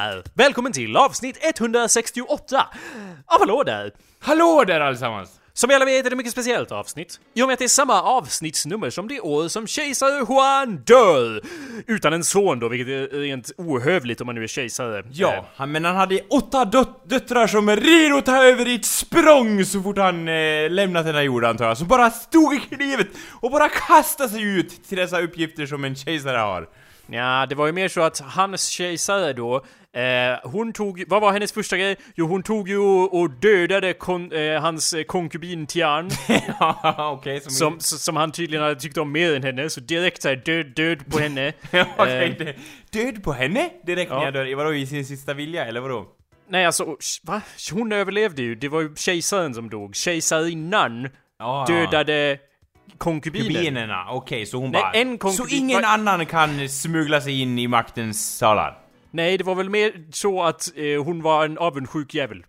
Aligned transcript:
Där! 0.00 0.22
Välkommen 0.34 0.72
till 0.72 0.96
avsnitt 0.96 1.38
168 1.42 2.66
av 3.26 3.38
Hallå 3.40 3.62
där! 3.62 3.92
Hallå 4.20 4.64
där 4.66 4.80
allesammans! 4.80 5.30
Som 5.52 5.70
alla 5.70 5.84
vet 5.84 5.98
är 5.98 6.02
det 6.02 6.08
ett 6.14 6.16
mycket 6.16 6.32
speciellt 6.32 6.72
avsnitt. 6.72 7.20
I 7.34 7.42
och 7.42 7.46
med 7.46 7.52
att 7.52 7.58
det 7.58 7.64
är 7.64 7.68
samma 7.68 8.02
avsnittsnummer 8.02 8.90
som 8.90 9.08
det 9.08 9.20
år 9.20 9.48
som 9.48 9.66
kejsare 9.66 10.24
Juan 10.28 10.76
dör! 10.76 11.42
Utan 11.86 12.12
en 12.12 12.24
son 12.24 12.58
då, 12.60 12.68
vilket 12.68 12.88
är 12.88 13.18
rent 13.20 13.50
ohövligt 13.58 14.20
om 14.20 14.26
man 14.26 14.34
nu 14.34 14.42
är 14.42 14.46
kejsare. 14.46 14.98
Eh, 14.98 15.04
Ja, 15.12 15.46
han, 15.56 15.72
men 15.72 15.84
han 15.84 15.96
hade 15.96 16.20
åtta 16.30 16.64
döt- 16.64 17.08
döttrar 17.08 17.46
som 17.46 17.70
redo 17.76 18.16
att 18.16 18.26
ta 18.26 18.44
över 18.44 18.68
i 18.68 18.74
ett 18.74 18.84
språng 18.86 19.64
så 19.64 19.82
fort 19.82 19.98
han 19.98 20.28
eh, 20.28 20.70
lämnat 20.70 21.06
den 21.06 21.14
här 21.14 21.22
jorden 21.22 21.50
antar 21.50 21.64
jag. 21.64 21.78
Som 21.78 21.88
bara 21.88 22.10
stod 22.10 22.54
i 22.54 22.60
klivet 22.60 23.08
och 23.40 23.50
bara 23.50 23.68
kastade 23.68 24.28
sig 24.30 24.42
ut 24.58 24.84
till 24.88 24.98
dessa 24.98 25.20
uppgifter 25.20 25.66
som 25.66 25.84
en 25.84 25.96
kejsare 25.96 26.36
har. 26.38 26.68
Ja, 27.12 27.46
det 27.48 27.54
var 27.54 27.66
ju 27.66 27.72
mer 27.72 27.88
så 27.88 28.00
att 28.00 28.18
hans 28.20 28.68
kejsare 28.68 29.32
då, 29.32 29.64
eh, 29.96 30.50
hon 30.50 30.72
tog, 30.72 31.04
vad 31.08 31.22
var 31.22 31.32
hennes 31.32 31.52
första 31.52 31.76
grej? 31.76 31.96
Jo, 32.14 32.26
hon 32.26 32.42
tog 32.42 32.68
ju 32.68 32.78
och 32.78 33.30
dödade 33.30 33.92
kon, 33.92 34.32
eh, 34.32 34.60
hans 34.62 34.92
eh, 34.92 35.02
konkubin 35.04 35.66
Tian, 35.66 36.10
Ja, 36.60 37.10
okej, 37.18 37.40
som... 37.40 37.50
som, 37.50 37.80
som 37.80 38.16
han 38.16 38.32
tydligen 38.32 38.62
hade 38.62 38.80
tyckt 38.80 38.98
om 38.98 39.12
mer 39.12 39.36
än 39.36 39.42
henne, 39.42 39.70
så 39.70 39.80
direkt 39.80 40.22
såhär 40.22 40.36
död, 40.36 40.66
död 40.74 41.10
på 41.12 41.18
henne. 41.18 41.52
Okej, 41.98 42.36
Eh, 42.40 42.54
död 42.92 43.22
på 43.24 43.32
henne? 43.32 43.70
Direkt 43.86 44.10
när 44.10 44.18
Ja. 44.18 44.24
jag 44.24 44.34
dör? 44.34 44.54
Vadå, 44.54 44.74
i 44.74 44.86
sin 44.86 45.04
sista 45.04 45.34
vilja, 45.34 45.64
eller 45.66 45.80
vadå? 45.80 46.06
Nej 46.48 46.66
alltså, 46.66 46.96
va? 47.22 47.40
Hon 47.72 47.92
överlevde 47.92 48.42
ju, 48.42 48.54
det 48.54 48.68
var 48.68 48.80
ju 48.80 48.94
kejsaren 48.96 49.54
som 49.54 49.70
dog. 49.70 49.94
Kejsarinnan 49.96 51.08
Ja, 51.38 51.64
dödade 51.68 52.38
konkubinen. 52.98 53.48
Kubinerna, 53.54 54.06
okej, 54.10 54.46
så 54.46 54.56
hon 54.56 54.70
Nej, 54.70 54.82
bara... 54.82 54.92
en 54.92 55.12
så 55.12 55.18
konkubin- 55.18 55.56
ingen 55.58 55.82
va- 55.82 55.88
annan 55.88 56.26
kan 56.26 56.68
smuggla 56.68 57.20
sig 57.20 57.40
in 57.42 57.58
i 57.58 57.66
maktens 57.68 58.36
salar? 58.38 58.78
Nej, 59.12 59.38
det 59.38 59.44
var 59.44 59.54
väl 59.54 59.70
mer 59.70 59.92
så 60.12 60.42
att 60.42 60.72
eh, 60.76 61.04
hon 61.04 61.22
var 61.22 61.44
en 61.44 61.58
avundsjuk 61.58 62.14
jävel. 62.14 62.44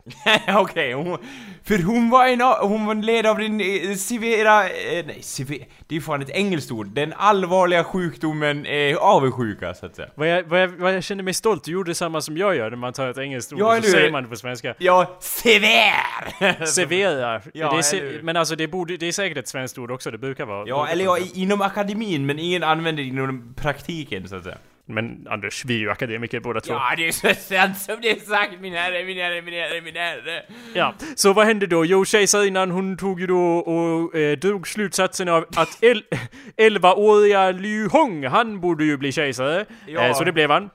Okej, 0.58 0.94
hon, 0.94 1.18
för 1.64 1.84
hon 1.84 2.10
var 2.10 2.28
en 2.28 2.42
hon 2.42 2.86
var 2.86 2.96
led 2.96 3.26
av 3.26 3.38
den 3.38 3.62
eh, 3.62 3.96
severa, 3.96 4.70
eh, 4.70 5.06
nej 5.06 5.18
sever, 5.22 5.58
det 5.58 5.66
är 5.90 5.94
ju 5.96 6.02
fan 6.02 6.22
ett 6.22 6.30
engelskt 6.30 6.72
ord, 6.72 6.88
den 6.88 7.14
allvarliga 7.18 7.84
sjukdomen 7.84 8.66
eh, 8.66 8.98
avundsjuka 8.98 9.74
så 9.74 9.86
att 9.86 9.96
säga. 9.96 10.10
Vad 10.16 10.28
jag, 10.28 10.44
vad, 10.44 10.62
jag, 10.62 10.68
vad 10.68 10.96
jag 10.96 11.04
känner 11.04 11.24
mig 11.24 11.34
stolt, 11.34 11.64
du 11.64 11.72
gjorde 11.72 11.96
samma 11.96 12.22
som 12.22 12.38
jag 12.38 12.56
gör 12.56 12.70
när 12.70 12.78
man 12.78 12.94
tar 12.94 13.08
ett 13.10 13.18
engelskt 13.18 13.54
ord 13.54 13.60
Ja, 13.60 13.78
och 13.78 13.84
så 13.84 13.92
säger 13.92 14.12
man 14.12 14.24
det 14.24 14.30
på 14.30 14.36
svenska. 14.36 14.76
Ja, 14.78 15.18
sever! 15.20 16.66
Servera. 16.66 17.42
Ja, 17.54 17.76
det 17.76 17.84
se- 17.84 18.20
men 18.24 18.38
alltså 18.38 18.56
det, 18.56 18.68
borde, 18.68 18.98
det 18.98 19.06
är 19.08 19.12
säkert 19.12 19.38
ett 19.38 19.48
svenskt 19.48 19.78
ord 19.78 19.92
också, 19.92 20.12
det 20.12 20.18
brukar 20.18 20.46
vara. 20.46 20.68
ja, 20.68 20.88
eller 20.88 21.06
ja, 21.06 21.18
inom 21.34 21.62
akademin, 21.62 22.26
men 22.26 22.40
ingen 22.40 22.64
använder 22.64 23.04
det 23.04 23.10
inom 23.10 23.54
praktiken 23.58 24.28
så 24.28 24.36
att 24.36 24.44
säga. 24.44 24.58
Men 24.86 25.28
Anders, 25.30 25.66
vi 25.66 25.76
är 25.76 25.80
ju 25.80 25.92
akademiker 25.92 26.40
båda 26.40 26.60
två. 26.62 26.74
Ja, 26.74 26.94
det 26.98 27.08
är 27.08 27.12
så 27.12 27.34
sant 27.42 27.78
som 27.78 28.02
det 28.02 28.10
är 28.12 28.16
sagt 28.20 28.60
min 28.62 28.74
herre, 28.74 29.06
min 29.06 29.18
herre, 29.18 29.42
min 29.42 29.54
herre, 29.54 29.82
min 29.82 29.96
herre. 29.96 30.44
Ja, 30.74 30.94
så 31.16 31.34
vad 31.34 31.46
hände 31.46 31.68
då? 31.68 31.86
Jo, 31.86 32.06
kejsarinnan 32.06 32.72
hon 32.72 32.98
tog 32.98 33.20
ju 33.22 33.28
då 33.28 33.58
och 33.58 34.16
eh, 34.16 34.38
drog 34.38 34.68
slutsatsen 34.68 35.30
av 35.30 35.46
att 35.56 35.84
el- 35.84 36.04
11-åriga 36.58 37.52
Liu 37.52 37.88
Hong, 37.92 38.26
han 38.28 38.60
borde 38.60 38.84
ju 38.86 38.98
bli 38.98 39.12
kejsare. 39.12 39.66
Ja. 39.88 40.02
Eh, 40.08 40.14
så 40.14 40.24
det 40.24 40.32
blev 40.32 40.52
han. 40.52 40.70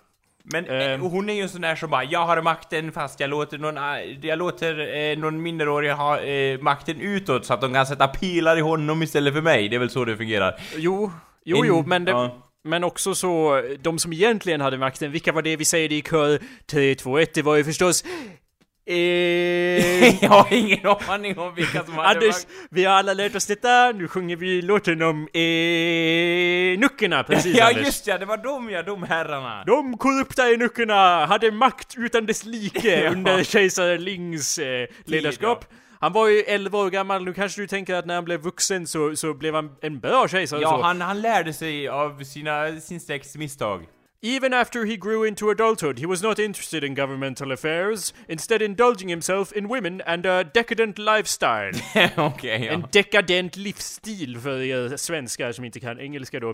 Men 0.53 0.65
Ehm. 0.67 1.01
eh, 1.03 1.11
hon 1.11 1.29
är 1.31 1.35
ju 1.35 1.41
en 1.43 1.49
sån 1.49 1.61
där 1.61 1.75
som 1.77 1.91
bara, 1.91 2.05
jag 2.05 2.27
har 2.27 2.43
makten 2.43 2.93
fast 2.93 3.21
jag 3.21 3.31
låter 3.31 3.59
någon, 3.59 3.77
jag 4.23 4.39
låter 4.39 4.97
eh, 4.97 5.19
någon 5.19 5.43
minderårig 5.43 5.91
ha 5.93 6.21
eh, 6.21 6.61
makten 6.61 7.01
utåt 7.01 7.45
så 7.47 7.55
att 7.55 7.61
de 7.61 7.75
kan 7.75 7.87
sätta 7.87 8.09
pilar 8.09 8.57
i 8.57 8.61
honom 8.61 9.03
istället 9.03 9.35
för 9.35 9.41
mig. 9.43 9.69
Det 9.69 9.77
är 9.77 9.81
väl 9.81 9.91
så 9.91 10.05
det 10.05 10.17
fungerar. 10.17 10.55
Jo, 10.77 11.13
jo, 11.45 11.57
En- 11.63 11.67
jo, 11.67 11.85
men 11.87 12.05
det... 12.05 12.11
ja. 12.11 12.43
Men 12.67 12.85
också 12.85 13.15
så, 13.15 13.63
de 13.81 13.99
som 13.99 14.13
egentligen 14.13 14.61
hade 14.61 14.79
makten, 14.79 15.13
vilka 15.13 15.33
var 15.33 15.43
det 15.43 15.57
vi 15.57 15.65
säger 15.65 15.89
det 15.89 15.95
i 15.95 16.03
kör 16.03 16.41
3, 16.71 16.95
2, 16.95 17.19
1? 17.19 17.35
Det 17.35 17.43
var 17.43 17.57
ju 17.57 17.65
förstås... 17.65 18.05
Eh, 18.89 18.95
jag 20.23 20.29
har 20.29 20.53
ingen 20.53 20.87
aning 21.09 21.39
om 21.39 21.55
vilka 21.55 21.85
som 21.85 21.95
hade 21.95 22.09
Anders, 22.09 22.27
makt. 22.35 22.47
vi 22.71 22.85
har 22.85 22.95
alla 22.95 23.13
lärt 23.15 23.35
oss 23.35 23.47
detta, 23.47 23.93
nu 23.93 24.09
sjunger 24.09 24.37
vi 24.37 24.63
låten 24.63 25.03
om 25.03 25.29
eh, 25.33 26.79
nuckerna, 26.79 27.23
precis 27.25 27.57
Ja 27.57 27.69
Anders. 27.69 27.87
just 27.87 28.07
ja, 28.07 28.19
det 28.19 28.25
var 28.27 28.37
de 28.37 28.71
ja, 28.71 28.83
de 28.83 29.03
herrarna. 29.03 29.65
De 29.67 29.99
korrupta 29.99 30.53
enuckerna 30.53 31.27
hade 31.27 31.51
makt 31.51 31.95
utan 31.97 32.27
dess 32.27 32.45
like 32.45 33.01
Ja. 33.05 33.11
under 33.11 33.45
kejsar 33.45 33.99
Lings 33.99 34.59
eh, 34.59 34.87
ledarskap. 35.05 35.65
Han 36.01 36.13
var 36.13 36.29
ju 36.29 36.41
11 36.41 36.79
år 36.79 36.91
gammal, 36.91 37.25
nu 37.25 37.35
kanske 37.35 37.61
du 37.61 37.67
tänker 37.67 37.95
att 37.95 38.07
när 38.07 38.15
han 38.15 38.25
blev 38.25 38.41
vuxen 38.41 38.87
så, 38.87 39.17
så 39.17 39.35
blev 39.35 39.55
han 39.55 39.71
en 39.83 40.01
bra 40.01 40.29
kejsare 40.29 40.61
Ja, 40.61 40.69
så. 40.69 40.83
han, 40.83 41.01
han 41.01 41.21
lärde 41.21 41.53
sig 41.53 41.89
av 41.89 42.25
sina, 42.25 42.81
sin 42.81 43.01
släkts 43.01 43.37
misstag. 43.37 43.87
Even 44.23 44.55
after 44.55 44.85
he 44.87 44.97
grew 44.97 45.27
into 45.29 45.51
adulthood, 45.51 45.99
he 46.01 46.07
was 46.07 46.23
not 46.23 46.39
interested 46.39 46.85
in 46.85 46.95
governmental 46.95 47.53
affairs, 47.53 48.15
instead 48.29 48.63
indulging 48.63 49.09
himself 49.11 49.53
in 49.53 49.69
women 49.69 50.03
and 50.07 50.27
a 50.27 50.45
decadent 50.55 50.99
lifestyle. 50.99 51.73
Okej, 52.17 52.65
ja. 52.65 52.73
En 52.73 52.85
dekadent 52.93 53.57
livsstil 53.57 54.39
för 54.41 54.61
er 54.63 54.97
svenskar 54.97 55.53
som 55.53 55.65
inte 55.65 55.81
kan 55.81 56.01
engelska 56.01 56.41
då. 56.41 56.51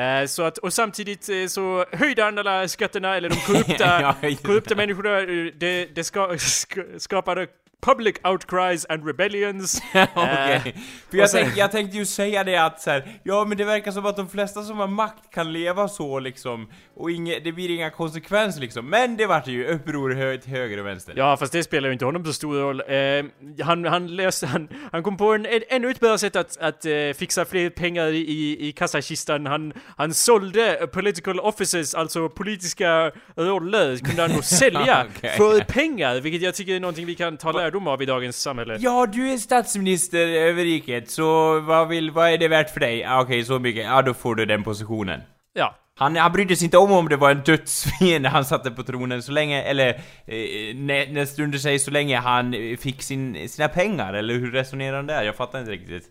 Eh, 0.00 0.26
så 0.26 0.42
att, 0.42 0.58
och 0.58 0.72
samtidigt 0.72 1.28
eh, 1.28 1.46
så 1.46 1.84
höjde 1.92 2.22
han 2.22 2.38
alla 2.38 2.68
skatterna, 2.68 3.16
eller 3.16 3.28
de 3.28 3.36
korrupta, 3.36 4.00
Ja, 4.22 4.36
korrupta 4.42 4.74
människorna, 4.74 5.18
eh, 5.20 5.52
det, 5.56 5.86
det 5.94 6.04
ska, 6.04 6.28
sk- 6.32 6.98
skapade 6.98 7.46
public 7.82 8.16
outcries 8.24 8.86
and 8.88 9.06
rebellions. 9.06 9.82
Okej. 10.14 10.54
Eh, 10.54 10.72
För 11.10 11.18
jag, 11.18 11.30
sen- 11.30 11.42
tänkte, 11.42 11.60
jag 11.60 11.72
tänkte 11.72 11.96
ju 11.96 12.06
säga 12.06 12.44
det 12.44 12.56
att 12.56 12.80
så 12.80 12.90
här, 12.90 13.20
ja 13.22 13.44
men 13.44 13.58
det 13.58 13.64
verkar 13.64 13.90
som 13.92 14.06
att 14.06 14.16
de 14.16 14.28
flesta 14.28 14.62
som 14.62 14.78
har 14.78 14.86
makt 14.88 15.34
kan 15.34 15.52
leva 15.52 15.88
så 15.88 16.18
liksom, 16.18 16.68
och 16.96 17.10
inge, 17.10 17.38
det 17.38 17.52
blir 17.52 17.70
inga 17.70 17.90
konsekvenser 17.90 18.60
liksom. 18.60 18.86
Men 18.90 19.16
det 19.16 19.26
vart 19.26 19.46
ju 19.46 19.66
uppror 19.66 20.10
hö, 20.14 20.36
till 20.38 20.50
höger 20.50 20.78
och 20.78 20.86
vänster. 20.86 21.14
Ja, 21.16 21.36
fast 21.36 21.52
det 21.52 21.62
spelar 21.62 21.88
ju 21.88 21.92
inte 21.92 22.04
honom 22.04 22.24
så 22.24 22.32
stor 22.32 22.54
roll. 22.60 22.80
Eh, 22.80 23.64
han, 23.64 23.84
han, 23.84 24.16
löste, 24.16 24.46
han, 24.46 24.68
han 24.92 25.02
kom 25.02 25.16
på 25.16 25.32
en, 25.34 25.46
en, 25.46 25.62
ännu 25.68 25.90
ett 25.90 26.00
bra 26.00 26.18
sätt 26.18 26.36
att, 26.36 26.56
att 26.56 26.84
eh, 26.86 26.92
fixa 27.18 27.44
fler 27.44 27.70
pengar 27.70 28.06
i, 28.06 28.56
i, 28.68 28.72
kassakistan. 28.72 29.46
Han, 29.46 29.72
han 29.96 30.14
sålde 30.14 30.88
political 30.92 31.40
offices, 31.40 31.94
alltså 31.94 32.28
politiska 32.28 33.12
roller, 33.36 33.96
kunde 33.96 34.22
han 34.22 34.32
då 34.36 34.42
sälja 34.42 35.06
Okej. 35.18 35.30
för 35.36 35.60
pengar, 35.60 36.20
vilket 36.20 36.42
jag 36.42 36.54
tycker 36.54 36.74
är 36.76 36.80
någonting 36.80 37.06
vi 37.06 37.14
kan 37.14 37.36
ta 37.36 37.52
lärdom 37.64 37.88
av 37.88 38.02
i 38.02 38.06
dagens 38.06 38.42
samhälle. 38.42 38.76
Ja, 38.80 39.06
du 39.06 39.32
är 39.32 39.36
statsminister 39.36 40.26
över 40.26 40.62
riket, 40.64 41.10
så 41.10 41.60
vad, 41.60 41.88
vill, 41.88 42.10
vad 42.10 42.30
är 42.30 42.38
det 42.38 42.48
värt 42.48 42.70
för 42.70 42.80
dig? 42.80 43.04
Ah, 43.04 43.20
Okej, 43.22 43.44
så 43.44 43.58
mycket. 43.58 43.84
Ja, 43.84 44.02
då 44.02 44.14
får 44.14 44.34
du 44.34 44.46
den 44.46 44.62
positionen. 44.64 45.20
Ja. 45.54 45.74
Han, 45.96 46.16
han 46.16 46.32
brydde 46.32 46.56
sig 46.56 46.64
inte 46.64 46.78
om 46.78 46.92
om 46.92 47.08
det 47.08 47.16
var 47.16 47.30
en 47.30 47.42
dödsfiende 47.42 48.28
han 48.28 48.44
satte 48.44 48.70
på 48.70 48.82
tronen 48.82 49.22
så 49.22 49.32
länge, 49.32 49.62
eller 49.62 49.88
eh, 50.26 50.76
nä, 50.76 51.06
näst 51.06 51.38
under 51.38 51.58
sig 51.58 51.78
så 51.78 51.90
länge 51.90 52.18
han 52.18 52.54
eh, 52.54 52.76
fick 52.76 53.02
sin, 53.02 53.48
sina 53.48 53.68
pengar, 53.68 54.14
eller 54.14 54.34
hur 54.34 54.50
resonerar 54.52 54.96
han 54.96 55.06
där? 55.06 55.22
Jag 55.22 55.36
fattar 55.36 55.58
inte 55.60 55.72
riktigt. 55.72 56.04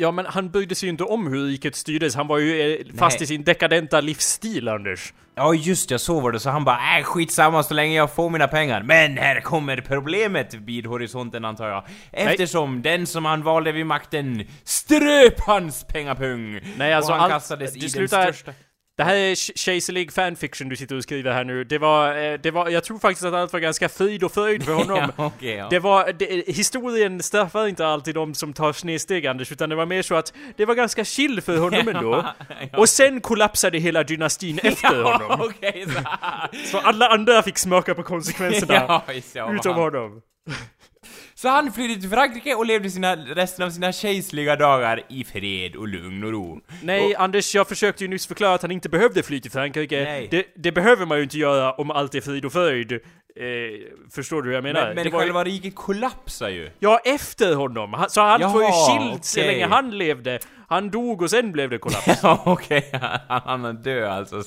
Ja, 0.00 0.10
men 0.10 0.26
han 0.26 0.50
brydde 0.50 0.74
sig 0.74 0.86
ju 0.86 0.90
inte 0.90 1.04
om 1.04 1.26
hur 1.26 1.46
riket 1.46 1.76
styrdes. 1.76 2.14
Han 2.14 2.26
var 2.26 2.38
ju 2.38 2.72
eh, 2.72 2.86
fast 2.96 3.18
Nej. 3.18 3.24
i 3.24 3.26
sin 3.26 3.44
dekadenta 3.44 4.00
livsstil, 4.00 4.68
Anders. 4.68 5.12
Ja 5.34 5.54
just 5.54 5.88
det, 5.88 5.98
så 5.98 6.20
var 6.20 6.32
det. 6.32 6.40
Så 6.40 6.50
han 6.50 6.64
bara 6.64 6.98
äh, 6.98 7.04
skitsamma 7.04 7.62
så 7.62 7.74
länge 7.74 7.96
jag 7.96 8.14
får 8.14 8.30
mina 8.30 8.48
pengar. 8.48 8.82
Men 8.82 9.18
här 9.18 9.40
kommer 9.40 9.76
problemet 9.76 10.54
vid 10.54 10.86
horisonten 10.86 11.44
antar 11.44 11.68
jag. 11.68 11.84
Eftersom 12.12 12.82
den 12.82 13.06
som 13.06 13.24
han 13.24 13.42
valde 13.42 13.72
vid 13.72 13.86
makten 13.86 14.46
ströp 14.64 15.40
hans 15.40 15.84
pengapung. 15.84 16.60
Nej, 16.76 16.94
alltså 16.94 17.12
och 17.12 17.18
han 17.18 17.24
allt- 17.24 17.32
kastades 17.32 17.76
i 17.76 17.98
den 17.98 18.08
största... 18.08 18.52
Det 18.98 19.04
här 19.04 19.14
är 19.14 19.34
k- 19.34 19.52
kejserlig 19.56 20.12
fanfiction 20.12 20.68
du 20.68 20.76
sitter 20.76 20.96
och 20.96 21.02
skriver 21.02 21.32
här 21.32 21.44
nu. 21.44 21.64
Det 21.64 21.78
var, 21.78 22.16
eh, 22.32 22.38
det 22.42 22.50
var, 22.50 22.68
jag 22.68 22.84
tror 22.84 22.98
faktiskt 22.98 23.24
att 23.26 23.34
allt 23.34 23.52
var 23.52 23.60
ganska 23.60 23.88
frid 23.88 24.24
och 24.24 24.32
fröjd 24.32 24.64
för 24.64 24.72
honom. 24.72 24.98
ja, 25.16 25.24
okej, 25.26 25.54
ja. 25.54 25.66
Det 25.70 25.78
var, 25.78 26.12
det, 26.12 26.26
historien 26.56 27.22
straffar 27.22 27.66
inte 27.68 27.86
alltid 27.86 28.14
de 28.14 28.34
som 28.34 28.52
tar 28.52 28.72
snedsteg 28.72 29.26
Anders, 29.26 29.52
utan 29.52 29.68
det 29.68 29.76
var 29.76 29.86
mer 29.86 30.02
så 30.02 30.14
att 30.14 30.32
det 30.56 30.64
var 30.64 30.74
ganska 30.74 31.04
chill 31.04 31.40
för 31.40 31.58
honom 31.58 31.88
ändå. 31.94 32.26
Och 32.76 32.88
sen 32.88 33.20
kollapsade 33.20 33.78
hela 33.78 34.02
dynastin 34.02 34.58
efter 34.62 34.94
Ja, 35.00 35.12
honom. 35.18 35.40
okej, 35.50 35.86
så... 35.86 36.00
Så 36.70 36.78
alla 36.78 37.08
andra 37.08 37.42
fick 37.42 37.58
smaka 37.58 37.94
på 37.94 38.02
konsekvenserna. 38.02 38.74
ja, 38.74 39.02
ja, 39.32 39.54
Utom 39.54 39.74
honom. 39.76 40.22
Så 41.40 41.48
han 41.48 41.72
flydde 41.72 42.00
till 42.00 42.10
Frankrike 42.10 42.54
och 42.54 42.66
levde 42.66 42.90
sina, 42.90 43.16
resten 43.16 43.64
av 43.66 43.70
sina 43.70 43.92
kejserliga 43.92 44.56
dagar 44.56 45.02
i 45.08 45.24
fred 45.24 45.76
och 45.76 45.88
lugn 45.88 46.24
och 46.24 46.32
ro. 46.32 46.60
Nej, 46.82 47.14
Anders, 47.16 47.54
jag 47.54 47.68
försökte 47.68 48.04
ju 48.04 48.08
nyss 48.10 48.26
förklara 48.26 48.54
att 48.54 48.62
han 48.62 48.70
inte 48.70 48.88
behövde 48.88 49.22
fly 49.22 49.40
till 49.40 49.50
Frankrike. 49.50 50.04
Nej. 50.04 50.28
Det, 50.30 50.46
det 50.56 50.72
behöver 50.72 51.06
man 51.06 51.16
ju 51.18 51.22
inte 51.22 51.38
göra 51.38 51.72
om 51.72 51.90
allt 51.90 52.14
är 52.14 52.20
frid 52.20 52.44
och 52.44 52.52
fröjd. 52.52 52.92
Eh, 52.92 52.98
förstår 54.10 54.42
du 54.42 54.48
hur 54.48 54.54
jag 54.54 54.62
menar? 54.64 54.86
Men, 54.86 54.94
men 54.94 55.04
det 55.04 55.10
var 55.10 55.20
ju, 55.20 55.26
själva 55.26 55.44
riket 55.44 55.74
kollapsar 55.74 56.48
ju. 56.48 56.70
Ja, 56.78 57.00
efter 57.04 57.54
honom. 57.54 57.92
Han- 57.94 58.10
Så 58.10 58.20
han 58.20 58.40
var 58.52 58.60
ju 58.60 58.66
Jaha, 58.68 58.98
skild 59.10 59.24
så 59.24 59.40
länge 59.40 59.66
han 59.66 59.98
levde. 59.98 60.38
Han 60.68 60.90
dog 60.90 61.22
och 61.22 61.30
sen 61.30 61.52
blev 61.52 61.70
det 61.70 61.78
kollaps. 61.78 62.06
Ja, 62.22 62.42
okej. 62.46 62.90
Han 63.28 63.64
hann 63.64 63.82
dö 63.82 64.10
alltså. 64.10 64.42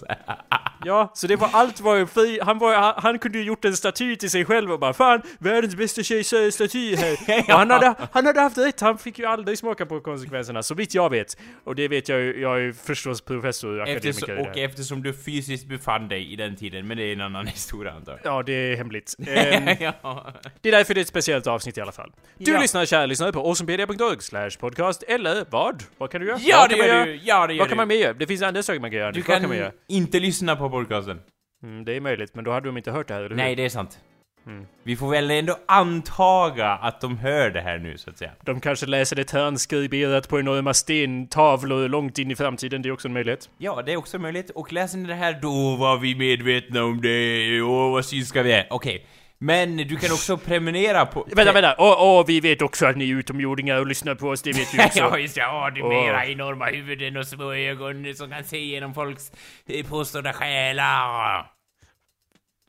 Ja, 0.86 1.12
så 1.16 1.28
det 1.28 1.36
var 1.36 1.50
allt 1.54 1.80
var 1.80 1.96
ju 1.96 2.08
fri, 2.08 2.40
han, 2.44 2.58
var, 2.60 2.76
han, 2.76 2.94
han 2.98 3.20
kunde 3.20 3.38
ju 3.38 3.44
gjort 3.44 3.66
en 3.66 3.76
staty 3.78 4.16
till 4.16 4.30
sig 4.30 4.46
själv 4.46 4.72
och 4.72 4.80
bara 4.80 4.94
Fan, 4.94 5.22
världens 5.40 5.76
bästa 5.76 6.04
tjej-staty 6.04 6.96
här. 6.96 7.14
Och 7.54 7.60
han 7.60 7.70
hade, 7.70 7.96
han 8.12 8.26
hade 8.26 8.42
haft 8.42 8.58
rätt, 8.58 8.82
han 8.82 8.98
fick 8.98 9.20
ju 9.20 9.26
aldrig 9.26 9.58
smaka 9.58 9.86
på 9.86 10.00
konsekvenserna, 10.00 10.64
så 10.64 10.76
vitt 10.76 10.94
jag 10.96 11.10
vet. 11.10 11.38
Och 11.64 11.76
det 11.76 11.88
vet 11.88 12.10
jag 12.10 12.20
ju, 12.20 12.42
jag 12.42 12.56
är 12.56 12.60
ju 12.60 12.74
förstås 12.74 13.22
professor 13.22 13.76
och 13.78 13.84
akademiker 13.84 14.10
Eftersom, 14.10 14.38
och 14.38 14.44
det 14.54 14.60
här. 14.60 14.66
eftersom 14.68 15.04
du 15.04 15.14
fysiskt 15.14 15.68
befann 15.68 16.08
dig 16.08 16.34
i 16.34 16.36
den 16.36 16.56
tiden, 16.56 16.88
men 16.88 16.98
det 16.98 17.04
är 17.04 17.14
en 17.14 17.22
annan 17.22 17.48
historia 17.58 17.92
antar 17.92 18.20
jag. 18.24 18.34
Ja, 18.34 18.44
det 18.44 18.54
är 18.54 18.76
hemligt. 18.76 19.16
Ehm, 19.28 19.76
ja. 19.80 20.34
det 20.62 20.70
är 20.70 20.74
därför 20.74 20.94
det 20.94 21.00
är 21.00 21.02
ett 21.02 21.08
speciellt 21.08 21.48
avsnitt 21.48 21.78
i 21.78 21.82
alla 21.82 21.92
fall. 21.92 22.12
Du 22.38 22.52
Ja. 22.52 22.60
lyssnar, 22.62 22.86
kära 22.86 23.06
lyssnare, 23.06 23.32
på 23.32 23.40
awesomepedia.org 23.40 24.22
slash 24.22 24.50
podcast, 24.60 25.04
eller 25.04 25.46
vad? 25.50 25.84
Vad 25.98 26.12
kan 26.12 26.22
du 26.22 26.28
göra? 26.28 26.38
Ja, 26.42 26.68
det 26.70 26.76
gör 26.76 27.06
du! 27.06 27.20
Ja, 27.24 27.48
det 27.48 27.54
gör 27.54 27.60
Vad 27.60 27.68
kan 27.68 27.78
man 27.78 27.88
mer 27.88 27.96
göra? 27.96 28.14
Det 28.14 28.28
finns 28.28 28.42
andra 28.42 28.64
saker 28.64 28.80
man 28.80 28.90
kan 28.92 29.00
göra. 29.00 29.12
Du 29.12 29.22
kan 29.22 29.40
kan 29.40 29.50
man 29.50 29.58
göra? 29.58 29.72
inte 29.88 30.20
lyssna 30.20 30.56
på 30.56 30.68
podcasten. 30.72 31.20
Mm, 31.64 31.86
det 31.86 31.96
är 31.96 32.02
möjligt, 32.02 32.36
men 32.36 32.44
då 32.44 32.52
hade 32.52 32.68
de 32.68 32.78
inte 32.78 32.92
hört 32.92 33.08
det 33.08 33.14
här, 33.14 33.22
eller 33.22 33.30
hur? 33.30 33.36
Nej, 33.36 33.56
det 33.56 33.66
är 33.66 33.70
sant. 33.70 34.00
Mm. 34.48 34.66
Vi 34.84 34.96
får 34.96 35.12
väl 35.12 35.32
ändå 35.32 35.58
antaga 35.68 36.68
att 36.68 37.02
de 37.02 37.18
hör 37.18 37.50
det 37.50 37.62
här 37.62 37.78
nu, 37.78 37.98
så 37.98 38.10
att 38.10 38.18
säga. 38.18 38.32
De 38.46 38.60
kanske 38.60 38.86
läser 38.86 39.16
det 39.16 39.32
handskriberat 39.32 40.30
på 40.30 40.40
enorma 40.40 40.74
stentavlor 40.74 41.90
långt 41.90 42.18
in 42.18 42.32
i 42.32 42.36
framtiden, 42.36 42.82
det 42.82 42.90
är 42.90 42.94
också 42.94 43.08
en 43.08 43.14
möjlighet. 43.14 43.50
Ja, 43.58 43.82
det 43.82 43.94
är 43.94 43.98
också 43.98 44.20
möjligt. 44.20 44.50
Och 44.50 44.74
läser 44.74 44.98
ni 44.98 45.08
det 45.08 45.16
här, 45.16 45.40
då 45.42 45.76
var 45.76 45.98
vi 45.98 46.16
medvetna 46.16 46.84
om 46.84 47.02
det. 47.02 47.62
Åh, 47.62 47.92
vad 47.92 48.06
synska 48.06 48.44
vi 48.44 48.52
är. 48.52 48.68
Okej. 48.70 49.06
Men 49.44 49.78
du 49.78 49.96
kan 49.98 50.12
också 50.12 50.38
prenumerera 50.38 51.06
på... 51.06 51.28
Vänta, 51.36 51.52
vänta! 51.52 51.76
Åh, 51.78 51.96
åh, 52.00 52.26
vi 52.28 52.40
vet 52.40 52.62
också 52.62 52.86
att 52.86 52.98
ni 52.98 53.12
är 53.12 53.16
utomjordingar 53.16 53.78
och 53.80 53.88
lyssnar 53.88 54.16
på 54.16 54.28
oss, 54.30 54.42
det 54.42 54.52
vet 54.52 54.74
vi 54.74 54.78
också. 54.86 55.00
ja, 55.00 55.18
just 55.18 55.36
det. 55.36 55.46
Åh, 55.48 55.74
du 55.76 55.82
Åh. 55.82 55.90
mera 55.90 56.26
enorma 56.26 56.66
huvuden 56.66 57.18
och 57.18 57.28
små 57.28 57.54
ögon 57.54 58.16
som 58.16 58.30
kan 58.30 58.44
se 58.44 58.58
genom 58.66 58.94
folks 58.94 59.32
eh, 59.68 59.86
påstådda 59.86 60.34
själar. 60.34 61.52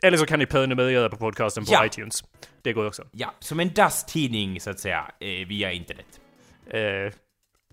Eller 0.02 0.16
så 0.18 0.26
kan 0.26 0.38
ni 0.38 0.46
prenumerera 0.46 1.08
på 1.08 1.16
podcasten 1.16 1.64
på 1.64 1.72
Ja. 1.72 1.86
iTunes. 1.86 2.24
Det 2.62 2.72
går 2.72 2.86
också. 2.86 3.04
Ja, 3.12 3.34
som 3.38 3.60
en 3.60 3.72
dasstidning, 3.72 4.60
så 4.60 4.70
att 4.70 4.80
säga, 4.80 5.04
eh, 5.20 5.46
via 5.48 5.72
internet. 5.72 6.20
Eh, 6.70 7.12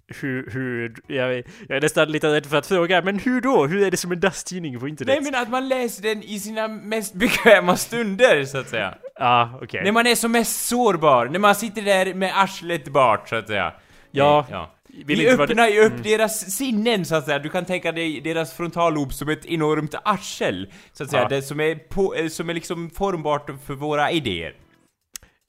hur, 0.10 0.50
hur, 0.52 0.96
jag, 1.08 1.36
jag 1.68 1.78
är 1.78 1.82
nästan 1.82 2.12
lite 2.12 2.28
rädd 2.28 2.46
för 2.46 2.58
att 2.58 2.68
fråga, 2.68 3.02
men 3.02 3.20
hur 3.20 3.42
då? 3.42 3.66
Hur 3.66 3.84
är 3.84 3.92
det 3.92 3.98
som 3.98 4.12
en 4.12 4.20
dasstidning 4.20 4.80
på 4.80 4.88
internet? 4.88 5.16
Nej, 5.22 5.32
men 5.32 5.42
att 5.42 5.50
man 5.50 5.68
läser 5.68 6.04
den 6.04 6.24
i 6.24 6.40
sina 6.40 6.68
mest 6.68 7.14
bekväma 7.24 7.78
stunder, 7.78 8.46
så 8.46 8.58
att 8.58 8.70
säga. 8.70 8.96
Ah, 9.16 9.48
okej. 9.62 9.84
När 9.84 9.92
man 9.92 10.08
är 10.08 10.16
som 10.16 10.32
mest 10.32 10.68
sårbar, 10.68 11.26
när 11.26 11.40
man 11.40 11.56
sitter 11.56 11.82
där 11.82 12.14
med 12.14 12.32
arslet 12.36 12.88
bart, 12.88 13.30
så 13.30 13.36
att 13.36 13.48
säga. 13.48 13.74
Ja. 14.12 14.46
Ja. 14.52 14.76
Vill 15.06 15.20
Vi 15.20 15.30
öppnar 15.30 15.68
ju 15.68 15.80
upp 15.80 16.04
deras 16.04 16.56
sinnen 16.56 17.06
så 17.06 17.16
att 17.16 17.26
säga. 17.26 17.40
Du 17.40 17.50
kan 17.50 17.66
tänka 17.66 17.92
dig 17.92 18.22
deras 18.22 18.54
frontallob 18.54 19.14
som 19.14 19.30
ett 19.30 19.46
enormt 19.46 19.96
arsel. 20.04 20.74
Så 20.94 21.04
att 21.04 21.10
säga. 21.10 21.22
Ja. 21.22 21.30
Det 21.30 21.42
som 21.42 21.60
är, 21.60 21.76
på, 21.76 22.16
eh, 22.16 22.28
som 22.28 22.50
är 22.50 22.54
liksom 22.54 22.90
formbart 22.90 23.50
för 23.66 23.74
våra 23.74 24.12
idéer. 24.12 24.54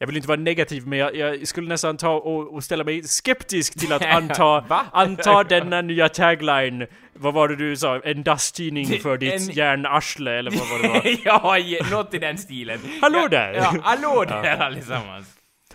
Jag 0.02 0.06
vill 0.06 0.16
inte 0.16 0.28
vara 0.28 0.40
negativ, 0.40 0.86
men 0.86 0.98
jag, 0.98 1.16
jag 1.16 1.48
skulle 1.48 1.68
nästan 1.68 1.96
ta 1.96 2.10
och, 2.10 2.54
och 2.54 2.64
ställa 2.64 2.84
mig 2.84 3.02
skeptisk 3.02 3.78
till 3.80 3.92
att 3.92 4.04
anta, 4.16 4.64
anta 4.92 5.44
denna 5.44 5.82
nya 5.82 6.08
tagline. 6.08 6.86
Vad 7.14 7.34
var 7.34 7.48
det 7.48 7.56
du 7.56 7.76
sa? 7.76 8.00
En 8.00 8.22
dasstidning 8.22 8.88
Det- 8.88 8.98
för 8.98 9.16
ditt 9.18 9.32
en- 9.32 9.50
järnarsle, 9.54 10.38
eller 10.38 10.50
vad 10.50 10.68
var 10.68 10.82
det 10.82 10.88
var? 10.88 11.60
ja, 11.78 11.84
något 11.90 12.14
i 12.14 12.18
den 12.18 12.38
stilen. 12.38 12.78
Hallå 13.02 13.18
ja, 13.22 13.28
där! 13.28 13.52
Ja, 13.54 13.74
hallå 13.82 14.24
där 14.28 14.56
allesammans. 14.56 15.26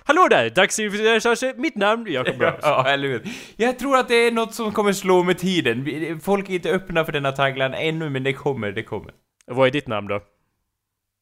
Hallå 0.03 0.27
där! 0.29 0.49
Dagsresearch, 0.49 1.55
mitt 1.57 1.75
namn 1.75 2.07
är 2.07 2.11
Jacob 2.11 2.37
Browse. 2.37 2.57
Ja, 2.61 2.87
eller 2.87 3.07
hur? 3.07 3.23
Jag 3.55 3.79
tror 3.79 3.97
att 3.97 4.07
det 4.07 4.15
är 4.15 4.31
något 4.31 4.53
som 4.53 4.71
kommer 4.71 4.93
slå 4.93 5.23
med 5.23 5.37
tiden. 5.37 6.19
Folk 6.23 6.49
är 6.49 6.53
inte 6.53 6.69
öppna 6.71 7.05
för 7.05 7.11
denna 7.11 7.31
tagline 7.31 7.73
ännu, 7.73 8.09
men 8.09 8.23
det 8.23 8.33
kommer, 8.33 8.71
det 8.71 8.83
kommer. 8.83 9.11
Vad 9.47 9.67
är 9.67 9.71
ditt 9.71 9.87
namn 9.87 10.07
då? 10.07 10.15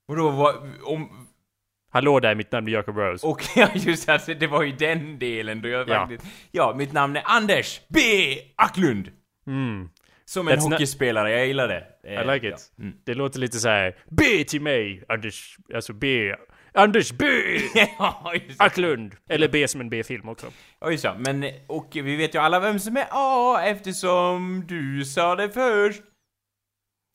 Och 0.07 0.15
då 0.15 0.29
var, 0.29 0.53
om, 0.83 1.22
Hallå 1.93 2.19
där, 2.19 2.35
mitt 2.35 2.51
namn 2.51 2.67
är 2.67 2.71
Jacob 2.71 2.97
Rose. 2.97 3.27
och 3.27 3.43
ja, 3.55 3.69
just 3.73 4.09
alltså, 4.09 4.33
det 4.33 4.47
var 4.47 4.63
ju 4.63 4.71
den 4.71 5.19
delen 5.19 5.61
då 5.61 5.69
jag 5.69 5.89
Ja. 5.89 6.07
faktiskt... 6.07 6.33
Ja, 6.51 6.73
mitt 6.77 6.93
namn 6.93 7.15
är 7.15 7.21
Anders 7.25 7.81
B. 7.89 7.99
Acklund. 8.55 9.11
Mm, 9.47 9.89
Som 10.25 10.47
en 10.47 10.57
That's 10.57 10.71
hockeyspelare, 10.71 11.31
jag 11.31 11.47
gillar 11.47 11.67
det. 11.67 11.83
Eh, 12.07 12.21
I 12.21 12.33
like 12.33 12.47
it. 12.47 12.71
Ja. 12.77 12.83
Mm. 12.83 12.95
Det 13.05 13.13
låter 13.13 13.39
lite 13.39 13.57
så 13.59 13.69
här. 13.69 13.95
B 14.09 14.43
till 14.47 14.61
mig, 14.61 15.03
Anders, 15.09 15.57
alltså 15.73 15.93
B. 15.93 16.35
Anders 16.75 17.11
B! 17.11 17.25
ja. 17.99 18.33
Acklund! 18.57 19.15
Eller 19.29 19.47
B 19.47 19.67
som 19.67 19.81
en 19.81 19.89
B-film 19.89 20.29
också. 20.29 20.47
Ja, 20.81 20.91
just 20.91 21.03
det. 21.03 21.15
Men, 21.19 21.45
och 21.67 21.89
vi 21.93 22.15
vet 22.15 22.35
ju 22.35 22.39
alla 22.39 22.59
vem 22.59 22.79
som 22.79 22.97
är 22.97 23.05
A 23.11 23.61
eftersom 23.65 24.63
du 24.67 25.05
sa 25.05 25.35
det 25.35 25.49
först. 25.49 26.01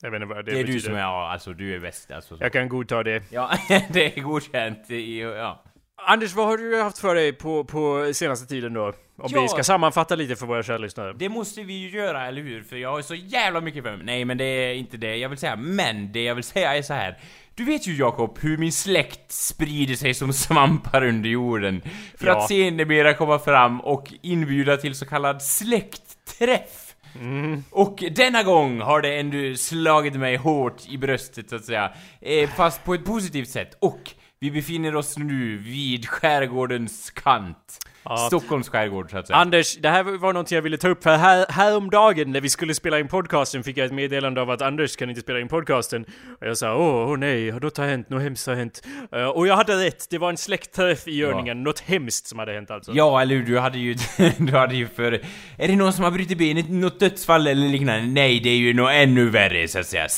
Jag 0.03 0.11
vet 0.11 0.23
inte 0.23 0.35
vad 0.35 0.37
det, 0.37 0.43
Det 0.43 0.50
är 0.50 0.62
betyder. 0.62 0.73
du 0.73 0.81
som 0.81 0.95
är 0.95 1.03
A, 1.03 1.31
alltså 1.33 1.53
du 1.53 1.75
är 1.75 1.79
bäst. 1.81 2.11
Alltså, 2.11 2.37
så. 2.37 2.43
Jag 2.45 2.53
kan 2.53 2.69
godta 2.69 3.03
det. 3.03 3.23
Ja, 3.31 3.50
det 3.93 4.19
är 4.19 4.21
godkänt. 4.23 4.91
i- 4.91 5.21
Ja. 5.21 5.65
Anders, 6.06 6.35
vad 6.35 6.47
har 6.47 6.56
du 6.59 6.83
haft 6.83 6.99
för 6.99 7.15
dig 7.15 7.33
på, 7.33 7.65
på 7.65 8.11
senaste 8.15 8.47
tiden 8.47 8.73
då? 8.75 8.87
Om 8.87 9.29
Ja. 9.33 9.43
vi 9.43 9.49
ska 9.49 9.65
sammanfatta 9.65 10.15
lite 10.15 10.37
för 10.37 10.47
våra 10.47 10.62
kära 10.62 10.79
lyssnare. 10.79 11.12
Det 11.12 11.29
måste 11.29 11.62
vi 11.62 11.73
ju 11.73 11.91
göra, 11.91 12.27
eller 12.27 12.43
hur? 12.43 12.62
För 12.62 12.77
jag 12.77 12.91
har 12.91 13.03
så 13.03 13.15
jävla 13.15 13.61
mycket 13.61 13.83
för 13.85 13.97
mig. 13.97 14.06
Nej, 14.06 14.25
men 14.25 14.39
det 14.39 14.45
är 14.45 14.75
inte 14.75 14.97
det 14.97 15.17
jag 15.17 15.29
vill 15.29 15.39
säga. 15.39 15.56
Men 15.56 16.12
det 16.12 16.23
jag 16.25 16.35
vill 16.35 16.45
säga 16.45 16.77
är 16.77 16.83
så 16.83 16.95
här. 16.95 17.19
Du 17.55 17.65
vet 17.65 17.87
ju 17.87 17.97
Jakob, 17.97 18.39
hur 18.41 18.56
min 18.59 18.73
släkt 18.73 19.33
sprider 19.33 19.95
sig 19.95 20.15
som 20.15 20.33
svampar 20.33 21.05
under 21.05 21.31
jorden. 21.31 21.83
För 22.19 22.27
Ja. 22.27 22.39
att 22.39 22.49
sedermera 22.49 23.15
komma 23.15 23.39
fram 23.39 23.81
och 23.81 24.12
inbjuda 24.23 24.77
till 24.77 24.95
så 24.95 25.06
kallad 25.06 25.43
släktträff. 25.43 26.88
Mm. 27.21 27.65
Och 27.71 28.05
denna 28.11 28.43
gång 28.43 28.81
har 28.81 29.03
det 29.03 29.19
ändå 29.19 29.57
slagit 29.57 30.15
mig 30.15 30.37
hårt 30.37 30.89
i 30.89 30.99
bröstet 30.99 31.51
så 31.51 31.57
att 31.57 31.65
säga. 31.65 31.93
Eh, 32.21 32.49
fast 32.49 32.85
på 32.85 32.95
ett 32.95 33.05
positivt 33.05 33.49
sätt. 33.49 33.77
Och 33.81 34.15
vi 34.41 34.51
befinner 34.51 34.97
oss 34.97 35.19
nu 35.19 35.57
vid 35.57 36.09
skärgårdens 36.09 37.11
kant. 37.11 37.79
Ja. 38.09 38.17
Stockholms 38.17 38.69
skärgård 38.69 39.11
så 39.11 39.19
att 39.19 39.27
säga. 39.27 39.37
Anders, 39.37 39.77
det 39.77 39.88
här 39.88 40.03
var 40.03 40.33
någonting 40.33 40.57
jag 40.57 40.62
ville 40.62 40.77
ta 40.77 40.88
upp 40.88 41.03
för 41.03 41.17
här, 41.17 41.47
häromdagen 41.49 42.33
när 42.33 42.41
vi 42.41 42.49
skulle 42.49 42.75
spela 42.75 42.99
in 42.99 43.09
podcasten 43.09 43.62
fick 43.62 43.77
jag 43.77 43.87
ett 43.87 43.93
meddelande 43.93 44.41
av 44.41 44.50
att 44.50 44.62
Anders 44.62 44.97
kan 44.97 45.09
inte 45.11 45.21
spela 45.21 45.41
in 45.41 45.49
podcasten. 45.49 46.05
Och 46.41 46.47
jag 46.47 46.59
sa 46.59 46.77
åh, 46.77 47.11
åh 47.11 47.19
nej, 47.19 47.53
något 47.53 47.77
har 47.77 47.87
hänt, 47.87 48.11
något 48.11 48.23
hemskt 48.23 48.47
har 48.47 48.55
hänt. 48.55 48.83
Eh, 49.12 49.25
och 49.25 49.47
jag 49.47 49.57
hade 49.57 49.85
rätt, 49.87 50.07
det 50.11 50.19
var 50.19 50.31
en 50.31 50.37
släktträff 50.37 51.09
i 51.09 51.17
görningen, 51.17 51.62
något 51.62 51.81
hemskt 51.81 52.27
som 52.27 52.38
hade 52.38 52.53
hänt 52.53 52.71
alltså. 52.71 52.93
Ja, 52.95 53.23
eller 53.23 53.35
hur? 53.35 53.47
Du 53.47 53.59
hade 53.59 53.79
ju... 53.79 53.95
du 54.38 54.53
hade 54.53 54.77
ju 54.77 54.87
för... 54.88 55.12
Är 55.57 55.69
det 55.69 55.77
någon 55.77 55.93
som 55.93 56.05
har 56.05 56.11
brutit 56.11 56.38
benet? 56.38 56.71
Något 56.71 57.00
dödsfall 57.00 57.47
eller 57.47 57.69
liknande? 57.69 58.07
Nej, 58.07 58.41
det 58.41 58.50
är 58.50 58.57
ju 58.57 58.75
något 58.75 58.93
ännu 58.93 59.31
värre 59.31 59.69
så 59.69 59.79
att 59.79 59.87
säga. 59.87 60.09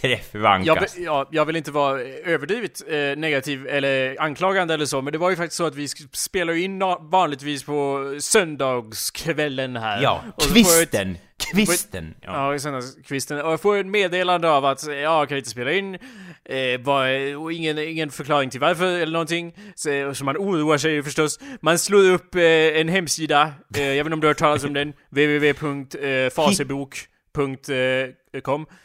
Släktträff 0.00 0.34
Jag, 0.66 0.78
ja, 1.04 1.28
jag 1.30 1.44
vill 1.44 1.56
inte 1.56 1.70
vara 1.70 2.00
överdrivet 2.00 2.82
eh, 2.88 2.96
negativ 3.16 3.66
eller 3.66 4.20
anklagande 4.22 4.74
eller 4.74 4.86
så, 4.86 5.02
men 5.02 5.12
det 5.12 5.18
var 5.18 5.30
ju 5.30 5.36
faktiskt 5.36 5.56
så 5.56 5.66
att 5.66 5.74
vi 5.74 5.88
spelar 6.12 6.52
in 6.52 6.78
vanligtvis 7.00 7.64
på 7.64 8.04
söndagskvällen 8.20 9.76
här. 9.76 10.02
Ja, 10.02 10.24
ett- 10.38 10.52
kvisten. 10.52 11.18
Kvisten. 11.52 12.14
Ja. 12.20 12.52
Ja, 12.52 12.58
söndagskvisten. 12.58 13.40
Och 13.40 13.52
jag 13.52 13.60
får 13.60 13.76
ett 13.76 13.86
meddelande 13.86 14.50
av 14.50 14.64
att 14.64 14.86
ja, 15.02 15.26
kan 15.26 15.38
inte 15.38 15.50
spela 15.50 15.72
in. 15.72 15.94
Eh, 16.44 16.80
bara, 16.80 17.38
och 17.38 17.52
ingen, 17.52 17.78
ingen 17.78 18.10
förklaring 18.10 18.50
till 18.50 18.60
varför 18.60 18.86
eller 18.86 19.12
någonting. 19.12 19.54
Så, 19.74 20.14
så 20.14 20.24
man 20.24 20.36
oroar 20.36 20.78
sig 20.78 20.92
ju 20.92 21.02
förstås. 21.02 21.40
Man 21.60 21.78
slår 21.78 22.10
upp 22.10 22.34
eh, 22.34 22.42
en 22.42 22.88
hemsida. 22.88 23.52
Eh, 23.76 23.82
jag 23.82 23.94
vet 23.94 24.06
inte 24.06 24.14
om 24.14 24.20
du 24.20 24.26
har 24.26 24.30
hört 24.30 24.38
talas 24.38 24.64
om 24.64 24.72
den. 24.74 24.92
www.fasebok.com 25.10 27.08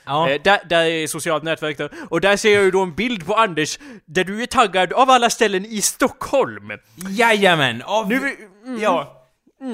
Ja. 0.06 0.30
eh, 0.30 0.42
där, 0.44 0.60
där 0.70 0.86
är 0.86 1.08
socialt 1.08 1.44
nätverk 1.44 1.78
där. 1.78 1.90
Och 2.10 2.22
där 2.22 2.38
ser 2.38 2.54
jag 2.54 2.64
ju 2.64 2.72
då 2.72 2.82
en 2.82 2.96
bild 2.96 3.26
på 3.26 3.34
Anders 3.36 3.80
där 4.06 4.24
du 4.24 4.42
är 4.42 4.46
taggad 4.46 4.94
av 4.94 5.10
alla 5.10 5.30
ställen 5.30 5.66
i 5.66 5.82
Stockholm. 5.82 6.72
Jajamän! 7.10 7.82
Av... 7.82 8.08
Nu, 8.08 8.18
mm, 8.66 8.82
Ja. 8.82 9.20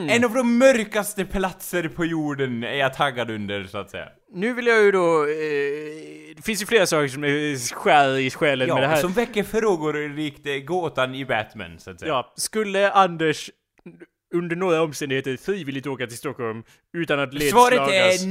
En 0.09 0.23
av 0.25 0.33
de 0.33 0.57
mörkaste 0.57 1.25
platser 1.25 1.87
på 1.87 2.05
jorden 2.05 2.63
är 2.63 2.73
jag 2.73 2.93
taggad 2.93 3.31
under, 3.31 3.63
så 3.63 3.77
att 3.77 3.89
säga. 3.89 4.05
nu 4.33 4.53
vill 4.53 4.67
jag 4.67 4.83
ju 4.83 4.91
då... 4.91 5.23
Eh, 5.23 6.35
det 6.35 6.41
finns 6.45 6.61
ju 6.61 6.65
flera 6.65 6.85
saker 6.85 7.07
som 7.07 7.23
är 7.23 7.73
skär 7.75 8.17
i 8.17 8.29
själen 8.31 8.67
med 8.67 8.77
det 8.77 8.81
Ja, 8.81 8.87
här. 8.89 9.01
som 9.01 9.11
väcker 9.13 9.43
frågor 9.43 10.15
likt 10.15 10.65
gåtan 10.67 11.15
i 11.15 11.25
Batman, 11.25 11.79
så 11.79 11.91
att 11.91 11.99
säga. 11.99 12.09
Ja, 12.11 12.33
skulle 12.35 12.91
Anders 12.91 13.49
under 14.33 14.55
några 14.55 14.81
omständigheter 14.81 15.37
frivilligt 15.37 15.87
åka 15.87 16.07
till 16.07 16.17
Stockholm 16.17 16.63
utan 16.97 17.19
att 17.19 17.29
Svaret 17.29 17.41
ledslagas? 17.41 18.23
är 18.23 18.27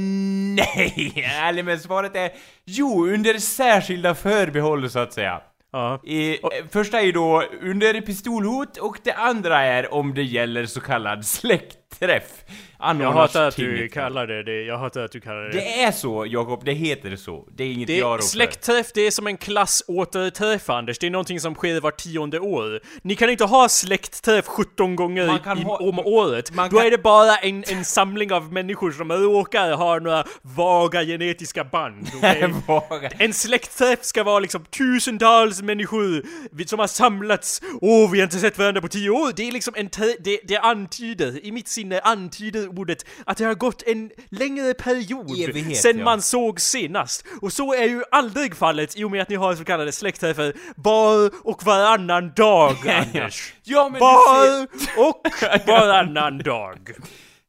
nej! 0.55 1.25
Ärligt 1.41 1.65
men 1.65 1.79
svaret 1.79 2.15
är 2.15 2.31
jo, 2.65 3.07
under 3.07 3.33
särskilda 3.33 4.15
förbehåll 4.15 4.89
så 4.89 4.99
att 4.99 5.13
säga. 5.13 5.41
Ja. 5.71 6.01
I, 6.03 6.31
eh, 6.31 6.39
första 6.71 6.99
är 6.99 7.05
ju 7.05 7.11
då 7.11 7.43
under 7.61 8.01
pistolhot 8.01 8.77
och 8.77 8.97
det 9.03 9.13
andra 9.13 9.61
är 9.61 9.93
om 9.93 10.13
det 10.13 10.23
gäller 10.23 10.65
så 10.65 10.81
kallad 10.81 11.25
släkt 11.25 11.78
släktträff 11.97 12.43
Jag 12.79 13.11
hatar 13.11 13.43
att 13.47 13.55
du 13.55 13.89
kallar 13.89 14.27
det 14.27 14.43
det. 14.43 14.61
Jag 14.63 14.77
hatar 14.77 15.01
att 15.01 15.11
du 15.11 15.19
kallar 15.19 15.41
det 15.41 15.51
Det 15.51 15.81
är 15.83 15.91
så, 15.91 16.25
Jakob, 16.25 16.65
det 16.65 16.71
heter 16.71 17.15
så. 17.15 17.47
Det 17.55 17.63
är 17.63 17.71
inget 17.71 17.87
Det 17.87 17.97
jag 17.97 18.17
rår 18.17 18.21
släktträff, 18.21 18.87
det 18.93 19.01
är 19.01 19.11
som 19.11 19.27
en 19.27 19.37
klassåterträff 19.37 20.69
Anders. 20.69 20.99
Det 20.99 21.07
är 21.07 21.11
någonting 21.11 21.39
som 21.39 21.55
sker 21.55 21.81
var 21.81 21.91
tionde 21.91 22.39
år. 22.39 22.79
Ni 23.01 23.15
kan 23.15 23.29
inte 23.29 23.43
ha 23.45 23.69
släktträff 23.69 24.45
17 24.45 24.95
gånger 24.95 25.23
i, 25.23 25.61
ha- 25.63 25.77
om 25.77 25.99
året. 25.99 26.51
man 26.51 26.69
Då 26.69 26.77
kan- 26.77 26.85
är 26.87 26.91
det 26.91 26.97
bara 26.97 27.37
en, 27.37 27.63
en 27.67 27.85
samling 27.85 28.33
av 28.33 28.53
människor 28.53 28.91
som 28.91 29.11
råkar 29.11 29.71
ha 29.71 29.99
några 29.99 30.23
vaga 30.41 31.03
genetiska 31.03 31.63
band. 31.63 32.07
Våga. 32.67 33.09
En 33.17 33.33
släktträff 33.33 34.03
ska 34.03 34.23
vara 34.23 34.39
liksom 34.39 34.65
tusentals 34.65 35.61
människor 35.61 36.23
som 36.65 36.79
har 36.79 36.87
samlats. 36.87 37.61
Åh, 37.81 38.11
vi 38.11 38.19
har 38.19 38.23
inte 38.23 38.39
sett 38.39 38.57
varandra 38.57 38.81
på 38.81 38.87
tio 38.87 39.09
år. 39.09 39.33
Det 39.35 39.47
är 39.47 39.51
liksom 39.51 39.73
en 39.77 39.89
det, 40.19 40.39
det 40.43 40.57
antyder, 40.57 41.45
i 41.45 41.51
mitt 41.51 41.67
sinne 41.79 41.99
antyder 42.03 42.79
ordet 42.79 43.05
att 43.25 43.37
det 43.37 43.45
har 43.45 43.55
gått 43.55 43.83
en 43.87 44.11
längre 44.29 44.73
period 44.73 45.49
Evighet, 45.49 45.77
sen 45.77 45.97
ja. 45.97 46.03
man 46.03 46.21
såg 46.21 46.59
senast. 46.61 47.25
Och 47.41 47.53
så 47.53 47.73
är 47.73 47.87
ju 47.87 48.03
aldrig 48.11 48.55
fallet 48.55 48.97
i 48.97 49.03
och 49.03 49.11
med 49.11 49.21
att 49.21 49.29
ni 49.29 49.35
har 49.35 49.55
så 49.55 49.63
kallade 49.63 49.91
släktträffar 49.91 50.53
var 50.75 51.31
och 51.43 51.63
varannan 51.63 52.31
dag, 52.35 52.75
Anders. 52.87 53.53
Ja, 53.63 53.89
men 53.89 53.99
Var 53.99 54.67
och 54.97 55.27
varannan 55.67 56.37
dag. 56.37 56.89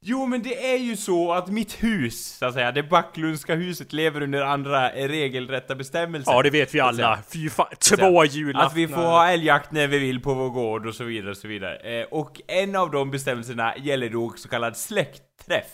Jo, 0.02 0.26
men 0.26 0.42
det 0.42 0.72
är 0.72 0.78
ju 0.78 0.96
så 0.96 1.32
att 1.32 1.48
mitt 1.48 1.82
hus, 1.82 2.36
så 2.38 2.46
att 2.46 2.54
säga, 2.54 2.72
det 2.72 2.82
Backlundska 2.82 3.54
huset 3.54 3.92
lever 3.92 4.20
under 4.20 4.42
andra 4.42 4.88
regelrätta 4.88 5.74
bestämmelser. 5.74 6.32
Ja, 6.32 6.42
det 6.42 6.50
vet 6.50 6.74
vi 6.74 6.80
alla. 6.80 7.18
Fy 7.32 7.50
fan, 7.50 7.66
två 7.98 8.24
julaftnar. 8.24 8.66
Att 8.66 8.74
vi 8.76 8.88
får 8.88 8.96
ha 8.96 9.28
älgjakt 9.30 9.72
när 9.72 9.86
vi 9.86 9.98
vill 9.98 10.20
på 10.20 10.34
vår 10.34 10.48
gård 10.50 10.86
och 10.86 10.94
så 10.94 11.04
vidare 11.04 11.30
och 11.30 11.36
så 11.36 11.48
vidare. 11.48 11.76
Eh, 12.00 12.06
och 12.10 12.40
en 12.46 12.76
av 12.76 12.90
de 12.90 13.10
bestämmelserna 13.10 13.74
gäller 13.76 14.08
då 14.08 14.32
så 14.36 14.48
kallad 14.48 14.76
släktträff. 14.76 15.66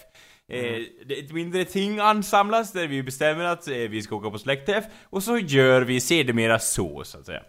Eh, 0.53 0.63
det- 1.07 1.15
ett 1.19 1.33
mindre 1.33 1.65
ting 1.65 1.99
ansamlas 1.99 2.73
där 2.73 2.87
vi 2.87 3.03
bestämmer 3.03 3.45
att 3.45 3.69
eh, 3.69 3.75
vi 3.77 4.03
ska 4.03 4.17
åka 4.17 4.31
på 4.31 4.39
släktträff 4.39 4.85
och 5.05 5.23
så 5.23 5.39
gör 5.39 5.83
vi 5.83 6.01
sedermera 6.01 6.59
så, 6.59 7.05
så 7.05 7.19
att 7.19 7.27
säga. 7.27 7.43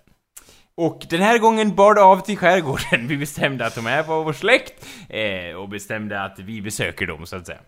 Och 0.77 1.05
den 1.09 1.21
här 1.21 1.37
gången 1.37 1.75
bar 1.75 1.93
det 1.93 2.01
av 2.01 2.19
till 2.19 2.37
skärgården. 2.37 3.07
Vi 3.07 3.17
bestämde 3.17 3.65
att 3.65 3.75
de 3.75 3.87
är 3.87 4.03
på 4.03 4.23
vår 4.23 4.33
släkt 4.33 4.85
eh, 5.09 5.55
och 5.55 5.69
bestämde 5.69 6.23
att 6.23 6.39
vi 6.39 6.61
besöker 6.61 7.07
dem, 7.07 7.25
så 7.25 7.35
att 7.35 7.45
säga. 7.45 7.59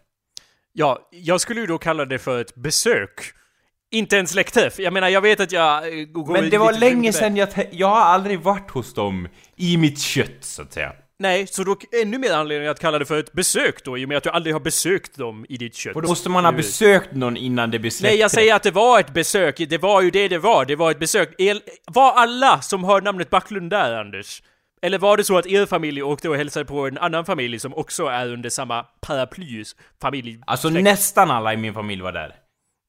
Ja, 0.73 1.09
jag 1.11 1.41
skulle 1.41 1.59
ju 1.61 1.67
då 1.67 1.77
kalla 1.77 2.05
det 2.05 2.19
för 2.19 2.41
ett 2.41 2.55
besök. 2.55 3.33
Inte 3.91 4.17
en 4.17 4.27
släktträff. 4.27 4.79
Jag 4.79 4.93
menar, 4.93 5.09
jag 5.09 5.21
vet 5.21 5.39
att 5.39 5.51
jag 5.51 5.99
eh, 5.99 6.07
Men 6.27 6.49
det 6.49 6.57
var 6.57 6.73
länge 6.73 7.13
sedan 7.13 7.35
jag... 7.35 7.49
Jag 7.71 7.87
har 7.87 8.01
aldrig 8.01 8.39
varit 8.39 8.71
hos 8.71 8.93
dem 8.93 9.27
i 9.55 9.77
mitt 9.77 9.99
kött, 9.99 10.37
så 10.41 10.61
att 10.61 10.73
säga. 10.73 10.93
Nej, 11.21 11.47
så 11.47 11.63
då 11.63 11.75
ännu 12.01 12.17
mer 12.17 12.33
anledning 12.33 12.67
att 12.67 12.79
kalla 12.79 12.99
det 12.99 13.05
för 13.05 13.19
ett 13.19 13.33
besök 13.33 13.83
då, 13.83 13.97
i 13.97 14.05
och 14.05 14.09
med 14.09 14.17
att 14.17 14.23
du 14.23 14.29
aldrig 14.29 14.55
har 14.55 14.59
besökt 14.59 15.17
dem 15.17 15.45
i 15.49 15.57
ditt 15.57 15.75
kött. 15.75 15.95
Och 15.95 16.01
då 16.01 16.07
måste 16.07 16.29
man 16.29 16.45
ha 16.45 16.51
besökt 16.51 17.11
någon 17.15 17.37
innan 17.37 17.71
det 17.71 17.79
blir 17.79 18.03
Nej, 18.03 18.15
jag 18.15 18.31
säger 18.31 18.55
att 18.55 18.63
det 18.63 18.71
var 18.71 18.99
ett 18.99 19.13
besök. 19.13 19.57
Det 19.69 19.77
var 19.77 20.01
ju 20.01 20.11
det 20.11 20.27
det 20.27 20.37
var. 20.37 20.65
Det 20.65 20.75
var 20.75 20.91
ett 20.91 20.99
besök. 20.99 21.35
El 21.37 21.61
var 21.85 22.13
alla 22.13 22.61
som 22.61 22.83
hör 22.83 23.01
namnet 23.01 23.29
Backlund 23.29 23.69
där, 23.69 23.99
Anders? 23.99 24.43
Eller 24.81 24.97
var 24.97 25.17
det 25.17 25.23
så 25.23 25.37
att 25.37 25.47
er 25.47 25.65
familj 25.65 26.03
åkte 26.03 26.29
och 26.29 26.35
hälsade 26.35 26.65
på 26.65 26.87
en 26.87 26.97
annan 26.97 27.25
familj 27.25 27.59
som 27.59 27.73
också 27.73 28.05
är 28.05 28.33
under 28.33 28.49
samma 28.49 28.83
paraplys 28.83 29.75
familj? 30.01 30.39
Alltså 30.45 30.69
nästan 30.69 31.31
alla 31.31 31.53
i 31.53 31.57
min 31.57 31.73
familj 31.73 32.01
var 32.01 32.11
där. 32.11 32.35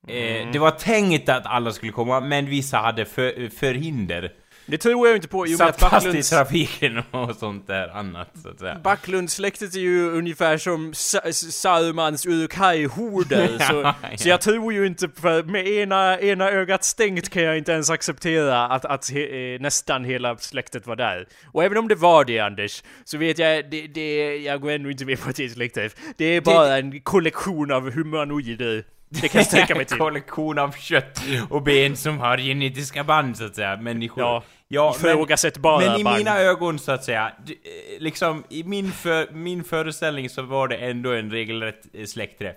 Eh, 0.08 0.50
det 0.52 0.58
var 0.58 0.70
tänkt 0.70 1.28
att 1.28 1.46
alla 1.46 1.72
skulle 1.72 1.92
komma, 1.92 2.20
men 2.20 2.46
vissa 2.46 2.78
hade 2.78 3.04
för, 3.04 3.48
förhinder. 3.58 4.32
Det 4.70 4.78
tror 4.78 5.08
jag 5.08 5.16
inte 5.16 5.28
på 5.28 5.46
i 5.46 5.52
att 5.52 5.58
Satt 5.58 5.80
fast 5.80 6.06
i 6.06 6.08
Backlunds... 6.08 6.30
trafiken 6.30 7.02
och 7.10 7.36
sånt 7.36 7.66
där 7.66 7.88
annat, 7.88 8.30
så 8.42 8.48
att 8.48 8.58
säga. 8.58 8.78
Backlundsläktet 8.84 9.74
är 9.74 9.78
ju 9.80 10.10
ungefär 10.10 10.58
som 10.58 10.94
Sa- 10.94 11.32
Sarumans 11.32 12.26
Urukaj-horder, 12.26 13.58
så, 13.58 13.64
så 14.18 14.28
ja. 14.28 14.30
jag 14.30 14.40
tror 14.40 14.72
ju 14.72 14.86
inte, 14.86 15.08
för 15.20 15.42
med 15.42 15.66
ena, 15.68 16.20
ena 16.20 16.50
ögat 16.50 16.84
stängt 16.84 17.28
kan 17.28 17.42
jag 17.42 17.58
inte 17.58 17.72
ens 17.72 17.90
acceptera 17.90 18.66
att, 18.66 18.84
att 18.84 19.10
he, 19.10 19.54
eh, 19.54 19.60
nästan 19.60 20.04
hela 20.04 20.36
släktet 20.36 20.86
var 20.86 20.96
där. 20.96 21.26
Och 21.52 21.64
även 21.64 21.78
om 21.78 21.88
det 21.88 21.94
var 21.94 22.24
det 22.24 22.38
Anders, 22.38 22.82
så 23.04 23.18
vet 23.18 23.38
jag, 23.38 23.70
det, 23.70 23.86
det, 23.86 24.36
jag 24.36 24.60
går 24.60 24.70
ändå 24.70 24.90
inte 24.90 25.04
med 25.04 25.20
på 25.20 25.30
att 25.30 25.36
det 25.36 25.44
är 25.44 25.48
släktträff. 25.48 25.92
Det 26.16 26.24
är 26.24 26.40
bara 26.40 26.78
en 26.78 27.00
kollektion 27.00 27.72
av 27.72 27.90
humanoider. 27.90 28.84
Det 29.08 29.28
kan 29.28 29.38
jag 29.38 29.46
sträcka 29.46 29.74
mig 29.74 29.80
En 29.82 29.86
till. 29.88 29.98
kollektion 29.98 30.58
av 30.58 30.72
kött 30.72 31.22
och 31.48 31.62
ben 31.62 31.96
som 31.96 32.18
har 32.18 32.38
genetiska 32.38 33.04
band, 33.04 33.36
så 33.36 33.44
att 33.44 33.54
säga. 33.56 33.76
Människor. 33.76 34.22
Ja, 34.24 34.42
ja 34.72 34.94
ifrågasättbara 34.96 35.78
Men 35.86 36.00
i 36.00 36.04
band. 36.04 36.18
mina 36.18 36.38
ögon, 36.38 36.78
så 36.78 36.92
att 36.92 37.04
säga, 37.04 37.32
eh, 37.46 37.54
liksom, 38.02 38.44
i 38.48 38.64
min, 38.64 38.92
för, 38.92 39.32
min 39.32 39.64
föreställning 39.64 40.30
så 40.30 40.42
var 40.42 40.68
det 40.68 40.76
ändå 40.76 41.12
en 41.12 41.30
regelrätt 41.30 41.82
eh, 41.94 42.04
släktträff. 42.04 42.56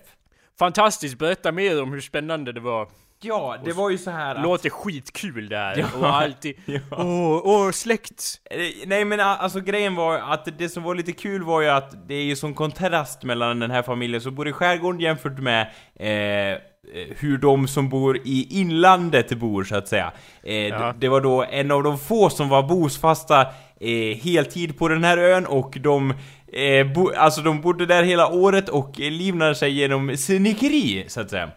Fantastiskt, 0.60 1.17
berätta 1.17 1.51
mer 1.51 1.82
om 1.82 1.91
hur 1.93 2.01
spännande 2.01 2.51
det 2.51 2.60
var. 2.60 2.88
Ja, 3.25 3.58
det 3.65 3.72
var 3.74 3.89
ju 3.89 3.98
så 3.98 4.12
här 4.12 4.36
att... 4.36 4.43
Låter 4.43 4.70
skitkul 4.70 5.50
där, 5.50 5.77
Ja. 5.77 5.86
och 6.00 6.15
alltid... 6.15 6.55
Ja. 6.65 6.79
Åh, 6.91 7.41
åh, 7.43 7.72
släkt! 7.72 8.41
Eh, 8.51 8.60
Nej 8.86 9.05
men 9.05 9.20
alltså 9.20 9.60
grejen 9.60 9.96
var 9.96 10.17
att 10.17 10.58
det 10.58 10.70
som 10.70 10.84
var 10.84 10.96
lite 10.96 11.12
kul 11.12 11.43
var 11.43 11.62
ju 11.62 11.67
att 11.70 12.08
det 12.08 12.15
är 12.15 12.24
ju 12.24 12.36
sån 12.36 12.53
kontrast 12.53 13.24
mellan 13.24 13.60
den 13.60 13.72
här 13.72 13.82
familjen 13.84 14.22
som 14.22 14.36
bor 14.36 14.48
i 14.48 14.51
skärgården 14.53 15.00
jämfört 15.01 15.39
med 15.39 15.62
eh, 15.96 16.60
hur 17.20 17.38
de 17.38 17.68
som 17.68 17.90
bor 17.90 18.18
i 18.24 18.48
inlandet 18.60 19.30
bor 19.40 19.63
så 19.63 19.75
att 19.75 19.88
säga. 19.88 20.12
Eh, 20.44 20.54
Ja. 20.56 20.94
Det 21.00 21.08
var 21.10 21.22
då 21.22 21.44
en 21.44 21.72
av 21.72 21.84
de 21.84 22.00
få 22.00 22.30
som 22.30 22.50
var 22.50 22.63
bosfasta 22.63 23.42
eh, 23.80 24.18
heltid 24.24 24.78
på 24.78 24.88
den 24.88 25.04
här 25.04 25.18
ön 25.18 25.46
och 25.46 25.78
de 25.82 26.13
eh, 26.54 26.88
bo, 26.94 27.12
alltså 27.18 27.42
de 27.42 27.62
bodde 27.62 27.86
där 27.86 28.04
hela 28.04 28.28
året 28.28 28.70
och 28.70 29.02
eh, 29.02 29.12
livnade 29.12 29.56
sig 29.56 29.72
genom 29.72 30.18
snickeri 30.18 31.06
så 31.08 31.22
att 31.22 31.30
säga. 31.30 31.50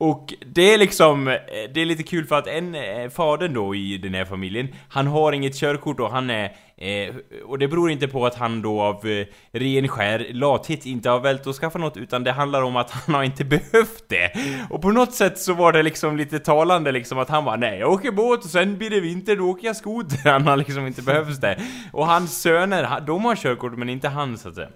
Och 0.00 0.34
det 0.46 0.74
är 0.74 0.78
liksom, 0.78 1.28
eh, 1.28 1.34
det 1.74 1.80
är 1.80 1.84
lite 1.84 2.02
kul 2.02 2.26
för 2.26 2.38
att 2.38 2.46
en, 2.46 2.74
eh, 2.74 3.08
fadern 3.08 3.54
då 3.54 3.74
i 3.74 3.98
den 3.98 4.14
här 4.14 4.24
familjen, 4.24 4.68
han 4.88 5.06
har 5.06 5.32
inget 5.32 5.54
körkort 5.54 6.00
och 6.00 6.10
han 6.10 6.30
är, 6.30 6.44
eh, 6.76 7.14
och 7.46 7.58
det 7.58 7.68
beror 7.68 7.90
inte 7.90 8.08
på 8.08 8.26
att 8.26 8.34
han 8.34 8.62
då 8.62 8.82
av 8.82 9.06
eh, 9.06 9.26
ren 9.52 9.88
skär 9.88 10.26
lathet 10.32 10.86
inte 10.86 11.10
har 11.10 11.20
vält 11.20 11.46
att 11.46 11.56
skaffa 11.56 11.78
något 11.78 11.96
utan 11.96 12.24
det 12.24 12.32
handlar 12.32 12.62
om 12.62 12.76
att 12.76 12.90
han 13.06 13.14
har 13.14 13.22
inte 13.22 13.44
behövt 13.44 14.08
det. 14.08 14.32
Och 14.70 14.82
på 14.82 14.90
något 14.90 15.14
sätt 15.14 15.38
så 15.38 15.54
var 15.54 15.72
det 15.72 15.82
liksom 15.82 16.16
lite 16.16 16.38
talande 16.38 16.92
liksom 16.92 17.18
att 17.18 17.28
han 17.28 17.44
var 17.44 17.56
nej 17.56 17.78
jag 17.78 17.92
åker 17.92 18.10
båt 18.10 18.44
och 18.44 18.50
sen 18.50 18.78
blir 18.78 18.90
det 18.90 19.00
vinter 19.00 19.36
då 19.36 19.50
åker 19.50 19.66
jag 19.66 19.76
skoter. 19.76 20.18
Han 20.30 20.46
har 20.46 20.56
liksom 20.56 20.86
inte 20.86 21.02
behövt 21.02 21.40
det. 21.40 21.60
Och 21.92 22.06
hans 22.06 22.42
söner, 22.42 23.00
de 23.06 23.24
har 23.24 23.36
körkort 23.36 23.78
men 23.78 23.88
inte 23.88 24.08
han 24.08 24.38
så 24.38 24.48
att 24.48 24.54
säga. 24.54 24.68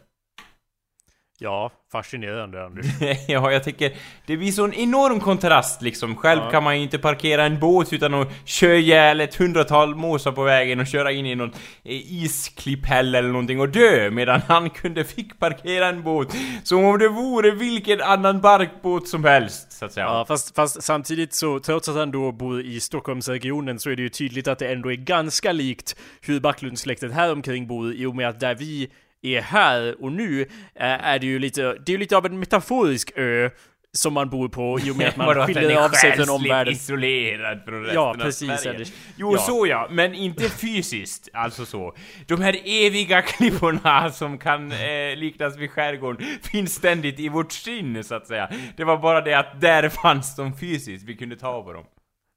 Ja, 1.38 1.70
fascinerande 1.92 2.64
Anders. 2.64 2.86
ja, 3.28 3.52
jag 3.52 3.64
tycker 3.64 3.92
det 4.26 4.36
blir 4.36 4.52
sån 4.52 4.72
enorm 4.74 5.20
kontrast 5.20 5.82
liksom. 5.82 6.16
Själv 6.16 6.40
Ja. 6.44 6.50
kan 6.50 6.62
man 6.62 6.76
ju 6.76 6.82
inte 6.82 6.98
parkera 6.98 7.44
en 7.44 7.60
båt 7.60 7.92
utan 7.92 8.14
att 8.14 8.28
köra 8.44 8.74
ihjäl 8.74 9.20
ett 9.20 9.34
hundratal 9.34 9.94
måsar 9.94 10.32
på 10.32 10.42
vägen 10.42 10.80
och 10.80 10.86
köra 10.86 11.12
in 11.12 11.26
i 11.26 11.34
någon 11.34 11.52
eh, 11.84 12.12
isklipphäll 12.22 13.14
eller 13.14 13.28
någonting 13.28 13.60
och 13.60 13.68
dö 13.68 14.10
medan 14.10 14.40
han 14.48 14.70
kunde 14.70 15.04
fick 15.04 15.38
parkera 15.38 15.86
en 15.88 16.02
båt 16.02 16.28
som 16.62 16.84
om 16.84 16.98
det 16.98 17.08
vore 17.08 17.50
vilken 17.50 18.00
annan 18.00 18.40
barkbåt 18.40 19.08
som 19.08 19.24
helst, 19.24 19.72
så 19.72 19.84
att 19.84 19.92
säga. 19.92 20.06
Ja, 20.06 20.24
fast, 20.28 20.54
fast 20.54 20.82
samtidigt 20.82 21.34
så, 21.34 21.58
trots 21.60 21.88
att 21.88 21.96
han 21.96 22.10
då 22.10 22.32
bor 22.32 22.60
i 22.60 22.80
Stockholmsregionen 22.80 23.78
så 23.78 23.90
är 23.90 23.96
det 23.96 24.02
ju 24.02 24.08
tydligt 24.08 24.48
att 24.48 24.58
det 24.58 24.72
ändå 24.72 24.92
är 24.92 24.96
ganska 24.96 25.52
likt 25.52 25.96
hur 26.20 26.40
Backlundsläktet 26.40 27.12
här 27.12 27.32
omkring 27.32 27.66
bor 27.66 27.92
i 27.94 28.06
och 28.06 28.16
med 28.16 28.28
att 28.28 28.40
där 28.40 28.54
vi 28.54 28.90
är 29.22 29.40
här 29.40 30.02
och 30.02 30.12
nu 30.12 30.40
eh, 30.42 30.46
är 30.84 31.18
det 31.18 31.26
ju 31.26 31.38
lite, 31.38 31.76
det 31.86 31.94
är 31.94 31.98
lite 31.98 32.16
av 32.16 32.26
en 32.26 32.38
metaforisk 32.38 33.12
ö 33.16 33.50
som 33.94 34.12
man 34.14 34.30
bor 34.30 34.48
på 34.48 34.80
i 34.80 34.90
och 34.90 34.96
med 34.96 35.08
att 35.08 35.16
man 35.16 35.34
skiljer 35.46 35.84
av 35.84 35.88
sig 35.88 36.12
från 36.16 36.30
omvärlden. 36.30 36.74
isolerad 36.74 37.64
från 37.64 37.80
resten 37.82 37.94
Ja, 37.94 38.08
av 38.10 38.14
precis, 38.14 38.48
Sverige. 38.60 38.70
Anders. 38.70 38.92
Jo, 39.16 39.32
Ja. 39.36 39.38
så 39.42 39.66
ja, 39.66 39.88
men 39.90 40.14
inte 40.14 40.48
fysiskt, 40.50 41.28
alltså 41.32 41.64
så. 41.66 41.94
De 42.26 42.40
här 42.42 42.56
eviga 42.64 43.22
klipporna 43.32 44.10
som 44.10 44.38
kan 44.38 44.72
eh, 44.72 45.16
liknas 45.16 45.56
vid 45.56 45.70
skärgården 45.70 46.26
finns 46.42 46.74
ständigt 46.74 47.20
i 47.20 47.28
vårt 47.28 47.52
sinne, 47.52 48.02
så 48.02 48.14
att 48.14 48.26
säga. 48.26 48.50
Det 48.76 48.84
var 48.84 48.96
bara 48.96 49.20
det 49.20 49.34
att 49.34 49.60
där 49.60 49.88
fanns 49.88 50.36
de 50.36 50.56
fysiskt, 50.58 51.04
vi 51.04 51.16
kunde 51.16 51.36
ta 51.36 51.62
på 51.62 51.72
dem. 51.72 51.84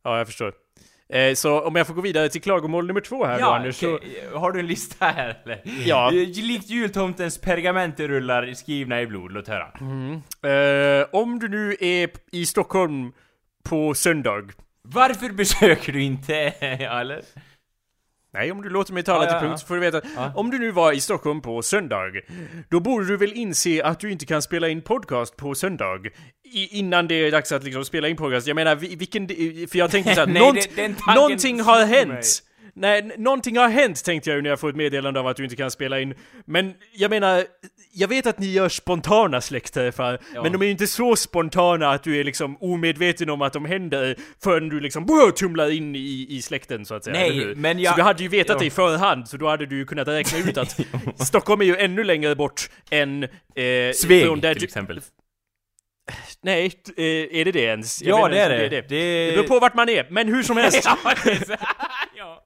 Ja, 0.04 0.18
jag 0.18 0.28
förstår. 0.28 0.54
Eh, 1.10 1.34
så 1.34 1.62
om 1.62 1.76
jag 1.76 1.88
får 1.88 1.94
gå 1.94 2.02
vidare 2.02 2.30
till 2.30 2.42
klagomål 2.42 2.88
nummer 2.88 3.02
två 3.02 3.26
här 3.26 3.40
då, 3.40 3.46
Anders, 3.46 3.76
så... 3.76 4.00
har 4.34 4.52
du 4.52 4.60
en 4.60 4.68
lista 4.68 5.06
här 5.06 5.42
eller? 5.46 5.62
Ja. 5.86 6.08
Eh, 6.08 6.14
Likt 6.44 6.70
jultomtens 6.70 7.38
pergamentrullar 7.38 8.54
skrivna 8.54 9.02
i 9.02 9.08
blod, 9.08 9.32
låt 9.32 9.48
höra. 9.48 9.68
Eh, 10.52 11.08
om 11.12 11.40
du 11.40 11.48
nu 11.50 11.76
är 11.80 12.10
i 12.32 12.46
Stockholm 12.46 13.12
på 13.64 13.94
söndag. 13.94 14.44
Varför 14.82 15.30
besöker 15.30 15.94
du 15.94 16.02
inte, 16.02 16.34
ja, 16.80 17.00
eller? 17.00 17.22
Nej, 18.36 18.52
om 18.52 18.62
du 18.62 18.70
låter 18.70 18.94
mig 18.94 19.04
tala 19.04 19.24
Ja, 19.24 19.30
till 19.30 19.36
ja, 19.36 19.42
punkt 19.42 19.60
så 19.62 19.68
får 19.68 19.76
du 19.76 19.82
veta. 19.82 20.02
Om 20.36 20.52
du 20.52 20.60
nu 20.60 20.72
var 20.72 20.92
i 20.94 21.00
Stockholm 21.02 21.42
på 21.42 21.62
söndag, 21.62 22.12
då 22.70 22.80
borde 22.80 23.06
du 23.06 23.18
väl 23.18 23.34
inse 23.34 23.84
att 23.84 24.00
du 24.00 24.12
inte 24.12 24.26
kan 24.26 24.42
spela 24.42 24.70
in 24.70 24.82
podcast 24.82 25.38
på 25.38 25.56
söndag? 25.56 26.00
I, 26.54 26.78
innan 26.80 27.08
det 27.08 27.16
är 27.16 27.32
dags 27.32 27.52
att 27.52 27.64
liksom 27.64 27.86
spela 27.86 28.08
in 28.08 28.18
podcast. 28.18 28.48
Jag 28.48 28.56
menar, 28.56 28.76
vi- 28.76 28.96
vilken... 28.96 29.28
För 29.68 29.78
jag 29.78 29.92
tänkte 29.92 30.14
såhär, 30.16 30.28
Nej, 30.34 30.42
nånt, 30.42 30.70
det- 30.76 31.16
någonting 31.16 31.62
har 31.62 31.86
hänt! 31.86 32.08
mig. 32.08 32.22
Nej, 32.78 33.12
någonting 33.18 33.58
har 33.58 33.70
hänt 33.70 34.04
tänkte 34.06 34.30
jag 34.30 34.36
ju 34.36 34.42
när 34.42 34.50
jag 34.50 34.60
får 34.60 34.70
ett 34.70 34.76
meddelande 34.76 35.20
av 35.20 35.28
att 35.28 35.38
du 35.38 35.44
inte 35.44 35.56
kan 35.56 35.72
spela 35.72 36.00
in. 36.00 36.14
Men 36.46 36.74
jag 36.94 37.10
menar, 37.10 37.44
jag 37.94 38.08
vet 38.08 38.26
att 38.28 38.40
ni 38.40 38.48
gör 38.52 38.70
spontana 38.70 39.42
släktträffar, 39.42 40.20
Ja. 40.34 40.44
men 40.44 40.52
de 40.52 40.62
är 40.62 40.66
ju 40.66 40.72
inte 40.72 40.88
så 40.88 41.16
spontana 41.16 41.90
att 41.92 42.04
du 42.04 42.20
är 42.20 42.24
liksom 42.24 42.58
omedveten 42.62 43.30
om 43.30 43.42
att 43.42 43.54
de 43.54 43.66
händer 43.66 44.16
förrän 44.44 44.70
du 44.70 44.80
liksom 44.80 45.06
wow, 45.06 45.32
tumlar 45.32 45.72
in 45.72 45.96
i, 45.96 46.28
i 46.30 46.42
släkten 46.42 46.86
så 46.86 46.96
att 46.96 47.04
säga. 47.04 47.20
Nej, 47.20 47.56
men 47.56 47.80
jag- 47.80 47.92
Så 47.94 47.98
du 47.98 48.04
hade 48.04 48.24
ju 48.24 48.30
vetat 48.30 48.54
Ja. 48.56 48.60
det 48.60 48.66
i 48.66 48.70
förhand, 48.70 49.28
så 49.30 49.38
då 49.38 49.48
hade 49.50 49.66
du 49.66 49.78
ju 49.78 49.86
kunnat 49.86 50.08
räkna 50.08 50.38
ut 50.40 50.58
att 50.58 50.80
Stockholm 51.28 51.62
är 51.62 51.66
ju 51.66 51.78
ännu 51.78 52.04
längre 52.04 52.36
bort 52.36 52.70
än... 52.92 53.24
Eh, 53.24 53.30
Sveg 53.96 54.42
till 54.42 54.64
exempel. 54.64 55.02
Nej, 56.44 56.72
eh, 56.98 57.04
är 57.40 57.46
det 57.46 57.52
det 57.52 57.62
ens? 57.62 58.02
Jag 58.02 58.20
Ja, 58.20 58.28
det 58.28 58.40
är 58.40 58.64
inte, 58.64 58.76
det. 58.76 58.82
det. 58.82 58.88
Det- 58.88 59.26
Det 59.26 59.36
beror 59.38 59.48
på 59.48 59.60
vart 59.60 59.74
man 59.76 59.90
är, 59.90 60.08
men 60.10 60.28
hur 60.28 60.44
som 60.44 60.58
helst. 60.58 60.82
ja, 62.16 62.42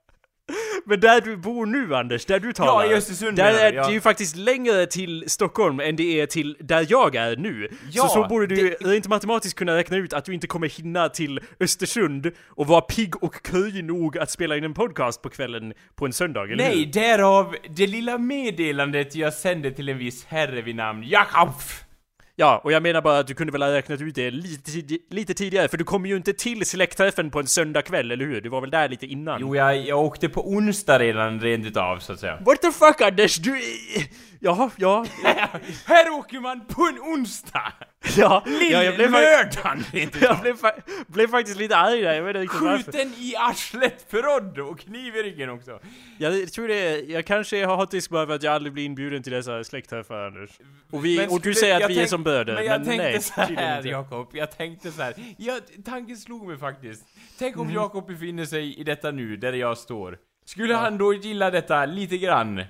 Men 0.85 0.99
där 0.99 1.21
du 1.21 1.37
bor 1.37 1.65
nu 1.65 1.95
Anders, 1.95 2.25
där 2.25 2.39
du 2.39 2.53
talar. 2.53 2.85
Ja, 2.85 2.91
i 2.91 2.95
Östersund 2.95 3.37
Där 3.37 3.53
är 3.53 3.73
ja. 3.73 3.87
det 3.87 3.93
ju 3.93 4.01
faktiskt 4.01 4.35
längre 4.35 4.85
till 4.85 5.23
Stockholm 5.27 5.79
än 5.79 5.95
det 5.95 6.21
är 6.21 6.25
till 6.25 6.57
där 6.59 6.85
jag 6.89 7.15
är 7.15 7.35
nu. 7.35 7.67
Ja, 7.91 8.03
så 8.03 8.09
så 8.09 8.27
borde 8.27 8.47
du 8.47 8.55
det- 8.55 8.75
rent 8.87 9.07
matematiskt 9.07 9.55
kunna 9.57 9.75
räkna 9.75 9.97
ut 9.97 10.13
att 10.13 10.25
du 10.25 10.33
inte 10.33 10.47
kommer 10.47 10.67
hinna 10.69 11.09
till 11.09 11.39
Östersund 11.59 12.31
och 12.47 12.67
vara 12.67 12.81
pigg 12.81 13.23
och 13.23 13.43
kry 13.43 13.81
nog 13.81 14.17
att 14.17 14.31
spela 14.31 14.57
in 14.57 14.63
en 14.63 14.73
podcast 14.73 15.21
på 15.21 15.29
kvällen 15.29 15.73
på 15.95 16.05
en 16.05 16.13
söndag, 16.13 16.43
eller 16.43 16.55
Nej, 16.55 16.77
hur? 16.79 16.85
därav 16.85 17.55
det 17.69 17.87
lilla 17.87 18.17
meddelandet 18.17 19.15
jag 19.15 19.33
sände 19.33 19.71
till 19.71 19.89
en 19.89 19.97
viss 19.97 20.25
herre 20.25 20.61
vid 20.61 20.75
namn 20.75 21.03
Jakob. 21.07 21.49
Ja, 22.39 22.61
och 22.63 22.71
jag 22.71 22.83
menar 22.83 23.01
bara 23.01 23.19
att 23.19 23.27
du 23.27 23.33
kunde 23.33 23.51
väl 23.51 23.61
ha 23.61 23.71
räknat 23.71 24.01
ut 24.01 24.15
det 24.15 24.31
lite, 24.31 24.71
lite 25.09 25.33
tidigare, 25.33 25.67
för 25.67 25.77
du 25.77 25.83
kommer 25.83 26.09
ju 26.09 26.15
inte 26.15 26.33
till 26.33 26.65
släktträffen 26.65 27.31
på 27.31 27.39
en 27.39 27.47
söndagkväll, 27.47 28.11
eller 28.11 28.25
hur? 28.25 28.41
Du 28.41 28.49
var 28.49 28.61
väl 28.61 28.69
där 28.69 28.89
lite 28.89 29.05
innan? 29.05 29.41
Jo, 29.41 29.55
jag, 29.55 29.77
jag 29.77 29.99
åkte 29.99 30.29
på 30.29 30.49
onsdag 30.49 30.99
redan 30.99 31.39
rent 31.39 31.65
utav, 31.65 31.99
så 31.99 32.13
att 32.13 32.19
säga. 32.19 32.37
What 32.45 32.61
the 32.61 32.71
fuck 32.71 33.01
Anders, 33.01 33.37
du... 33.37 33.61
Jaha, 34.41 34.71
ja, 34.77 35.05
Här 35.85 36.09
åker 36.09 36.39
man 36.39 36.65
på 36.65 36.81
en 36.87 36.99
onsdag! 36.99 37.73
ja, 38.17 38.43
ja 38.71 38.83
jag 38.83 38.95
blev, 38.95 39.09
utav. 39.15 39.83
jag 40.21 40.39
blev, 40.41 40.55
fa- 40.57 40.81
blev 41.07 41.27
faktiskt 41.27 41.57
lite 41.57 41.77
arg 41.77 42.01
där, 42.01 42.13
jag 42.13 42.23
vet 42.23 42.29
inte 42.35 42.39
riktigt 42.43 42.61
varför. 42.61 42.83
Skjuten 42.91 43.13
i 43.17 43.35
arslet 43.35 44.05
förrådd 44.09 44.59
och 44.59 44.79
kniv 44.79 45.15
i 45.15 45.23
ryggen 45.23 45.49
också. 45.49 45.79
Jag 46.17 46.51
tror 46.51 46.67
det, 46.67 46.99
jag 46.99 47.25
kanske 47.25 47.65
har 47.65 48.09
bara 48.09 48.27
för 48.27 48.35
att 48.35 48.43
jag 48.43 48.53
aldrig 48.53 48.73
blir 48.73 48.85
inbjuden 48.85 49.23
till 49.23 49.31
dessa 49.33 49.63
släktträffar 49.63 50.25
Anders. 50.27 50.49
Och, 50.91 51.05
vi, 51.05 51.17
Men 51.17 51.29
och 51.29 51.41
du 51.41 51.53
säger 51.53 51.75
att 51.75 51.81
jag 51.81 51.87
vi 51.87 51.93
är 51.93 51.97
tänk- 51.97 52.09
som 52.09 52.23
bröder, 52.23 52.53
Men 52.55 52.65
men, 52.81 52.95
jag 52.95 52.97
nej. 52.97 53.21
så 53.21 53.41
här. 53.41 53.83
Jakob, 53.85 54.29
jag 54.33 54.57
tänkte 54.57 54.91
så 54.91 55.01
här. 55.01 55.13
Ja, 55.37 55.59
tanken 55.85 56.17
slog 56.17 56.47
mig 56.47 56.57
faktiskt. 56.57 57.05
Tänk 57.39 57.57
om 57.57 57.71
Jakob 57.71 58.07
befinner 58.07 58.45
sig 58.45 58.79
i 58.79 58.83
detta 58.83 59.11
nu, 59.11 59.37
där 59.37 59.53
jag 59.53 59.77
står. 59.77 60.17
Skulle 60.45 60.75
han 60.75 60.97
då 60.97 61.13
gilla 61.13 61.51
detta 61.51 61.85
lite 61.85 62.17
grann? 62.17 62.63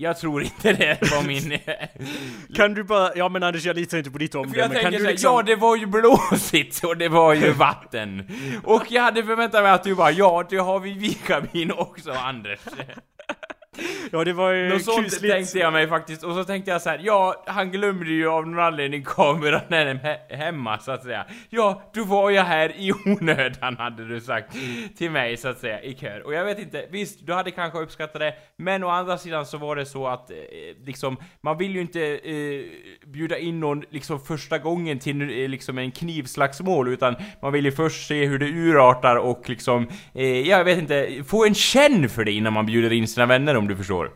Jag 0.00 0.18
tror 0.18 0.42
inte 0.42 0.72
det 0.72 0.98
var 1.10 1.22
min... 1.26 1.58
Kan 2.54 2.74
du 2.74 2.84
bara, 2.84 3.10
ja 3.16 3.28
men 3.28 3.42
Anders 3.42 3.64
jag 3.64 3.76
litar 3.76 3.98
inte 3.98 4.10
på 4.10 4.18
ditt 4.18 4.32
För 4.32 4.38
omdöme, 4.38 4.58
jag 4.58 4.72
kan 4.72 4.80
tänker 4.82 4.90
du 4.90 4.98
såhär, 4.98 5.10
liksom... 5.10 5.32
ja 5.32 5.42
det 5.42 5.56
var 5.56 5.76
ju 5.76 5.86
blåsigt 5.86 6.84
och 6.84 6.96
det 6.96 7.08
var 7.08 7.34
ju 7.34 7.52
vatten. 7.52 8.30
Och 8.64 8.84
jag 8.88 9.02
hade 9.02 9.24
förväntat 9.24 9.62
mig 9.62 9.72
att 9.72 9.84
du 9.84 9.94
bara, 9.94 10.10
ja 10.10 10.46
det 10.50 10.56
har 10.56 10.80
vi 10.80 10.92
vikabin 10.92 11.72
också 11.72 12.12
Anders. 12.12 12.60
Ja 14.12 14.24
det 14.24 14.32
var 14.32 14.52
ju 14.52 14.68
Något 14.68 14.82
sånt 14.84 15.04
kusligt. 15.04 15.34
tänkte 15.34 15.58
jag 15.58 15.72
mig 15.72 15.88
faktiskt, 15.88 16.24
och 16.24 16.34
så 16.34 16.44
tänkte 16.44 16.70
jag 16.70 16.82
så 16.82 16.90
här: 16.90 17.00
ja, 17.02 17.44
han 17.46 17.70
glömde 17.70 18.10
ju 18.10 18.28
av 18.28 18.46
någon 18.48 18.58
anledning 18.64 19.04
kameran 19.04 19.60
he- 19.70 20.34
hemma 20.36 20.78
så 20.78 20.92
att 20.92 21.02
säga. 21.02 21.26
Ja, 21.50 21.82
då 21.94 22.04
var 22.04 22.30
jag 22.30 22.44
här 22.44 22.72
i 22.76 22.92
onödan 22.92 23.76
hade 23.76 24.08
du 24.08 24.20
sagt 24.20 24.56
till 24.98 25.10
mig 25.10 25.36
så 25.36 25.48
att 25.48 25.58
säga, 25.58 25.82
i 25.82 25.94
kör. 25.94 26.26
Och 26.26 26.34
jag 26.34 26.44
vet 26.44 26.58
inte, 26.58 26.84
visst, 26.90 27.26
du 27.26 27.32
hade 27.32 27.50
kanske 27.50 27.78
uppskattat 27.78 28.20
det, 28.20 28.34
men 28.56 28.84
å 28.84 28.88
andra 28.88 29.18
sidan 29.18 29.46
så 29.46 29.58
var 29.58 29.76
det 29.76 29.86
så 29.86 30.06
att 30.06 30.30
eh, 30.30 30.36
liksom, 30.84 31.16
man 31.40 31.58
vill 31.58 31.74
ju 31.74 31.80
inte 31.80 32.00
eh, 32.02 32.64
bjuda 33.06 33.38
in 33.38 33.60
någon 33.60 33.82
liksom 33.90 34.20
första 34.20 34.58
gången 34.58 34.98
till 34.98 35.22
eh, 35.22 35.48
liksom 35.48 35.78
en 35.78 35.90
knivslagsmål, 35.90 36.88
utan 36.88 37.16
man 37.42 37.52
vill 37.52 37.64
ju 37.64 37.72
först 37.72 38.06
se 38.08 38.24
hur 38.26 38.38
det 38.38 38.46
urartar 38.46 39.16
och 39.16 39.48
liksom, 39.48 39.88
eh, 40.14 40.48
jag 40.48 40.64
vet 40.64 40.78
inte, 40.78 41.08
få 41.28 41.44
en 41.46 41.54
känn 41.54 42.08
för 42.08 42.24
det 42.24 42.32
innan 42.32 42.52
man 42.52 42.66
bjuder 42.66 42.92
in 42.92 43.08
sina 43.08 43.26
vänner 43.26 43.56
om 43.56 43.67
du 43.68 43.76
förstår. 43.76 44.10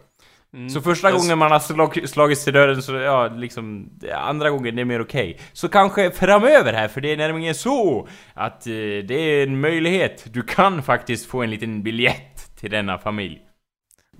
Så 0.68 0.80
första 0.80 1.12
gången 1.12 1.38
man 1.38 1.52
har 1.52 1.58
slag, 1.58 2.08
slagits 2.08 2.44
till 2.44 2.52
dörren 2.52 2.82
så, 2.82 2.94
ja, 2.94 3.28
liksom, 3.28 3.90
andra 4.14 4.50
gången 4.50 4.76
det 4.76 4.82
är 4.82 4.84
mer 4.84 5.00
okej. 5.00 5.38
Så 5.52 5.68
kanske 5.68 6.10
framöver 6.10 6.72
här, 6.72 6.88
för 6.88 7.00
det 7.00 7.12
är 7.12 7.16
nämligen 7.16 7.54
så 7.54 8.08
att 8.34 8.66
eh, 8.66 8.72
det 9.08 9.14
är 9.14 9.46
en 9.46 9.60
möjlighet. 9.60 10.24
Du 10.32 10.42
kan 10.42 10.82
faktiskt 10.82 11.26
få 11.26 11.42
en 11.42 11.50
liten 11.50 11.82
biljett 11.82 12.56
till 12.60 12.70
denna 12.70 12.98
familj. 12.98 13.38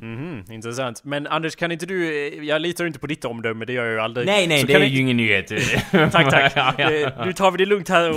Mhm, 0.03 0.45
intressant. 0.51 1.05
Men 1.05 1.27
Anders 1.27 1.57
kan 1.57 1.73
inte 1.73 1.87
du, 1.87 2.27
eh, 2.39 2.45
jag 2.45 2.63
litar 2.63 2.85
inte 2.87 2.99
på 2.99 3.07
ditt 3.07 3.25
omdöme, 3.25 3.65
det 3.65 3.73
gör 3.73 3.85
jag 3.85 3.93
ju 3.93 4.01
aldrig. 4.01 4.27
Nej, 4.27 4.47
nej, 4.47 4.61
Så 4.61 4.67
det 4.67 4.73
är 4.75 4.81
ni- 4.81 4.87
ju 4.87 5.01
ingen 5.01 5.17
nyhet. 5.17 5.47
Tack, 6.13 6.31
tack. 6.31 6.79
Eh, 6.79 7.27
Nu 7.27 7.33
tar 7.33 7.51
vi 7.51 7.59
det 7.59 7.67
lugnt 7.67 7.89
här 7.89 8.11
och 8.11 8.17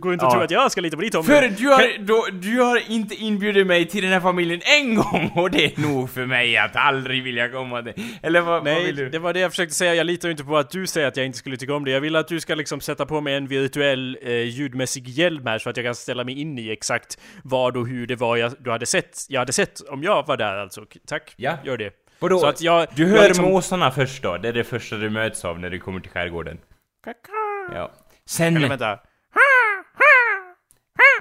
går 0.00 0.12
inte 0.12 0.24
och 0.24 0.30
Ja. 0.30 0.32
tror 0.32 0.42
att 0.44 0.50
jag 0.50 0.72
ska 0.72 0.80
lita 0.80 0.96
på 0.96 1.02
ditt 1.02 1.14
omdöme. 1.14 1.40
För 1.40 1.62
du 1.62 1.68
har, 1.68 1.98
då, 2.06 2.26
du 2.32 2.60
har 2.60 2.90
inte 2.90 3.14
inbjudit 3.14 3.66
mig 3.66 3.86
till 3.86 4.02
den 4.02 4.12
här 4.12 4.20
familjen 4.20 4.60
en 4.80 4.94
gång 4.94 5.30
och 5.34 5.50
det 5.50 5.64
är 5.64 5.80
nog 5.80 6.10
för 6.10 6.26
mig 6.26 6.56
att 6.56 6.76
aldrig 6.76 7.22
vilja 7.22 7.48
komma 7.48 7.82
till. 7.82 7.92
Eller 8.22 8.40
vad, 8.40 8.54
vad 8.54 8.64
Nej, 8.64 8.84
vill 8.86 8.96
du? 8.96 9.08
det 9.10 9.18
var 9.18 9.32
det 9.32 9.40
jag 9.40 9.50
försökte 9.50 9.74
säga. 9.74 9.94
Jag 9.94 10.06
litar 10.06 10.28
ju 10.28 10.30
inte 10.32 10.44
på 10.44 10.56
att 10.56 10.70
du 10.70 10.86
säger 10.86 11.08
att 11.08 11.16
jag 11.16 11.26
inte 11.26 11.38
skulle 11.38 11.56
tycka 11.56 11.74
om 11.74 11.84
det. 11.84 11.90
Jag 11.90 12.00
vill 12.00 12.16
att 12.16 12.28
du 12.28 12.40
ska 12.40 12.54
liksom 12.54 12.80
sätta 12.80 13.06
på 13.06 13.20
mig 13.20 13.34
en 13.34 13.46
virtuell 13.46 14.18
eh, 14.22 14.32
ljudmässig 14.32 15.08
hjälm 15.08 15.46
här 15.46 15.58
så 15.58 15.70
att 15.70 15.76
jag 15.76 15.86
kan 15.86 15.94
ställa 15.94 16.24
mig 16.24 16.40
in 16.40 16.58
i 16.58 16.70
exakt 16.70 17.18
vad 17.44 17.76
och 17.76 17.88
hur 17.88 18.06
det 18.06 18.16
var 18.16 18.36
jag, 18.36 18.52
du 18.58 18.70
hade 18.70 18.86
sett. 18.86 19.26
Jag 19.28 19.40
hade 19.40 19.52
sett 19.52 19.80
om 19.88 20.02
jag 20.02 20.26
var 20.26 20.36
där 20.36 20.56
alltså. 20.56 20.80
K- 20.80 20.86
Tack, 21.26 21.34
Ja. 21.36 21.58
gör 21.64 21.76
det. 21.76 21.92
Vadå? 22.18 22.38
Så 22.38 22.46
att 22.46 22.60
jag... 22.60 22.86
Du 22.94 23.02
jag 23.02 23.08
hör 23.18 23.28
liksom- 23.28 23.44
måsarna 23.44 23.90
först 23.90 24.22
då, 24.22 24.36
det 24.36 24.48
är 24.48 24.52
det 24.52 24.64
första 24.64 24.96
du 24.96 25.10
möts 25.10 25.44
av 25.44 25.60
när 25.60 25.70
du 25.70 25.78
kommer 25.78 26.00
till 26.00 26.10
skärgården. 26.10 26.58
Ja. 27.74 27.90
Sen... 28.26 28.56
Eller 28.56 28.68
vänta. 28.68 28.98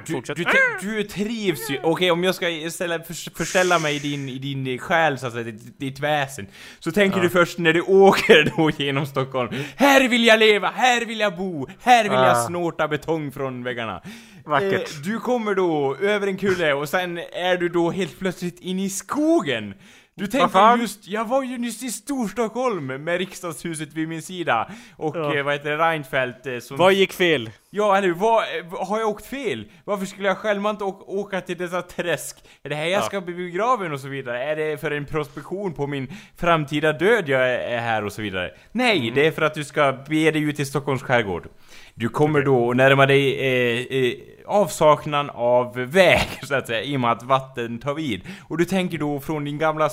Du, 0.07 0.21
du, 0.35 0.45
du 0.81 1.03
trivs 1.03 1.69
ju, 1.69 1.79
okej 1.83 2.11
om 2.11 2.23
jag 2.23 2.35
ska 2.35 2.49
istället 2.49 3.07
för, 3.07 3.35
förställa 3.37 3.79
mig 3.79 3.95
i 3.95 3.99
din, 3.99 4.29
i 4.29 4.37
din 4.37 4.77
själ 4.79 5.19
så 5.19 5.27
att 5.27 5.33
säga, 5.33 5.43
ditt, 5.43 5.79
ditt 5.79 5.99
väsen. 5.99 6.47
Så 6.79 6.91
tänker 6.91 7.17
Ja. 7.17 7.23
du 7.23 7.29
först 7.29 7.57
när 7.57 7.73
du 7.73 7.81
åker 7.81 8.51
då 8.57 8.69
genom 8.77 9.05
Stockholm. 9.05 9.49
Här 9.75 10.07
vill 10.09 10.25
jag 10.25 10.39
leva, 10.39 10.71
här 10.75 11.05
vill 11.05 11.19
jag 11.19 11.37
bo, 11.37 11.67
här 11.79 12.03
vill 12.03 12.11
jag 12.13 12.25
Ah. 12.37 12.47
snorta 12.47 12.87
betong 12.87 13.31
från 13.31 13.63
väggarna. 13.63 14.01
Vackert. 14.45 14.73
Eh, 14.95 15.01
du 15.03 15.19
kommer 15.19 15.55
då 15.55 15.95
över 16.01 16.27
en 16.27 16.37
kulle 16.37 16.73
och 16.73 16.89
sen 16.89 17.17
är 17.17 17.57
du 17.57 17.69
då 17.69 17.91
helt 17.91 18.19
plötsligt 18.19 18.59
inne 18.59 18.85
i 18.85 18.89
skogen. 18.89 19.73
Du 20.17 20.27
tänker 20.27 20.47
fan? 20.47 20.79
just, 20.81 21.07
jag 21.07 21.25
var 21.25 21.43
ju 21.43 21.57
nyss 21.57 21.83
i 21.83 21.89
Storstockholm 21.91 22.87
med 22.87 23.17
riksdagshuset 23.17 23.93
vid 23.93 24.07
min 24.07 24.21
sida. 24.21 24.71
Och 24.97 25.15
Ja. 25.17 25.35
eh, 25.37 25.43
vad 25.43 25.53
heter 25.53 25.69
det, 25.69 25.77
Reinfeldt 25.77 26.45
eh, 26.47 26.59
som 26.59 26.77
Vad 26.77 26.93
gick 26.93 27.13
fel? 27.13 27.49
Ja, 27.69 27.97
eller 27.97 28.09
vad, 28.11 28.43
eh, 28.43 28.85
har 28.87 28.99
jag 28.99 29.09
åkt 29.09 29.25
fel? 29.25 29.65
Varför 29.83 30.05
skulle 30.05 30.27
jag 30.27 30.37
självmant 30.37 30.81
åka, 30.81 31.41
till 31.41 31.57
dessa 31.57 31.81
träsk? 31.81 32.37
Är 32.63 32.69
det 32.69 32.75
här 32.75 32.85
jag 32.85 33.01
Ja. 33.01 33.05
ska 33.05 33.21
bli 33.21 33.33
begraven 33.33 33.93
och 33.93 33.99
så 33.99 34.07
vidare? 34.07 34.43
Är 34.43 34.55
det 34.55 34.77
för 34.81 34.91
en 34.91 35.05
prospektion 35.05 35.73
på 35.73 35.87
min 35.87 36.07
framtida 36.37 36.93
död 36.93 37.29
jag 37.29 37.49
är 37.53 37.79
här 37.79 38.05
och 38.05 38.13
så 38.13 38.21
vidare? 38.21 38.51
Nej, 38.71 38.97
Mm. 38.99 39.15
det 39.15 39.27
är 39.27 39.31
för 39.31 39.41
att 39.41 39.53
du 39.53 39.63
ska 39.63 39.91
bege 40.09 40.31
dig 40.31 40.41
ut 40.41 40.59
i 40.59 40.65
Stockholms 40.65 41.03
skärgård. 41.03 41.47
Du 41.93 42.09
kommer 42.09 42.41
då 42.41 42.73
närma 42.73 43.05
dig 43.05 43.39
eh, 43.39 43.97
eh, 43.97 44.13
avsaknaden 44.47 45.29
av 45.29 45.75
väg, 45.75 46.27
så 46.43 46.55
att 46.55 46.67
säga, 46.67 46.83
i 46.83 46.95
och 46.95 46.99
med 46.99 47.11
att 47.11 47.23
vatten 47.23 47.79
tar 47.79 47.93
vid. 47.93 48.21
Och 48.47 48.57
du 48.57 48.65
tänker 48.65 48.97
då 48.97 49.19
från 49.19 49.43
din 49.45 49.57
gamla, 49.57 49.85
eh, 49.85 49.89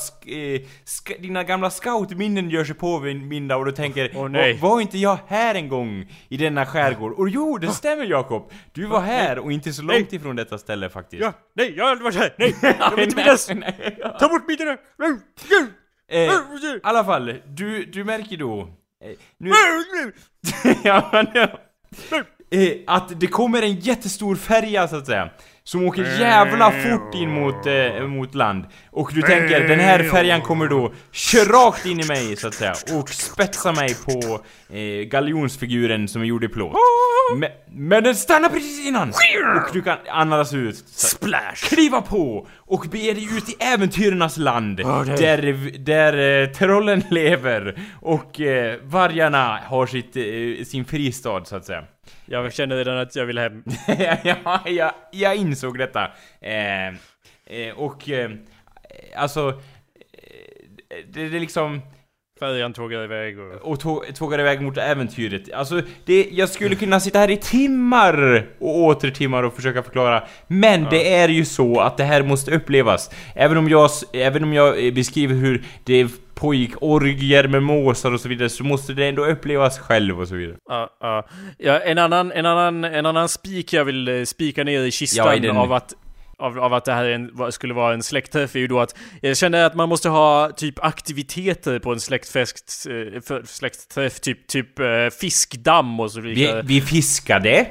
sk- 0.85 1.21
dina 1.21 1.45
gamla 1.45 1.71
scoutminnen 1.71 2.51
gör 2.51 2.65
sig 2.65 2.75
påminda 2.75 3.57
och 3.57 3.65
du 3.65 3.73
tänker 3.73 4.11
Åh, 4.15 4.29
nej. 4.29 4.53
"Va- 4.53 4.69
var 4.69 4.81
inte 4.81 4.99
jag 4.99 5.19
här 5.27 5.55
en 5.55 5.69
gång 5.69 6.07
i 6.29 6.37
denna 6.37 6.67
skärgård? 6.67 7.13
Och 7.13 7.29
jo, 7.29 7.59
det 7.59 7.69
stämmer 7.69 8.05
Jakob! 8.05 8.53
Du 8.73 8.87
var 8.87 9.01
här 9.01 9.39
och 9.39 9.53
inte 9.53 9.73
så 9.73 9.83
långt 9.83 10.13
ifrån 10.13 10.37
detta 10.37 10.59
ställe 10.59 10.89
faktiskt. 10.91 11.23
Ja, 11.23 11.33
nej, 11.55 11.75
jag 11.77 11.85
har 11.85 11.91
aldrig 11.91 12.05
varit 12.05 12.17
här. 12.17 12.35
Nej, 12.39 12.55
jag 12.81 12.91
vill 12.97 13.05
inte 13.05 13.17
minnas. 13.17 13.51
Nej. 13.55 13.99
Ta 14.21 14.29
bort 14.29 14.47
bitarna. 14.47 14.77
Eh, 16.11 16.19
I 16.21 16.81
alla 16.83 17.05
fall, 17.05 17.35
du, 17.47 17.85
du 17.85 18.05
märker 18.05 18.37
då... 18.37 18.61
Eh, 19.05 19.11
nu... 19.39 19.51
ja, 20.85 21.09
men 21.13 21.27
ja. 21.35 21.47
Eh, 22.53 22.73
att 22.87 23.21
det 23.21 23.27
kommer 23.27 23.63
en 23.63 23.75
jättestor 23.75 24.37
färja 24.37 24.89
så 24.89 24.97
att 24.97 25.07
säga. 25.07 25.31
Som 25.65 25.87
åker 25.87 26.21
jävla 26.21 26.71
fort 26.71 27.15
in 27.15 27.31
mot, 27.31 27.67
eh, 27.67 28.07
mot 28.07 28.35
land. 28.35 28.65
Och 28.91 29.11
du 29.15 29.23
tänker, 29.23 29.69
den 29.69 29.81
här 29.81 30.03
färjan 30.05 30.41
kommer 30.41 30.69
då 30.69 30.93
köra 31.13 31.45
rakt 31.67 31.87
in 31.87 32.01
i 32.01 32.07
mig 32.07 32.37
så 32.37 32.49
att 32.49 32.55
säga. 32.55 32.75
Och 32.99 33.09
spetsa 33.09 33.73
mig 33.73 33.95
på 33.95 34.41
eh, 34.77 35.05
galjonsfiguren 35.05 36.09
som 36.09 36.23
är 36.23 36.27
gjord 36.27 36.45
i 36.45 36.49
plåt. 36.49 36.77
Men, 37.37 37.51
men 37.71 38.05
den 38.05 38.15
stannar 38.15 38.49
precis 38.49 38.87
innan! 38.87 39.09
Och 39.57 39.73
du 39.73 39.83
kan 39.83 39.99
andas 40.09 40.55
ut. 40.55 40.77
Splash! 40.87 41.55
kliva 41.69 42.03
på 42.03 42.47
och 42.59 42.87
bege 42.91 43.13
dig 43.13 43.25
ut 43.37 43.49
i 43.49 43.57
äventyrernas 43.65 44.37
land. 44.37 44.77
Det- 44.77 44.83
Där, 45.17 45.79
där 45.79 46.43
eh, 46.43 46.49
trollen 46.49 47.03
lever 47.11 47.79
och 48.01 48.41
eh, 48.41 48.79
vargarna 48.83 49.59
har 49.67 49.87
sitt, 49.87 50.17
eh, 50.17 50.65
sin 50.65 50.85
fristad 50.85 51.45
så 51.45 51.57
att 51.57 51.65
säga. 51.65 51.85
Jag 52.27 52.53
känner 52.55 52.77
redan 52.77 52.99
att 52.99 53.17
jag 53.17 53.27
vill 53.27 53.39
hem. 53.39 53.65
ja, 54.25 54.61
jag, 54.67 54.93
jag 55.13 55.37
insåg 55.37 55.79
detta. 55.79 56.05
Eh, 56.41 56.95
Eh, 57.47 57.75
och... 57.77 58.11
Eh, 58.11 58.31
alltså... 59.17 59.49
eh, 59.49 60.97
Det, 61.09 61.29
det 61.29 61.37
är 61.37 61.41
liksom... 61.41 61.81
Färjan 62.43 62.73
tågar 62.73 63.05
iväg 63.05 63.39
och... 63.39 63.71
Och 63.73 63.81
tå- 63.81 64.05
tågar 64.15 64.39
iväg 64.41 64.61
mot 64.61 64.79
äventyret. 64.79 65.53
Alltså, 65.53 65.83
det, 66.05 66.29
jag 66.33 66.49
skulle 66.49 66.75
kunna 66.75 67.01
sitta 67.01 67.19
här 67.19 67.31
i 67.31 67.37
timmar 67.37 68.47
och 68.61 68.79
åter 68.79 69.11
timmar 69.11 69.43
och 69.43 69.55
försöka 69.57 69.83
förklara. 69.83 70.23
Men 70.47 70.87
det 70.91 71.15
är 71.15 71.29
ju 71.29 71.45
så 71.45 71.81
att 71.81 71.97
det 71.97 72.05
här 72.05 72.23
måste 72.23 72.51
upplevas. 72.51 73.11
Även 73.35 73.57
om 73.57 73.69
jag, 73.69 73.91
även 74.13 74.45
om 74.45 74.53
jag 74.53 74.87
eh, 74.87 74.93
beskriver 74.93 75.35
hur 75.35 75.65
det 75.85 76.09
pågick 76.35 76.71
orgier 76.83 77.49
med 77.49 77.63
måsar 77.63 78.13
och 78.13 78.21
så 78.21 78.29
vidare, 78.29 78.49
så 78.49 78.65
måste 78.65 78.93
det 78.93 79.09
ändå 79.09 79.25
upplevas 79.27 79.79
själv 79.79 80.21
och 80.21 80.29
så 80.29 80.35
vidare. 80.35 80.57
Ja, 80.69 80.89
ja. 81.01 81.27
ja, 81.59 81.79
en 81.79 81.99
annan, 81.99 82.33
en 82.33 82.47
annan, 82.47 82.85
en 82.85 83.07
annan 83.07 83.29
spik 83.29 83.73
jag 83.73 83.85
vill 83.85 84.09
eh, 84.09 84.25
spika 84.25 84.65
ner 84.65 84.81
i 84.81 84.91
kistan 84.91 85.27
Ja, 85.27 85.35
i 85.35 85.39
den- 85.39 85.57
av 85.57 85.73
att 85.73 85.95
av, 86.43 86.59
av 86.59 86.75
att 86.75 86.85
det 86.85 86.93
här 86.93 87.05
är 87.05 87.15
en, 87.15 87.53
skulle 87.53 87.75
vara 87.75 87.95
en 87.95 88.03
släktträff 88.03 88.55
är 88.57 88.61
ju 88.61 88.67
då 88.67 88.81
att 88.81 88.97
jag 89.21 89.37
känner 89.37 89.65
att 89.65 89.75
man 89.75 89.89
måste 89.89 90.09
ha 90.09 90.51
typ 90.57 90.85
aktiviteter 90.85 91.79
på 91.79 91.93
en 91.93 92.01
släktfest, 92.01 92.87
eh, 93.31 93.43
släktträff, 93.45 94.21
typ, 94.21 94.47
typ 94.47 94.79
eh, 94.79 94.87
fiskdamm 95.21 96.01
och 96.01 96.11
så 96.11 96.21
Vi, 96.21 96.35
vidare. 96.35 96.63
vi 96.63 96.81
fiskade. 96.81 97.67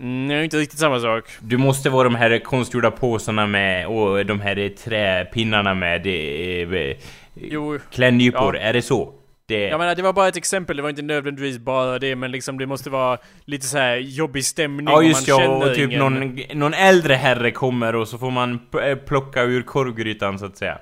Mm, 0.00 0.28
det 0.28 0.34
är 0.34 0.42
inte 0.42 0.56
riktigt 0.56 0.78
samma 0.78 1.00
sak. 1.00 1.24
Du 1.40 1.56
måste 1.56 1.90
vara 1.90 2.04
de 2.04 2.14
här 2.14 2.38
konstgjorda 2.38 2.90
påsarna 2.90 3.46
med 3.46 3.86
och 3.86 4.26
de 4.26 4.40
här 4.40 4.68
träpinnarna 4.76 5.74
med 5.74 6.02
det, 6.02 6.62
eh, 6.62 6.96
Jo, 7.34 7.78
klädnypor. 7.90 8.56
Ja. 8.56 8.62
Är 8.62 8.72
det 8.72 8.82
så? 8.82 9.12
Det, 9.46 9.60
jag 9.68 9.78
menar 9.78 9.94
det 9.94 10.02
var 10.02 10.12
bara 10.12 10.28
ett 10.28 10.36
exempel, 10.36 10.76
det 10.76 10.82
var 10.82 10.90
inte 10.90 11.02
nödvändigtvis 11.02 11.58
bara 11.58 11.98
det, 11.98 12.16
men 12.16 12.30
liksom 12.30 12.58
det 12.58 12.66
måste 12.66 12.90
vara 12.90 13.18
lite 13.44 13.66
så 13.66 13.78
här 13.78 13.96
jobbig 13.96 14.44
stämning 14.44 14.86
Ja 14.88 15.02
just 15.02 15.28
man 15.28 15.38
ja, 15.42 15.48
och 15.48 15.74
typ 15.74 15.90
ingen. 15.90 15.98
någon, 15.98 16.40
någon 16.58 16.74
äldre 16.74 17.14
herre 17.14 17.50
kommer 17.50 17.94
och 17.94 18.08
så 18.08 18.18
får 18.18 18.30
man 18.30 18.60
eh, 18.82 18.96
plocka 18.98 19.42
ur 19.42 19.62
korvgrytan 19.62 20.38
så 20.38 20.46
att 20.46 20.56
säga. 20.56 20.78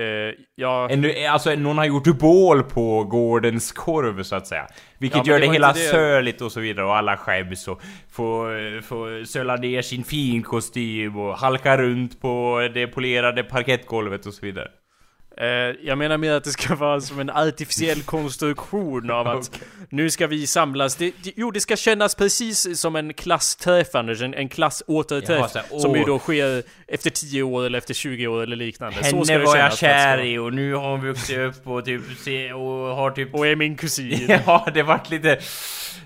Eh, 0.00 0.34
ja, 0.54 0.88
En, 0.90 1.06
alltså 1.30 1.54
någon 1.54 1.78
har 1.78 1.84
gjort 1.84 2.18
bål 2.18 2.62
på 2.62 3.04
gårdens 3.04 3.72
korv 3.72 4.22
så 4.22 4.36
att 4.36 4.46
säga. 4.46 4.66
Vilket 4.98 5.26
Ja, 5.26 5.32
gör 5.32 5.40
det 5.40 5.46
det, 5.46 5.52
hela 5.52 5.72
det- 5.72 5.78
söligt 5.78 6.40
och 6.40 6.52
så 6.52 6.60
vidare 6.60 6.86
och 6.86 6.96
alla 6.96 7.16
skäms 7.16 7.68
och 7.68 7.82
får, 8.10 8.80
får 8.82 9.24
söla 9.24 9.56
ner 9.56 9.82
sin 9.82 10.04
finkostym 10.04 11.16
och 11.16 11.38
halka 11.38 11.78
runt 11.78 12.20
på 12.20 12.68
det 12.74 12.86
polerade 12.86 13.44
parkettgolvet 13.44 14.26
och 14.26 14.34
så 14.34 14.46
vidare. 14.46 14.68
Eh, 15.40 15.46
jag 15.82 15.98
menar 15.98 16.18
mer 16.18 16.32
att 16.32 16.44
det 16.44 16.50
ska 16.50 16.74
vara 16.74 17.00
som 17.00 17.20
en 17.20 17.30
artificiell 17.30 18.02
konstruktion 18.02 19.10
av 19.10 19.28
att 19.28 19.60
nu 19.88 20.10
ska 20.10 20.26
vi 20.26 20.46
samlas. 20.46 20.96
Det, 20.96 21.12
jo, 21.22 21.50
det 21.50 21.60
ska 21.60 21.76
kännas 21.76 22.14
precis 22.14 22.80
som 22.80 22.96
en 22.96 23.14
klassträff 23.14 23.94
Anders, 23.94 24.22
en, 24.22 24.34
en 24.34 24.48
klassåterträff. 24.48 25.52
som 25.80 25.94
ju 25.96 26.04
då 26.04 26.18
sker 26.18 26.62
efter 26.88 27.10
10 27.10 27.42
år 27.42 27.66
eller 27.66 27.78
efter 27.78 27.94
20 27.94 28.26
år 28.26 28.42
eller 28.42 28.56
liknande. 28.56 29.04
så 29.04 29.24
ska 29.24 29.32
Henne 29.32 29.44
det 29.44 29.50
var 29.50 29.56
jag 29.56 29.78
kär 29.78 30.24
i 30.24 30.38
och 30.38 30.52
nu 30.52 30.74
har 30.74 30.90
hon 30.90 31.06
vuxit 31.06 31.38
upp 31.38 31.66
och 31.66 31.84
typ 31.84 32.02
och 32.54 32.60
har 32.96 33.10
typ... 33.10 33.34
Och 33.34 33.46
är 33.46 33.56
min 33.56 33.76
kusin. 33.76 34.38
Ja, 34.46 34.68
det 34.74 34.82
vart 34.82 35.10
lite... 35.10 35.38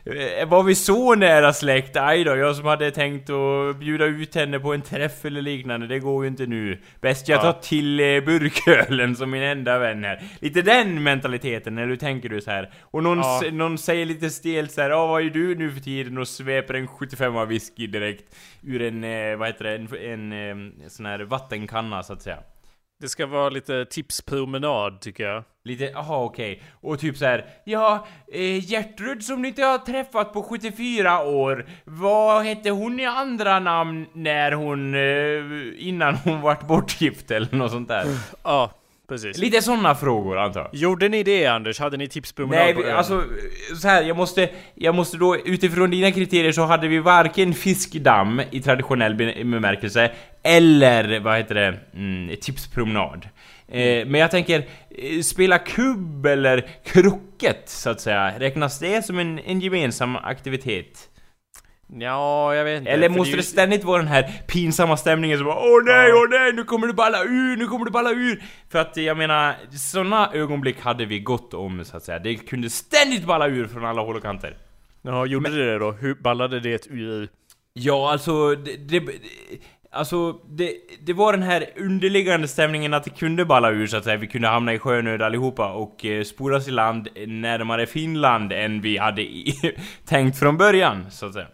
Eh, 0.05 0.49
Var 0.49 0.63
vi 0.63 0.75
så 0.75 1.15
nära 1.15 1.53
släkt? 1.53 1.97
Aj 1.97 2.25
då, 2.25 2.37
jag 2.37 2.57
som 2.57 2.67
hade 2.67 2.91
tänkt 2.91 3.31
att 3.31 3.77
bjuda 3.77 4.05
ut 4.05 4.35
henne 4.35 4.59
på 4.61 4.75
en 4.75 4.83
träff 4.83 5.25
eller 5.25 5.43
liknande, 5.43 5.87
det 5.87 5.99
går 5.99 6.25
ju 6.25 6.29
inte 6.31 6.47
nu. 6.47 6.79
Bäst 7.01 7.29
jag 7.29 7.39
Ja. 7.39 7.43
tar 7.53 7.61
till 7.61 8.01
eh, 8.01 8.21
burkölen 8.25 9.17
som 9.17 9.31
min 9.31 9.43
enda 9.43 9.79
vän 9.79 10.05
här. 10.05 10.23
Lite 10.41 10.63
den 10.63 11.03
mentaliteten, 11.03 11.75
när 11.75 11.87
du 11.87 11.97
tänker 11.97 12.29
du 12.29 12.41
så 12.41 12.51
här. 12.51 12.71
Och 12.83 13.03
någon, 13.03 13.19
Ja. 13.19 13.43
någon 13.53 13.79
säger 13.79 14.07
lite 14.07 14.31
stelt 14.31 14.71
så 14.73 14.81
här, 14.83 14.91
ja 14.91 15.07
vad 15.07 15.23
är 15.23 15.31
du 15.31 15.55
nu 15.55 15.71
för 15.71 15.81
tiden? 15.81 16.19
Och 16.19 16.29
sveper 16.29 16.75
en 16.75 16.87
75 16.89 17.37
av 17.37 17.49
whisky 17.49 17.87
direkt 17.87 18.35
ur 18.63 18.83
en, 18.83 19.05
eh, 19.05 19.37
vad 19.37 19.49
heter 19.49 19.65
det, 19.65 19.75
en, 19.75 20.33
en 20.33 20.33
eh, 20.83 20.89
sån 20.89 21.07
här 21.07 21.19
vattenkanna 21.19 22.03
så 22.03 22.13
att 22.13 22.23
säga. 22.23 22.39
Det 23.01 23.09
ska 23.09 23.27
vara 23.27 23.49
lite 23.49 23.85
tipspromenad 23.85 25.01
tycker 25.01 25.25
jag. 25.25 25.45
Lite, 25.65 25.93
aha 25.97 26.25
okej. 26.25 26.63
Och 26.81 26.99
typ 27.01 27.17
så 27.17 27.25
här, 27.25 27.45
ja, 27.65 28.07
eh, 28.33 28.71
Gertrud 28.71 29.23
som 29.25 29.43
ni 29.43 29.49
inte 29.49 29.63
har 29.63 29.79
träffat 29.79 30.33
på 30.33 30.43
74 30.43 31.21
år, 31.25 31.67
vad 31.85 32.45
hette 32.45 32.71
hon 32.71 33.01
i 33.01 33.05
andra 33.07 33.59
namn 33.59 34.07
när 34.13 34.53
hon, 34.53 34.95
eh, 34.95 35.89
innan 35.89 36.15
hon 36.15 36.41
vart 36.41 36.67
bortgift 36.67 37.31
eller 37.31 37.55
något 37.57 37.71
sånt 37.73 37.89
där? 37.89 38.05
Ja, 38.45 38.71
precis. 39.09 39.39
Lite 39.39 39.63
sådana 39.63 39.95
frågor 39.95 40.39
antar 40.39 40.61
jag. 40.61 40.75
Gjorde 40.75 41.09
ni 41.09 41.23
det 41.23 41.47
Anders? 41.47 41.81
Hade 41.81 41.97
ni 41.97 42.09
tipspromenad 42.09 42.65
Nej, 42.65 42.75
på 42.75 42.83
ön? 42.83 42.97
alltså 42.97 43.25
så 43.81 43.89
här, 43.89 44.03
jag 44.03 44.17
måste, 44.17 44.49
jag 44.75 44.95
måste 44.95 45.17
då 45.17 45.37
utifrån 45.37 45.91
dina 45.91 46.11
kriterier 46.13 46.53
så 46.53 46.63
hade 46.63 46.89
vi 46.89 46.99
varken 46.99 47.55
fiskdamm 47.55 48.43
i 48.51 48.61
traditionell 48.61 49.15
be- 49.15 49.45
bemärkelse 49.45 50.11
eller, 50.43 51.21
vad 51.21 51.37
heter 51.37 51.55
det, 51.55 51.75
mm, 51.95 52.37
tipspromenad. 52.41 53.29
Eh, 53.69 54.07
men 54.07 54.15
jag 54.21 54.31
tänker, 54.31 54.65
eh, 54.91 55.21
spela 55.23 55.59
kubb 55.59 56.27
eller 56.27 56.69
krocket 56.85 57.63
så 57.69 57.91
att 57.91 58.01
säga, 58.01 58.39
räknas 58.39 58.79
det 58.79 59.03
som 59.05 59.19
en, 59.19 59.39
en 59.39 59.61
gemensam 59.61 60.17
aktivitet? 60.17 61.07
Ja, 61.93 62.55
jag 62.55 62.65
vet 62.65 62.79
inte. 62.79 62.91
Eller 62.91 63.09
måste 63.09 63.33
det 63.33 63.37
ju- 63.37 63.43
ständigt 63.43 63.85
vara 63.85 63.99
den 63.99 64.09
här 64.09 64.43
pinsamma 64.47 64.97
stämningen 64.97 65.39
som 65.39 65.47
bara 65.47 65.57
Åh 65.59 65.85
nej, 65.85 66.09
Ja. 66.09 66.15
åh 66.17 66.27
nej, 66.31 66.53
nu 66.53 66.65
kommer 66.65 66.87
du 66.87 66.93
balla 66.93 67.23
ur, 67.25 67.57
nu 67.57 67.67
kommer 67.67 67.85
du 67.85 67.91
balla 67.91 68.11
ur! 68.11 68.43
För 68.69 68.79
att 68.79 68.97
jag 68.97 69.17
menar, 69.17 69.55
såna 69.77 70.31
ögonblick 70.35 70.81
hade 70.81 71.05
vi 71.05 71.19
gott 71.21 71.55
om 71.55 71.85
så 71.85 71.97
att 71.97 72.03
säga. 72.05 72.19
Det 72.19 72.35
kunde 72.35 72.71
ständigt 72.71 73.25
balla 73.25 73.49
ur 73.49 73.67
från 73.67 73.85
alla 73.85 74.01
håll 74.03 74.17
och 74.17 74.23
kanter. 74.23 74.57
Ja, 75.03 75.27
gjorde 75.27 75.51
det 75.51 75.73
det 75.73 75.79
då? 75.79 75.93
Hur 75.93 76.15
ballade 76.15 76.61
det 76.61 76.87
ur? 76.91 77.29
Ja, 77.73 78.13
alltså 78.13 78.55
det, 78.55 78.77
det, 78.77 79.03
Alltså, 79.93 80.33
det, 80.33 80.73
det 81.01 81.13
var 81.13 81.33
den 81.33 81.43
här 81.43 81.67
underliggande 81.77 82.49
stämningen 82.49 82.95
att 82.95 83.05
det 83.05 83.11
kunde 83.11 83.45
balla 83.45 83.71
ur 83.71 83.87
så 83.87 83.97
att 83.97 84.05
säga. 84.05 84.17
Vi 84.17 84.27
kunde 84.27 84.49
hamna 84.49 84.75
i 84.75 84.79
sjönöd 84.79 85.23
allihopa 85.23 85.73
och 85.73 86.05
eh, 86.05 86.23
spolas 86.25 86.69
i 86.69 86.71
land 86.71 87.09
närmare 87.27 87.87
Finland 87.87 88.53
än 88.53 88.81
vi 88.81 88.99
hade 88.99 89.23
i, 89.23 89.55
tänkt 90.05 90.39
från 90.39 90.57
början, 90.57 91.11
så 91.11 91.27
att 91.27 91.33
säga. 91.33 91.49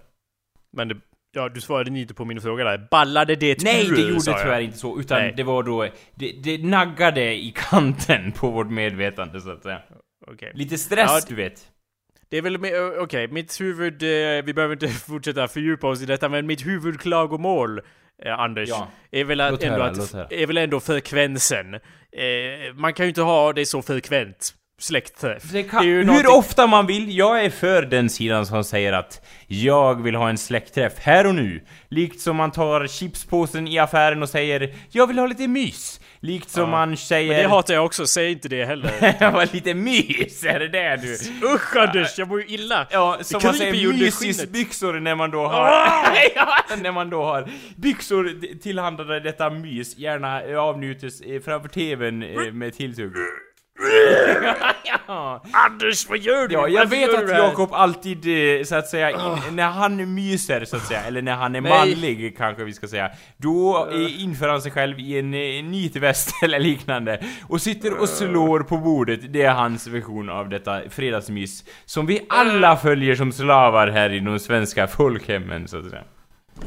Men 0.73 0.89
det, 0.89 0.97
ja, 1.33 1.49
du 1.49 1.61
svarade 1.61 1.99
inte 1.99 2.15
på 2.15 2.25
min 2.25 2.41
fråga 2.41 2.65
där. 2.65 2.89
Ballade 2.91 3.37
det 3.37 3.63
Nej, 3.63 3.87
ur, 3.87 3.97
det 3.97 4.03
gjorde 4.03 4.23
jag. 4.27 4.43
tyvärr 4.43 4.61
inte 4.61 4.79
så, 4.79 5.01
utan 5.01 5.19
Nej. 5.19 5.35
det 5.37 5.43
var 5.43 5.63
då... 5.63 5.89
Det, 6.15 6.33
det 6.43 6.59
naggade 6.65 7.35
i 7.35 7.55
kanten 7.71 8.33
på 8.37 8.51
vårt 8.51 8.71
medvetande, 8.71 9.41
så 9.41 9.51
att 9.51 9.63
säga. 9.63 9.81
Okej. 10.27 10.53
Lite 10.55 10.79
stress, 10.79 11.11
Ja, 11.13 11.21
du 11.29 11.35
vet. 11.35 11.71
Det 12.29 12.37
är 12.39 12.43
väl, 12.43 12.59
okej, 13.01 13.29
mitt 13.29 13.61
huvud, 13.61 14.03
eh, 14.03 14.45
vi 14.45 14.53
behöver 14.55 14.73
inte 14.73 14.89
fortsätta 15.09 15.49
fördjupa 15.49 15.89
oss 15.89 16.03
i 16.03 16.07
detta, 16.07 16.29
men 16.29 16.47
mitt 16.47 16.67
huvudklagomål, 16.67 17.81
eh, 18.25 18.39
Anders, 18.41 18.69
Ja. 18.69 18.89
är 19.13 19.25
väl 19.25 19.41
ändå 19.41 19.67
höra, 19.67 19.85
att, 19.87 20.33
är 20.33 20.47
väl 20.47 20.57
ändå 20.59 20.81
frekvensen. 20.81 21.75
Eh, 21.75 21.81
man 22.75 22.93
kan 22.95 23.07
ju 23.07 23.09
inte 23.09 23.23
ha 23.23 23.53
det 23.53 23.67
så 23.67 23.83
frekvent, 23.83 24.51
släktträff. 24.81 25.43
Det 25.53 25.63
kan, 25.63 25.87
ju 25.87 25.97
hur 25.97 26.05
någonting- 26.05 26.31
ofta 26.33 26.67
man 26.67 26.87
vill, 26.87 27.17
jag 27.17 27.45
är 27.45 27.51
för 27.51 27.83
den 27.83 28.11
sidan 28.11 28.47
som 28.47 28.65
säger 28.65 28.93
att 28.93 29.27
jag 29.47 30.03
vill 30.03 30.15
ha 30.15 30.29
en 30.29 30.39
släktträff 30.39 30.93
här 30.99 31.27
och 31.27 31.35
nu. 31.35 31.65
Likt 31.89 32.21
som 32.21 32.37
man 32.37 32.51
tar 32.51 32.87
chipspåsen 32.87 33.69
i 33.69 33.79
affären 33.79 34.23
och 34.23 34.29
säger 34.29 34.75
jag 34.91 35.07
vill 35.07 35.19
ha 35.19 35.27
lite 35.27 35.49
mys. 35.49 36.01
Likt 36.21 36.51
som 36.51 36.61
Ja. 36.63 36.67
man 36.67 36.97
säger... 36.97 37.33
Men 37.33 37.43
det 37.43 37.49
hatar 37.49 37.75
jag 37.75 37.85
också, 37.85 38.07
säg 38.07 38.33
inte 38.33 38.49
det 38.49 38.65
heller. 38.65 39.17
jag 39.21 39.33
var 39.33 39.49
lite 39.53 39.75
mys, 39.75 40.45
är 40.45 40.59
det 40.59 40.69
det 40.69 40.97
du? 40.97 41.13
Usch 41.55 41.77
Anders, 41.77 42.19
jag 42.19 42.29
mår 42.29 42.41
ju 42.41 42.47
illa! 42.47 42.87
Ja, 42.91 43.19
som 43.23 43.41
man 43.45 43.55
säger 43.55 43.93
mysisbyxor 43.93 45.01
när 45.01 45.15
man 45.15 45.31
då 45.31 45.47
har... 45.47 45.69
ja, 46.35 46.57
när 46.83 46.93
man 46.93 47.11
då 47.11 47.25
har 47.25 47.49
byxor 47.77 48.59
tillhandlade 48.59 49.21
detta 49.21 49.51
mys, 49.51 49.99
gärna 49.99 50.43
avnjutes 50.61 51.21
eh, 51.21 51.41
framför 51.43 51.69
TVn 51.69 52.23
eh, 52.23 52.53
med 52.53 52.75
tilltugg. 52.75 53.13
ja. 55.07 55.43
Anders, 55.53 56.09
vad 56.09 56.19
gör 56.19 56.49
du? 56.49 56.55
Ja, 56.55 56.69
jag 56.69 56.87
vet 56.87 57.15
att? 57.15 57.31
Jakob 57.31 57.73
alltid, 57.73 58.59
eh, 58.59 58.65
så 58.65 58.75
att 58.75 58.89
säga, 58.89 59.11
in, 59.11 59.57
när 59.57 59.71
han 59.71 60.15
myser 60.15 60.65
så 60.65 60.77
att 60.77 60.83
säga, 60.83 61.03
eller 61.03 61.23
när 61.23 61.35
han 61.35 61.55
är 61.55 61.61
Nej. 61.61 61.73
manlig 61.73 62.37
kanske 62.39 62.65
vi 62.65 62.73
ska 62.73 62.89
säga, 62.89 63.11
då 63.37 63.89
eh, 63.93 64.23
inför 64.23 64.49
han 64.49 64.63
sig 64.63 64.73
själv 64.73 64.99
i 64.99 65.19
en 65.19 65.35
eh, 65.35 65.65
nitväst 65.65 66.31
eller 66.43 66.59
liknande 66.59 67.21
och 67.49 67.61
sitter 67.61 68.01
och 68.01 68.09
slår 68.09 68.61
på 68.61 68.77
bordet. 68.77 69.33
Det 69.33 69.43
är 69.43 69.53
hans 69.53 69.87
version 69.87 70.31
av 70.31 70.49
detta 70.49 70.81
fredagsmys, 70.91 71.65
som 71.85 72.07
vi 72.07 72.27
alla 72.29 72.77
följer 72.77 73.15
som 73.15 73.33
slavar 73.33 73.89
här 73.89 74.13
i 74.13 74.21
de 74.21 74.39
svenska 74.39 74.87
folkhemmen 74.87 75.69
så 75.69 75.79
att 75.79 75.91
säga. 75.91 76.03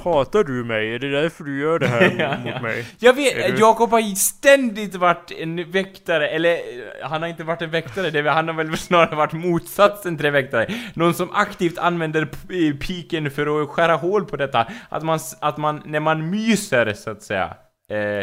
Hatar 0.03 0.43
du 0.43 0.63
mig? 0.63 0.95
Är 0.95 0.99
det 0.99 1.11
därför 1.11 1.43
du 1.43 1.59
gör 1.59 1.79
det 1.79 1.87
här 1.87 2.15
Ja, 2.19 2.37
mot 2.37 2.53
ja. 2.55 2.61
mig? 2.61 2.85
Jag 2.99 3.13
vet, 3.13 3.55
du- 3.55 3.59
Jakob 3.59 3.91
har 3.91 4.15
ständigt 4.15 4.95
varit 4.95 5.31
en 5.31 5.71
väktare, 5.71 6.27
eller 6.27 6.57
han 7.03 7.21
har 7.21 7.29
inte 7.29 7.43
varit 7.43 7.61
en 7.61 7.69
väktare, 7.71 8.09
det, 8.09 8.29
han 8.29 8.47
har 8.47 8.55
väl 8.55 8.77
snarare 8.77 9.15
varit 9.15 9.33
motsatsen 9.33 10.17
till 10.17 10.25
en 10.25 10.33
väktare. 10.33 10.73
Någon 10.93 11.13
som 11.13 11.29
aktivt 11.33 11.77
använder 11.77 12.25
piken 12.73 13.31
för 13.31 13.61
att 13.63 13.69
skära 13.69 13.95
hål 13.95 14.25
på 14.25 14.35
detta. 14.35 14.67
Att 14.89 15.03
man, 15.03 15.19
att 15.41 15.57
man, 15.57 15.81
när 15.85 15.99
man 15.99 16.29
myser 16.29 16.93
så 16.93 17.09
att 17.09 17.23
säga. 17.23 17.53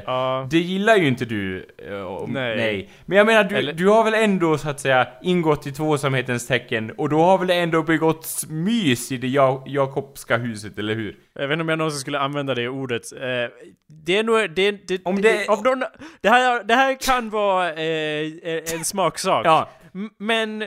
Ja. 0.07 0.47
Det 0.51 0.59
gillar 0.59 0.97
ju 0.97 1.09
inte 1.09 1.25
du. 1.25 1.67
om- 2.07 2.33
Nej. 2.33 2.57
nej. 2.57 2.91
Men 3.07 3.19
jag 3.19 3.27
menar, 3.27 3.45
du, 3.45 3.57
Eller- 3.57 3.73
du 3.73 3.89
har 3.89 4.05
väl 4.05 4.15
ändå 4.15 4.59
så 4.59 4.69
att 4.71 4.81
säga 4.81 5.09
ingått 5.23 5.67
i 5.67 5.73
tvåsamhetens 5.73 6.47
tecken 6.47 6.91
och 6.97 7.09
då 7.09 7.19
har 7.23 7.39
väl 7.39 7.51
ändå 7.51 7.83
begåtts 7.83 8.47
mys 8.49 9.13
i 9.13 9.17
det 9.17 9.29
ja 9.29 9.65
Jakobska 9.67 10.37
huset, 10.37 10.79
eller 10.79 10.95
hur? 10.95 11.17
Jag 11.35 11.49
vet 11.49 11.53
inte 11.55 11.63
om 11.63 11.69
jag 11.69 11.79
någonsin 11.79 12.01
skulle 12.01 12.19
använda 12.19 12.55
det 12.55 12.69
ordet. 12.69 13.13
Eh, 13.13 13.19
det 14.05 14.17
är 14.19 14.23
nog... 14.23 14.51
Det, 14.55 14.71
det, 14.89 15.01
Om 15.05 15.23
det- 15.23 15.49
av 15.49 15.63
någon, 15.65 15.83
det, 16.21 16.29
här, 16.29 16.65
det 16.65 16.75
här 16.75 16.95
kan 17.01 17.31
vara 17.31 17.73
eh, 17.73 18.75
en 18.75 18.85
smaksak. 18.85 19.47
Ja. 19.47 19.69
Men 20.19 20.65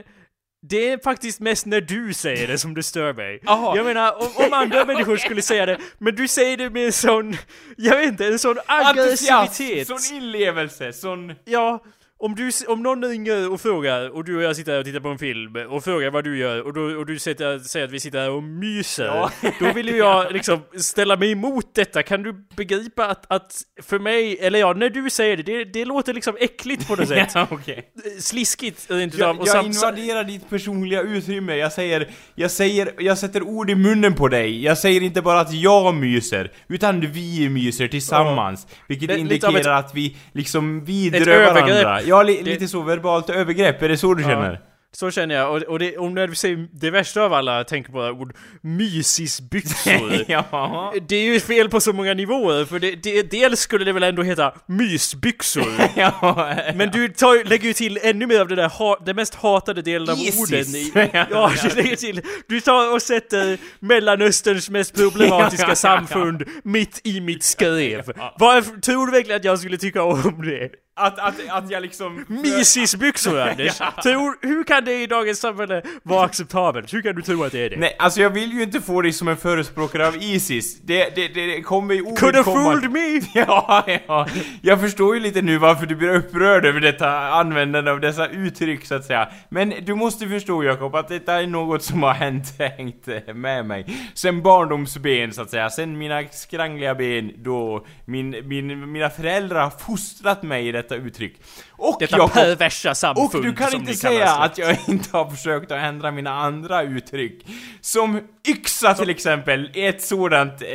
det 0.62 0.90
är 0.90 0.98
faktiskt 1.04 1.40
mest 1.40 1.66
när 1.66 1.82
du 1.82 2.14
säger 2.14 2.48
det 2.48 2.58
som 2.58 2.74
det 2.74 2.84
stör 2.84 3.14
mig. 3.14 3.40
Jaha. 3.46 3.78
Jag 3.78 3.86
menar, 3.86 4.22
om, 4.22 4.46
om 4.46 4.54
andra 4.54 4.86
människor 4.94 5.18
skulle 5.18 5.42
säga 5.42 5.66
det, 5.66 5.78
men 5.98 6.16
du 6.16 6.28
säger 6.28 6.58
det 6.58 6.70
med 6.70 6.86
en 6.86 6.94
sån, 6.94 7.38
jag 7.78 7.98
vet 7.98 8.08
inte, 8.08 8.26
en 8.28 8.40
sån 8.40 8.58
aggressivitet. 8.66 9.88
sån 9.88 10.16
inlevelse, 10.16 10.94
sån... 10.94 11.34
Ja, 11.46 11.84
om, 12.22 12.36
du, 12.36 12.52
om 12.68 12.84
någon 12.84 13.06
ringer 13.06 13.52
och 13.52 13.62
frågar, 13.62 14.10
och 14.10 14.26
du 14.26 14.38
och 14.38 14.44
jag 14.44 14.56
sitter 14.56 14.72
här 14.72 14.80
och 14.80 14.86
tittar 14.86 15.00
på 15.00 15.10
en 15.10 15.18
film, 15.20 15.56
och 15.70 15.84
frågar 15.84 16.10
vad 16.12 16.24
du 16.24 16.38
gör, 16.38 16.62
och, 16.62 16.74
då, 16.74 16.82
och 16.82 17.06
du 17.06 17.20
sitter, 17.20 17.60
säger 17.60 17.86
att 17.86 17.92
vi 17.92 18.00
sitter 18.00 18.20
här 18.20 18.30
och 18.30 18.44
myser, 18.44 19.06
Ja. 19.06 19.32
då 19.60 19.74
vill 19.74 19.88
ju 19.90 19.98
jag 19.98 20.32
liksom 20.34 20.60
ställa 20.78 21.16
mig 21.16 21.32
emot 21.32 21.76
detta. 21.76 22.04
Kan 22.04 22.24
du 22.24 22.34
begripa 22.56 23.06
att, 23.06 23.32
att 23.32 23.62
för 23.82 24.00
mig, 24.00 24.38
eller 24.42 24.60
ja, 24.60 24.74
när 24.74 24.90
du 24.90 25.10
säger 25.10 25.38
det, 25.38 25.44
det, 25.44 25.64
det 25.64 25.86
låter 25.86 26.14
liksom 26.14 26.38
äckligt 26.40 26.88
på 26.88 26.96
något 26.96 27.08
sätt. 27.08 27.32
Ja, 27.36 27.48
okej. 27.50 27.92
Sliskigt, 28.20 28.86
rent 28.90 29.14
Jag, 29.18 29.38
jag 29.46 29.66
invaderar 29.66 30.24
ditt 30.24 30.50
personliga 30.50 31.02
utrymme, 31.02 31.56
jag 31.56 31.74
säger, 31.74 32.08
jag 32.36 32.52
säger, 32.52 32.92
jag 33.00 33.18
sätter 33.18 33.44
ord 33.44 33.70
i 33.70 33.76
munnen 33.76 34.16
på 34.16 34.28
dig. 34.28 34.64
Jag 34.64 34.78
säger 34.78 35.02
inte 35.04 35.22
bara 35.22 35.40
att 35.40 35.54
jag 35.54 35.96
myser, 35.96 36.52
utan 36.68 37.02
vi 37.02 37.50
myser 37.50 37.88
tillsammans. 37.88 38.68
Vilket 38.88 39.10
Det 39.10 39.18
indikerar 39.18 39.74
att 39.80 39.96
vi 39.96 40.18
liksom 40.34 40.86
vidrör 40.86 41.54
varandra. 41.54 42.02
Ja, 42.10 42.24
li, 42.24 42.42
Det- 42.44 42.50
lite 42.50 42.68
så 42.68 42.82
verbalt 42.82 43.30
övergrepp, 43.30 43.82
är 43.82 43.90
det 43.90 43.98
så 43.98 44.14
du 44.14 44.24
känner? 44.24 44.60
Så 44.92 45.12
känner 45.12 45.36
jag, 45.36 45.52
och, 45.56 45.62
och, 45.62 45.80
det, 45.80 45.98
och 45.98 46.12
när 46.12 46.28
du 46.28 46.36
säger 46.36 46.68
det 46.74 46.92
värsta 46.92 47.22
av 47.22 47.34
alla, 47.34 47.64
tänker 47.64 47.92
på 47.92 48.00
ord 48.00 48.36
mysisbyxor. 48.62 50.26
ja. 50.28 50.94
Det 51.08 51.16
är 51.16 51.24
ju 51.24 51.40
fel 51.40 51.70
på 51.70 51.80
så 51.82 51.94
många 51.94 52.14
nivåer, 52.14 52.66
för 52.66 52.80
det, 52.80 52.96
det, 52.96 53.32
dels 53.32 53.60
skulle 53.60 53.86
det 53.86 53.94
väl 53.94 54.04
ändå 54.04 54.24
heta 54.24 54.54
mysbyxor. 54.66 55.68
ja. 55.96 56.54
Men 56.76 56.90
du 56.92 57.08
tar, 57.10 57.44
lägger 57.50 57.68
ju 57.68 57.74
till 57.74 58.00
ännu 58.04 58.28
mer 58.28 58.40
av 58.40 58.48
det 58.48 58.56
där, 58.56 58.70
ha, 58.70 59.00
den 59.06 59.16
mest 59.16 59.36
hatade 59.36 59.82
delen 59.82 60.10
av 60.10 60.18
Isis. 60.18 60.40
orden 60.40 60.76
i, 60.76 60.92
Ja, 61.32 61.52
du 61.64 61.76
lägger 61.82 61.96
till, 61.96 62.22
du 62.48 62.62
tar 62.62 62.94
och 62.94 63.02
sätter 63.02 63.58
Mellanösterns 63.80 64.70
mest 64.70 64.96
problematiska 64.96 65.76
samfund 65.76 66.44
mitt 66.64 67.02
i 67.04 67.22
mitt 67.22 67.44
skrev. 67.44 68.12
Vad, 68.40 68.82
tror 68.84 69.06
du 69.06 69.12
verkligen 69.12 69.38
att 69.40 69.46
jag 69.46 69.60
skulle 69.60 69.78
tycka 69.78 70.04
om 70.04 70.42
det? 70.42 70.70
Att, 71.00 71.20
att, 71.20 71.36
att 71.50 71.72
jag 71.72 71.82
liksom... 71.82 72.26
Mysisbyxor 72.28 73.40
Anders! 73.50 73.78
Tror, 73.78 74.48
hur 74.48 74.64
kan 74.64 74.86
det 74.86 75.04
i 75.04 75.08
dagens 75.08 75.40
samhälle 75.40 75.82
vara 76.04 76.26
acceptabelt? 76.26 76.94
Hur 76.94 77.02
kan 77.02 77.16
du 77.16 77.22
tro 77.22 77.44
att 77.44 77.52
det 77.52 77.66
är 77.66 77.70
det? 77.70 77.78
Nej, 77.78 77.96
alltså 78.00 78.22
jag 78.22 78.30
vill 78.30 78.54
ju 78.54 78.64
inte 78.64 78.82
få 78.82 79.02
dig 79.02 79.14
som 79.14 79.28
en 79.28 79.38
förespråkare 79.38 80.08
av 80.08 80.16
Isis. 80.16 80.80
Det, 80.82 81.16
det, 81.16 81.28
det, 81.28 81.46
det 81.46 81.62
kommer 81.62 81.94
ju 81.94 82.16
Could 82.16 82.36
have 82.36 82.44
fooled 82.44 82.92
me! 82.92 83.22
Ja, 83.34 83.86
ja. 84.08 84.28
Jag 84.62 84.82
förstår 84.82 85.16
ju 85.16 85.22
lite 85.22 85.42
nu 85.42 85.58
varför 85.58 85.86
du 85.86 85.96
blir 85.96 86.16
upprörd 86.16 86.66
över 86.66 86.80
detta 86.80 87.10
användande 87.30 87.92
av 87.92 88.00
dessa 88.00 88.28
uttryck 88.28 88.86
så 88.86 88.96
att 88.96 89.06
säga. 89.06 89.30
Men 89.50 89.74
du 89.82 89.96
måste 89.96 90.28
förstå 90.28 90.64
Jakob 90.64 90.96
att 90.96 91.08
detta 91.08 91.34
är 91.34 91.48
något 91.48 91.84
som 91.84 92.04
har 92.04 92.14
hänt, 92.14 92.46
hängt 92.78 93.08
med 93.36 93.66
mig. 93.66 93.86
Sen 94.14 94.42
barndomsben 94.42 95.34
så 95.34 95.42
att 95.42 95.50
säga. 95.50 95.70
Sen 95.70 95.98
mina 95.98 96.24
skrangliga 96.32 96.96
ben 96.96 97.32
då 97.38 97.86
min, 98.06 98.36
min, 98.48 98.92
mina 98.92 99.10
föräldrar 99.10 99.64
har 99.64 99.70
fostrat 99.70 100.44
mig 100.44 100.68
i 100.68 100.72
detta 100.72 100.89
uttryck. 100.96 101.42
Och 101.72 101.98
Detta 102.00 102.18
Jakob, 102.18 102.34
perversa 102.34 102.96
samfund 102.96 103.36
och 103.36 103.44
du 103.44 103.54
kan 103.56 103.74
inte 103.76 103.94
säga 103.94 104.32
att 104.32 104.58
jag 104.58 104.78
inte 104.88 105.18
har 105.18 105.30
försökt 105.30 105.72
att 105.72 105.78
ändra 105.84 106.12
mina 106.12 106.32
andra 106.32 106.84
uttryck. 106.84 107.46
Som 107.82 108.22
yxa 108.48 108.94
till 108.94 109.10
exempel, 109.10 109.72
är 109.74 109.90
ett 109.90 110.02
sådant 110.02 110.62
eh, 110.62 110.68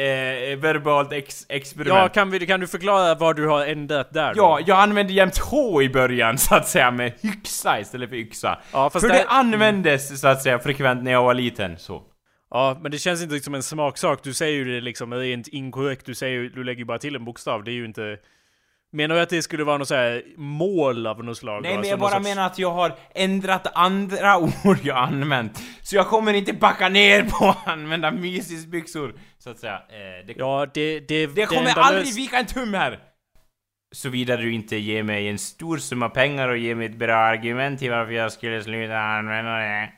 verbalt 0.59 1.13
ex 1.13 1.47
experiment. 1.49 1.99
Ja, 1.99 2.09
kan, 2.09 2.31
vi, 2.31 2.47
kan 2.47 2.61
du 2.61 2.67
förklara 2.67 3.15
vad 3.15 3.37
du 3.37 3.47
har 3.49 3.67
ändrat 3.67 4.13
där 4.13 4.35
då? 4.35 4.41
Ja, 4.43 4.61
jag 4.67 4.79
använde 4.79 5.13
jämt 5.13 5.39
H 5.39 5.83
i 5.83 5.89
början 5.89 6.39
så 6.39 6.55
att 6.55 6.69
säga 6.69 6.91
med 6.91 7.13
hyxa 7.23 7.81
istället 7.81 8.09
för 8.09 8.17
yxa. 8.17 8.59
Ja, 8.73 8.91
för 8.91 9.01
det- 9.01 9.09
det 9.09 9.25
användes 9.29 10.21
så 10.21 10.29
att 10.29 10.43
säga 10.43 10.59
frekvent 10.59 11.03
när 11.03 11.13
jag 11.13 11.23
var 11.23 11.35
liten, 11.35 11.79
så. 11.79 12.03
Ja, 12.51 12.79
men 12.83 12.91
det 12.93 12.99
känns 12.99 13.23
inte 13.23 13.41
som 13.41 13.55
en 13.55 13.63
smaksak. 13.63 14.21
Du 14.23 14.35
säger 14.35 14.53
ju 14.53 14.65
det 14.75 14.81
liksom 14.81 15.15
rent 15.15 15.49
inkorrekt. 15.49 16.07
Du 16.07 16.15
säger 16.15 16.43
du 16.55 16.65
lägger 16.65 16.79
ju 16.79 16.85
bara 16.85 16.99
till 16.99 17.17
en 17.17 17.25
bokstav. 17.25 17.65
Det 17.65 17.71
är 17.71 17.73
ju 17.73 17.85
inte... 17.85 18.17
Menar 18.95 19.15
du 19.15 19.21
att 19.21 19.29
det 19.29 19.43
skulle 19.43 19.65
vara 19.65 19.79
något 19.79 19.89
så 19.89 19.95
här 19.95 20.23
mål 20.37 21.07
av 21.07 21.25
något 21.25 21.39
slag? 21.39 21.63
Nej 21.63 21.71
då? 21.71 21.75
men 21.75 21.79
Alltså 21.79 21.91
jag 21.91 21.99
någon 21.99 22.01
bara 22.11 22.13
sorts- 22.15 22.29
menar 22.29 22.47
att 22.47 22.59
jag 22.59 22.71
har 22.71 22.95
ändrat 23.15 23.67
andra 23.75 24.39
ord 24.65 24.79
jag 24.83 24.97
använt. 24.99 25.63
Så 25.83 25.97
jag 25.97 26.07
kommer 26.07 26.35
inte 26.35 26.53
backa 26.53 26.89
ner 26.89 27.25
på 27.25 27.45
att 27.49 27.69
använda 27.69 28.11
mysisbyxor, 28.11 29.15
så 29.39 29.51
att 29.51 29.59
säga. 29.59 29.75
Eh, 29.75 30.27
det, 30.27 30.35
Ja, 30.37 30.67
det... 30.75 31.01
Det, 31.01 31.27
det 31.27 31.47
kommer 31.47 31.61
enda 31.69 31.83
aldrig 31.83 32.07
lös- 32.07 32.17
vika 32.17 32.39
en 32.39 32.47
tum 32.47 32.75
här! 32.75 32.99
Såvida 33.95 34.37
du 34.37 34.53
inte 34.53 34.77
ger 34.77 35.03
mig 35.03 35.29
en 35.29 35.39
stor 35.39 35.79
summa 35.79 36.09
pengar 36.09 36.49
och 36.49 36.57
ger 36.59 36.75
mig 36.75 36.87
ett 36.87 36.97
bra 36.97 37.17
argument 37.17 37.79
till 37.79 37.91
varför 37.91 38.13
jag 38.13 38.33
skulle 38.33 38.63
sluta 38.63 38.99
använda 38.99 39.51
det. 39.57 39.91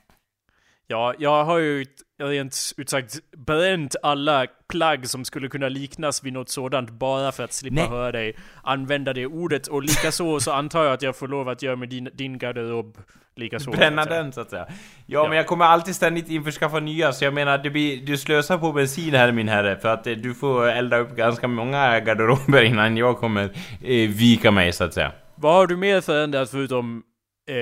Ja, 0.87 1.15
jag 1.19 1.45
har 1.45 1.59
ju 1.59 1.85
rent 2.23 2.73
ut 2.77 2.91
sagt 2.91 3.19
bränt 3.37 3.97
alla 4.03 4.47
plagg 4.69 5.09
som 5.09 5.25
skulle 5.25 5.49
kunna 5.49 5.69
liknas 5.69 6.25
vid 6.25 6.33
något 6.33 6.49
sådant 6.49 6.91
bara 6.91 7.33
för 7.33 7.45
att 7.45 7.53
slippa 7.53 7.75
Nej. 7.75 7.89
höra 7.89 8.13
dig 8.13 8.37
använda 8.63 9.13
det 9.13 9.27
ordet. 9.27 9.67
Och 9.67 9.83
likaså 9.83 10.41
så 10.41 10.53
antar 10.53 10.85
jag 10.85 10.93
att 10.93 11.03
jag 11.03 11.17
får 11.17 11.29
lov 11.29 11.49
att 11.49 11.63
göra 11.63 11.77
med 11.77 11.89
din, 11.89 12.09
din 12.15 12.39
garderob 12.39 12.99
likaså. 13.37 13.71
Bränna 13.71 14.03
så 14.05 14.09
den 14.11 14.33
så 14.33 14.41
att 14.41 14.51
säga. 14.51 14.67
Ja, 14.69 14.75
Ja. 15.07 15.29
men 15.29 15.37
jag 15.37 15.47
kommer 15.47 15.65
alltid 15.65 15.95
ständigt 15.97 16.29
införskaffa 16.29 16.81
nya, 16.81 17.13
så 17.13 17.25
jag 17.25 17.35
menar 17.35 17.59
det 17.59 17.71
blir, 17.71 18.07
du 18.07 18.17
slösar 18.17 18.59
på 18.59 18.73
bensin 18.73 19.15
här 19.15 19.33
min 19.33 19.49
herre, 19.49 19.77
för 19.77 19.89
att 19.89 20.07
eh, 20.07 20.13
du 20.13 20.35
får 20.35 20.69
elda 20.69 20.99
upp 20.99 21.17
ganska 21.17 21.49
många 21.49 22.01
garderober 22.01 22.63
innan 22.63 22.97
jag 22.97 23.19
kommer 23.19 23.45
eh, 23.83 24.09
vika 24.09 24.51
mig 24.51 24.73
så 24.73 24.85
att 24.85 24.95
säga. 24.95 25.13
Vad 25.35 25.55
har 25.55 25.67
du 25.67 25.77
mer 25.77 26.01
förändrat 26.01 26.51
förutom 26.51 27.03
eh, 27.51 27.55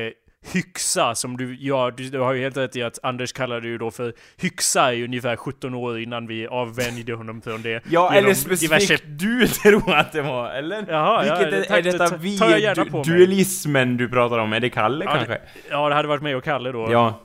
hyxa 0.52 1.14
som 1.14 1.36
du, 1.36 1.56
ja 1.60 1.90
du, 1.96 2.10
du 2.10 2.18
har 2.20 2.32
ju 2.32 2.42
helt 2.42 2.56
rätt 2.56 2.76
i 2.76 2.82
att 2.82 2.98
Anders 3.02 3.32
kallade 3.32 3.60
det 3.60 3.68
ju 3.68 3.78
då 3.78 3.90
för 3.90 4.12
hyxa 4.36 4.94
i 4.94 5.04
ungefär 5.04 5.36
17 5.36 5.74
år 5.74 6.00
innan 6.00 6.26
vi 6.26 6.46
avvänjde 6.46 7.14
honom 7.14 7.42
från 7.42 7.62
det. 7.62 7.82
Ja, 7.90 8.14
eller 8.14 8.34
specifikt 8.34 9.04
diverse- 9.04 9.06
du 9.06 9.48
tror 9.48 9.94
att 9.94 10.12
det 10.12 10.22
var, 10.22 10.50
eller? 10.50 10.84
Jaha, 10.88 11.26
ja, 11.26 11.34
Vilket 11.36 11.50
det- 11.50 11.58
är, 11.58 11.62
tack, 11.68 11.78
är 11.78 11.82
detta 11.82 12.08
det 12.08 12.16
vi, 12.16 12.38
du, 12.74 13.02
dualismen 13.16 13.96
du 13.96 14.08
pratar 14.08 14.38
om? 14.38 14.52
Är 14.52 14.60
det 14.60 14.70
Kalle 14.70 15.04
Ja, 15.04 15.14
kanske? 15.14 15.38
Ja, 15.70 15.88
det 15.88 15.94
hade 15.94 16.08
varit 16.08 16.22
mig 16.22 16.34
och 16.34 16.44
Kalle 16.44 16.72
då. 16.72 16.88
Ja. 16.92 17.20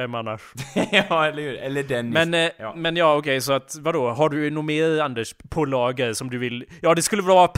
Vem 0.00 0.14
annars? 0.14 0.40
ja, 0.92 1.26
eller 1.26 1.42
hur? 1.42 1.56
Eller 1.58 1.82
Dennis. 1.82 2.14
Men, 2.14 2.34
eh, 2.34 2.50
ja. 2.58 2.74
men 2.76 2.96
ja, 2.96 3.16
okej, 3.16 3.40
så 3.40 3.52
att 3.52 3.76
vadå? 3.80 4.10
Har 4.10 4.28
du 4.28 4.50
något 4.50 4.64
mer 4.64 5.00
Anders 5.00 5.34
på 5.50 5.64
lager 5.64 6.12
som 6.12 6.30
du 6.30 6.38
vill? 6.38 6.64
Ja, 6.82 6.94
det 6.94 7.02
skulle 7.02 7.22
vara 7.22 7.48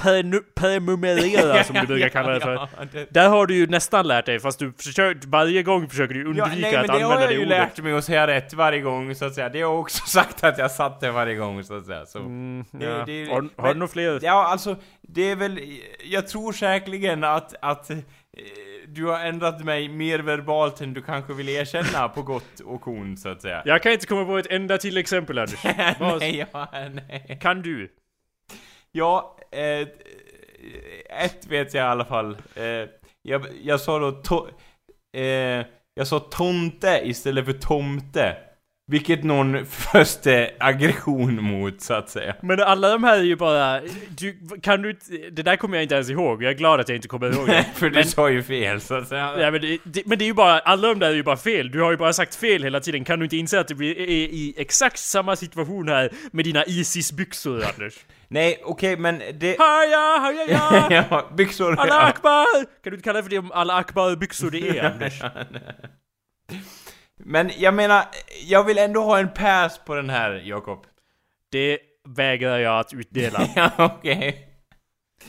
permumerera 0.55 1.65
som 1.65 1.77
du 1.81 1.87
brukar 1.87 2.09
kalla 2.09 2.33
det 2.33 2.41
för. 2.41 2.55
Ja, 2.55 2.69
det- 2.93 3.07
Där 3.11 3.29
har 3.29 3.47
du 3.47 3.55
ju 3.55 3.67
nästan 3.67 4.07
lärt 4.09 4.27
dig, 4.27 4.41
fast 4.41 4.59
du 4.59 4.73
försöker, 4.73 5.29
varje 5.29 5.63
gång 5.63 5.89
försöker 5.89 6.15
du 6.15 6.21
Ja, 6.21 6.27
undvika 6.27 6.47
nej 6.49 6.73
men 6.73 6.81
att 6.81 6.87
det 6.87 6.93
använda 6.93 7.15
har 7.15 7.21
jag 7.21 7.31
det 7.31 7.35
ju 7.35 7.39
ordet. 7.39 7.49
lärt 7.49 7.79
mig 7.83 7.93
att 7.93 8.05
säga 8.05 8.27
rätt 8.27 8.55
varje 8.55 8.81
gång 8.81 9.15
så 9.15 9.25
att 9.25 9.35
säga. 9.35 9.49
Det 9.49 9.61
har 9.63 9.71
jag 9.73 9.81
också 9.81 10.03
sagt 10.07 10.45
att 10.45 10.59
jag 10.59 10.71
satt 10.71 11.01
det 11.01 11.11
varje 11.11 11.35
gång 11.35 11.65
så 11.65 11.77
att 11.77 11.87
säga. 11.87 12.07
Så. 12.07 12.19
Mm, 12.19 12.65
Det- 12.71 12.85
ja. 12.85 13.05
det- 13.07 13.25
har, 13.29 13.35
har 13.35 13.43
men- 13.57 13.73
du 13.73 13.75
några 13.79 13.93
fler? 13.93 14.19
Ja, 14.23 14.47
alltså, 14.49 14.77
det 15.03 15.31
är 15.31 15.37
väl... 15.37 15.61
Jag 16.05 16.29
tror 16.29 16.53
säkerligen 16.53 17.25
att, 17.25 17.55
att 17.63 17.91
du 18.87 19.07
har 19.07 19.21
ändrat 19.21 19.65
mig 19.65 19.89
mer 19.89 20.19
verbalt 20.19 20.81
än 20.81 20.95
du 20.95 21.03
kanske 21.03 21.33
vill 21.33 21.49
erkänna 21.49 22.09
på 22.09 22.23
gott 22.23 22.61
och 22.61 22.89
ont, 22.89 23.21
så 23.21 23.29
att 23.29 23.43
säga. 23.43 23.63
Jag 23.65 23.83
kan 23.83 23.93
inte 23.93 24.07
komma 24.07 24.25
på 24.25 24.39
ett 24.39 24.47
enda 24.51 24.79
till 24.79 24.97
exempel 24.97 25.39
Anders. 25.39 25.65
Nej, 26.01 26.47
ja, 26.53 26.69
nej. 26.73 27.39
Kan 27.41 27.63
du? 27.63 27.93
Ja, 28.93 29.39
eh, 29.51 29.89
ett 31.25 31.47
vet 31.47 31.75
jag 31.75 31.85
i 31.85 31.87
alla 31.87 32.05
fall. 32.05 32.37
Eh, 32.55 32.89
jag, 33.23 33.47
jag 33.63 33.81
sa 33.81 33.99
då 33.99 34.13
to, 34.13 34.49
eh, 35.17 35.67
Jag 35.95 36.07
sa 36.07 36.19
tomte 36.21 37.01
istället 37.05 37.45
för 37.45 37.53
tomte. 37.53 38.37
Vilket 38.87 39.25
någon 39.25 39.67
förste 39.67 40.51
aggression 40.61 41.43
mot, 41.43 41.81
så 41.81 41.95
att 41.95 42.11
säga. 42.11 42.35
Men 42.43 42.61
alla 42.63 42.89
de 42.89 43.05
här 43.05 43.19
är 43.19 43.23
ju 43.23 43.37
bara... 43.37 43.81
Du, 44.19 44.39
kan 44.63 44.83
du 44.83 44.97
Det 45.33 45.43
där 45.43 45.57
kommer 45.57 45.77
jag 45.77 45.83
inte 45.83 45.95
ens 45.95 46.11
ihåg, 46.11 46.43
jag 46.43 46.51
är 46.51 46.57
glad 46.57 46.81
att 46.81 46.89
jag 46.89 46.97
inte 46.97 47.09
kommer 47.09 47.35
ihåg 47.35 47.47
det. 47.47 47.67
för 47.75 47.91
du 47.91 47.95
Men- 47.95 48.05
sa 48.05 48.31
ju 48.31 48.43
fel, 48.43 48.81
så 48.81 48.95
att 48.95 49.09
säga. 49.09 49.35
Ja, 49.41 49.51
men, 49.51 49.61
det, 49.61 49.79
det, 49.85 50.03
men 50.07 50.19
det 50.19 50.25
är 50.25 50.27
ju 50.27 50.35
bara, 50.35 50.59
alla 50.59 50.89
de 50.89 50.99
där 50.99 51.11
är 51.11 51.15
ju 51.15 51.23
bara 51.23 51.37
fel. 51.37 51.71
Du 51.71 51.81
har 51.83 51.91
ju 51.91 51.97
bara 51.97 52.13
sagt 52.13 52.35
fel 52.35 52.63
hela 52.63 52.81
tiden. 52.81 53.05
Kan 53.05 53.19
du 53.19 53.25
inte 53.25 53.37
inse 53.37 53.61
att 53.61 53.69
du 53.69 53.91
är 53.91 53.95
i 54.09 54.55
exakt 54.57 54.99
samma 54.99 55.37
situation 55.37 55.89
här 55.89 56.11
med 56.33 56.45
dina 56.45 56.65
Isis-byxor, 56.65 57.65
Anders? 57.75 57.95
Nej, 58.29 58.61
okej, 58.65 58.97
men 58.97 59.23
det... 59.35 59.57
Haja, 59.59 60.19
haja, 60.21 60.45
ja! 60.49 60.87
ja, 61.11 61.31
byxor... 61.37 61.81
Alla 61.81 62.01
akbar! 62.01 62.65
Kan 62.65 62.91
du 62.91 62.91
inte 62.91 63.05
kalla 63.05 63.17
det 63.19 63.23
för 63.23 63.31
det 63.31 63.39
om 63.39 63.53
alla 63.53 63.75
akbar-byxor 63.75 64.51
det 64.51 64.79
är, 64.79 64.85
Anders? 64.93 65.23
Men 67.25 67.51
jag 67.59 67.75
menar, 67.75 68.05
jag 68.47 68.65
vill 68.65 68.79
ändå 68.79 69.03
ha 69.03 69.19
en 69.19 69.33
pass 69.33 69.79
på 69.79 69.95
den 69.95 70.11
här, 70.11 70.43
Jakob. 70.45 70.87
Det 71.51 71.79
vägrar 72.09 72.59
jag 72.59 72.81
att 72.81 72.95
utdela. 72.95 73.49
ja, 73.57 73.71
okej. 73.79 74.52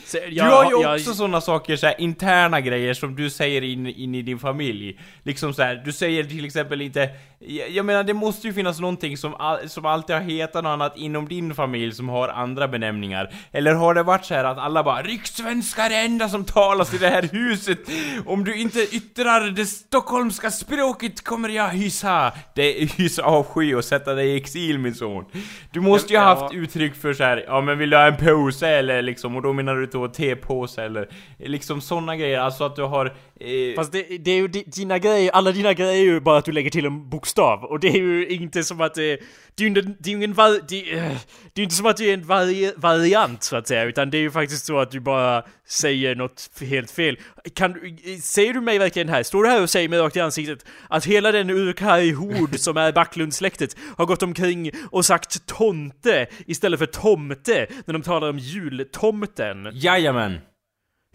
Så, 0.06 0.18
Du 0.18 0.36
jag- 0.36 0.44
har 0.46 0.64
ju 0.72 0.82
jag- 0.82 0.96
också 0.96 1.14
såna 1.14 1.42
saker, 1.42 1.76
så 1.76 1.88
här, 1.88 1.96
interna 2.02 2.62
grejer 2.62 2.94
som 2.94 3.16
du 3.16 3.30
säger 3.30 3.62
in, 3.62 3.88
in 3.88 4.16
i 4.16 4.22
din 4.22 4.40
familj. 4.40 5.00
Liksom 5.24 5.54
så 5.54 5.64
här, 5.64 5.82
du 5.86 5.92
säger 5.92 6.24
till 6.24 6.46
exempel 6.46 6.82
inte... 6.82 7.10
Jag, 7.40 7.70
jag 7.70 7.86
menar, 7.86 8.04
det 8.04 8.14
måste 8.14 8.48
ju 8.48 8.54
finnas 8.54 8.80
någonting 8.80 9.18
som, 9.18 9.36
all, 9.36 9.70
som 9.70 9.86
alltid 9.86 10.16
har 10.16 10.24
hetat 10.24 10.64
något 10.64 10.70
annat 10.72 10.98
inom 10.98 11.28
din 11.28 11.56
familj 11.56 11.92
som 11.94 12.10
har 12.10 12.30
andra 12.30 12.68
benämningar. 12.68 13.34
Eller 13.52 13.74
har 13.74 13.94
det 13.94 14.04
varit 14.04 14.26
så 14.26 14.34
här 14.34 14.44
att 14.44 14.58
alla 14.58 14.84
bara 14.84 15.02
'Rikssvenska 15.02 15.82
är 15.86 15.90
det 15.90 15.96
enda 15.96 16.30
som 16.30 16.46
talas 16.46 16.94
i 16.94 16.98
det 16.98 17.10
här 17.10 17.22
huset' 17.22 17.78
Om 18.26 18.44
du 18.44 18.56
inte 18.56 18.80
yttrar 18.80 19.42
det 19.52 19.66
stockholmska 19.66 20.52
språket 20.52 21.24
kommer 21.24 21.50
jag 21.50 21.70
hysa 21.70 22.32
det 22.56 22.72
hysa 22.98 23.24
avsky 23.24 23.74
och 23.74 23.86
sätta 23.86 24.14
dig 24.14 24.28
i 24.30 24.38
exil 24.38 24.80
min 24.80 24.96
son. 24.96 25.26
Du 25.72 25.80
måste 25.82 26.14
ju 26.14 26.20
ha 26.20 26.26
haft 26.26 26.54
uttryck 26.54 26.96
för 26.96 27.14
så 27.14 27.24
här, 27.24 27.44
ja 27.48 27.62
men 27.62 27.78
vill 27.78 27.90
du 27.90 27.98
ha 27.98 28.06
en 28.08 28.18
påse 28.18 28.68
eller 28.68 29.02
liksom, 29.02 29.36
och 29.36 29.42
då 29.42 29.54
menar 29.54 29.76
du 29.76 29.83
då 29.92 30.08
tepåse 30.08 30.84
eller 30.84 31.10
liksom 31.38 31.82
sådana 31.82 32.16
grejer, 32.16 32.40
alltså 32.40 32.64
att 32.64 32.76
du 32.76 32.84
har... 32.84 33.06
Eh, 33.40 33.76
Fast 33.76 33.92
det, 33.92 34.04
det 34.18 34.32
är 34.32 34.36
ju 34.36 34.48
dina 34.48 35.00
grejer, 35.00 35.32
alla 35.32 35.52
dina 35.52 35.74
grejer 35.74 35.94
är 35.94 36.14
ju 36.14 36.20
bara 36.20 36.38
att 36.38 36.46
du 36.46 36.52
lägger 36.52 36.70
till 36.70 36.86
en 36.86 37.10
bokstav. 37.10 37.64
Och 37.64 37.80
det 37.80 37.88
är 37.88 37.98
ju 37.98 38.28
inte 38.28 38.64
som 38.64 38.82
att 38.82 38.94
det, 38.94 39.20
det 39.56 39.64
är 39.64 39.64
ju 39.64 39.68
inte, 39.68 39.82
det 39.82 40.10
är 40.10 40.12
ju 40.12 40.18
ingen 40.18 40.34
var, 40.34 40.60
det, 40.70 40.92
eh, 40.94 41.18
det 41.54 41.60
är 41.60 41.60
ju 41.60 41.64
inte 41.64 41.76
som 41.76 41.86
att 41.86 41.98
det 41.98 42.10
är 42.10 42.14
en 42.14 42.28
vari, 42.28 42.74
variant 42.78 43.44
så 43.44 43.56
att 43.56 43.68
säga. 43.68 43.84
Utan 43.84 44.10
det 44.10 44.18
är 44.18 44.22
ju 44.22 44.32
faktiskt 44.32 44.66
så 44.66 44.80
att 44.80 44.92
du 44.92 45.00
bara 45.00 45.44
säger 45.74 46.16
något 46.16 46.50
helt 46.62 46.92
fel. 46.92 47.18
Kan 47.54 47.74
du, 47.74 47.98
säger 48.22 48.54
du 48.54 48.62
mig 48.62 48.78
verkligen 48.80 49.10
här, 49.10 49.24
står 49.24 49.44
du 49.44 49.50
här 49.50 49.62
och 49.62 49.70
säger 49.70 49.90
mig 49.90 50.00
rakt 50.00 50.16
i 50.16 50.20
ansiktet 50.20 50.66
att 50.88 51.06
hela 51.06 51.32
den 51.32 51.50
urkaj 51.50 52.12
hord 52.12 52.50
som 52.60 52.78
är 52.78 52.92
Backlundsläktet 52.92 53.78
har 53.98 54.06
gått 54.06 54.24
omkring 54.24 54.72
och 54.92 55.06
sagt 55.06 55.46
tomte 55.46 56.28
istället 56.48 56.80
för 56.80 56.86
tomte 56.86 57.68
när 57.86 57.94
de 57.94 58.02
talar 58.02 58.30
om 58.30 58.40
jultomten? 58.40 59.70
jajamän! 59.74 60.40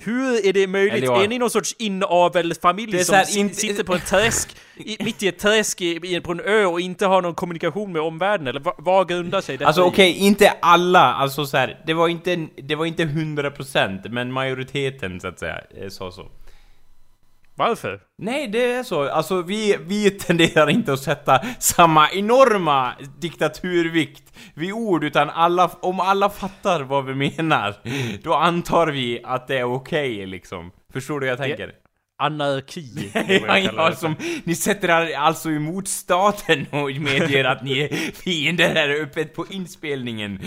Hur 0.00 0.46
är 0.46 0.52
det 0.52 0.66
möjligt? 0.66 0.94
Eller 0.94 1.06
ja. 1.06 1.22
Är 1.22 1.28
ni 1.28 1.38
någon 1.38 1.50
sorts 1.50 1.74
inavelfamilj 1.78 2.98
är 2.98 3.04
som 3.04 3.14
här, 3.14 3.38
inte- 3.38 3.54
sitter 3.54 3.84
på 3.84 3.94
en 3.94 4.00
träsk, 4.00 4.56
i, 4.76 4.96
mitt 5.04 5.22
i 5.22 5.28
ett 5.28 5.38
träsk 5.38 5.80
i, 5.80 6.20
på 6.20 6.32
en 6.32 6.40
ö 6.40 6.64
och 6.64 6.80
inte 6.80 7.06
har 7.06 7.22
någon 7.22 7.34
kommunikation 7.34 7.92
med 7.92 8.02
omvärlden? 8.02 8.46
Eller 8.46 8.60
vad, 8.60 8.74
vad 8.78 9.08
grundar 9.08 9.40
sig 9.40 9.56
detta 9.56 9.66
Alltså 9.66 9.82
okej, 9.82 10.12
inte 10.12 10.50
alla, 10.60 11.14
alltså 11.14 11.46
så 11.46 11.56
här, 11.56 11.80
det 11.86 11.94
var 11.94 12.08
inte, 12.08 12.46
det 12.56 12.74
var 12.74 12.86
inte 12.86 13.04
100% 13.04 14.08
men 14.08 14.32
majoriteten 14.32 15.20
så 15.20 15.28
att 15.28 15.38
säga, 15.38 15.60
sa 15.90 16.10
så. 16.10 16.26
Varför? 17.58 18.00
Nej, 18.18 18.48
det 18.48 18.72
är 18.72 18.82
så. 18.82 19.08
Alltså 19.08 19.42
vi, 19.42 19.76
vi 19.80 20.10
tenderar 20.26 20.70
inte 20.70 20.92
att 20.92 21.00
sätta 21.02 21.40
samma 21.58 22.10
enorma 22.10 22.92
diktaturvikt 23.20 24.32
vid 24.54 24.72
ord, 24.72 25.04
utan 25.04 25.30
alla, 25.30 25.70
om 25.80 26.00
alla 26.00 26.30
fattar 26.30 26.80
vad 26.80 27.04
vi 27.04 27.14
menar, 27.14 27.74
då 28.22 28.34
antar 28.34 28.86
vi 28.86 29.20
att 29.24 29.48
det 29.48 29.58
är 29.58 29.64
okej 29.64 30.26
liksom. 30.26 30.70
Förstår 30.92 31.20
du 31.20 31.26
vad 31.26 31.32
jag 31.32 31.38
tänker? 31.38 31.72
Anarki. 32.22 33.10
vad 33.14 33.58
jag 33.58 33.64
Ja, 33.64 33.72
ja, 33.76 33.90
det. 33.90 33.96
som, 33.96 34.14
ni 34.44 34.54
sätter 34.54 34.88
er 34.88 35.16
alltså 35.16 35.50
emot 35.50 35.88
staten 35.88 36.66
och 36.70 36.90
medger 36.90 37.44
att 37.44 37.62
ni 37.62 37.78
är 37.78 37.88
fiender 38.12 38.74
här 38.74 39.02
öppet 39.02 39.34
på 39.34 39.46
inspelningen. 39.50 40.40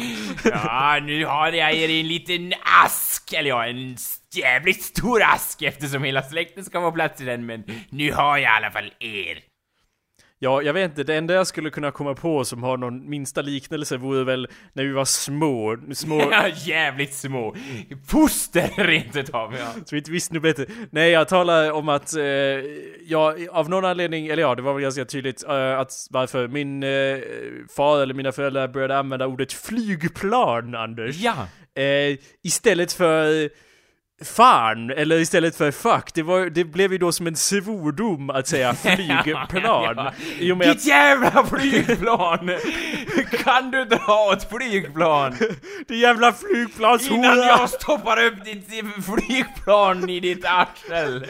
Ja, 0.44 1.00
nu 1.04 1.26
har 1.26 1.52
jag 1.52 1.74
er 1.74 1.90
i 1.90 2.00
en 2.00 2.08
liten 2.08 2.54
ask, 2.86 3.34
eller 3.34 3.50
ja, 3.50 3.66
en 3.66 3.98
jävligt 4.36 4.84
stor 4.84 5.22
ask 5.24 5.62
eftersom 5.62 6.04
hela 6.04 6.24
släkten 6.24 6.66
ska 6.66 6.80
vara 6.80 6.92
plats 6.92 7.22
i 7.22 7.26
den, 7.26 7.46
men 7.46 7.64
nu 7.90 8.12
har 8.12 8.38
jag 8.38 8.42
i 8.42 8.46
alla 8.46 8.72
fall 8.72 8.94
er. 9.00 9.44
Ja, 10.44 10.62
jag 10.62 10.74
vet 10.74 10.90
inte. 10.90 11.04
Det 11.04 11.16
enda 11.16 11.34
jag 11.34 11.48
skulle 11.48 11.70
kunna 11.70 11.92
komma 11.92 12.14
på 12.14 12.46
som 12.46 12.64
har 12.64 12.78
någon 12.78 13.10
minsta 13.10 13.42
liknelse 13.42 13.98
vore 13.98 14.24
väl 14.24 14.48
när 14.74 14.84
vi 14.84 14.92
var 14.92 15.06
små. 15.06 15.78
Små... 15.94 16.22
Ja, 16.32 16.48
jävligt 16.48 17.14
små. 17.14 17.56
Foster 18.08 18.84
rent 18.84 19.16
utav, 19.16 19.56
ja. 19.60 19.74
Så 19.74 19.96
vi 19.96 19.98
inte 19.98 20.12
visste 20.12 20.34
något 20.34 20.44
bättre. 20.44 20.66
Nej, 20.90 21.12
jag 21.12 21.28
talar 21.28 21.72
om 21.72 21.90
att, 21.90 22.16
eh, 22.16 22.24
ja, 23.06 23.36
av 23.52 23.70
någon 23.70 23.86
anledning, 23.86 24.28
eller 24.28 24.44
ja, 24.44 24.56
det 24.56 24.62
var 24.62 24.74
väl 24.74 24.82
ganska 24.82 25.06
tydligt 25.06 25.44
eh, 25.44 25.80
att 25.80 25.92
varför 26.10 26.48
min 26.48 26.84
eh, 26.84 27.20
far 27.76 28.02
eller 28.02 28.14
mina 28.14 28.32
föräldrar 28.32 28.68
började 28.68 28.98
använda 28.98 29.28
ordet 29.28 29.54
flygplan, 29.54 30.76
Anders. 30.76 31.16
Ja. 31.16 31.48
Eh, 31.84 32.18
istället 32.44 32.94
för 32.94 33.50
fan, 34.22 34.90
eller 34.90 35.20
istället 35.20 35.56
för 35.56 35.72
fuck. 35.72 36.14
Det, 36.14 36.24
var, 36.24 36.46
det 36.46 36.64
blev 36.64 36.92
ju 36.92 36.98
då 36.98 37.12
som 37.12 37.28
en 37.28 37.36
svordom 37.36 38.30
att 38.30 38.48
säga 38.48 38.74
flygplan. 38.84 40.12
Ja, 40.40 40.52
och 40.52 40.58
med 40.58 40.68
Ditt 40.68 40.86
jävla 40.86 41.46
flygplan! 41.46 42.52
kan 43.44 43.72
du 43.72 43.86
dra 43.86 44.34
ett 44.34 44.50
flygplan? 44.50 45.38
det 45.88 45.96
jävla 45.96 46.34
flygplanshora! 46.34 47.16
Innan 47.16 47.38
jag 47.38 47.70
stoppar 47.70 48.26
upp 48.26 48.46
ditt 48.46 48.70
flygplan 49.06 50.10
i 50.10 50.20
ditt 50.20 50.46
arsel. 50.46 51.26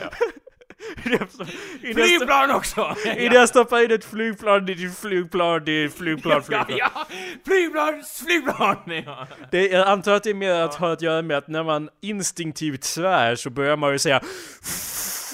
Flygplan 1.93 2.51
också! 2.51 2.95
Innan 3.17 3.35
jag 3.35 3.49
stoppar 3.49 3.83
in 3.83 3.91
ett 3.91 4.05
flygplan 4.05 4.69
i 4.69 4.73
ditt 4.73 4.97
flygplan, 4.97 5.61
det 5.65 5.71
är 5.71 5.89
flygplan, 5.89 6.33
Ja, 6.33 6.41
flygplan. 6.65 6.77
ja, 6.77 7.07
flygplan, 7.45 8.03
flygplan! 8.25 8.77
Ja. 9.05 9.27
Det, 9.51 9.67
jag 9.67 9.87
antar 9.87 10.13
att 10.13 10.23
det 10.23 10.29
är 10.29 10.33
mer 10.33 10.53
att 10.53 10.75
ha 10.75 10.91
att 10.93 11.01
göra 11.01 11.21
med 11.21 11.37
att 11.37 11.47
när 11.47 11.63
man 11.63 11.89
instinktivt 12.01 12.83
svär 12.83 13.35
så 13.35 13.49
börjar 13.49 13.77
man 13.77 13.91
ju 13.91 13.99
säga 13.99 14.21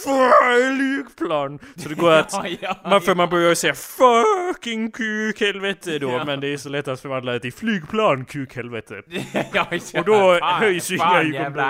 flygplan. 0.03 1.59
Så 1.75 1.89
det 1.89 1.95
går 1.95 2.11
att 2.11 2.33
Ja, 2.33 2.45
ja, 2.61 2.75
man, 2.85 3.01
för 3.01 3.15
man 3.15 3.29
börjar 3.29 3.55
säga 3.55 3.73
fucking 3.73 4.91
kuk 4.91 5.41
helvete 5.41 5.99
då, 5.99 6.09
Ja. 6.11 6.25
men 6.25 6.39
det 6.39 6.47
är 6.53 6.57
så 6.57 6.69
lätt 6.69 6.87
att 6.87 7.01
förvandla 7.01 7.31
det 7.31 7.39
till 7.39 7.53
flygplan 7.53 8.25
kuk 8.25 8.55
helvete. 8.55 9.01
ja, 9.53 9.67
Och 9.99 10.05
då 10.05 10.39
höjs 10.41 10.91
ju 10.91 10.95
inga 10.95 11.23
jävla 11.23 11.63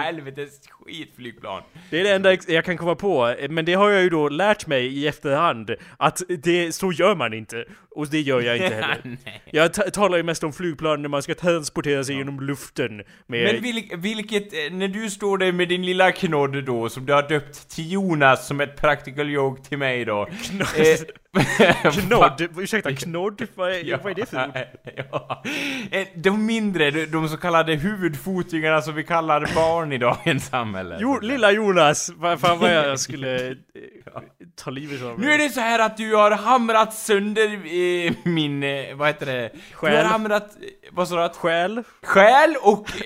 ögonbryn. 0.87 0.97
helvetes 0.97 1.07
skitflygplan. 1.07 1.61
Det 1.89 1.99
är 1.99 2.03
det 2.03 2.13
enda 2.13 2.37
jag 2.47 2.65
kan 2.65 2.77
komma 2.77 2.95
på, 2.95 3.35
men 3.49 3.65
det 3.65 3.73
har 3.73 3.89
jag 3.89 4.03
ju 4.03 4.09
då 4.09 4.29
lärt 4.29 4.67
mig 4.67 4.85
i 4.87 5.07
efterhand 5.07 5.71
att 5.97 6.21
det, 6.43 6.71
så 6.75 6.91
gör 6.91 7.15
man 7.15 7.33
inte. 7.33 7.65
Och 7.89 8.07
det 8.07 8.21
gör 8.21 8.41
jag 8.41 8.55
inte 8.57 8.75
heller. 8.75 9.17
Jag 9.51 9.73
ta- 9.73 9.83
talar 9.89 10.17
ju 10.17 10.23
mest 10.23 10.43
om 10.43 10.53
flygplan 10.53 11.01
när 11.01 11.09
man 11.09 11.21
ska 11.23 11.35
transportera 11.35 12.03
sig 12.03 12.15
genom 12.15 12.39
luften. 12.39 13.03
Men 13.27 13.61
vil, 13.61 13.83
vilket, 13.97 14.53
eh, 14.53 14.59
när 14.71 14.87
du 14.87 15.09
står 15.09 15.37
där 15.37 15.51
med 15.51 15.69
din 15.69 15.85
lilla 15.85 16.11
knodd 16.11 16.63
då, 16.65 16.89
som 16.89 17.05
du 17.05 17.13
har 17.13 17.29
döpt 17.29 17.69
till 17.69 17.91
Jonas 17.91 18.47
som 18.47 18.61
ett 18.61 18.75
practical 18.81 19.29
joke 19.29 19.63
till 19.69 19.77
mig 19.77 20.05
då. 20.05 20.27
Eh, 20.77 20.97
Knodd? 22.07 22.47
Ursäkta, 22.57 22.93
knodd? 22.95 23.47
Vad 23.55 23.71
är, 23.71 23.97
vad 24.03 24.11
är 24.11 24.15
det 24.15 24.25
för 24.25 24.47
ord? 24.47 24.53
Ja. 25.11 25.43
Eh, 25.91 26.07
De 26.15 26.45
mindre, 26.45 26.91
de, 27.05 27.29
så 27.29 27.37
kallade 27.37 27.73
huvudfotingarna 27.75 28.81
som 28.81 28.95
vi 28.95 29.03
kallar 29.03 29.39
barn 29.55 29.91
i 29.93 29.97
dagens 29.97 30.45
samhälle. 30.47 30.97
Jo, 30.99 31.19
lilla 31.19 31.51
Jonas! 31.51 32.09
Vad 32.15 32.39
fan 32.39 32.59
vad 32.59 32.73
jag 32.73 32.99
skulle 32.99 33.47
eh, 33.49 33.53
ta 34.55 34.69
livet 34.71 35.03
av 35.03 35.19
Nu 35.19 35.31
är 35.31 35.37
det 35.37 35.49
så 35.49 35.59
här 35.59 35.79
att 35.79 35.97
du 35.97 36.15
har 36.15 36.31
hamrat 36.31 36.93
sönder 36.93 37.45
eh, 37.53 38.13
min, 38.23 38.63
eh, 38.63 38.95
vad 38.95 39.07
heter 39.07 39.25
det? 39.25 39.49
Du 39.53 39.59
Själ. 39.73 39.95
har 39.95 40.03
hamrat, 40.03 40.49
vad 40.91 41.07
sa 41.07 41.27
du? 41.27 41.33
Själ? 41.33 41.83
själ 42.03 42.55
och 42.61 42.89
eh, 42.89 43.01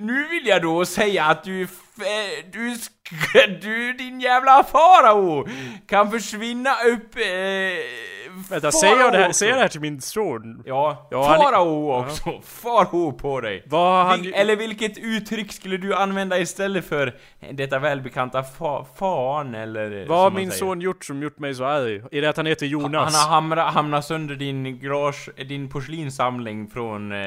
nu 0.00 0.28
vill 0.28 0.46
jag 0.46 0.62
då 0.62 0.84
säga 0.84 1.24
att 1.24 1.44
du, 1.44 1.68
du, 2.52 2.76
du 3.60 3.92
din 3.92 4.20
jävla 4.20 4.64
farao 4.64 5.48
kan 5.86 6.10
försvinna 6.10 6.70
upp... 6.70 7.16
Eh, 7.16 7.24
Vänta, 8.50 8.72
säger 8.72 8.96
jag 8.96 9.12
det 9.12 9.18
här, 9.18 9.32
säger 9.32 9.52
jag 9.52 9.58
det 9.58 9.62
här 9.62 9.68
till 9.68 9.80
min 9.80 10.00
son? 10.00 10.62
Ja, 10.66 11.08
Ja, 11.10 11.28
han 11.28 11.40
farao 11.40 11.92
också. 12.02 12.40
Farao 12.44 13.12
på 13.12 13.40
dig. 13.40 13.64
Har 13.70 14.04
han... 14.04 14.22
Vil, 14.22 14.34
eller 14.34 14.56
vilket 14.56 14.98
uttryck 14.98 15.52
skulle 15.52 15.76
du 15.76 15.94
använda 15.94 16.38
istället 16.38 16.84
för 16.84 17.14
detta 17.52 17.78
välbekanta 17.78 18.42
fa, 18.42 18.86
fan 18.98 19.54
eller 19.54 20.06
vad 20.06 20.18
har 20.18 20.30
min 20.30 20.50
säger? 20.50 20.58
son 20.64 20.80
gjort 20.80 21.04
som 21.04 21.22
gjort 21.22 21.38
mig 21.38 21.54
så 21.54 21.64
arg? 21.64 22.02
Är 22.10 22.22
det 22.22 22.28
att 22.28 22.36
han 22.36 22.46
heter 22.46 22.66
Han 22.66 22.70
Jonas? 22.70 23.24
har 23.26 23.34
hamra, 23.34 23.62
hamnat 23.62 24.04
sönder 24.04 24.34
din 24.34 24.78
garage, 24.80 25.28
din 25.48 25.68
porslinssamling 25.70 26.70
från, 26.70 27.12
eh, 27.12 27.18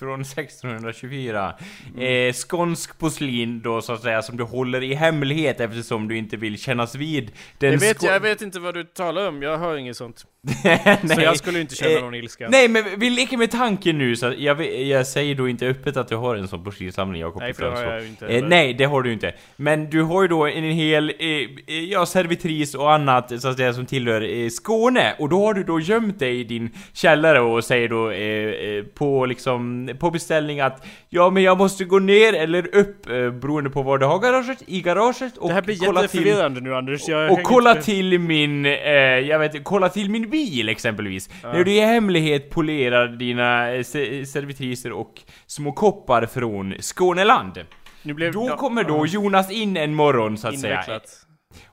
från 0.00 0.20
1624. 0.20 1.54
Mm. 1.94 2.28
Eh, 2.28 2.32
skånsk 2.32 2.98
porslin 2.98 3.60
då 3.62 3.82
så 3.82 3.92
att 3.92 4.02
säga, 4.02 4.22
som 4.22 4.36
du 4.36 4.44
håller 4.44 4.82
i 4.82 4.94
hemlighet 4.94 5.60
eftersom 5.60 6.08
du 6.08 6.16
inte 6.16 6.36
vill 6.36 6.58
kännas 6.58 6.94
vid 6.94 7.32
den 7.58 7.72
jag, 7.72 7.80
vet, 7.80 8.02
jag 8.02 8.20
vet 8.20 8.42
inte 8.42 8.60
vad 8.60 8.74
du 8.74 8.84
talar 8.84 9.28
om, 9.28 9.42
jag 9.42 9.58
hör 9.58 9.76
inget 9.76 9.96
sånt. 9.96 10.26
Så 11.14 11.20
jag 11.20 11.36
skulle 11.36 11.60
inte 11.60 11.74
känna 11.74 11.90
Eh, 11.90 12.00
någon 12.02 12.14
ilska. 12.14 12.48
Nej 12.48 12.68
men 12.68 12.84
vi 12.96 13.10
leker 13.10 13.36
med 13.36 13.50
tanken 13.50 13.98
nu 13.98 14.16
så 14.16 14.34
jag, 14.38 14.76
jag 14.82 15.06
säger 15.06 15.34
då 15.34 15.48
inte 15.48 15.66
öppet 15.66 15.96
att 15.96 16.08
du 16.08 16.16
har 16.16 16.36
en 16.36 16.48
sån 16.48 16.64
porslinssamling 16.64 17.20
Jakob 17.20 17.42
Nej, 17.42 17.54
för 17.54 17.62
det 17.62 17.70
har 17.70 17.82
jag 17.82 18.02
ju 18.02 18.08
inte 18.08 18.26
Eh, 18.26 18.44
nej, 18.44 18.74
det 18.74 18.84
har 18.84 19.02
du 19.02 19.12
inte. 19.12 19.34
Men 19.56 19.90
du 19.90 20.02
har 20.02 20.22
ju 20.22 20.28
då 20.28 20.46
en 20.46 20.64
hel, 20.64 21.10
eh, 21.18 21.26
eh, 21.66 21.84
ja, 21.84 22.06
servitris 22.06 22.74
och 22.74 22.92
annat 22.92 23.40
så 23.40 23.48
att 23.48 23.56
säga 23.56 23.72
som 23.72 23.86
tillhör 23.86 24.22
eh, 24.22 24.48
Skåne. 24.48 25.14
Och 25.18 25.28
då 25.28 25.46
har 25.46 25.54
du 25.54 25.64
då 25.64 25.80
gömt 25.80 26.18
dig 26.18 26.40
i 26.40 26.44
din 26.44 26.70
källare 26.92 27.40
och 27.40 27.64
säger 27.64 27.88
då 27.88 28.10
eh, 28.10 28.84
på 28.84 29.26
liksom 29.26 29.89
på 29.94 30.10
beställning 30.10 30.60
att 30.60 30.86
ja 31.08 31.30
men 31.30 31.42
jag 31.42 31.58
måste 31.58 31.84
gå 31.84 31.98
ner 31.98 32.32
eller 32.32 32.74
upp 32.76 33.06
eh, 33.10 33.30
beroende 33.30 33.70
på 33.70 33.82
var 33.82 33.98
du 33.98 34.06
har 34.06 34.18
garaget, 34.18 34.62
i 34.66 34.80
garaget 34.80 35.36
och 35.36 35.48
Det 35.48 35.54
här 35.54 35.62
blir 35.62 35.82
jätteförvirrande 35.82 36.60
nu 36.60 36.74
Anders. 36.74 37.08
Jag 37.08 37.32
och 37.32 37.42
kolla 37.42 37.70
inte 37.72 37.82
till 37.84 38.18
min, 38.18 38.66
eh, 38.66 38.72
jag 38.92 39.38
vet 39.38 39.64
kolla 39.64 39.88
till 39.88 40.10
min 40.10 40.30
bil 40.30 40.68
exempelvis. 40.68 41.30
När 41.42 41.64
du 41.64 41.72
i 41.72 41.80
hemlighet 41.80 42.50
polerar 42.50 43.08
dina 43.08 43.72
eh, 43.72 43.82
se- 43.82 44.26
servitriser 44.26 44.92
och 44.92 45.12
små 45.46 45.72
koppar 45.72 46.26
från 46.26 46.74
Skåneland. 46.80 47.58
Blev 48.02 48.32
Då 48.32 48.46
ja, 48.48 48.56
kommer 48.56 48.84
då 48.84 49.06
Jonas 49.06 49.50
in 49.50 49.76
en 49.76 49.94
morgon 49.94 50.38
så 50.38 50.48
att 50.48 50.60
säga. 50.60 50.72
invecklat. 50.74 51.02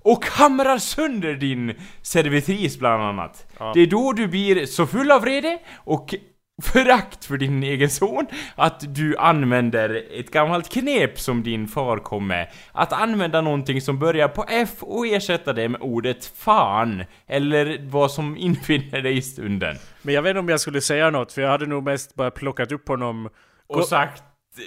Och 0.03 0.25
hamrar 0.25 0.77
sönder 0.77 1.33
din 1.33 1.73
servitris 2.01 2.79
bland 2.79 3.03
annat. 3.03 3.47
Ja. 3.59 3.71
Det 3.73 3.79
är 3.81 3.85
då 3.87 4.13
du 4.13 4.27
blir 4.27 4.65
så 4.65 4.85
full 4.87 5.11
av 5.11 5.21
vrede 5.21 5.59
och 5.75 6.15
förakt 6.63 7.25
för 7.25 7.37
din 7.37 7.63
egen 7.63 7.89
son 7.89 8.25
att 8.55 8.95
du 8.95 9.17
använder 9.17 10.03
ett 10.19 10.31
gammalt 10.31 10.69
knep 10.69 11.19
som 11.19 11.43
din 11.43 11.67
far 11.67 11.97
kom 11.97 12.27
med. 12.27 12.51
Att 12.71 12.93
använda 12.93 13.41
någonting 13.41 13.81
som 13.81 13.99
börjar 13.99 14.27
på 14.27 14.45
F 14.49 14.69
och 14.79 15.07
ersätta 15.07 15.53
det 15.53 15.69
med 15.69 15.81
ordet 15.81 16.25
fan. 16.35 17.03
Eller 17.27 17.77
vad 17.89 18.11
som 18.11 18.37
infinner 18.37 19.01
dig 19.01 19.17
i 19.17 19.21
stunden. 19.21 19.75
Men 20.01 20.13
jag 20.13 20.21
vet 20.21 20.29
inte 20.29 20.39
om 20.39 20.49
jag 20.49 20.59
skulle 20.59 20.81
säga 20.81 21.09
något, 21.09 21.31
för 21.33 21.41
jag 21.41 21.49
hade 21.49 21.65
nog 21.65 21.83
mest 21.83 22.15
bara 22.15 22.31
plockat 22.31 22.71
upp 22.71 22.87
honom 22.87 23.29
Och 23.67 23.85
sagt, 23.85 24.23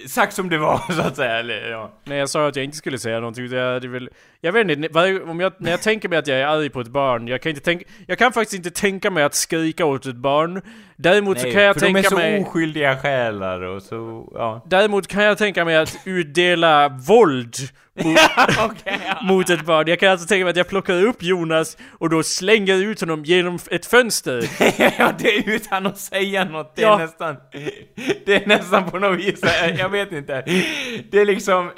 sagt 0.07 0.33
som 0.33 0.49
det 0.49 0.57
var 0.57 0.77
så 0.95 1.01
att 1.01 1.15
säga. 1.15 1.39
Eller, 1.39 1.69
ja. 1.69 1.91
när 2.03 2.15
jag 2.15 2.29
sa 2.29 2.47
att 2.47 2.55
jag 2.55 2.65
inte 2.65 2.77
skulle 2.77 2.99
säga 2.99 3.19
någonting. 3.19 3.47
Jag, 3.47 3.73
hade 3.73 3.87
väl, 3.87 4.09
jag 4.43 4.51
vet 4.51 4.69
inte, 4.69 4.99
om 5.23 5.39
jag, 5.39 5.53
när 5.57 5.71
jag 5.71 5.81
tänker 5.81 6.09
mig 6.09 6.17
att 6.17 6.27
jag 6.27 6.39
är 6.39 6.45
arg 6.45 6.69
på 6.69 6.81
ett 6.81 6.87
barn, 6.87 7.27
jag 7.27 7.41
kan 7.41 7.49
inte 7.49 7.61
tänka, 7.61 7.85
jag 8.07 8.17
kan 8.17 8.33
faktiskt 8.33 8.53
inte 8.53 8.81
tänka 8.81 9.11
mig 9.11 9.23
att 9.23 9.35
skrika 9.35 9.85
åt 9.85 10.05
ett 10.05 10.15
barn. 10.15 10.61
Däremot 10.95 11.39
så 11.39 11.51
kan 11.51 11.63
jag 11.63 11.73
för 11.73 11.81
de 11.81 11.87
är 11.87 11.93
tänka 11.93 12.09
så 12.09 12.15
mig... 12.15 12.41
oskyldiga 12.41 12.97
själar 12.97 13.61
och 13.61 13.81
så, 13.81 14.31
ja. 14.33 14.65
Däremot 14.65 15.07
kan 15.07 15.23
jag 15.23 15.37
tänka 15.37 15.65
mig 15.65 15.77
att 15.77 15.97
utdela 16.05 16.89
våld 16.89 17.55
mot, 18.03 18.17
ja. 18.85 19.19
mot 19.23 19.49
ett 19.49 19.65
barn. 19.65 19.87
Jag 19.87 19.99
kan 19.99 20.09
alltså 20.09 20.27
tänka 20.27 20.43
mig 20.45 20.49
att 20.49 20.57
jag 20.57 20.67
plockar 20.67 21.05
upp 21.05 21.23
Jonas 21.23 21.77
och 21.99 22.09
då 22.09 22.23
slänger 22.23 22.75
ut 22.75 22.99
honom 22.99 23.23
genom 23.25 23.59
ett 23.71 23.85
fönster. 23.85 24.43
ja, 24.99 25.13
det 25.19 25.37
är 25.37 25.49
utan 25.49 25.85
att 25.85 25.97
säga 25.97 26.43
något. 26.45 26.75
Det 26.75 26.83
är 26.83 26.87
Ja. 26.87 26.97
nästan... 26.97 27.35
Det 28.25 28.43
är 28.43 28.47
nästan 28.47 28.89
på 28.89 28.99
något 28.99 29.19
vis, 29.19 29.41
jag, 29.77 29.89
vet 29.89 30.11
inte. 30.11 30.43
Det 31.11 31.19
är 31.21 31.25
liksom... 31.25 31.71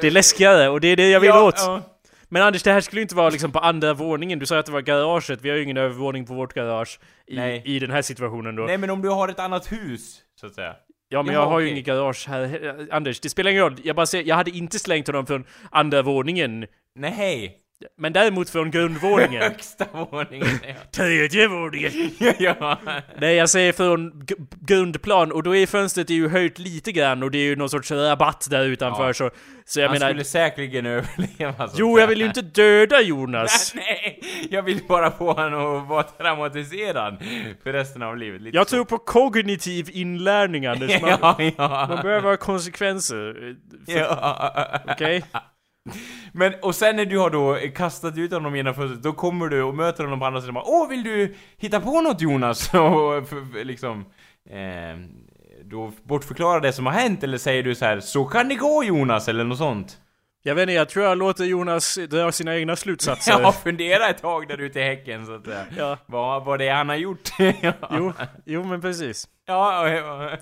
Det 0.00 0.06
är 0.06 0.10
läskigare 0.10 0.68
och 0.68 0.80
det 0.80 0.88
är 0.88 0.96
det 0.96 1.10
jag 1.10 1.20
vill 1.20 1.28
ja, 1.28 1.42
åt. 1.42 1.90
Men 2.32 2.42
Anders, 2.42 2.62
det 2.62 2.72
här 2.72 2.80
skulle 2.80 3.02
inte 3.02 3.14
vara 3.14 3.30
liksom 3.30 3.52
på 3.52 3.58
andra 3.58 3.94
våningen. 3.94 4.38
Du 4.38 4.46
sa 4.46 4.58
att 4.58 4.66
det 4.66 4.72
var 4.72 4.80
garaget. 4.80 5.42
Vi 5.42 5.50
har 5.50 5.56
ju 5.56 5.62
ingen 5.62 5.76
övervåning 5.76 6.26
på 6.26 6.34
vårt 6.34 6.52
garage 6.54 7.00
i, 7.26 7.36
Nej. 7.36 7.62
i 7.64 7.78
den 7.78 7.90
här 7.90 8.02
situationen 8.02 8.56
då. 8.56 8.62
Nej 8.62 8.78
men 8.78 8.90
om 8.90 9.02
du 9.02 9.08
har 9.08 9.28
ett 9.28 9.38
annat 9.38 9.72
hus, 9.72 10.20
så 10.40 10.46
att 10.46 10.54
säga. 10.54 10.74
Ja 11.08 11.22
men 11.22 11.34
Jaha, 11.34 11.42
jag 11.42 11.50
har 11.50 11.60
ju 11.60 11.66
okej. 11.66 11.72
inget 11.72 11.86
garage 11.86 12.28
här. 12.28 12.86
Anders, 12.90 13.20
det 13.20 13.28
spelar 13.28 13.50
ingen 13.50 13.62
roll. 13.62 13.76
Jag 13.84 13.96
bara 13.96 14.06
säger, 14.06 14.24
jag 14.24 14.36
hade 14.36 14.50
inte 14.50 14.78
slängt 14.78 15.06
honom 15.06 15.26
från 15.26 15.44
andra 15.70 16.02
våningen. 16.02 16.66
Nej. 16.94 17.59
Men 17.98 18.12
däremot 18.12 18.50
från 18.50 18.70
grundvåningen. 18.70 19.42
Högsta 19.50 19.84
våningen. 20.10 20.46
Tredje 20.92 21.48
våningen. 21.48 21.92
ja. 22.18 22.32
ja. 22.38 22.78
Nej, 23.18 23.34
jag 23.36 23.50
säger 23.50 23.72
från 23.72 24.26
grundplan 24.60 25.32
och 25.32 25.42
då 25.42 25.56
är 25.56 25.66
fönstret 25.66 26.10
ju 26.10 26.28
höjt 26.28 26.58
lite 26.58 26.92
grann 26.92 27.22
och 27.22 27.30
det 27.30 27.38
är 27.38 27.42
ju 27.44 27.56
någon 27.56 27.70
sorts 27.70 27.90
rabatt 27.90 28.46
där 28.50 28.64
utanför 28.64 29.06
Ja. 29.06 29.12
så... 29.14 29.30
Så 29.64 29.80
jag 29.80 29.88
Han 29.88 29.94
menar... 29.98 30.08
skulle 30.08 30.24
säkert 30.24 30.74
överleva 30.86 31.68
så 31.68 31.76
Jo, 31.78 31.98
jag 31.98 32.06
vill 32.06 32.20
ju 32.20 32.26
inte 32.26 32.42
döda 32.42 33.00
Jonas. 33.00 33.72
Nej, 33.76 34.20
jag 34.50 34.62
vill 34.62 34.80
bara 34.88 35.10
få 35.10 35.32
honom 35.32 35.76
att 35.82 35.88
vara 35.88 36.02
traumatiserad 36.02 37.22
för 37.62 37.72
resten 37.72 38.02
av 38.02 38.16
livet. 38.16 38.40
Lite 38.42 38.56
Jag 38.56 38.66
så. 38.68 38.70
tror 38.76 38.84
på 38.84 38.98
kognitiv 38.98 39.90
inlärning 39.92 40.66
Anders. 40.66 41.00
Man, 41.00 41.10
ja, 41.10 41.36
ja. 41.56 41.86
man 41.88 42.02
behöver 42.02 42.28
ha 42.30 42.36
konsekvenser. 42.36 43.28
eh, 43.88 43.92
för- 43.94 44.00
ja. 44.00 44.80
Okej? 44.88 45.24
Men, 46.32 46.54
och 46.62 46.74
sen 46.74 46.96
när 46.96 47.06
du 47.06 47.18
har 47.18 47.30
då 47.30 47.58
kastat 47.74 48.18
ut 48.18 48.32
honom 48.32 48.56
genom 48.56 48.74
fönstret, 48.74 49.02
då 49.02 49.12
kommer 49.12 49.48
du 49.48 49.62
och 49.62 49.74
möter 49.74 50.04
honom 50.04 50.20
på 50.20 50.26
andra 50.26 50.40
sidan 50.40 50.56
och 50.56 50.62
bara 50.62 50.74
Åh, 50.74 50.88
vill 50.88 51.02
du 51.02 51.34
hitta 51.56 51.80
på 51.80 52.00
något 52.00 52.20
Jonas? 52.20 52.74
Och 52.74 53.24
liksom... 53.64 54.04
Eh, 54.50 54.98
då 55.64 55.92
bortförklara 56.02 56.60
det 56.60 56.72
som 56.72 56.86
har 56.86 56.92
hänt, 56.92 57.22
eller 57.24 57.38
säger 57.38 57.62
du 57.62 57.74
så 57.74 57.84
här 57.84 58.00
Så 58.00 58.24
kan 58.24 58.48
det 58.48 58.54
gå 58.54 58.84
Jonas, 58.84 59.28
eller 59.28 59.44
något 59.44 59.58
sånt? 59.58 59.98
Jag 60.42 60.54
vet 60.54 60.62
inte, 60.62 60.72
jag 60.72 60.88
tror 60.88 61.04
jag 61.04 61.18
låter 61.18 61.44
Jonas 61.44 61.98
dra 62.10 62.32
sina 62.32 62.56
egna 62.56 62.76
slutsatser. 62.76 63.32
Ja, 63.42 63.52
fundera 63.52 64.08
ett 64.08 64.22
tag 64.22 64.48
där 64.48 64.58
ute 64.58 64.80
i 64.80 64.82
häcken 64.82 65.26
så 65.26 65.34
att 65.34 65.44
säga. 65.44 65.64
Ja. 65.76 65.98
Vad, 66.06 66.44
vad 66.44 66.58
det 66.58 66.68
är 66.68 66.74
han 66.74 66.88
har 66.88 66.96
gjort. 66.96 67.28
ja. 67.60 67.72
Jo, 67.90 68.12
jo 68.44 68.64
men 68.64 68.80
precis. 68.80 69.28
Ja. 69.46 69.90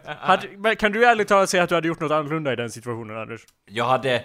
Hade, 0.05 0.77
kan 0.77 0.93
du 0.93 1.05
ärligt 1.05 1.29
talat 1.29 1.51
säga 1.51 1.63
att 1.63 1.69
du 1.69 1.75
hade 1.75 1.89
gjort 1.89 2.01
något 2.01 2.13
annorlunda 2.13 2.53
i 2.53 2.57
den 2.57 2.71
situationen 2.71 3.17
Anders? 3.17 3.41
Jag 3.71 3.85
hade... 3.85 4.25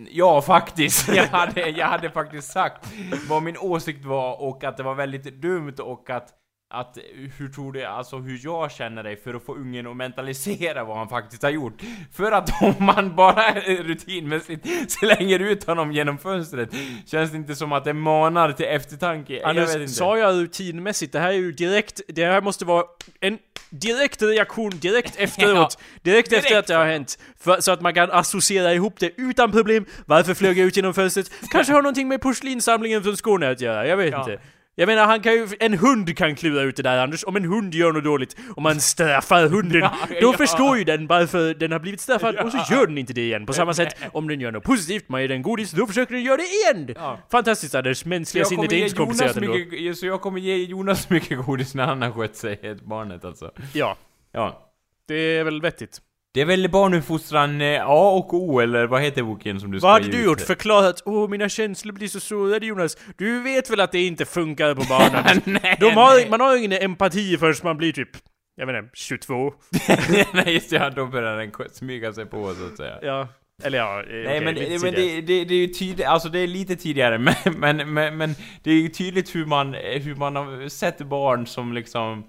Ja, 0.00 0.42
faktiskt. 0.42 1.08
Jag 1.14 1.26
hade, 1.26 1.68
jag 1.68 1.86
hade 1.86 2.10
faktiskt 2.10 2.52
sagt 2.52 2.92
vad 3.28 3.42
min 3.42 3.56
åsikt 3.58 4.04
var 4.04 4.40
och 4.42 4.64
att 4.64 4.76
det 4.76 4.82
var 4.82 4.94
väldigt 4.94 5.42
dumt 5.42 5.74
och 5.78 6.10
att 6.10 6.28
att 6.72 6.98
hur 7.38 7.48
tror 7.48 7.72
du, 7.72 7.84
alltså 7.84 8.18
hur 8.18 8.40
jag 8.42 8.72
känner 8.72 9.02
dig 9.02 9.16
för 9.16 9.34
att 9.34 9.44
få 9.44 9.54
ungen 9.54 9.86
att 9.86 9.96
mentalisera 9.96 10.84
vad 10.84 10.96
han 10.96 11.08
faktiskt 11.08 11.42
har 11.42 11.50
gjort. 11.50 11.82
För 12.12 12.32
att 12.32 12.62
om 12.62 12.74
man 12.86 13.16
bara 13.16 13.52
rutinmässigt 13.60 14.66
slänger 14.92 15.38
ut 15.38 15.64
honom 15.64 15.92
genom 15.92 16.18
fönstret 16.18 16.70
känns 17.06 17.30
det 17.30 17.36
inte 17.36 17.54
som 17.54 17.72
att 17.72 17.84
det 17.84 17.92
manar 17.92 18.52
till 18.52 18.66
eftertanke. 18.66 19.32
jag 19.32 19.54
vet 19.54 19.62
Anders, 19.68 19.74
inte. 19.76 19.88
sa 19.88 20.18
jag 20.18 20.34
rutinmässigt? 20.34 21.12
Det 21.12 21.18
här 21.20 21.28
är 21.28 21.32
ju 21.32 21.52
direkt, 21.52 22.00
det 22.08 22.24
här 22.24 22.40
måste 22.40 22.64
vara 22.64 22.84
en 23.20 23.38
direkt 23.70 24.22
reaktion 24.22 24.70
direkt 24.70 25.16
efteråt. 25.16 25.78
Direkt, 26.02 26.30
Direkt. 26.30 26.44
efter 26.46 26.58
att 26.58 26.66
det 26.66 26.74
har 26.74 26.86
hänt. 26.86 27.18
För, 27.40 27.60
så 27.60 27.72
att 27.72 27.80
man 27.80 27.94
kan 27.94 28.10
associera 28.10 28.74
ihop 28.74 28.94
det 28.98 29.10
utan 29.16 29.52
problem. 29.52 29.84
Varför 30.06 30.34
flög 30.34 30.58
jag 30.58 30.66
ut 30.66 30.76
genom 30.76 30.94
fönstret? 30.94 31.30
Kanske 31.50 31.72
har 31.72 31.82
någonting 31.82 32.08
med 32.08 32.20
porslinssamlingen 32.20 33.02
från 33.02 33.16
Skåne 33.16 33.50
att 33.50 33.60
göra, 33.60 33.86
jag 33.86 33.96
vet 33.96 34.12
Ja. 34.12 34.18
inte. 34.20 34.38
Jag 34.74 34.86
menar, 34.86 35.06
han 35.06 35.20
kan 35.20 35.32
ju, 35.32 35.48
en 35.60 35.74
hund 35.78 36.16
kan 36.16 36.34
klura 36.34 36.62
ut 36.62 36.76
det 36.76 36.82
där 36.82 36.98
Anders. 36.98 37.24
Om 37.26 37.36
en 37.36 37.44
hund 37.44 37.74
gör 37.74 37.92
något 37.92 38.04
dåligt, 38.04 38.36
och 38.56 38.62
man 38.62 38.80
straffar 38.80 39.46
hunden, 39.48 39.80
Ja, 39.80 39.92
då 40.20 40.32
ja. 40.32 40.32
förstår 40.32 40.78
ju 40.78 40.84
den 40.84 41.06
varför 41.06 41.54
den 41.54 41.72
har 41.72 41.78
blivit 41.78 42.00
straffad, 42.00 42.36
och 42.36 42.52
så 42.52 42.58
Ja. 42.58 42.76
gör 42.76 42.86
den 42.86 42.98
inte 42.98 43.12
det 43.12 43.20
igen. 43.22 43.46
På 43.46 43.52
samma 43.52 43.74
sätt, 43.74 43.94
om 44.12 44.28
den 44.28 44.40
gör 44.40 44.50
något 44.52 44.64
positivt, 44.64 45.08
man 45.08 45.20
ger 45.20 45.28
den 45.28 45.42
godis, 45.42 45.70
då 45.70 45.86
försöker 45.86 46.14
den 46.14 46.22
göra 46.24 46.36
det 46.36 46.42
igen! 46.42 46.94
Ja. 46.96 47.18
Fantastiskt 47.30 47.74
Anders, 47.74 48.04
mänskliga 48.04 48.44
sinnet 48.44 48.72
är 48.72 48.76
inte 48.76 48.90
så 48.90 48.96
komplicerat 48.96 49.36
ändå. 49.36 49.94
så 49.94 50.06
jag 50.06 50.20
kommer 50.20 50.40
ge 50.40 50.56
Jonas 50.64 51.10
mycket 51.10 51.38
godis 51.46 51.74
när 51.74 51.86
han 51.86 52.02
har 52.02 52.10
skött 52.10 52.36
sig, 52.36 52.58
ett 52.62 52.80
barnet 52.82 53.24
alltså. 53.24 53.50
Ja, 53.72 53.96
Ja. 54.32 54.72
det 55.08 55.14
är 55.14 55.44
väl 55.44 55.60
vettigt. 55.60 55.98
Det 56.34 56.40
är 56.40 56.44
väl 56.44 56.70
barnuppfostran 56.70 57.60
eh, 57.60 57.82
A 57.86 58.10
och 58.10 58.34
O, 58.34 58.60
eller 58.60 58.86
vad 58.86 59.02
heter 59.02 59.22
boken 59.22 59.60
som 59.60 59.70
du 59.70 59.78
ska 59.78 59.86
Vad 59.86 60.02
hade 60.02 60.16
du 60.16 60.24
gjort? 60.24 60.40
Förklarat 60.40 61.02
åh 61.04 61.28
mina 61.28 61.48
känslor 61.48 61.92
blir 61.92 62.08
så 62.08 62.20
sårade 62.20 62.66
Jonas. 62.66 62.96
Du 63.18 63.42
vet 63.42 63.70
väl 63.70 63.80
att 63.80 63.92
det 63.92 64.02
inte 64.02 64.24
funkar 64.24 64.74
på 64.74 64.82
barnen? 64.88 65.40
nej, 65.62 65.76
De 65.80 65.90
har, 65.90 66.14
nej. 66.14 66.30
man 66.30 66.40
har 66.40 66.56
ingen 66.56 66.72
empati 66.72 67.36
förrän 67.38 67.54
man 67.62 67.76
blir 67.76 67.92
typ, 67.92 68.08
jag 68.56 68.66
vet 68.66 68.84
inte, 68.84 68.90
22. 68.94 69.52
nej, 70.32 70.54
just 70.54 70.70
det, 70.70 70.76
ja, 70.76 70.90
då 70.90 71.06
börjar 71.06 71.36
den 71.36 71.52
smyga 71.72 72.12
sig 72.12 72.26
på 72.26 72.54
så 72.54 72.66
att 72.66 72.76
säga. 72.76 72.98
Ja, 73.02 73.28
eller 73.62 73.78
ja, 73.78 74.02
Nej 74.08 74.24
okej, 74.26 74.40
men, 74.40 74.54
lite 74.54 74.84
men 74.84 74.94
det, 74.94 75.20
det, 75.20 75.44
det 75.44 75.54
är 75.54 75.58
ju 75.58 75.68
tydligt, 75.68 76.06
alltså 76.06 76.28
det 76.28 76.38
är 76.38 76.46
lite 76.46 76.76
tidigare 76.76 77.18
men, 77.18 77.34
men, 77.56 77.94
men, 77.94 78.16
men 78.16 78.34
det 78.62 78.70
är 78.70 78.74
ju 78.74 78.88
tydligt 78.88 79.34
hur 79.34 79.46
man, 79.46 79.74
hur 79.74 80.14
man 80.14 80.36
har 80.36 80.68
sett 80.68 80.98
barn 80.98 81.46
som 81.46 81.72
liksom 81.72 82.24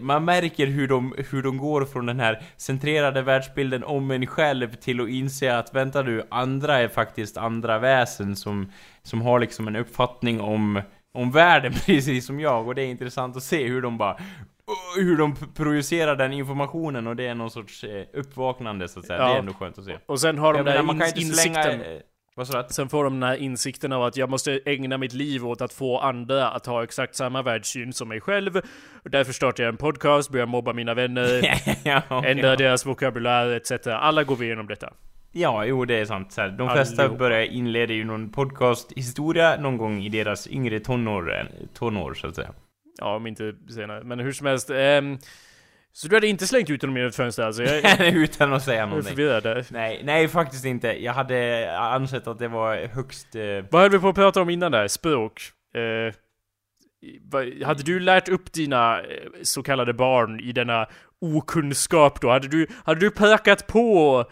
Man 0.00 0.24
märker 0.24 0.66
hur 0.66 0.88
de, 0.88 1.14
hur 1.30 1.42
de 1.42 1.58
går 1.58 1.84
från 1.84 2.06
den 2.06 2.20
här 2.20 2.42
centrerade 2.56 3.22
världsbilden 3.22 3.84
om 3.84 4.10
en 4.10 4.26
själv 4.26 4.74
till 4.74 5.00
att 5.00 5.08
inse 5.08 5.58
att 5.58 5.74
vänta 5.74 6.02
du, 6.02 6.22
andra 6.30 6.78
är 6.78 6.88
faktiskt 6.88 7.36
andra 7.36 7.78
väsen 7.78 8.36
som, 8.36 8.72
som 9.02 9.22
har 9.22 9.40
liksom 9.40 9.68
en 9.68 9.76
uppfattning 9.76 10.40
om, 10.40 10.82
om 11.14 11.30
världen 11.30 11.72
precis 11.86 12.26
som 12.26 12.40
jag 12.40 12.68
och 12.68 12.74
det 12.74 12.82
är 12.82 12.86
intressant 12.86 13.36
att 13.36 13.42
se 13.42 13.68
hur 13.68 13.82
de 13.82 13.98
bara 13.98 14.16
hur 14.96 15.16
de 15.16 15.36
projicerar 15.54 16.16
den 16.16 16.32
informationen 16.32 17.06
och 17.06 17.16
det 17.16 17.26
är 17.26 17.34
någon 17.34 17.50
sorts 17.50 17.84
eh, 17.84 18.04
uppvaknande 18.12 18.88
så 18.88 18.98
att 19.00 19.06
säga. 19.06 19.18
Ja. 19.18 19.28
Det 19.28 19.34
är 19.34 19.38
ändå 19.38 19.52
skönt 19.52 19.78
att 19.78 19.84
se. 19.84 19.98
Och 20.06 20.20
sen 20.20 20.38
har 20.38 20.52
de 20.52 20.56
Jag 20.58 20.66
den 20.66 20.72
menar, 20.72 20.76
där 20.76 20.86
man 20.86 20.98
kan 20.98 21.08
inte 21.08 21.20
insikten. 21.20 21.80
eh, 21.80 21.86
Vad 22.40 22.46
sa 22.46 22.62
du? 22.62 22.68
Sen 22.70 22.88
får 22.88 23.04
de 23.04 23.12
den 23.20 23.22
här 23.22 23.36
insikten 23.36 23.92
av 23.92 24.02
att 24.02 24.16
jag 24.16 24.30
måste 24.30 24.60
ägna 24.64 24.98
mitt 24.98 25.12
liv 25.12 25.46
åt 25.46 25.60
att 25.60 25.72
få 25.72 25.98
andra 25.98 26.48
att 26.48 26.66
ha 26.66 26.84
exakt 26.84 27.14
samma 27.14 27.42
världssyn 27.42 27.92
som 27.92 28.08
mig 28.08 28.20
själv. 28.20 28.60
Därför 29.04 29.32
startar 29.32 29.64
jag 29.64 29.68
en 29.68 29.76
podcast, 29.76 30.30
börjar 30.30 30.46
mobba 30.46 30.72
mina 30.72 30.94
vänner, 30.94 31.60
ja, 31.84 32.24
ändrar 32.24 32.50
ja. 32.50 32.56
deras 32.56 32.86
vokabulär 32.86 33.46
etc. 33.48 33.86
Alla 33.86 34.24
går 34.24 34.36
vi 34.36 34.46
igenom 34.46 34.66
detta. 34.66 34.92
ja, 35.32 35.64
jo 35.64 35.84
det 35.84 35.94
är 35.94 36.04
sant. 36.04 36.32
Så 36.32 36.40
här, 36.40 36.48
de 36.48 36.70
flesta 36.70 37.02
Allihopa. 37.02 37.18
börjar 37.18 37.42
inleder 37.42 37.94
ju 37.94 38.04
någon 38.04 38.32
podcasthistoria 38.32 39.56
någon 39.56 39.76
gång 39.76 40.02
i 40.02 40.08
deras 40.08 40.48
yngre 40.48 40.80
tonår, 40.80 41.38
eh, 41.38 41.46
tonår 41.74 42.14
så 42.14 42.26
att 42.26 42.34
säga. 42.34 42.50
Ja, 42.98 43.16
om 43.16 43.26
inte 43.26 43.54
senare. 43.68 44.04
Men 44.04 44.18
hur 44.18 44.32
som 44.32 44.46
helst. 44.46 44.70
ehm, 44.70 45.18
så 45.92 46.08
du 46.08 46.16
hade 46.16 46.26
inte 46.26 46.46
slängt 46.46 46.70
ut 46.70 46.82
honom 46.82 46.96
genom 46.96 47.08
ett 47.08 47.16
fönster 47.16 47.42
alltså? 47.42 47.62
Jag 47.62 48.00
Utan 48.14 48.52
att 48.52 48.62
säga 48.64 48.86
någonting. 48.86 49.16
förvirrad. 49.16 49.64
Nej, 49.70 50.00
nej 50.04 50.28
faktiskt 50.28 50.64
inte. 50.64 50.88
Jag 51.04 51.12
hade 51.12 51.70
ansett 51.78 52.26
att 52.26 52.38
det 52.38 52.48
var 52.48 52.86
högst... 52.86 53.34
Eh, 53.36 53.42
Vad 53.70 53.82
höll 53.82 53.90
vi 53.90 53.98
på 53.98 54.08
att 54.08 54.14
prata 54.14 54.42
om 54.42 54.50
innan 54.50 54.72
där? 54.72 54.88
Språk. 54.88 55.40
Eh, 55.74 56.14
vad- 57.30 57.62
hade 57.62 57.82
du 57.82 58.00
lärt 58.00 58.28
upp 58.28 58.52
dina 58.52 59.00
eh, 59.00 59.04
så 59.42 59.62
kallade 59.62 59.92
barn 59.94 60.40
i 60.40 60.52
denna 60.52 60.86
okunskap 61.20 62.20
då? 62.20 62.30
Hade 62.30 62.48
du, 62.48 62.66
hade 62.84 63.00
du 63.00 63.10
pekat 63.10 63.66
på 63.66 64.24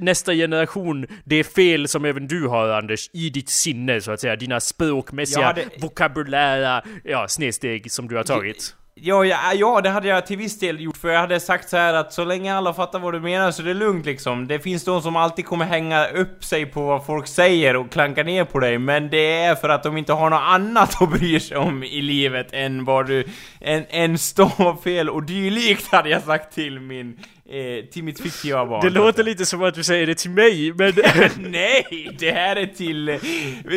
nästa 0.00 0.32
generation 0.34 1.06
det 1.24 1.44
fel 1.44 1.88
som 1.88 2.04
även 2.04 2.26
du 2.28 2.46
har 2.46 2.68
Anders, 2.68 3.10
i 3.12 3.30
ditt 3.30 3.48
sinne 3.48 4.00
så 4.00 4.12
att 4.12 4.20
säga, 4.20 4.36
dina 4.36 4.60
språkmässiga, 4.60 5.44
hade- 5.46 5.64
vokabulära, 5.80 6.82
ja, 7.04 7.28
snedsteg 7.28 7.92
som 7.92 8.08
du 8.08 8.16
har 8.16 8.24
tagit? 8.24 8.74
Ja, 9.00 9.24
ja, 9.24 9.52
ja, 9.54 9.80
det 9.80 9.90
hade 9.90 10.08
jag 10.08 10.26
till 10.26 10.36
viss 10.38 10.58
del 10.58 10.80
gjort 10.80 10.96
för 10.96 11.08
jag 11.08 11.20
hade 11.20 11.40
sagt 11.40 11.68
så 11.68 11.76
här 11.76 11.94
att 11.94 12.12
så 12.12 12.24
länge 12.24 12.54
alla 12.54 12.74
fattar 12.74 12.98
vad 12.98 13.12
du 13.12 13.20
menar 13.20 13.50
så 13.50 13.62
är 13.62 13.66
det 13.66 13.74
lugnt 13.74 14.06
liksom. 14.06 14.46
Det 14.46 14.58
finns 14.58 14.84
de 14.84 15.02
som 15.02 15.16
alltid 15.16 15.46
kommer 15.46 15.64
hänga 15.64 16.06
upp 16.06 16.44
sig 16.44 16.66
på 16.66 16.86
vad 16.86 17.06
folk 17.06 17.26
säger 17.26 17.76
och 17.76 17.90
klanka 17.90 18.22
ner 18.22 18.44
på 18.44 18.58
dig, 18.58 18.78
men 18.78 19.08
det 19.10 19.38
är 19.38 19.54
för 19.54 19.68
att 19.68 19.82
de 19.82 19.96
inte 19.96 20.12
har 20.12 20.30
något 20.30 20.42
annat 20.42 21.02
att 21.02 21.10
bry 21.10 21.40
sig 21.40 21.56
om 21.56 21.82
i 21.82 22.02
livet 22.02 22.48
än 22.52 22.84
vad 22.84 23.06
du... 23.06 23.24
än, 23.60 23.84
än 23.88 24.18
stavfel 24.18 25.10
och 25.10 25.22
dylikt 25.22 25.92
hade 25.92 26.08
jag 26.08 26.22
sagt 26.22 26.54
till 26.54 26.80
min... 26.80 27.18
Eh, 27.50 27.84
till 27.84 28.04
mitt 28.04 28.20
fiktiva 28.20 28.66
barn. 28.66 28.80
Det 28.84 28.90
låter 28.90 29.22
lite 29.24 29.46
som 29.46 29.62
att 29.62 29.74
du 29.74 29.82
säger 29.84 30.06
det 30.06 30.14
till 30.14 30.30
mig, 30.30 30.72
men... 30.72 30.92
Nej, 31.50 32.08
det 32.18 32.30
här 32.30 32.56
är 32.56 32.66
till 32.66 33.08
eh, 33.08 33.16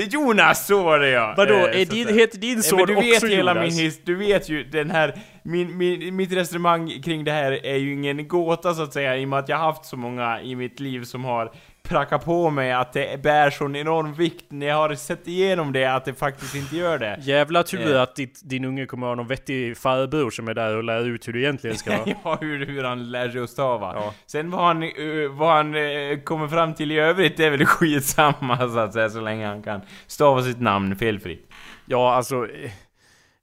Jonas, 0.09 0.67
så 0.67 0.83
var 0.83 0.99
det 0.99 1.09
ja. 1.09 1.33
Vadå, 1.37 1.53
Eh, 1.53 1.81
är 1.81 1.85
din, 1.85 2.07
heter 2.07 2.37
din 2.37 2.55
Ja, 2.57 2.61
son 2.63 2.85
du 2.87 2.95
vet 2.95 3.13
också 3.15 3.27
hela 3.27 3.55
Jonas? 3.55 3.75
min 3.75 3.83
his, 3.85 4.01
du 4.03 4.15
vet 4.15 4.49
ju 4.49 4.63
den 4.63 4.91
här, 4.91 5.13
min, 5.43 5.77
min, 5.77 6.15
mitt 6.15 6.31
resonemang 6.31 7.01
kring 7.03 7.23
det 7.23 7.31
här 7.31 7.65
är 7.65 7.75
ju 7.75 7.93
ingen 7.93 8.27
gåta 8.27 8.73
så 8.73 8.83
att 8.83 8.93
säga 8.93 9.17
i 9.17 9.25
och 9.25 9.29
med 9.29 9.39
att 9.39 9.49
jag 9.49 9.57
haft 9.57 9.85
så 9.85 9.97
många 9.97 10.41
i 10.41 10.55
mitt 10.55 10.79
liv 10.79 11.03
som 11.03 11.23
har 11.25 11.51
prackat 11.83 12.25
på 12.25 12.49
mig 12.49 12.71
att 12.71 12.93
det 12.93 13.21
bär 13.23 13.49
sån 13.49 13.75
enorm 13.75 14.13
vikt 14.13 14.45
när 14.49 14.67
jag 14.67 14.75
har 14.75 14.95
sett 14.95 15.27
igenom 15.27 15.71
det 15.73 15.85
att 15.85 16.05
det 16.05 16.13
faktiskt 16.13 16.55
inte 16.55 16.75
gör 16.75 16.99
det. 16.99 17.17
Jävla 17.21 17.63
tur 17.63 17.95
Eh. 17.95 18.01
att 18.01 18.15
ditt, 18.15 18.39
din 18.43 18.65
unge 18.65 18.85
kommer 18.85 19.07
ha 19.07 19.15
någon 19.15 19.27
vettig 19.27 19.77
farbror 19.77 20.29
som 20.29 20.47
är 20.47 20.53
där 20.53 20.77
och 20.77 20.83
lär 20.83 21.07
ut 21.07 21.27
hur 21.27 21.33
det 21.33 21.39
egentligen 21.39 21.77
ska 21.77 21.91
vara. 21.97 22.15
Ja, 22.23 22.37
hur, 22.41 22.65
hur 22.65 22.83
han 22.83 23.11
lär 23.11 23.29
sig 23.29 23.41
att 23.41 23.49
stava. 23.49 23.93
Ja. 23.95 24.13
Sen 24.25 24.51
vad 24.51 24.61
han, 24.61 24.83
eh, 24.83 24.89
vad 25.31 25.51
han 25.53 25.75
eh, 25.75 26.19
kommer 26.23 26.47
fram 26.47 26.73
till 26.73 26.91
i 26.91 26.99
övrigt 26.99 27.37
det 27.37 27.45
är 27.45 27.49
väl 27.51 27.65
skitsamma 27.65 28.57
så 28.69 28.79
att 28.79 28.93
säga 28.93 29.09
så 29.09 29.21
länge 29.21 29.47
han 29.47 29.63
kan 29.63 29.81
stava 30.07 30.41
sitt 30.43 30.59
namn 30.61 30.95
felfritt. 30.95 31.49
Ja, 31.85 32.13
alltså... 32.15 32.35
eh, 32.35 32.71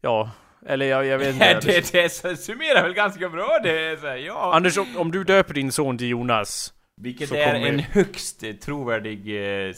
Ja, 0.01 0.31
eller 0.67 0.87
jag, 0.87 1.07
jag 1.07 1.19
vet 1.19 1.29
inte. 1.35 1.55
det, 1.61 1.93
det, 1.93 2.23
det 2.23 2.37
summerar 2.37 2.83
väl 2.83 2.95
ganska 2.95 3.29
bra 3.29 3.59
det, 3.63 4.01
så 4.01 4.07
här, 4.07 4.17
ja. 4.17 4.55
Anders, 4.55 4.79
om, 4.79 4.97
om 4.97 5.11
du 5.11 5.25
döper 5.25 5.55
din 5.55 5.73
son 5.73 5.99
till 5.99 6.09
Jonas, 6.09 6.73
Vilket 7.01 7.33
är 7.33 7.53
kommer- 7.53 7.69
en 7.69 7.79
högst 7.79 8.43
eh, 8.43 8.53
trovärdig, 8.53 9.29
eh, 9.29 9.69
eh, 9.69 9.73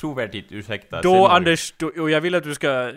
trovärdigt, 0.00 0.52
ursäkta. 0.52 0.96
då 0.96 1.10
scenario. 1.10 1.26
Anders, 1.26 1.74
då, 1.76 1.86
och 1.86 2.10
jag 2.10 2.20
vill 2.20 2.34
att 2.34 2.42
du 2.44 2.54
ska 2.54 2.92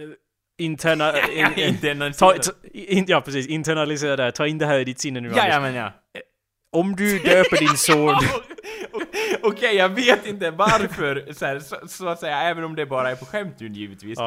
interna... 0.59 1.13
in, 1.57 1.75
in, 1.85 2.01
en 2.01 2.13
ta, 2.13 2.33
ta, 2.33 2.51
in, 2.73 3.05
ja 3.07 3.21
precis, 3.21 3.47
internalisera 3.47 4.15
det 4.15 4.23
här. 4.23 4.31
Ta 4.31 4.47
in 4.47 4.57
det 4.57 4.65
här 4.65 4.79
i 4.79 4.83
ditt 4.83 4.99
sinne 4.99 5.19
nu 5.19 5.27
Ja, 5.27 5.33
Anders. 5.41 5.53
ja, 5.53 5.59
men 5.59 5.73
ja. 5.73 5.93
Om 6.71 6.95
du 6.95 7.19
döper 7.19 7.57
din 7.57 7.77
son... 7.77 8.15
Okej, 9.41 9.75
jag 9.75 9.89
vet 9.89 10.25
inte 10.27 10.51
varför, 10.51 11.33
så, 11.33 11.45
här, 11.45 11.59
så, 11.59 11.75
så 11.87 12.07
att 12.07 12.19
säga, 12.19 12.37
även 12.41 12.63
om 12.63 12.75
det 12.75 12.85
bara 12.85 13.11
är 13.11 13.15
på 13.15 13.25
skämt 13.25 13.55
nu 13.59 13.67
givetvis. 13.67 14.17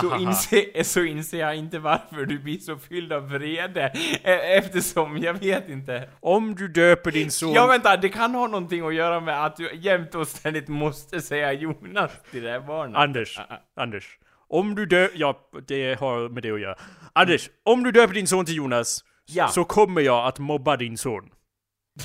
Så, 0.00 0.16
inser, 0.18 0.82
så 0.82 1.00
inser 1.04 1.38
jag 1.38 1.56
inte 1.56 1.78
varför 1.78 2.26
du 2.26 2.38
blir 2.38 2.58
så 2.58 2.76
fylld 2.78 3.12
av 3.12 3.28
vrede. 3.30 3.82
eh, 4.22 4.56
Eftersom, 4.58 5.18
jag 5.18 5.34
vet 5.34 5.68
inte. 5.68 6.08
Om 6.20 6.54
du 6.54 6.68
döper 6.68 7.10
din 7.10 7.30
son... 7.30 7.52
Ja 7.52 7.66
vänta, 7.66 7.96
det 7.96 8.08
kan 8.08 8.34
ha 8.34 8.46
någonting 8.46 8.86
att 8.86 8.94
göra 8.94 9.20
med 9.20 9.44
att 9.44 9.56
du 9.56 9.70
jämt 9.74 10.14
och 10.14 10.28
ständigt 10.28 10.68
måste 10.68 11.20
säga 11.20 11.52
Jonas 11.52 12.10
till 12.30 12.42
det 12.42 12.50
här 12.50 12.60
barnet. 12.60 12.96
Anders, 12.96 13.38
Ah, 13.38 13.42
ah. 13.76 13.82
Anders. 13.82 14.18
Om 14.48 14.74
du 14.74 14.86
dö... 14.86 15.08
Ja, 15.14 15.38
det 15.66 16.00
har 16.00 16.28
med 16.28 16.42
det 16.42 16.50
att 16.50 16.60
göra. 16.60 16.76
Anders, 17.12 17.50
om 17.64 17.82
du 17.82 17.92
döper 17.92 18.14
din 18.14 18.26
son 18.26 18.44
till 18.46 18.56
Jonas, 18.56 19.04
Ja. 19.30 19.48
så 19.48 19.64
kommer 19.64 20.00
jag 20.00 20.26
att 20.26 20.38
mobba 20.38 20.76
din 20.76 20.96
son. 20.98 21.30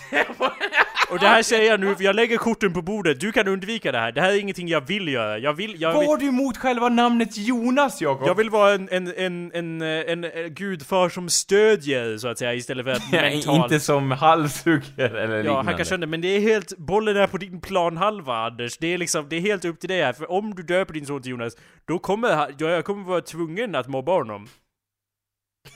Och 1.09 1.19
det 1.19 1.27
här 1.27 1.43
säger 1.43 1.71
jag 1.71 1.79
nu, 1.79 1.95
för 1.95 2.03
jag 2.03 2.15
lägger 2.15 2.37
korten 2.37 2.73
på 2.73 2.81
bordet. 2.81 3.19
Du 3.19 3.31
kan 3.31 3.47
undvika 3.47 3.91
det 3.91 3.97
här. 3.97 4.11
Det 4.11 4.21
här 4.21 4.31
är 4.31 4.39
ingenting 4.39 4.67
jag 4.67 4.87
vill 4.87 5.07
göra. 5.07 5.37
Jag 5.37 5.53
vill... 5.53 5.81
Jag 5.81 5.99
vill, 5.99 6.07
har 6.07 6.17
du 6.17 6.25
emot 6.25 6.57
själva 6.57 6.89
namnet 6.89 7.37
Jonas, 7.37 8.01
Jakob? 8.01 8.27
jag 8.27 8.35
vill 8.35 8.49
vara 8.49 8.73
en, 8.73 8.89
en, 8.91 9.07
en, 9.17 9.51
en, 9.53 9.81
en, 9.81 10.23
en 10.23 10.53
gudfar 10.53 11.09
som 11.09 11.29
stödjer, 11.29 12.17
så 12.17 12.27
att 12.27 12.37
säga, 12.37 12.53
istället 12.53 12.85
för 12.85 12.91
att 12.91 13.11
Nej, 13.11 13.35
mentalt... 13.35 13.63
inte 13.63 13.79
som 13.79 14.11
halshugger 14.11 15.15
eller 15.15 15.35
Ja, 15.35 15.41
liknande. 15.41 15.63
han 15.63 15.75
kan 15.77 15.85
känna 15.85 16.05
men 16.05 16.21
det 16.21 16.27
är 16.27 16.39
helt, 16.39 16.77
bollen 16.77 17.17
är 17.17 17.27
på 17.27 17.37
din 17.37 17.61
planhalva 17.61 18.45
Anders. 18.45 18.77
Det 18.77 18.87
är 18.87 18.97
liksom, 18.97 19.29
det 19.29 19.35
är 19.35 19.41
helt 19.41 19.65
upp 19.65 19.79
till 19.79 19.89
dig 19.89 20.01
här. 20.01 20.13
För 20.13 20.31
om 20.31 20.55
du 20.55 20.63
döper 20.63 20.93
din 20.93 21.05
son 21.05 21.21
till 21.21 21.31
Jonas, 21.31 21.53
då 21.87 21.99
kommer 21.99 22.29
ja, 22.29 22.49
jag 22.57 22.85
kommer 22.85 23.03
vara 23.03 23.21
tvungen 23.21 23.75
att 23.75 23.87
mobba 23.87 24.11
honom. 24.11 24.47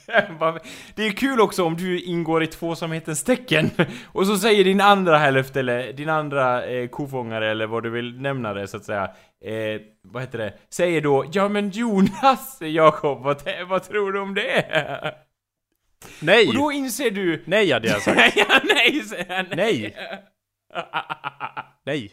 Det 0.95 1.07
är 1.07 1.11
kul 1.11 1.41
också 1.41 1.63
om 1.63 1.77
du 1.77 2.01
ingår 2.01 2.43
i 2.43 2.47
tvåsamhetens 2.47 3.23
tecken 3.23 3.69
och 4.05 4.27
så 4.27 4.37
säger 4.37 4.63
din 4.63 4.81
andra 4.81 5.17
hälft 5.17 5.55
eller 5.55 5.93
din 5.93 6.09
andra 6.09 6.65
eh, 6.65 6.87
kofångare 6.87 7.51
eller 7.51 7.67
vad 7.67 7.83
du 7.83 7.89
vill 7.89 8.21
nämna 8.21 8.53
det 8.53 8.67
så 8.67 8.77
att 8.77 8.85
säga 8.85 9.03
eh, 9.45 9.81
Vad 10.01 10.23
heter 10.23 10.37
det? 10.37 10.53
Säger 10.69 11.01
då 11.01 11.25
Ja 11.31 11.49
men 11.49 11.69
Jonas 11.69 12.57
Jakob, 12.61 13.23
vad, 13.23 13.41
vad 13.69 13.83
tror 13.83 14.11
du 14.11 14.19
om 14.19 14.33
det? 14.33 15.15
Nej! 16.21 16.47
Och 16.47 16.53
då 16.53 16.71
inser 16.71 17.11
du 17.11 17.43
Nej 17.45 17.71
hade 17.71 17.87
jag 17.87 18.01
sagt. 18.01 18.35
ja, 18.35 18.61
nej, 18.63 19.01
säger 19.01 19.35
han. 19.35 19.45
Nej. 19.55 19.95
Nej. 21.85 22.11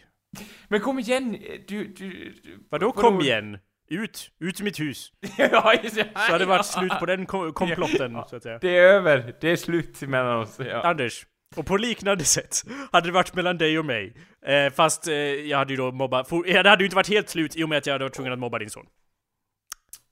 Men 0.68 0.80
kom 0.80 0.98
igen, 0.98 1.38
du... 1.68 1.84
du, 1.86 2.34
du 2.42 2.66
Vadå 2.70 2.92
kom 2.92 3.20
igen? 3.20 3.58
Ut! 3.88 4.30
Ut 4.40 4.60
ur 4.60 4.64
mitt 4.64 4.80
hus! 4.80 5.12
ja, 5.38 5.74
just, 5.82 5.96
ja, 5.96 6.04
Så 6.14 6.18
hade 6.18 6.38
det 6.38 6.44
varit 6.44 6.72
ja. 6.74 6.80
slut 6.80 6.92
på 6.98 7.06
den 7.06 7.26
kom- 7.26 7.52
komplotten, 7.52 8.16
så 8.30 8.36
att 8.36 8.42
säga. 8.42 8.58
Det 8.58 8.76
är 8.78 8.82
över, 8.82 9.34
det 9.40 9.50
är 9.50 9.56
slut 9.56 10.00
mellan 10.00 10.36
oss. 10.36 10.58
Ja. 10.58 10.82
Anders. 10.82 11.26
Och 11.56 11.66
på 11.66 11.76
liknande 11.76 12.24
sätt 12.24 12.62
hade 12.92 13.08
det 13.08 13.12
varit 13.12 13.34
mellan 13.34 13.58
dig 13.58 13.78
och 13.78 13.84
mig. 13.84 14.16
Eh, 14.46 14.72
fast 14.72 15.08
eh, 15.08 15.14
jag 15.14 15.58
hade 15.58 15.72
ju 15.72 15.76
då 15.76 15.92
mobbat... 15.92 16.28
Ja, 16.46 16.62
det 16.62 16.70
hade 16.70 16.82
ju 16.82 16.86
inte 16.86 16.96
varit 16.96 17.08
helt 17.08 17.28
slut 17.28 17.56
i 17.56 17.64
och 17.64 17.68
med 17.68 17.78
att 17.78 17.86
jag 17.86 17.94
hade 17.94 18.04
varit 18.04 18.14
tvungen 18.14 18.32
att 18.32 18.38
mobba 18.38 18.58
din 18.58 18.70
son. 18.70 18.86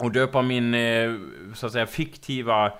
Och 0.03 0.12
döpa 0.12 0.43
min, 0.43 0.75
eh, 0.75 1.12
så 1.55 1.66
att 1.66 1.73
säga, 1.73 1.87
fiktiva 1.87 2.73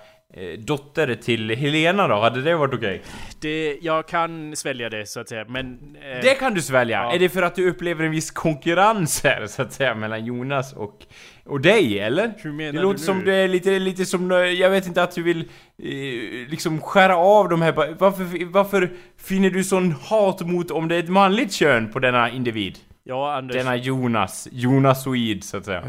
dotter 0.59 1.15
till 1.15 1.49
Helena 1.55 2.07
då? 2.07 2.15
Hade 2.15 2.41
det 2.41 2.55
varit 2.55 2.73
okej? 2.73 3.01
Det, 3.41 3.77
jag 3.81 4.07
kan 4.07 4.55
svälja 4.55 4.89
det, 4.89 5.05
så 5.05 5.19
att 5.19 5.29
säga, 5.29 5.45
men... 5.47 5.95
Eh, 5.95 6.21
Det 6.23 6.35
kan 6.39 6.53
du 6.53 6.61
svälja! 6.61 7.03
Ja. 7.03 7.13
Är 7.13 7.19
det 7.19 7.29
för 7.29 7.41
att 7.41 7.55
du 7.55 7.69
upplever 7.69 8.03
en 8.05 8.11
viss 8.11 8.31
konkurrens 8.31 9.23
här, 9.23 9.47
så 9.47 9.61
att 9.61 9.73
säga, 9.73 9.95
mellan 9.95 10.25
Jonas 10.25 10.73
och, 10.73 11.05
och 11.45 11.61
dig, 11.61 11.99
eller? 11.99 12.33
Hur 12.37 12.51
menar 12.51 12.71
Det 12.71 12.77
du 12.77 12.83
låter 12.83 12.99
nu? 12.99 13.05
som 13.05 13.25
det 13.25 13.33
är 13.35 13.47
lite, 13.47 13.79
lite 13.79 14.05
som, 14.05 14.31
eh, 14.31 14.37
jag 14.37 14.69
vet 14.69 14.87
inte, 14.87 15.03
att 15.03 15.15
du 15.15 15.23
vill 15.23 15.39
eh, 15.39 16.49
liksom 16.49 16.81
skära 16.81 17.15
av 17.17 17.49
de 17.49 17.61
här, 17.61 17.95
varför, 17.99 18.45
varför 18.45 18.91
finner 19.17 19.49
du 19.49 19.63
sån 19.63 19.91
hat 19.91 20.41
mot 20.41 20.71
om 20.71 20.87
det 20.87 20.95
är 20.95 20.99
ett 20.99 21.09
manligt 21.09 21.53
kön 21.53 21.89
på 21.91 21.99
denna 21.99 22.29
individ? 22.29 22.77
Ja, 23.03 23.35
Anders. 23.35 23.57
Denna 23.57 23.75
Jonas, 23.75 24.47
Jonasoid, 24.51 25.43
så 25.43 25.57
att 25.57 25.65
säga. 25.65 25.83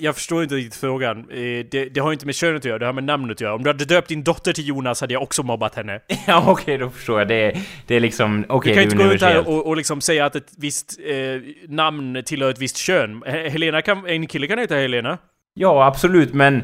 Jag 0.00 0.14
förstår 0.14 0.42
inte 0.42 0.54
riktigt 0.54 0.80
frågan. 0.80 1.18
Eh, 1.18 1.66
Det, 1.70 1.88
det 1.94 2.00
har 2.00 2.12
inte 2.12 2.26
med 2.26 2.34
könet 2.34 2.58
att 2.60 2.64
göra, 2.64 2.78
det 2.78 2.86
har 2.86 2.92
med 2.92 3.04
namnet 3.04 3.36
att 3.36 3.40
göra. 3.40 3.54
Om 3.54 3.62
du 3.62 3.68
hade 3.70 3.84
döpt 3.84 4.08
din 4.08 4.22
dotter 4.24 4.52
till 4.52 4.68
Jonas 4.68 5.00
hade 5.00 5.12
jag 5.12 5.22
också 5.22 5.42
mobbat 5.42 5.74
henne. 5.74 6.00
ja, 6.26 6.44
okej, 6.46 6.78
då 6.78 6.90
förstår 6.90 7.18
jag. 7.18 7.28
Det 7.28 7.56
det 7.86 7.94
är 7.96 8.00
liksom, 8.00 8.44
okej, 8.48 8.70
Du 8.70 8.74
kan 8.74 8.80
är 8.80 8.84
inte 8.84 8.96
gå 8.96 9.10
runt 9.10 9.22
här 9.22 9.48
och, 9.48 9.66
och 9.66 9.76
liksom 9.76 10.00
säga 10.00 10.24
att 10.26 10.36
ett 10.36 10.52
visst 10.58 10.98
eh, 11.06 11.42
namn 11.68 12.22
tillhör 12.26 12.50
ett 12.50 12.58
visst 12.58 12.76
kön. 12.76 13.22
He- 13.24 13.48
Helena 13.48 13.82
kan, 13.82 14.06
en 14.06 14.26
kille 14.26 14.46
kan 14.46 14.58
heta 14.58 14.74
Helena. 14.74 15.18
Ja, 15.54 15.86
absolut, 15.86 16.34
men 16.34 16.54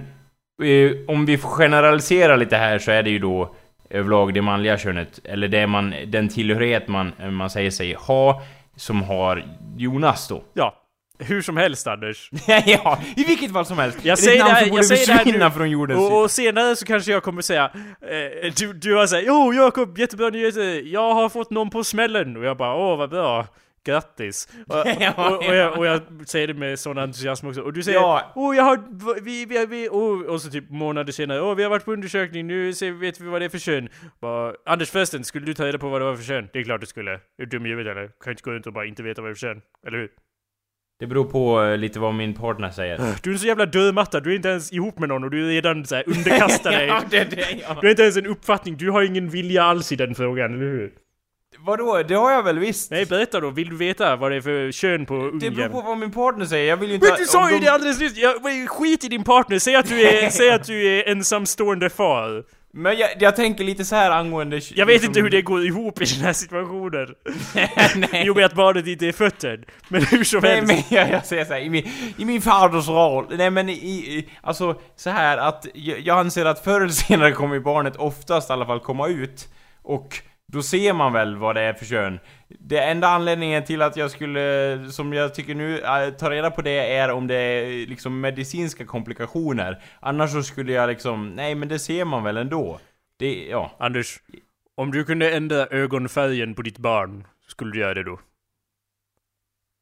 eh, 0.62 0.92
om 1.08 1.26
vi 1.26 1.38
får 1.38 1.48
generalisera 1.48 2.36
lite 2.36 2.56
här 2.56 2.78
så 2.78 2.90
är 2.90 3.02
det 3.02 3.10
ju 3.10 3.18
då 3.18 3.54
överlag 3.90 4.34
det 4.34 4.42
manliga 4.42 4.78
könet, 4.78 5.20
eller 5.24 5.48
det 5.48 5.66
man, 5.66 5.94
den 6.06 6.28
tillhörighet 6.28 6.88
man, 6.88 7.12
man 7.30 7.50
säger 7.50 7.70
sig 7.70 7.94
ha, 7.94 8.42
som 8.76 9.02
har 9.02 9.44
Jonas 9.76 10.28
då. 10.28 10.42
Ja. 10.54 10.74
Hur 11.18 11.42
som 11.42 11.56
helst 11.56 11.86
Anders. 11.86 12.30
ja, 12.66 12.98
i 13.16 13.24
vilket 13.24 13.52
fall 13.52 13.66
som 13.66 13.78
helst. 13.78 13.98
Jag 14.02 14.18
säger 14.18 14.44
det 14.44 14.50
här- 14.50 14.66
jag 14.66 14.84
säger 14.84 15.06
det 15.06 15.12
här 15.12 15.48
nu. 15.48 15.50
från 15.50 15.70
jordens 15.70 16.00
Och, 16.00 16.22
och 16.22 16.30
senare 16.30 16.76
så 16.76 16.86
kanske 16.86 17.12
jag 17.12 17.22
kommer 17.22 17.42
säga 17.42 17.70
eh, 18.02 18.52
Du, 18.58 18.72
du 18.72 18.94
har 18.94 19.06
sagt 19.06 19.24
Jo 19.26 19.52
Jakob, 19.54 19.98
jättebra 19.98 20.28
nyheter! 20.30 20.82
Jag 20.92 21.14
har 21.14 21.28
fått 21.28 21.50
någon 21.50 21.70
på 21.70 21.84
smällen! 21.84 22.36
Och 22.36 22.44
jag 22.44 22.56
bara 22.56 22.74
åh 22.74 22.98
vad 22.98 23.10
bra! 23.10 23.46
Grattis! 23.84 24.48
Och, 24.68 24.76
och, 25.32 25.36
och, 25.36 25.54
jag, 25.54 25.78
och 25.78 25.86
jag 25.86 26.00
säger 26.26 26.46
det 26.46 26.54
med 26.54 26.78
sån 26.78 26.98
entusiasm 26.98 27.46
också. 27.48 27.60
Och 27.60 27.72
du 27.72 27.82
säger 27.82 27.98
Ja. 27.98 28.32
Åh 28.34 28.56
jag 28.56 28.64
har... 28.64 28.78
Vi, 29.20 29.46
vi, 29.46 29.66
vi, 29.66 29.88
och, 29.88 30.24
och 30.24 30.42
så 30.42 30.50
typ 30.50 30.70
månader 30.70 31.12
senare 31.12 31.40
Åh 31.42 31.54
vi 31.54 31.62
har 31.62 31.70
varit 31.70 31.84
på 31.84 31.92
undersökning, 31.92 32.46
nu 32.46 32.72
ser, 32.72 32.90
vet 32.92 33.20
vi 33.20 33.26
vad 33.28 33.40
det 33.40 33.44
är 33.44 33.48
för 33.48 33.58
kön. 33.58 33.88
Bara, 34.20 34.54
Anders 34.66 34.90
förresten, 34.90 35.24
skulle 35.24 35.46
du 35.46 35.54
ta 35.54 35.64
reda 35.66 35.78
på 35.78 35.88
vad 35.88 36.00
det 36.00 36.04
var 36.04 36.16
för 36.16 36.24
kön? 36.24 36.48
Det 36.52 36.58
är 36.58 36.64
klart 36.64 36.80
du 36.80 36.86
skulle. 36.86 37.12
Är 37.12 37.18
du 37.36 37.46
dum 37.46 37.66
i 37.66 37.68
huvudet 37.68 37.96
eller? 37.96 38.10
Kan 38.24 38.30
inte 38.30 38.42
gå 38.42 38.50
runt 38.50 38.66
och 38.66 38.72
bara 38.72 38.86
inte 38.86 39.02
veta 39.02 39.22
vad 39.22 39.30
det 39.30 39.32
är 39.32 39.34
för 39.34 39.40
kön. 39.40 39.60
Eller 39.86 39.98
hur? 39.98 40.08
Det 40.98 41.06
beror 41.06 41.24
på 41.24 41.62
eh, 41.62 41.76
lite 41.76 41.98
vad 42.00 42.14
min 42.14 42.34
partner 42.34 42.70
säger. 42.70 42.98
Du 43.22 43.30
är 43.30 43.34
en 43.34 43.38
så 43.38 43.46
jävla 43.46 43.66
dödmatta, 43.66 44.20
du 44.20 44.32
är 44.32 44.36
inte 44.36 44.48
ens 44.48 44.72
ihop 44.72 44.98
med 44.98 45.08
någon 45.08 45.24
och 45.24 45.30
du 45.30 45.44
är 45.44 45.48
redan 45.48 45.86
så 45.86 45.94
här 45.94 46.04
underkastar 46.06 46.70
dig. 46.78 46.86
ja, 46.86 47.02
det, 47.10 47.24
det, 47.24 47.36
ja. 47.68 47.76
Du 47.80 47.86
har 47.86 47.90
inte 47.90 48.02
ens 48.02 48.16
en 48.16 48.26
uppfattning, 48.26 48.76
du 48.76 48.90
har 48.90 49.02
ingen 49.02 49.28
vilja 49.28 49.62
alls 49.62 49.92
i 49.92 49.96
den 49.96 50.14
frågan, 50.14 50.54
eller 50.54 50.64
hur? 50.66 50.92
Vadå? 51.58 52.02
Det 52.08 52.14
har 52.14 52.32
jag 52.32 52.42
väl 52.42 52.58
visst? 52.58 52.90
Nej, 52.90 53.06
berätta 53.06 53.40
då. 53.40 53.50
Vill 53.50 53.68
du 53.68 53.76
veta 53.76 54.16
vad 54.16 54.30
det 54.30 54.36
är 54.36 54.40
för 54.40 54.72
kön 54.72 55.06
på 55.06 55.14
det 55.40 55.50
beror 55.50 55.68
på 55.68 55.72
ungen? 55.78 55.86
vad 55.86 55.98
min 55.98 56.12
partner 56.12 56.44
säger, 56.44 56.68
jag 56.68 56.76
vill 56.76 56.88
ju 56.88 56.94
inte... 56.94 57.06
Men 57.08 57.16
du 57.18 57.24
sa 57.24 57.50
ju 57.50 57.58
de- 57.58 57.64
det 57.64 57.72
alldeles 57.72 58.00
nyss! 58.00 58.16
Jag, 58.16 58.68
skit 58.68 59.04
i 59.04 59.08
din 59.08 59.24
partner, 59.24 59.58
säg 59.58 59.74
att 59.76 59.88
du 59.88 60.00
är, 60.02 60.30
säg 60.30 60.50
att 60.50 60.64
du 60.64 60.86
är 60.86 61.08
ensamstående 61.08 61.90
far. 61.90 62.44
Men 62.78 62.98
jag, 62.98 63.10
jag 63.18 63.36
tänker 63.36 63.64
lite 63.64 63.84
så 63.84 63.96
här 63.96 64.10
angående... 64.10 64.60
Jag 64.74 64.86
vet 64.86 65.04
inte 65.04 65.20
hur 65.20 65.30
det 65.30 65.42
går 65.42 65.66
ihop 65.66 66.02
i 66.02 66.04
den 66.04 66.24
här 66.24 66.32
situationen. 66.32 67.14
Nej. 68.12 68.22
Jo 68.26 68.34
med 68.34 68.44
att 68.44 68.54
barnet 68.54 68.86
inte 68.86 69.06
är 69.06 69.12
fötter. 69.12 69.64
Men 69.88 70.04
hur 70.04 70.24
som 70.24 70.40
Nej 70.42 70.54
helst. 70.54 70.90
men 70.90 70.98
jag, 70.98 71.10
jag 71.10 71.26
säger 71.26 71.44
såhär, 71.44 71.60
i 71.60 71.70
min, 71.70 71.88
i 72.16 72.24
min 72.24 72.42
faders 72.42 72.88
roll, 72.88 73.26
nej 73.30 73.50
men 73.50 73.68
i, 73.68 73.72
i, 73.72 74.28
alltså 74.40 74.80
så 74.96 75.10
här 75.10 75.38
att 75.38 75.66
jag, 75.74 76.00
jag 76.00 76.18
anser 76.18 76.44
att 76.44 76.64
förr 76.64 76.80
eller 76.80 76.92
senare 76.92 77.32
kommer 77.32 77.60
barnet 77.60 77.96
oftast 77.96 78.50
i 78.50 78.52
alla 78.52 78.66
fall 78.66 78.80
komma 78.80 79.08
ut 79.08 79.48
och 79.82 80.20
då 80.52 80.62
ser 80.62 80.92
man 80.92 81.12
väl 81.12 81.36
vad 81.36 81.56
det 81.56 81.62
är 81.62 81.74
för 81.74 81.84
kön. 81.84 82.18
Det 82.48 82.78
enda 82.78 83.08
anledningen 83.08 83.64
till 83.64 83.82
att 83.82 83.96
jag 83.96 84.10
skulle, 84.10 84.78
som 84.90 85.12
jag 85.12 85.34
tycker 85.34 85.54
nu, 85.54 85.78
äh, 85.78 86.10
ta 86.10 86.30
reda 86.30 86.50
på 86.50 86.62
det 86.62 86.96
är 86.96 87.10
om 87.10 87.26
det 87.26 87.36
är 87.36 87.86
liksom 87.86 88.20
medicinska 88.20 88.84
komplikationer. 88.84 89.82
Annars 90.00 90.32
så 90.32 90.42
skulle 90.42 90.72
jag 90.72 90.88
liksom, 90.88 91.28
nej 91.28 91.54
men 91.54 91.68
det 91.68 91.78
ser 91.78 92.04
man 92.04 92.24
väl 92.24 92.36
ändå. 92.36 92.80
Det, 93.18 93.46
ja. 93.46 93.76
Anders, 93.78 94.20
om 94.74 94.90
du 94.90 95.04
kunde 95.04 95.30
ändra 95.30 95.66
ögonfärgen 95.66 96.54
på 96.54 96.62
ditt 96.62 96.78
barn, 96.78 97.26
skulle 97.46 97.72
du 97.72 97.78
göra 97.78 97.94
det 97.94 98.04
då? 98.04 98.18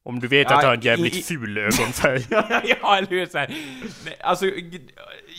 Om 0.07 0.21
du 0.21 0.29
vet 0.29 0.51
Ja, 0.51 0.57
att 0.57 0.63
han 0.63 0.69
har 0.71 0.75
en 0.77 0.81
jävligt 0.83 1.17
i- 1.17 1.23
ful 1.23 1.59
ögonfärg. 1.59 2.27
ja, 2.83 2.97
eller 2.97 3.09
hur? 3.09 3.27
Så 3.27 3.39
här. 3.39 3.49
Nej, 4.05 4.17
Alltså, 4.21 4.45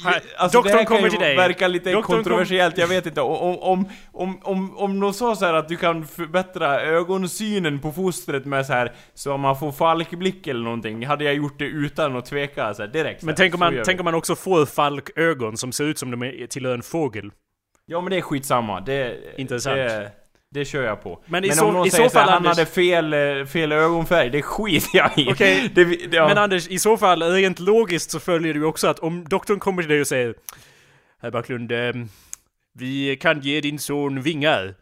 Här, 0.06 0.22
alltså 0.38 0.58
doktorn 0.58 0.72
det 0.72 0.78
här 0.78 0.86
kommer 0.86 1.00
kan 1.02 1.04
ju 1.04 1.10
till 1.10 1.20
dig. 1.20 1.36
verka 1.36 1.68
lite 1.68 1.92
Doktorn 1.92 2.04
kom- 2.04 2.16
kontroversiellt, 2.16 2.78
jag 2.78 2.88
vet 2.88 3.06
inte. 3.06 3.22
Om, 3.22 3.58
om, 3.60 3.90
om, 4.12 4.40
om, 4.44 4.78
om 4.78 5.00
någon 5.00 5.14
sa 5.14 5.36
så 5.36 5.46
här 5.46 5.54
att 5.54 5.68
du 5.70 5.76
kan 5.76 6.08
förbättra 6.08 6.82
ögonsynen 6.82 7.80
på 7.80 7.92
fostret 7.92 8.46
med 8.46 8.66
så 8.66 8.74
här 8.74 8.92
så 9.14 9.34
om 9.34 9.42
man 9.42 9.60
får 9.60 9.72
falkblick 9.72 10.48
eller 10.48 10.64
någonting, 10.64 11.06
hade 11.06 11.24
jag 11.24 11.34
gjort 11.36 11.60
det 11.60 11.66
utan 11.66 12.16
att 12.16 12.26
tveka 12.26 12.74
så 12.74 12.82
här, 12.82 12.90
direkt. 12.90 13.20
så 13.20 13.26
Men 13.26 13.36
tänk 13.36 13.54
om, 13.54 13.60
man, 13.60 13.82
tänk 13.86 14.00
om 14.00 14.04
man 14.06 14.16
också 14.16 14.36
får 14.36 14.66
falkögon 14.66 15.58
som 15.58 15.72
ser 15.72 15.84
ut 15.84 16.00
som 16.00 16.12
de 16.12 16.24
är- 16.24 16.48
tillhör 16.48 16.74
en 16.74 16.82
fågel. 16.84 17.32
Ja 17.86 18.02
men 18.02 18.12
det 18.12 18.18
är 18.18 18.22
skitsamma, 18.22 18.82
det... 18.82 19.18
Intressant. 19.38 19.76
Det, 19.76 20.12
det 20.56 20.66
kör 20.66 20.84
jag 20.84 21.04
på. 21.04 21.22
Men 21.26 21.44
i 21.44 21.48
men 21.48 21.56
så- 21.58 21.66
om 21.66 21.74
någon 21.74 21.90
så 21.90 21.96
säger 21.98 22.10
så 22.10 22.14
fall, 22.14 22.30
han 22.30 22.38
Anders- 22.46 22.48
hade 22.58 22.66
fel, 22.66 23.14
eh, 23.14 23.46
fel 23.46 23.72
ögonfärg, 23.72 24.30
det 24.30 24.42
skiter 24.42 24.90
jag 24.98 25.18
i. 25.18 25.30
Okej, 25.32 25.72
Det, 25.76 25.84
det, 25.86 26.16
ja. 26.18 26.28
Men 26.28 26.38
Anders, 26.38 26.68
i 26.68 26.80
så 26.80 26.98
fall, 26.98 27.24
rent 27.24 27.60
logiskt 27.60 28.12
så 28.12 28.20
följer 28.20 28.54
det 28.54 28.60
ju 28.60 28.66
också 28.66 28.88
att 28.88 29.00
om 29.00 29.24
doktorn 29.30 29.60
kommer 29.60 29.82
till 29.82 29.90
dig 29.92 30.02
och 30.02 30.08
säger 30.08 30.36
Herr 31.22 31.32
Backlund, 31.32 31.72
ehm, 31.72 32.10
vi 32.74 33.18
kan 33.22 33.42
ge 33.42 33.62
din 33.62 33.80
son 33.80 34.22
vingar. 34.22 34.76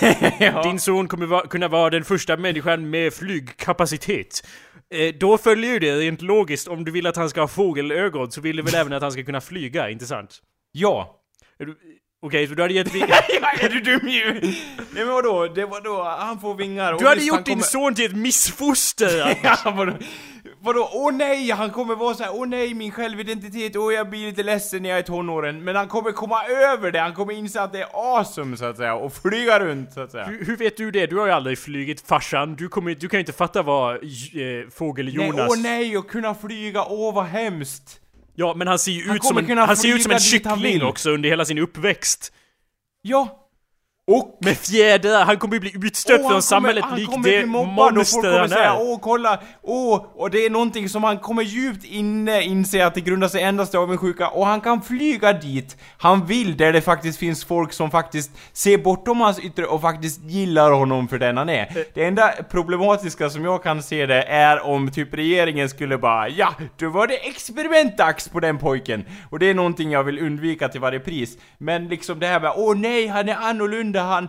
ja. 0.38 0.62
Din 0.62 0.80
son 0.80 1.08
kommer 1.08 1.26
va- 1.26 1.46
kunna 1.46 1.68
vara 1.68 1.90
den 1.90 2.04
första 2.04 2.36
människan 2.36 2.90
med 2.90 3.14
flygkapacitet. 3.14 4.46
Eh, 4.94 5.14
då 5.20 5.38
följer 5.38 5.72
ju 5.72 5.78
det 5.78 5.96
rent 5.96 6.22
logiskt, 6.22 6.68
om 6.68 6.84
du 6.84 6.90
vill 6.92 7.06
att 7.06 7.16
han 7.16 7.30
ska 7.30 7.40
ha 7.40 7.48
fågelögon 7.48 8.30
så 8.30 8.40
vill 8.40 8.56
du 8.56 8.62
väl 8.62 8.74
även 8.74 8.92
att 8.92 9.02
han 9.02 9.12
ska 9.12 9.22
kunna 9.24 9.40
flyga, 9.40 9.90
inte 9.90 10.06
sant? 10.06 10.40
ja. 10.72 11.20
Okej, 12.26 12.46
så 12.48 12.54
du 12.54 12.62
hade 12.62 12.74
gett 12.74 12.94
vi- 12.94 13.00
Ja, 13.08 13.50
är 13.60 13.68
du 13.68 13.80
dum 13.80 14.08
ju? 14.08 14.40
Nej 14.40 14.54
men 15.04 15.08
vadå, 15.08 15.46
det 15.54 15.66
var 15.66 15.80
då, 15.80 16.02
han 16.04 16.40
får 16.40 16.54
vingar 16.54 16.92
och 16.92 17.00
Du 17.00 17.06
hade 17.06 17.20
visst, 17.20 17.30
han 17.30 17.38
gjort 17.38 17.46
din 17.46 17.54
kommer- 17.54 17.64
son 17.66 17.94
till 17.94 18.04
ett 18.04 18.16
missfoster! 18.16 19.38
Ja, 19.42 19.56
vadå? 19.76 19.92
Vadå, 20.60 20.88
åh 20.92 21.12
nej, 21.12 21.50
han 21.50 21.70
kommer 21.70 21.94
vara 21.94 22.14
såhär, 22.14 22.30
åh 22.34 22.46
nej 22.46 22.74
min 22.74 22.90
självidentitet, 22.92 23.76
åh 23.76 23.94
jag 23.94 24.10
blir 24.10 24.26
lite 24.26 24.42
ledsen 24.42 24.82
när 24.82 24.88
jag 24.90 24.98
är 24.98 25.02
tonåren. 25.02 25.64
Men 25.64 25.76
han 25.76 25.88
kommer 25.88 26.12
komma 26.12 26.44
över 26.44 26.90
det, 26.90 26.98
han 27.00 27.14
kommer 27.14 27.32
inse 27.34 27.60
att 27.62 27.72
det 27.72 27.80
är 27.80 27.88
awesome 28.18 28.56
så 28.56 28.64
att 28.64 28.76
säga, 28.76 28.94
och 28.94 29.12
flyga 29.12 29.60
runt 29.60 29.92
så 29.92 30.00
att 30.00 30.10
säga. 30.10 30.24
hur, 30.24 30.44
hur 30.44 30.56
vet 30.56 30.76
du 30.76 30.90
det? 30.90 31.06
Du 31.06 31.16
har 31.16 31.26
ju 31.26 31.32
aldrig 31.32 31.58
flugit 31.58 32.00
farsan, 32.08 32.54
du, 32.54 32.68
kommer, 32.68 32.94
du 32.94 33.08
kan 33.08 33.18
ju 33.18 33.20
inte 33.20 33.32
fatta 33.32 33.62
vad 33.62 33.94
eh, 33.94 34.00
Nej, 34.32 34.66
Fågel-Jonas... 34.70 35.46
åh 35.50 35.58
nej, 35.62 35.96
och 35.98 36.10
kunna 36.10 36.34
flyga, 36.34 36.84
åh 36.84 37.14
vad 37.14 37.24
hemskt. 37.24 38.00
Ja, 38.34 38.54
men 38.54 38.68
han 38.68 38.78
ser 38.78 38.92
ju 38.92 39.06
Han 39.06 39.16
ut 39.16 39.24
som 39.24 39.38
en, 39.38 39.58
han 39.58 39.76
ser 39.76 39.94
ut 39.94 40.02
som 40.02 40.12
en 40.12 40.20
kyckling 40.20 40.82
också 40.82 41.10
under 41.10 41.28
hela 41.28 41.44
sin 41.44 41.58
uppväxt. 41.58 42.32
Ja. 43.02 43.43
Och 44.06 44.38
Med 44.40 44.56
fjädrar, 44.56 45.24
han 45.24 45.36
kommer 45.36 45.54
ju 45.54 45.60
bli 45.60 45.72
utstött 45.82 46.28
från 46.28 46.42
samhället 46.42 46.84
likt 46.96 47.12
det 47.24 47.46
monster 47.46 48.38
han 48.38 48.48
säga 48.48 48.72
är. 48.72 48.80
åh 48.80 48.98
kolla, 49.02 49.40
åh, 49.62 50.06
och 50.14 50.30
det 50.30 50.46
är 50.46 50.50
någonting 50.50 50.88
som 50.88 51.04
han 51.04 51.18
kommer 51.18 51.42
djupt 51.42 51.84
inne 51.84 52.42
inse 52.42 52.86
att 52.86 52.94
det 52.94 53.00
grundar 53.00 53.28
sig 53.28 53.42
endast 53.42 53.74
i 53.74 53.76
avundsjuka 53.76 54.28
och 54.28 54.46
han 54.46 54.60
kan 54.60 54.82
flyga 54.82 55.32
dit 55.32 55.76
han 55.98 56.26
vill 56.26 56.56
där 56.56 56.72
det 56.72 56.80
faktiskt 56.80 57.18
finns 57.18 57.44
folk 57.44 57.72
som 57.72 57.90
faktiskt 57.90 58.30
ser 58.52 58.78
bortom 58.78 59.20
hans 59.20 59.38
yttre 59.38 59.66
och 59.66 59.80
faktiskt 59.80 60.22
gillar 60.22 60.70
honom 60.70 61.08
för 61.08 61.18
den 61.18 61.36
han 61.36 61.48
är. 61.48 61.84
Det 61.94 62.04
enda 62.04 62.32
problematiska 62.50 63.30
som 63.30 63.44
jag 63.44 63.62
kan 63.62 63.82
se 63.82 64.06
det 64.06 64.22
är 64.22 64.60
om 64.66 64.90
typ 64.90 65.14
regeringen 65.14 65.68
skulle 65.68 65.98
bara 65.98 66.28
ja, 66.28 66.54
då 66.78 66.88
var 66.88 67.06
det 67.06 67.14
experimentdags 67.14 68.28
på 68.28 68.40
den 68.40 68.58
pojken. 68.58 69.04
Och 69.30 69.38
det 69.38 69.50
är 69.50 69.54
någonting 69.54 69.90
jag 69.90 70.04
vill 70.04 70.18
undvika 70.18 70.68
till 70.68 70.80
varje 70.80 71.00
pris. 71.00 71.38
Men 71.58 71.88
liksom 71.88 72.18
det 72.18 72.26
här 72.26 72.40
med 72.40 72.52
åh 72.56 72.76
nej, 72.76 73.06
han 73.06 73.28
är 73.28 73.36
annorlunda, 73.36 73.93
han 74.02 74.28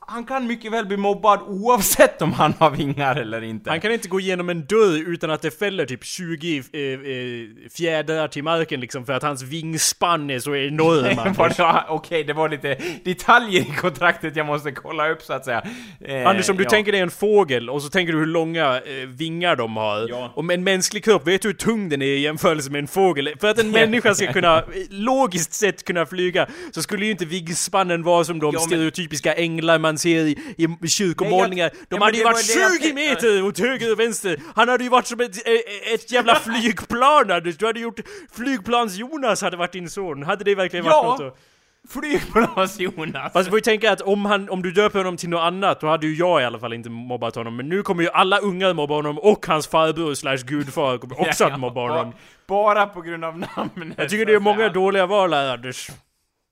han 0.00 0.24
kan 0.24 0.46
mycket 0.46 0.72
väl 0.72 0.86
bli 0.86 0.96
mobbad 0.96 1.40
oavsett 1.46 2.22
om 2.22 2.32
han 2.32 2.54
har 2.58 2.70
vingar 2.70 3.16
eller 3.16 3.42
inte. 3.44 3.70
Han 3.70 3.80
kan 3.80 3.92
inte 3.92 4.08
gå 4.08 4.20
igenom 4.20 4.48
en 4.48 4.66
dörr 4.66 5.08
utan 5.12 5.30
att 5.30 5.42
det 5.42 5.58
fäller 5.58 5.86
typ 5.86 6.04
20 6.04 6.58
eh, 6.72 6.80
eh, 6.82 7.70
fjädrar 7.76 8.28
till 8.28 8.42
marken 8.44 8.80
liksom 8.80 9.06
för 9.06 9.12
att 9.12 9.22
hans 9.22 9.42
vingspann 9.42 10.30
är 10.30 10.38
så 10.38 10.56
enorm. 10.56 11.16
Var 11.36 11.44
Anders. 11.44 11.56
det- 11.56 11.84
Okej, 11.88 12.24
det 12.24 12.32
var 12.32 12.48
lite 12.48 12.76
detaljer 13.04 13.60
i 13.60 13.64
kontraktet 13.80 14.36
jag 14.36 14.46
måste 14.46 14.72
kolla 14.72 15.08
upp 15.10 15.22
så 15.22 15.32
att 15.32 15.44
säga. 15.44 15.62
Eh, 16.00 16.26
Anders, 16.28 16.48
om 16.48 16.56
du 16.56 16.62
ja. 16.64 16.70
tänker 16.70 16.92
dig 16.92 17.00
en 17.00 17.10
fågel 17.10 17.70
och 17.70 17.82
så 17.82 17.88
tänker 17.88 18.12
du 18.12 18.18
hur 18.18 18.26
långa 18.26 18.76
eh, 18.76 19.06
vingar 19.06 19.56
de 19.56 19.76
har. 19.76 20.06
Ja. 20.08 20.32
Om 20.34 20.50
en 20.50 20.64
mänsklig 20.64 21.04
kropp, 21.04 21.26
vet 21.26 21.42
du 21.42 21.48
hur 21.48 21.54
tung 21.54 21.88
den 21.88 22.02
är 22.02 22.06
i 22.06 22.18
jämförelse 22.20 22.70
med 22.70 22.78
en 22.78 22.88
fågel? 22.88 23.34
För 23.40 23.48
att 23.48 23.58
en 23.58 23.70
människa 23.80 24.14
ska 24.14 24.32
kunna, 24.32 24.58
eh, 24.58 24.64
logiskt 24.90 25.52
sett 25.52 25.84
kunna 25.84 26.06
flyga, 26.06 26.46
så 26.72 26.82
skulle 26.82 27.04
ju 27.04 27.10
inte 27.10 27.24
vingspannen 27.24 28.02
vara 28.02 28.24
som 28.24 28.38
de 28.38 28.46
Ja, 28.54 28.60
men- 28.60 28.66
stereotypiska 28.68 29.34
änglar 29.34 29.75
man 29.78 29.98
ser 29.98 30.20
i, 30.20 30.36
i 30.82 30.88
kyrkomålningar. 30.88 31.70
Nej, 31.72 31.76
jag- 31.80 31.88
De 31.88 31.96
ja, 31.96 32.04
hade 32.04 32.18
ju 32.18 32.24
varit 32.24 32.36
var 32.36 32.54
det 32.54 32.60
jag 32.60 32.72
20 32.72 32.78
tänkte- 32.82 32.94
meter 33.30 33.42
åt 33.44 33.58
höger 33.58 33.92
och 33.92 34.00
vänster! 34.00 34.40
Han 34.54 34.68
hade 34.68 34.84
ju 34.84 34.90
varit 34.90 35.06
som 35.06 35.20
ett, 35.20 35.46
eh, 35.46 35.94
ett 35.94 36.12
jävla 36.12 36.34
flygplan 36.40 37.30
Anders! 37.30 37.56
Du 37.56 37.66
hade 37.66 37.80
gjort 37.80 38.00
flygplans-Jonas 38.36 39.42
hade 39.42 39.56
varit 39.56 39.72
din 39.72 39.90
son. 39.90 40.22
Hade 40.22 40.44
det 40.44 40.54
verkligen 40.54 40.84
varit 40.84 41.20
Ja. 41.20 41.24
något? 41.26 41.38
Flygplans-Jonas! 41.88 43.32
Fast 43.32 43.44
du 43.46 43.50
får 43.50 43.58
ju 43.58 43.62
tänka 43.62 43.92
att 43.92 44.00
om, 44.00 44.24
han, 44.24 44.48
om 44.50 44.62
du 44.62 44.72
döper 44.72 44.98
honom 44.98 45.16
till 45.16 45.28
något 45.28 45.40
annat, 45.40 45.80
då 45.80 45.86
hade 45.86 46.06
ju 46.06 46.14
jag 46.14 46.42
i 46.42 46.44
alla 46.44 46.58
fall 46.58 46.72
inte 46.72 46.90
mobbat 46.90 47.34
honom. 47.34 47.56
Men 47.56 47.68
nu 47.68 47.82
kommer 47.82 48.02
ju 48.02 48.08
alla 48.10 48.38
ungar 48.38 48.74
mobba 48.74 48.94
honom 48.94 49.18
och 49.18 49.46
hans 49.46 49.66
farbror 49.66 50.14
slash 50.14 50.36
gudfar 50.36 50.98
kommer 50.98 51.20
också 51.28 51.44
att 51.44 51.60
mobba 51.60 51.80
honom. 51.80 52.12
Bara 52.48 52.86
på 52.86 53.00
grund 53.00 53.24
av 53.24 53.38
namnet. 53.38 53.98
Jag 53.98 54.08
tycker 54.08 54.26
det 54.26 54.34
är 54.34 54.40
många 54.40 54.68
dåliga 54.68 55.06
val 55.06 55.32
här 55.34 55.52
Anders. 55.54 55.90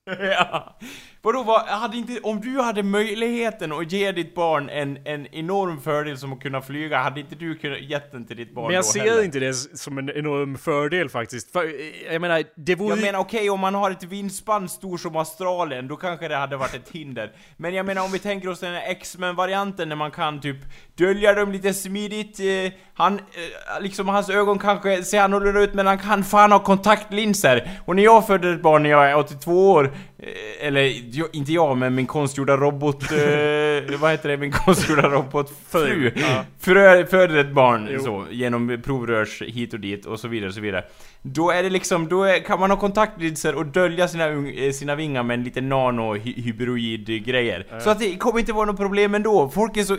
ja. 0.19 0.77
Vadå, 1.25 1.43
vad, 1.43 1.61
hade 1.61 1.97
inte, 1.97 2.19
om 2.23 2.41
du 2.41 2.61
hade 2.61 2.83
möjligheten 2.83 3.71
att 3.71 3.91
ge 3.91 4.11
ditt 4.11 4.35
barn 4.35 4.69
en, 4.69 4.97
en 5.05 5.27
enorm 5.35 5.81
fördel 5.81 6.17
som 6.17 6.33
att 6.33 6.41
kunna 6.41 6.61
flyga, 6.61 6.97
hade 6.97 7.19
inte 7.19 7.35
du 7.35 7.57
kunnat 7.57 7.81
gett 7.81 8.11
den 8.11 8.25
till 8.25 8.37
ditt 8.37 8.53
barn 8.53 8.65
Men 8.65 8.75
jag 8.75 8.83
då 8.83 8.87
ser 8.87 8.99
heller? 8.99 9.23
inte 9.23 9.39
det 9.39 9.53
som 9.53 9.97
en 9.97 10.09
enorm 10.09 10.57
fördel 10.57 11.09
faktiskt. 11.09 11.51
För, 11.51 11.71
jag 12.11 12.21
menar, 12.21 12.43
det 12.55 12.75
vore 12.75 12.89
Jag 12.89 13.01
menar 13.01 13.19
okej, 13.19 13.49
om 13.49 13.59
man 13.59 13.75
har 13.75 13.91
ett 13.91 14.03
vindspann 14.03 14.69
stor 14.69 14.97
som 14.97 15.15
Australien, 15.15 15.87
då 15.87 15.95
kanske 15.95 16.27
det 16.27 16.35
hade 16.35 16.57
varit 16.57 16.73
ett 16.73 16.89
hinder. 16.91 17.31
Men 17.57 17.73
jag 17.73 17.85
menar 17.85 18.03
om 18.03 18.11
vi 18.11 18.19
tänker 18.19 18.49
oss 18.49 18.59
den 18.59 18.73
här 18.73 18.83
X-Men-varianten 18.89 19.89
när 19.89 19.95
man 19.95 20.11
kan 20.11 20.41
typ 20.41 20.57
dölja 20.95 21.33
dem 21.33 21.51
lite 21.51 21.73
smidigt, 21.73 22.39
eh, 22.39 22.73
han, 22.93 23.13
eh, 23.13 23.81
liksom 23.81 24.07
hans 24.07 24.29
ögon 24.29 24.59
kanske 24.59 25.03
ser 25.03 25.21
annorlunda 25.21 25.61
ut 25.61 25.73
men 25.73 25.87
han 25.87 25.99
kan 25.99 26.23
fan 26.23 26.51
ha 26.51 26.59
kontaktlinser. 26.59 27.69
Och 27.85 27.95
när 27.95 28.03
jag 28.03 28.27
födde 28.27 28.53
ett 28.53 28.61
barn 28.61 28.83
när 28.83 28.89
jag 28.89 29.09
är 29.09 29.15
82 29.15 29.71
år, 29.71 29.93
eh, 30.19 30.67
eller 30.67 31.14
jo, 31.15 31.27
inte 31.33 31.53
jag 31.53 31.77
men 31.77 31.95
min 31.95 32.07
konstgjorda 32.07 32.57
robot, 32.57 33.11
eh, 33.11 33.97
vad 33.99 34.11
heter 34.11 34.29
det, 34.29 34.37
min 34.37 34.51
konstgjorda 34.51 35.09
robotfru. 35.09 36.11
Ja. 36.15 36.45
Frö, 36.59 37.05
föder 37.05 37.35
ett 37.35 37.51
barn 37.51 37.87
Jo. 37.91 37.99
så, 37.99 38.25
genom 38.31 38.81
provrörs 38.85 39.41
hit 39.41 39.73
och 39.73 39.79
dit 39.79 40.05
och 40.05 40.19
så 40.19 40.27
vidare 40.27 40.47
och 40.47 40.53
så 40.55 40.61
vidare. 40.61 40.83
Då 41.21 41.51
är 41.51 41.63
det 41.63 41.69
liksom, 41.69 42.07
då 42.07 42.23
är, 42.23 42.39
kan 42.39 42.59
man 42.59 42.71
ha 42.71 42.77
kontaktlinser 42.77 43.55
och 43.55 43.65
dölja 43.65 44.07
sina, 44.07 44.27
eh, 44.27 44.71
sina 44.71 44.95
vingar 44.95 45.23
med 45.23 45.33
en 45.33 45.43
liten 45.43 45.69
nano-hybrid-grejer. 45.69 47.79
Så 47.79 47.89
att 47.89 47.99
det 47.99 48.17
kommer 48.17 48.39
inte 48.39 48.53
vara 48.53 48.65
något 48.65 48.77
problem 48.77 49.15
ändå. 49.15 49.49
Folk 49.49 49.77
är 49.77 49.83
så 49.83 49.97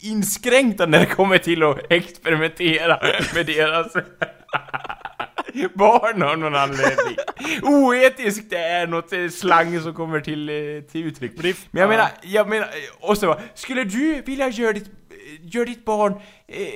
inskränkta 0.00 0.86
när 0.86 0.98
det 0.98 1.06
kommer 1.06 1.38
till 1.38 1.62
att 1.62 1.92
experimentera 1.92 3.00
med 3.34 3.46
deras 3.46 3.92
barn 5.74 6.22
av 6.22 6.38
någon 6.38 6.54
anledning. 6.54 7.16
Oetiskt 7.62 8.52
är 8.52 8.86
något 8.86 9.12
eh, 9.12 9.28
slang 9.28 9.80
som 9.80 9.94
kommer 9.94 10.20
till, 10.20 10.48
eh, 10.48 10.82
till 10.92 11.06
uttryck. 11.06 11.32
Men 11.42 11.52
jag 11.70 11.82
ja. 11.82 11.88
menar, 11.88 12.08
jag 12.22 12.48
menar, 12.48 12.68
och 13.00 13.18
så 13.18 13.40
skulle 13.54 13.84
du 13.84 14.22
vilja 14.22 14.48
göra 14.48 14.72
ditt, 14.72 14.90
gör 15.42 15.66
ditt 15.66 15.84
barn 15.84 16.12
eh, 16.46 16.68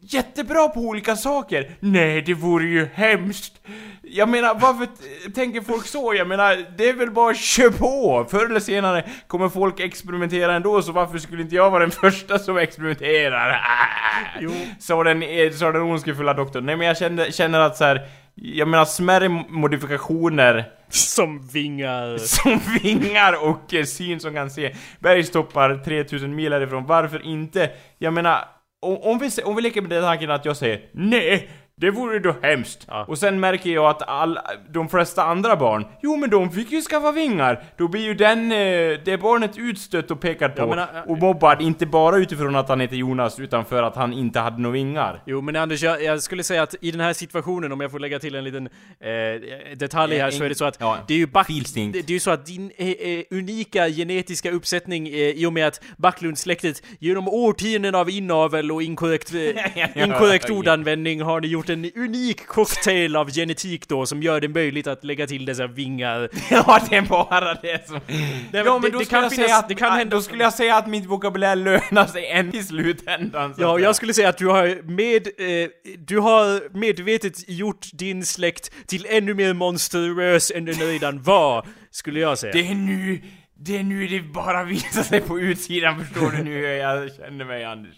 jättebra 0.00 0.68
på 0.68 0.80
olika 0.80 1.16
saker? 1.16 1.70
Nej, 1.80 2.22
det 2.22 2.34
vore 2.34 2.64
ju 2.64 2.88
hemskt. 2.94 3.60
Jag 4.02 4.28
menar, 4.28 4.54
varför 4.54 4.88
tänker 5.30 5.60
folk 5.60 5.86
så? 5.86 6.14
Jag 6.14 6.28
menar, 6.28 6.64
det 6.76 6.88
är 6.88 6.94
väl 6.94 7.10
bara 7.10 7.34
kör 7.34 7.70
på! 7.70 8.26
Förr 8.30 8.46
eller 8.46 8.60
senare 8.60 9.04
kommer 9.26 9.48
folk 9.48 9.80
experimentera 9.80 10.54
ändå, 10.54 10.82
så 10.82 10.92
varför 10.92 11.18
skulle 11.18 11.42
inte 11.42 11.54
jag 11.54 11.70
vara 11.70 11.80
den 11.80 11.90
första 11.90 12.38
som 12.38 12.56
experimenterar? 12.56 13.50
Ah! 13.50 14.38
Jo. 14.40 14.50
Sa 14.78 15.04
den, 15.04 15.22
eh, 15.22 15.52
sa 15.52 15.72
den 15.72 15.82
ondskefulla 15.82 16.34
doktorn. 16.34 16.66
Nej 16.66 16.76
men 16.76 16.86
jag 16.86 16.98
kände, 16.98 17.32
känner 17.32 17.60
att 17.60 17.76
så 17.76 17.84
här, 17.84 18.06
jag 18.34 18.68
menar 18.68 18.84
smärre 18.84 19.28
modifikationer 19.48 20.64
Som 20.96 21.46
vingar. 21.46 22.18
som 22.18 22.60
vingar 22.82 23.48
och 23.48 23.74
eh, 23.74 23.84
syn 23.84 24.20
som 24.20 24.34
kan 24.34 24.50
se 24.50 24.74
bergstoppar 24.98 25.82
3000 25.84 26.34
mil 26.34 26.52
härifrån. 26.52 26.86
Varför 26.86 27.26
inte? 27.26 27.70
Jag 27.98 28.12
menar, 28.12 28.44
om, 28.82 28.96
om, 28.96 29.18
vi, 29.18 29.42
om 29.42 29.56
vi 29.56 29.62
leker 29.62 29.80
med 29.80 29.90
den 29.90 30.02
tanken 30.02 30.30
att 30.30 30.44
jag 30.44 30.56
säger 30.56 30.80
nej, 30.92 31.48
det 31.82 31.90
vore 31.90 32.18
då 32.18 32.34
hemskt. 32.42 32.84
Ja. 32.88 33.04
Och 33.08 33.18
sen 33.18 33.40
märker 33.40 33.70
jag 33.70 33.84
att 33.84 34.02
all, 34.02 34.38
de 34.70 34.88
flesta 34.88 35.22
andra 35.24 35.56
barn, 35.56 35.86
jo 36.02 36.16
men 36.16 36.30
de 36.30 36.50
fick 36.50 36.72
ju 36.72 36.82
skaffa 36.82 37.12
vingar. 37.12 37.62
Då 37.76 37.88
blir 37.88 38.00
ju 38.00 38.14
den, 38.14 38.52
eh, 38.52 38.58
det 39.04 39.20
barnet 39.20 39.50
utstött 39.56 40.10
och 40.10 40.20
pekat 40.20 40.56
på 40.56 40.62
Ja, 40.62 40.66
men, 40.66 40.78
äh, 40.78 41.10
och 41.10 41.18
mobbad, 41.18 41.62
inte 41.62 41.86
bara 41.86 42.16
utifrån 42.16 42.56
att 42.56 42.68
han 42.68 42.80
heter 42.80 42.96
Jonas, 42.96 43.40
utan 43.40 43.64
för 43.64 43.82
att 43.82 43.96
han 43.96 44.12
inte 44.12 44.40
hade 44.40 44.62
några 44.62 44.72
vingar. 44.72 45.22
Jo 45.26 45.40
men 45.40 45.56
Anders, 45.56 45.82
jag, 45.82 46.04
jag 46.04 46.22
skulle 46.22 46.42
säga 46.42 46.62
att 46.62 46.74
i 46.80 46.90
den 46.90 47.00
här 47.00 47.12
situationen, 47.12 47.72
om 47.72 47.80
jag 47.80 47.90
får 47.90 47.98
lägga 47.98 48.18
till 48.18 48.34
en 48.34 48.44
liten 48.44 48.66
eh, 49.00 49.76
detalj 49.76 50.18
här, 50.18 50.30
så 50.30 50.44
är 50.44 50.48
det 50.48 50.54
så 50.54 50.64
att 50.64 50.76
Ja, 50.80 50.98
det 51.08 51.14
är 51.14 51.18
ju 51.18 51.26
Back, 51.26 51.48
det, 51.74 51.92
det 51.92 51.98
är 51.98 52.10
ju 52.10 52.20
så 52.20 52.30
att 52.30 52.46
din 52.46 52.70
eh, 52.76 53.22
unika 53.30 53.88
genetiska 53.88 54.50
uppsättning 54.50 55.08
eh, 55.08 55.14
i 55.14 55.46
och 55.46 55.52
med 55.52 55.66
att 55.66 55.80
Backlundsläktet 55.96 56.82
genom 56.98 57.28
årtionden 57.28 57.94
av 57.94 58.10
inavel 58.10 58.72
och 58.72 58.82
inkorrekt, 58.82 59.32
inkorrekt 59.94 60.50
ordanvändning 60.50 61.22
har 61.22 61.40
ni 61.40 61.48
gjort 61.48 61.71
en 61.72 61.90
unik 61.96 62.46
cocktail 62.46 63.16
av 63.16 63.30
genetik 63.30 63.88
då 63.88 64.06
som 64.06 64.22
gör 64.22 64.40
det 64.40 64.48
möjligt 64.48 64.86
att 64.86 65.04
lägga 65.04 65.26
till 65.26 65.44
dessa 65.44 65.66
vingar. 65.66 66.28
Ja, 66.50 66.80
det 66.90 66.96
är 66.96 67.02
bara 67.02 67.54
det 67.54 67.86
som... 67.88 68.00
men 68.06 68.14
ja, 68.52 68.64
det- 68.64 68.64
men 68.64 68.64
då 68.64 68.78
det 68.80 68.88
skulle 68.88 69.04
kan 69.04 69.22
jag 69.22 69.32
finnas- 69.32 69.46
säga 69.46 69.56
att, 69.56 69.68
det 69.68 69.74
kan 69.74 69.92
hända- 69.92 70.16
Då 70.16 70.22
skulle 70.22 70.42
jag 70.44 70.52
säga 70.54 70.76
att 70.76 70.86
mitt 70.86 71.06
vokabulär 71.06 71.56
lönar 71.56 72.06
sig 72.06 72.26
än 72.30 72.56
i 72.56 72.62
slutändan. 72.62 73.54
Ja, 73.58 73.78
jag 73.78 73.96
skulle 73.96 74.14
säga 74.14 74.28
att 74.28 74.38
du 74.38 74.46
har 74.46 74.82
med, 74.82 75.26
eh, 75.26 75.68
du 75.98 76.18
har 76.18 76.78
medvetet 76.78 77.48
gjort 77.48 77.86
din 77.92 78.24
släkt 78.26 78.70
till 78.86 79.06
ännu 79.08 79.34
mer 79.34 79.52
monstruös 79.52 80.52
än 80.54 80.64
den 80.64 80.74
redan 80.74 81.22
var, 81.22 81.66
skulle 81.90 82.20
jag 82.20 82.38
säga. 82.38 82.52
Det 82.52 82.66
är 82.68 82.74
nu... 82.74 83.22
Det 83.64 83.78
är 83.78 83.82
nu 83.82 84.06
det 84.06 84.20
bara 84.20 84.64
visar 84.64 85.02
sig 85.02 85.20
på 85.20 85.40
utsidan, 85.40 86.04
förstår 86.04 86.30
du 86.30 86.42
nu 86.42 86.50
hur 86.50 86.68
jag 86.68 87.14
känner 87.14 87.44
mig 87.44 87.64
Anders? 87.64 87.94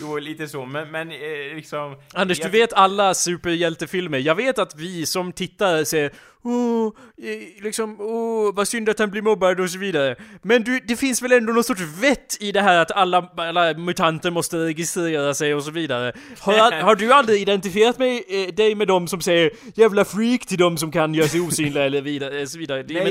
Jo, 0.00 0.18
lite 0.18 0.48
så, 0.48 0.66
men, 0.66 0.90
men 0.90 1.10
eh, 1.10 1.54
liksom... 1.54 1.96
Anders, 2.14 2.40
jag 2.40 2.52
du 2.52 2.58
vet 2.58 2.72
alla 2.72 3.14
superhjältefilmer. 3.14 4.18
Jag 4.18 4.34
vet 4.34 4.58
att 4.58 4.76
vi 4.76 5.06
som 5.06 5.32
tittare 5.32 5.84
säger 5.84 6.12
Eh, 6.46 7.62
liksom, 7.64 8.00
åh, 8.00 8.54
vad 8.54 8.68
synd 8.68 8.88
att 8.88 8.98
han 8.98 9.10
blir 9.10 9.22
mobbad 9.22 9.60
och 9.60 9.70
så 9.70 9.78
vidare. 9.78 10.16
Men 10.42 10.62
du, 10.62 10.80
det 10.80 10.96
finns 10.96 11.22
väl 11.22 11.32
ändå 11.32 11.52
någon 11.52 11.64
sorts 11.64 11.80
vett 12.00 12.36
i 12.40 12.52
det 12.52 12.60
här 12.60 12.78
att 12.82 12.90
alla, 12.92 13.28
alla 13.36 13.74
mutanter 13.74 14.30
måste 14.30 14.56
registrera 14.56 15.34
sig 15.34 15.54
och 15.54 15.62
så 15.62 15.70
vidare. 15.70 16.12
Har, 16.40 16.82
har 16.82 16.94
du 16.94 17.12
aldrig 17.12 17.42
identifierat 17.42 17.98
mig, 17.98 18.24
eh, 18.28 18.54
dig 18.54 18.74
med 18.74 18.88
dem 18.88 19.08
som 19.08 19.20
säger 19.20 19.50
'jävla 19.74 20.02
freak' 20.02 20.46
till 20.46 20.58
dem 20.58 20.76
som 20.76 20.90
kan 20.92 21.14
göra 21.14 21.28
sig 21.28 21.40
osynliga 21.40 21.84
eller 21.84 22.00
vidare, 22.02 22.40
eh, 22.40 22.46
så 22.46 22.58
vidare? 22.58 22.84
Nej, 22.88 23.04
menar- 23.04 23.10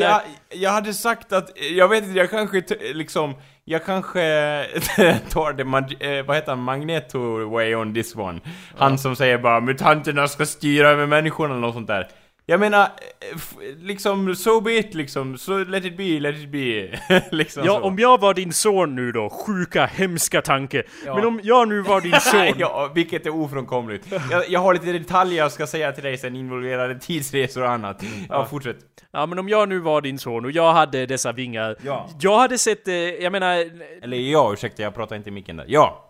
jag, 0.49 0.59
jag 0.61 0.69
hade 0.71 0.93
sagt 0.93 1.34
att, 1.34 1.49
jag 1.71 1.88
vet 1.88 2.03
inte, 2.03 2.17
jag 2.17 2.29
kanske 2.29 2.61
t- 2.61 2.75
liksom, 2.93 3.34
jag 3.65 3.86
kanske 3.86 4.19
tar 5.29 5.53
det, 5.53 5.63
eh, 6.17 6.25
vad 6.25 6.36
heter 6.36 6.49
han, 6.51 6.59
Magneto 6.63 7.49
way 7.49 7.75
on 7.75 7.93
this 7.93 8.15
one. 8.15 8.39
Han 8.77 8.97
som 8.97 9.15
säger 9.15 9.38
bara 9.38 9.59
'mutanterna 9.59 10.27
ska 10.27 10.45
styra 10.45 10.89
över 10.89 11.05
människorna' 11.07 11.45
eller 11.51 11.59
något 11.61 11.73
sånt 11.75 11.88
där. 11.88 12.07
Jag 12.53 12.59
menar, 12.59 12.81
eh, 12.83 13.37
liksom, 13.81 14.35
so 14.35 14.61
be 14.61 14.71
it 14.77 14.93
liksom, 14.93 15.37
so 15.37 15.57
let 15.57 15.85
it 15.85 15.97
be, 15.97 16.19
let 16.19 16.35
it 16.35 16.49
be. 16.49 16.99
liksom 17.31 17.63
Ja, 17.65 17.73
så. 17.79 17.81
om 17.83 17.99
jag 17.99 18.19
var 18.21 18.33
din 18.33 18.53
son 18.53 18.95
nu 18.95 19.11
då, 19.11 19.29
sjuka, 19.29 19.85
hemska 19.85 20.41
tanke. 20.41 20.83
Ja. 21.05 21.15
Men 21.15 21.25
om 21.25 21.39
jag 21.43 21.67
nu 21.67 21.81
var 21.81 22.01
din 22.01 22.11
son. 22.21 22.53
ja, 22.59 22.91
vilket 22.95 23.25
är 23.25 23.35
ofrånkomligt. 23.35 24.07
Jag, 24.31 24.49
jag 24.49 24.59
har 24.59 24.73
lite 24.73 24.85
detaljer 24.91 25.37
jag 25.37 25.51
ska 25.51 25.67
säga 25.67 25.91
till 25.91 26.03
dig 26.03 26.17
sen, 26.17 26.35
involverade 26.35 26.99
tidsresor 26.99 27.63
och 27.63 27.69
annat. 27.69 28.03
Ja, 28.29 28.45
fortsätt. 28.45 28.77
Ja 29.11 29.25
men 29.25 29.39
om 29.39 29.49
jag 29.49 29.69
nu 29.69 29.79
var 29.79 30.01
din 30.01 30.19
son 30.19 30.45
och 30.45 30.51
jag 30.51 30.73
hade 30.73 31.05
dessa 31.05 31.31
vingar. 31.31 31.75
Ja. 31.85 32.09
Jag 32.19 32.37
hade 32.39 32.57
sett 32.57 32.85
det, 32.85 33.17
jag 33.17 33.31
menar, 33.31 33.55
Eller 34.03 34.17
ja, 34.17 34.53
ursäkta, 34.53 34.83
jag 34.83 34.95
pratar 34.95 35.15
inte 35.15 35.29
i 35.29 35.31
micken 35.33 35.55
där. 35.57 35.65
Ja. 35.67 36.09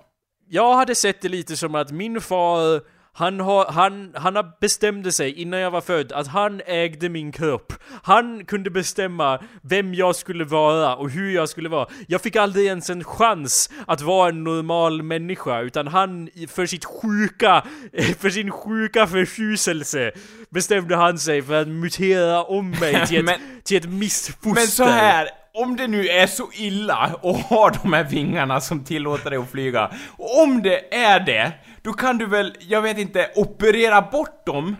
jag 0.49 0.75
hade 0.75 0.95
sett 0.95 1.21
det 1.21 1.29
lite 1.29 1.57
som 1.57 1.75
att 1.75 1.91
min 1.91 2.21
far 2.21 2.81
han, 3.16 3.39
har, 3.39 3.72
han, 3.72 4.11
han 4.16 4.36
har 4.36 4.59
bestämde 4.61 5.11
sig 5.11 5.41
innan 5.41 5.59
jag 5.59 5.72
var 5.72 5.82
född 5.82 6.11
att 6.11 6.28
han 6.28 6.61
ägde 6.66 7.09
min 7.09 7.32
kropp. 7.32 7.74
Han 8.03 8.45
kunde 8.45 8.70
bestämma 8.70 9.39
vem 9.61 9.93
jag 9.93 10.16
skulle 10.16 10.43
vara 10.43 10.95
och 10.95 11.09
hur 11.09 11.36
jag 11.36 11.49
skulle 11.49 11.70
vara. 11.70 11.88
Jag 12.07 12.22
fick 12.22 12.36
aldrig 12.36 12.66
ens 12.66 12.89
en 12.89 13.03
chans 13.03 13.70
att 13.88 14.01
vara 14.01 14.30
en 14.30 14.43
normal 14.43 15.03
människa 15.03 15.59
utan 15.61 15.88
han 15.88 16.30
för 16.49 16.66
sitt 16.66 16.86
sjuka, 16.86 17.64
för 18.20 18.30
sin 18.30 18.51
sjuka 18.51 19.07
förtjuselse 19.07 20.11
bestämde 20.49 20.95
han 20.95 21.20
sig 21.20 21.41
för 21.41 21.61
att 21.61 21.68
mutera 21.68 22.43
om 22.43 22.70
mig 22.70 23.05
till 23.07 23.18
ett, 23.20 23.26
Men- 23.26 23.61
till 23.64 23.78
ett 23.78 23.89
missfoster. 23.89 24.53
Men 24.53 24.68
så 24.68 24.84
här, 24.84 25.30
om 25.53 25.76
det 25.76 25.88
nu 25.88 26.07
är 26.07 26.28
så 26.28 26.49
illa 26.53 27.16
och 27.22 27.36
har 27.38 27.72
de 27.84 27.93
här 27.93 28.03
vingarna 28.03 28.61
som 28.61 28.84
tillåter 28.84 29.30
dig 29.30 29.39
att 29.39 29.51
flyga, 29.51 29.91
och 30.18 30.43
om 30.43 30.61
det 30.61 30.95
är 30.95 31.20
det, 31.20 31.51
då 31.84 31.93
kan 31.93 32.17
du 32.17 32.25
väl, 32.25 32.57
jag 32.59 32.81
vet 32.81 32.97
inte, 32.97 33.31
operera 33.36 34.01
bort 34.01 34.45
dem? 34.45 34.75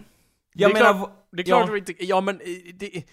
Jag 0.54 0.72
det 0.72 0.80
är 0.80 0.84
menar, 0.84 0.94
klart, 0.94 1.28
det 1.32 1.42
är 1.42 1.46
klart 1.46 1.66
ja, 1.66 1.72
du 1.72 1.78
inte, 1.78 2.06
ja 2.06 2.22
men 2.22 2.36
eh, 2.36 2.74
det, 2.74 3.04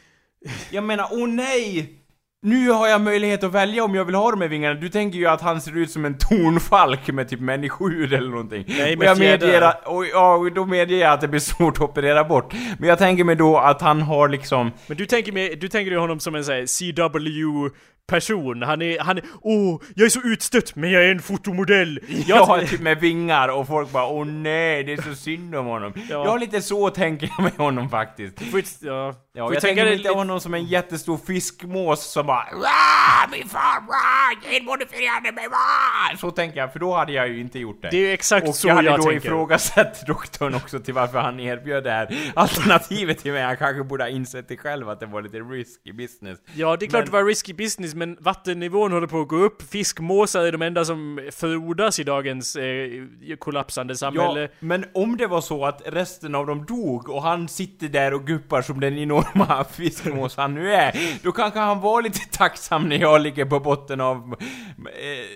jag 0.70 0.84
menar, 0.84 1.08
åh 1.10 1.28
nej! 1.28 1.96
Nu 2.42 2.70
har 2.70 2.88
jag 2.88 3.00
möjlighet 3.00 3.44
att 3.44 3.52
välja 3.52 3.84
om 3.84 3.94
jag 3.94 4.04
vill 4.04 4.14
ha 4.14 4.30
de 4.30 4.40
här 4.40 4.48
vingarna. 4.48 4.74
Du 4.74 4.88
tänker 4.88 5.18
ju 5.18 5.26
att 5.26 5.40
han 5.40 5.60
ser 5.60 5.76
ut 5.76 5.90
som 5.90 6.04
en 6.04 6.18
tornfalk 6.18 7.08
med 7.08 7.28
typ 7.28 7.40
människohud 7.40 8.12
eller 8.12 8.28
någonting. 8.28 8.64
Nej, 8.68 8.96
med 8.96 9.08
jag 9.08 9.18
medger 9.18 9.62
att, 9.62 9.86
och, 9.86 10.06
ja, 10.06 10.34
och 10.34 10.52
då 10.52 10.66
medger 10.66 10.96
jag 10.96 11.12
att 11.12 11.20
det 11.20 11.28
blir 11.28 11.40
svårt 11.40 11.76
att 11.76 11.82
operera 11.82 12.24
bort. 12.24 12.54
Men 12.78 12.88
jag 12.88 12.98
tänker 12.98 13.24
mig 13.24 13.36
då 13.36 13.58
att 13.58 13.80
han 13.80 14.02
har 14.02 14.28
liksom... 14.28 14.72
Men 14.86 14.96
du 14.96 15.06
tänker, 15.06 15.32
med, 15.32 15.58
du 15.58 15.68
tänker 15.68 15.90
dig 15.90 16.00
honom 16.00 16.20
som 16.20 16.34
en 16.34 16.44
sån 16.44 16.54
här 16.54 16.66
CW 16.66 17.70
person, 18.10 18.62
han 18.62 18.82
är, 18.82 18.98
han 19.00 19.18
är, 19.18 19.24
åh, 19.42 19.80
jag 19.94 20.04
är 20.06 20.08
så 20.10 20.20
utstött 20.20 20.76
men 20.76 20.90
jag 20.90 21.04
är 21.04 21.10
en 21.10 21.22
fotomodell! 21.22 22.00
Jag, 22.26 22.38
Ja, 22.38 22.60
typ 22.66 22.80
med 22.80 22.98
vingar 23.00 23.48
och 23.48 23.66
folk 23.66 23.90
bara 23.90 24.06
åh 24.06 24.26
nej, 24.26 24.84
det 24.84 24.92
är 24.92 25.02
så 25.02 25.14
synd 25.14 25.54
om 25.54 25.66
honom. 25.66 25.92
Ja. 25.96 26.02
Jag 26.08 26.24
har 26.30 26.38
lite 26.38 26.62
så 26.62 26.90
tänker 26.90 27.30
jag 27.36 27.42
med 27.42 27.52
honom 27.52 27.90
faktiskt. 27.90 28.42
får 28.50 28.62
ja, 28.80 29.14
Ja, 29.32 29.44
får 29.46 29.54
jag 29.54 29.62
tänker 29.62 29.84
lite- 29.96 30.10
honom 30.10 30.40
som 30.40 30.54
en 30.54 30.64
jättestor 30.64 31.18
fiskmås 31.26 32.12
som 32.12 32.26
bara 32.26 32.46
"Wah, 32.52 33.30
min 33.38 33.48
far, 33.48 34.50
genmodifierade 34.50 35.32
mig, 35.32 35.48
wah!" 35.48 36.16
Så 36.20 36.30
tänker 36.30 36.58
jag, 36.60 36.72
för 36.72 36.78
då 36.78 36.96
hade 36.96 37.12
jag 37.12 37.28
ju 37.28 37.40
inte 37.40 37.58
gjort 37.58 37.82
det. 37.82 37.88
Det 37.90 37.96
är 37.96 38.00
ju 38.00 38.12
exakt 38.12 38.48
och 38.48 38.54
så 38.54 38.68
jag 38.68 38.74
hade 38.74 38.88
jag 38.88 38.98
då 38.98 39.02
tänker. 39.02 39.16
ifrågasatt 39.28 40.02
doktorn 40.06 40.54
också 40.54 40.80
till 40.80 40.94
varför 40.94 41.18
han 41.18 41.40
erbjöd 41.40 41.84
det 41.84 41.90
här 41.90 42.16
alternativet 42.34 43.18
till 43.18 43.32
mig. 43.32 43.42
Han 43.42 43.56
kanske 43.56 43.84
borde 43.84 44.04
ha 44.04 44.08
insett 44.08 44.48
det 44.48 44.56
själv 44.56 44.88
att 44.88 45.00
det 45.00 45.06
var 45.06 45.22
lite 45.22 45.36
risky 45.38 45.92
business. 45.92 46.38
Ja, 46.54 46.76
det 46.76 46.86
är 46.86 46.90
klart 46.90 47.00
Men- 47.00 47.04
det 47.12 47.12
var 47.12 47.24
risky 47.24 47.52
business, 47.52 47.94
men 48.00 48.16
vattennivån 48.20 48.92
håller 48.92 49.06
på 49.06 49.20
att 49.20 49.28
gå 49.28 49.36
upp. 49.36 49.62
Fiskmåsar 49.70 50.44
är 50.44 50.52
de 50.52 50.62
enda 50.62 50.84
som 50.84 51.30
frodas 51.32 51.98
i 51.98 52.04
dagens 52.04 52.56
eh, 52.56 53.36
kollapsande 53.38 53.96
samhälle. 53.96 54.40
Ja, 54.40 54.48
men 54.58 54.84
om 54.94 55.16
det 55.16 55.26
var 55.26 55.40
så 55.40 55.66
att 55.66 55.82
resten 55.86 56.34
av 56.34 56.46
dem 56.46 56.64
dog 56.64 57.08
och 57.08 57.22
han 57.22 57.48
sitter 57.48 57.88
där 57.88 58.14
och 58.14 58.26
guppar 58.26 58.62
som 58.62 58.80
den 58.80 58.98
enorma 58.98 59.64
fiskmås 59.70 60.36
han 60.36 60.54
nu 60.54 60.72
är, 60.72 60.94
då 61.22 61.32
kanske 61.32 61.58
han 61.58 61.80
var 61.80 62.02
lite 62.02 62.20
tacksam 62.38 62.88
när 62.88 62.98
jag 62.98 63.20
ligger 63.20 63.44
på 63.44 63.60
botten 63.60 64.00
av... 64.00 64.16
Eh, 64.16 65.26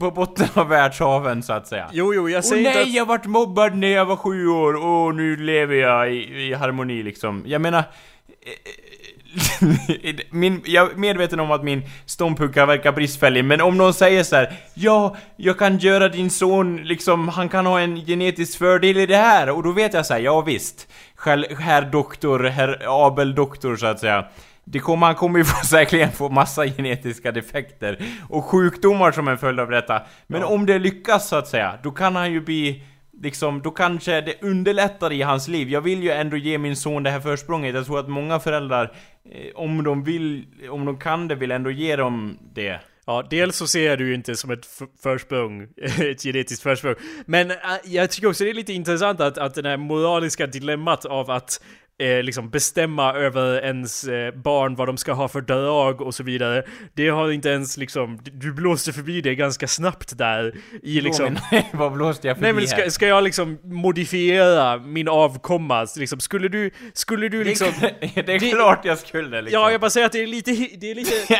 på 0.00 0.10
botten 0.10 0.48
av 0.54 0.68
världshaven 0.68 1.42
så 1.42 1.52
att 1.52 1.66
säga. 1.66 1.90
Jo, 1.92 2.14
jo, 2.14 2.28
jag 2.28 2.44
säger 2.44 2.62
nej, 2.62 2.72
inte 2.72 2.82
att... 2.82 2.94
jag 2.94 3.06
vart 3.06 3.26
mobbad 3.26 3.76
när 3.76 3.88
jag 3.88 4.06
var 4.06 4.16
sju 4.16 4.48
år, 4.48 4.74
och 4.86 5.14
nu 5.14 5.36
lever 5.36 5.74
jag 5.74 6.14
i, 6.14 6.48
i 6.48 6.54
harmoni 6.54 7.02
liksom. 7.02 7.42
Jag 7.46 7.60
menar... 7.60 7.84
min, 10.30 10.62
jag 10.64 10.92
är 10.92 10.96
medveten 10.96 11.40
om 11.40 11.50
att 11.50 11.64
min 11.64 11.82
ståndpunkt 12.06 12.54
kan 12.54 12.68
verka 12.68 12.92
bristfällig, 12.92 13.44
men 13.44 13.60
om 13.60 13.76
någon 13.78 13.94
säger 13.94 14.22
så 14.22 14.36
här: 14.36 14.52
Ja, 14.74 15.16
jag 15.36 15.58
kan 15.58 15.78
göra 15.78 16.08
din 16.08 16.30
son, 16.30 16.76
liksom, 16.76 17.28
han 17.28 17.48
kan 17.48 17.66
ha 17.66 17.80
en 17.80 17.96
genetisk 17.96 18.58
fördel 18.58 18.96
i 18.96 19.06
det 19.06 19.16
här, 19.16 19.50
och 19.50 19.62
då 19.62 19.72
vet 19.72 19.94
jag 19.94 20.06
så 20.06 20.14
här, 20.14 20.20
ja 20.20 20.40
visst. 20.40 20.88
Herr 21.58 21.82
doktor, 21.82 22.44
herr 22.44 23.06
Abel 23.06 23.34
doktor 23.34 23.76
så 23.76 23.86
att 23.86 24.00
säga. 24.00 24.24
Det 24.70 24.78
kommer, 24.78 25.06
han 25.06 25.14
kommer 25.14 25.38
ju 25.38 25.44
få, 25.44 25.64
säkerligen 25.66 26.12
få 26.12 26.28
massa 26.28 26.66
genetiska 26.66 27.32
defekter 27.32 27.98
och 28.28 28.44
sjukdomar 28.44 29.12
som 29.12 29.28
en 29.28 29.38
följd 29.38 29.60
av 29.60 29.70
detta. 29.70 30.02
Men 30.26 30.44
om 30.44 30.66
det 30.66 30.78
lyckas 30.78 31.28
så 31.28 31.36
att 31.36 31.48
säga, 31.48 31.78
då 31.82 31.90
kan 31.90 32.16
han 32.16 32.32
ju 32.32 32.40
bli 32.40 32.82
Liksom, 33.22 33.62
då 33.62 33.70
kanske 33.70 34.20
det 34.20 34.42
underlättar 34.42 35.12
i 35.12 35.22
hans 35.22 35.48
liv. 35.48 35.68
Jag 35.68 35.80
vill 35.80 36.02
ju 36.02 36.10
ändå 36.10 36.36
ge 36.36 36.58
min 36.58 36.76
son 36.76 37.02
det 37.02 37.10
här 37.10 37.20
försprånget. 37.20 37.74
Jag 37.74 37.86
tror 37.86 38.00
att 38.00 38.08
många 38.08 38.40
föräldrar, 38.40 38.92
Eh, 39.32 39.50
om 39.54 39.84
de 39.84 40.04
vill, 40.04 40.46
om 40.70 40.84
de 40.84 40.98
kan 40.98 41.28
det, 41.28 41.34
vill 41.34 41.50
ändå 41.50 41.70
ge 41.70 41.96
dem 41.96 42.38
det. 42.54 42.80
Ja, 43.06 43.26
dels 43.30 43.56
så 43.56 43.66
ser 43.66 43.86
jag 43.86 43.98
det 43.98 44.04
ju 44.04 44.14
inte 44.14 44.36
som 44.36 44.50
ett 44.50 44.66
försprång, 45.02 45.62
ett 46.00 46.22
genetiskt 46.22 46.62
försprång. 46.62 46.94
Men 47.26 47.50
äh, 47.50 47.56
jag 47.84 48.10
tycker 48.10 48.28
också 48.28 48.44
det 48.44 48.50
är 48.50 48.54
lite 48.54 48.72
intressant 48.72 49.20
att, 49.20 49.38
att 49.38 49.54
det 49.54 49.68
här 49.68 49.76
moraliska 49.76 50.46
dilemmat 50.46 51.04
av 51.04 51.30
att 51.30 51.60
eh, 52.02 52.22
liksom 52.22 52.50
bestämma 52.50 53.12
över 53.14 53.64
ens 53.64 54.04
eh, 54.04 54.34
barn 54.34 54.74
vad 54.74 54.88
de 54.88 54.96
ska 54.96 55.12
ha 55.12 55.28
för 55.28 55.40
dag 55.40 56.00
och 56.00 56.14
så 56.14 56.22
vidare. 56.22 56.62
Det 56.94 57.08
har 57.08 57.30
inte 57.30 57.48
ens 57.48 57.76
liksom, 57.76 58.18
du 58.32 58.52
blåste 58.52 58.92
förbi 58.92 59.20
det 59.20 59.34
ganska 59.34 59.68
snabbt 59.68 60.18
där 60.18 60.54
i 60.82 61.00
liksom... 61.00 61.38
Men, 61.50 61.62
vad 61.72 61.92
blåste 61.92 62.26
jag 62.28 62.36
förbi 62.36 62.44
Nej 62.44 62.52
men 62.52 62.68
ska, 62.68 62.90
ska 62.90 63.06
jag 63.06 63.24
liksom 63.24 63.58
modifiera 63.62 64.78
min 64.78 65.08
avkomma? 65.08 65.86
Liksom, 65.96 66.20
skulle 66.20 66.48
du, 66.48 66.70
skulle 66.94 67.28
du 67.28 67.44
liksom... 67.44 67.68
det 67.80 68.18
är 68.18 68.22
det- 68.38 68.50
klart 68.50 68.84
jag 68.84 68.98
skulle 68.98 69.42
liksom. 69.42 69.60
Ja, 69.60 69.70
jag 69.70 69.80
bara 69.80 69.90
säger 69.90 70.06
att 70.06 70.12
det 70.12 70.22
är 70.22 70.26
lite, 70.26 70.50
det 70.50 70.90
är 70.90 70.94
lite, 70.94 71.14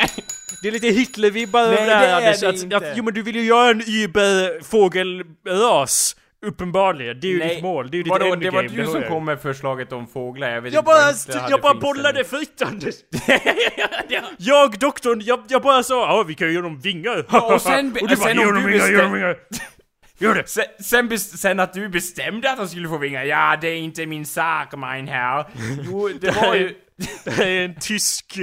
det 0.61 0.67
är 0.67 0.71
lite 0.71 0.87
Hitler-vibbar 0.87 1.61
över 1.61 1.75
Nej, 1.75 1.85
det 1.85 1.93
här 1.95 2.21
är 2.21 2.27
Anders. 2.27 2.39
det 2.39 2.49
Att, 2.75 2.83
att, 2.83 2.97
jo 2.97 3.03
men 3.03 3.13
du 3.13 3.21
vill 3.21 3.35
ju 3.35 3.43
göra 3.43 3.69
en 3.69 3.81
Uber-fågelras. 3.81 6.15
Uppenbarligen, 6.45 7.19
det 7.19 7.27
är 7.27 7.31
ju 7.31 7.39
ditt 7.39 7.63
mål, 7.63 7.91
det 7.91 7.95
är 7.95 7.97
ju 7.97 8.03
ditt 8.03 8.09
vadå, 8.11 8.25
endgame. 8.25 8.61
det 8.61 8.69
var 8.69 8.77
du 8.77 8.85
som 8.85 9.01
jag. 9.01 9.09
kom 9.09 9.25
med 9.25 9.41
förslaget 9.41 9.91
om 9.91 10.07
fåglar, 10.07 10.49
jag 10.49 10.61
vet 10.61 10.73
Jag 10.73 10.81
inte 10.81 10.85
bara, 10.85 11.11
Hitler 11.11 11.39
hade 11.39 11.51
jag 11.51 11.61
bara 11.61 11.73
bollade 11.73 12.23
fritt 12.23 12.61
Anders! 12.61 12.95
jag, 14.37 14.79
doktorn, 14.79 15.21
jag, 15.23 15.39
jag 15.47 15.61
bara 15.61 15.83
sa 15.83 16.17
ja 16.17 16.23
vi 16.23 16.33
kan 16.35 16.47
ju 16.47 16.53
ge 16.53 16.61
dem 16.61 16.79
vingar. 16.79 17.25
Ja, 17.31 17.53
och 17.55 17.61
sen- 17.61 17.91
och 18.01 18.07
du 18.07 18.15
bara, 18.15 18.27
sen 18.27 18.39
om 18.39 18.53
dem 18.53 18.65
vingar, 18.65 18.87
ge 18.87 18.97
dem 18.97 19.13
vingar. 19.13 19.37
Gör 20.17 20.35
det! 20.43 20.47
Sen, 20.49 20.65
sen, 21.09 21.19
sen 21.19 21.59
att 21.59 21.73
du 21.73 21.89
bestämde 21.89 22.51
att 22.51 22.57
han 22.57 22.69
skulle 22.69 22.87
få 22.89 22.97
vingar, 22.97 23.23
ja 23.23 23.57
det 23.61 23.67
är 23.67 23.75
inte 23.77 24.05
min 24.05 24.25
sak 24.25 24.75
mein 24.77 25.07
herr. 25.07 25.45
Jo, 25.83 26.09
det 26.21 26.31
var 26.31 26.55
ju... 26.55 26.75
Det 27.23 27.43
är 27.43 27.65
en 27.65 27.75
tysk 27.75 28.37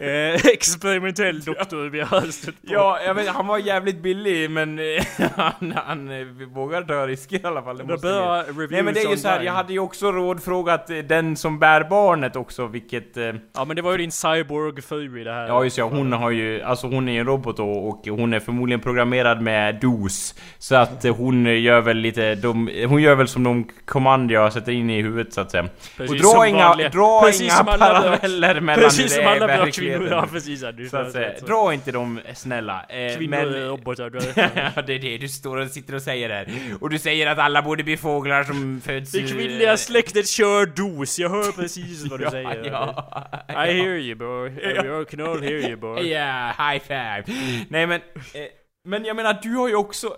eh, 0.00 0.34
experimentell 0.34 1.40
doktor 1.40 1.88
vi 1.90 2.00
har 2.00 2.20
stött 2.20 2.54
på. 2.54 2.72
Ja, 2.72 2.98
jag 3.06 3.14
vet, 3.14 3.28
han 3.28 3.46
var 3.46 3.58
jävligt 3.58 4.02
billig 4.02 4.50
men 4.50 4.78
eh, 4.78 5.04
han, 5.36 5.74
han 5.86 6.20
eh, 6.20 6.26
vågar 6.54 6.82
ta 6.82 7.06
risker 7.06 7.36
i 7.36 7.44
alla 7.44 7.62
fall. 7.62 7.78
Det 7.78 7.84
måste 7.84 8.08
reviews 8.08 8.70
Nej 8.70 8.82
men 8.82 8.94
det 8.94 9.00
är 9.00 9.10
ju 9.10 9.16
så 9.16 9.28
här, 9.28 9.42
jag 9.42 9.52
hade 9.52 9.72
ju 9.72 9.78
också 9.78 10.12
rådfrågat 10.12 10.90
eh, 10.90 10.96
den 10.98 11.36
som 11.36 11.58
bär 11.58 11.84
barnet 11.84 12.36
också, 12.36 12.66
vilket... 12.66 13.16
Eh, 13.16 13.32
Ja 13.54 13.64
men 13.64 13.76
det 13.76 13.82
var 13.82 13.92
ju 13.92 13.98
din 13.98 14.12
cyborg 14.12 14.82
fru 14.82 15.20
i 15.20 15.24
det 15.24 15.32
här. 15.32 15.46
ja 15.46 15.64
just 15.64 15.78
ja, 15.78 15.84
hon 15.84 16.12
har 16.12 16.30
ju, 16.30 16.62
alltså 16.62 16.86
hon 16.86 17.08
är 17.08 17.12
ju 17.12 17.18
en 17.20 17.26
robot 17.26 17.56
då, 17.56 17.70
och 17.70 18.06
hon 18.08 18.34
är 18.34 18.40
förmodligen 18.40 18.80
programmerad 18.80 19.42
med 19.42 19.74
DOS. 19.80 20.34
Så 20.58 20.74
att 20.74 21.04
eh, 21.04 21.16
hon 21.16 21.62
gör 21.62 21.80
väl 21.80 21.96
lite, 21.96 22.34
de, 22.34 22.70
hon 22.88 23.02
gör 23.02 23.14
väl 23.14 23.28
som 23.28 23.44
de 23.44 23.68
kommand 23.84 24.30
jag 24.30 24.52
sätter 24.52 24.72
in 24.72 24.90
i 24.90 25.02
huvudet 25.02 25.32
så 25.32 25.40
att 25.40 25.50
säga. 25.50 25.68
Precis 25.96 26.24
och 26.24 26.34
dra 26.34 26.46
inga, 26.46 26.74
dra 26.74 27.30
inga 27.40 27.64
paralleller 28.02 28.60
mellan 28.60 28.84
Precis 28.84 29.14
som 29.14 29.24
hur 29.24 29.30
det 29.30 29.36
alla 29.44 29.52
är 29.52 29.56
i 29.58 29.60
verkligheten. 29.60 30.06
ja 30.10 30.26
precis. 30.32 30.62
Ja, 30.62 30.72
du 30.72 30.88
Så 30.88 30.96
att 30.96 31.12
säga, 31.12 31.32
dra 31.46 31.74
inte 31.74 31.92
dem 31.92 32.20
snälla. 32.34 32.84
Eh, 32.88 33.16
Kvinnor 33.16 33.30
men- 33.36 33.68
robotar, 33.68 34.10
du. 34.10 34.18
Ja, 34.76 34.82
det 34.82 34.94
är 34.94 34.98
det 34.98 35.18
du 35.18 35.28
står 35.28 35.56
och 35.56 35.68
sitter 35.68 35.94
och 35.94 36.02
säger 36.02 36.30
här. 36.30 36.48
Och 36.80 36.90
du 36.90 36.98
säger 36.98 37.26
att 37.26 37.38
alla 37.38 37.62
borde 37.62 37.84
bli 37.84 37.96
fåglar 37.96 38.44
som 38.44 38.80
föds 38.84 39.12
Det 39.12 39.22
kvinnliga 39.22 39.76
släktet 39.76 40.28
kör 40.28 40.66
dos, 40.66 41.18
jag 41.18 41.30
hör 41.30 41.52
precis 41.52 42.10
vad 42.10 42.20
du 42.20 42.24
ja, 42.24 42.30
säger. 42.30 42.64
Ja, 42.64 43.24
I 43.48 43.72
hear 43.72 43.96
you 43.96 44.14
boy, 44.14 44.48
I 44.50 45.04
can 45.10 45.20
all 45.20 45.42
hear 45.42 45.68
you 45.68 45.76
boy. 45.76 46.08
Ja, 46.12 46.46
high 46.58 46.82
five. 46.86 47.24
Nej 47.68 47.86
men, 47.86 48.00
eh, 48.34 48.42
men 48.84 49.04
jag 49.04 49.16
menar 49.16 49.38
du 49.42 49.54
har 49.54 49.68
ju 49.68 49.74
också, 49.74 50.06
eh, 50.06 50.12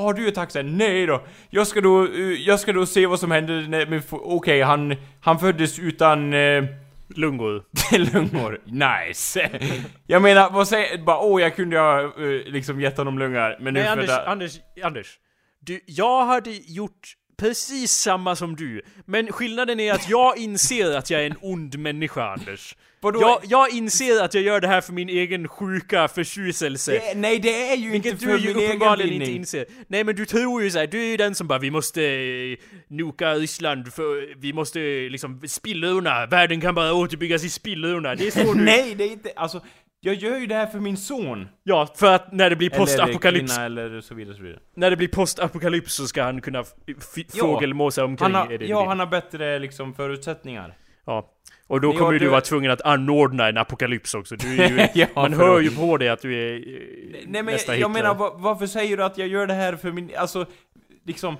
har 0.00 0.14
du 0.14 0.32
sagt 0.32 0.52
såhär, 0.52 0.64
nej 0.64 1.06
då, 1.06 1.22
jag 1.50 1.66
ska 1.66 1.80
då, 1.80 2.04
eh, 2.04 2.20
jag 2.46 2.60
ska 2.60 2.72
då 2.72 2.86
se 2.86 3.06
vad 3.06 3.20
som 3.20 3.30
händer 3.30 3.66
när, 3.68 4.02
okej 4.10 4.62
han, 4.62 4.96
han 5.20 5.38
föddes 5.38 5.78
utan 5.78 6.32
eh, 6.34 6.64
Lungor. 7.08 7.64
lungor, 8.12 8.60
nice. 8.64 9.50
Jag 10.06 10.22
menar, 10.22 10.50
vad 10.50 10.68
säger, 10.68 10.98
bara 10.98 11.18
åh 11.18 11.42
jag 11.42 11.56
kunde 11.56 11.78
ha 11.78 12.02
eh, 12.02 12.12
liksom 12.46 12.80
gett 12.80 12.96
honom 12.96 13.18
lungor, 13.18 13.56
men 13.60 13.74
nu 13.74 13.80
Nej 13.80 13.88
Anders, 13.88 14.06
födda... 14.06 14.26
Anders, 14.26 14.60
Anders. 14.82 15.18
Du, 15.60 15.80
jag 15.86 16.26
hade 16.26 16.50
gjort 16.50 17.14
precis 17.36 17.92
samma 17.92 18.36
som 18.36 18.56
du. 18.56 18.82
Men 19.04 19.32
skillnaden 19.32 19.80
är 19.80 19.92
att 19.92 20.08
jag 20.08 20.38
inser 20.38 20.96
att 20.96 21.10
jag 21.10 21.20
är 21.20 21.26
en 21.26 21.36
ond 21.40 21.78
människa 21.78 22.32
Anders. 22.32 22.76
Vadå? 23.04 23.20
Jag, 23.20 23.40
jag 23.44 23.70
inser 23.70 24.22
att 24.24 24.34
jag 24.34 24.42
gör 24.42 24.60
det 24.60 24.68
här 24.68 24.80
för 24.80 24.92
min 24.92 25.08
egen 25.08 25.48
sjuka 25.48 26.08
förtjuselse. 26.08 26.92
Det, 26.92 27.14
nej 27.18 27.38
det 27.38 27.70
är 27.72 27.76
ju 27.76 27.90
Vilket 27.90 28.12
inte 28.12 28.26
du 28.26 28.30
för 28.32 28.38
ju 28.38 28.46
min 28.48 28.56
egen 28.56 28.66
uppenbarligen 28.70 29.12
inte 29.12 29.24
vinning. 29.24 29.40
inser. 29.40 29.66
Nej 29.88 30.04
men 30.04 30.16
du 30.16 30.26
tror 30.26 30.62
ju 30.62 30.70
såhär, 30.70 30.86
du 30.86 31.00
är 31.02 31.06
ju 31.10 31.16
den 31.16 31.34
som 31.34 31.46
bara 31.48 31.58
vi 31.58 31.70
måste 31.70 32.02
eh, 32.04 32.56
noka 32.88 33.34
Ryssland 33.34 33.92
för 33.92 34.34
vi 34.40 34.52
måste 34.52 34.80
eh, 34.80 35.10
liksom 35.10 35.42
spillrorna, 35.48 36.26
världen 36.26 36.60
kan 36.60 36.74
bara 36.74 36.92
återbyggas 36.94 37.44
i 37.44 37.50
spillrorna. 37.50 38.14
Det 38.14 38.26
är 38.26 38.30
så 38.30 38.52
du... 38.54 38.60
Nej, 38.60 38.94
det 38.94 39.04
är 39.04 39.12
inte, 39.12 39.32
alltså, 39.36 39.60
jag 40.00 40.14
gör 40.14 40.38
ju 40.38 40.46
det 40.46 40.54
här 40.54 40.66
för 40.66 40.78
min 40.80 40.96
son. 40.96 41.48
Ja, 41.62 41.88
för 41.96 42.14
att 42.14 42.32
när 42.32 42.50
det 42.50 42.56
blir 42.56 42.68
Eller 42.70 42.78
postapokalyps, 42.78 43.52
kvinna 43.52 43.66
eller 43.66 44.00
så 44.00 44.14
vidare, 44.14 44.36
så 44.36 44.42
vidare. 44.42 44.60
när 44.76 44.90
det 44.90 44.96
blir 44.96 45.08
postapokalyps 45.08 45.94
så 45.94 46.06
ska 46.06 46.22
han 46.22 46.40
kunna 46.40 46.64
Ja. 46.86 46.94
fågelmåsa 47.40 48.04
omkring. 48.04 48.32
Han 48.34 48.48
har, 48.48 48.58
det 48.58 48.66
ja, 48.66 48.86
han 48.88 48.98
har 49.00 49.06
bättre 49.06 49.58
liksom 49.58 49.94
förutsättningar. 49.94 50.74
ja. 51.06 51.30
Och 51.66 51.80
då 51.80 51.88
Men 51.88 51.96
kommer 51.98 52.12
jag- 52.12 52.20
du 52.20 52.24
du- 52.26 52.30
vara 52.30 52.40
tvungen 52.40 52.70
att 52.70 52.80
anordna 52.82 53.48
en 53.48 53.56
apokalyps 53.58 54.14
också. 54.14 54.36
Du 54.36 54.62
är 54.62 54.68
ju, 54.68 54.86
Ja, 55.00 55.06
man 55.14 55.32
hör 55.32 55.60
ju 55.60 55.70
på 55.70 55.96
dig 55.96 56.08
att 56.08 56.22
du 56.22 56.34
är 56.34 56.54
eh, 56.56 56.60
Nej 57.12 57.42
men 57.42 57.44
nästa 57.46 57.72
jag, 57.72 57.80
jag 57.80 57.90
menar, 57.90 58.14
va- 58.14 58.34
varför 58.36 58.66
säger 58.66 58.96
du 58.96 59.04
att 59.04 59.18
jag 59.18 59.28
gör 59.28 59.46
det 59.46 59.54
här 59.54 59.76
för 59.76 59.92
min, 59.92 60.10
alltså, 60.16 60.46
liksom 61.06 61.36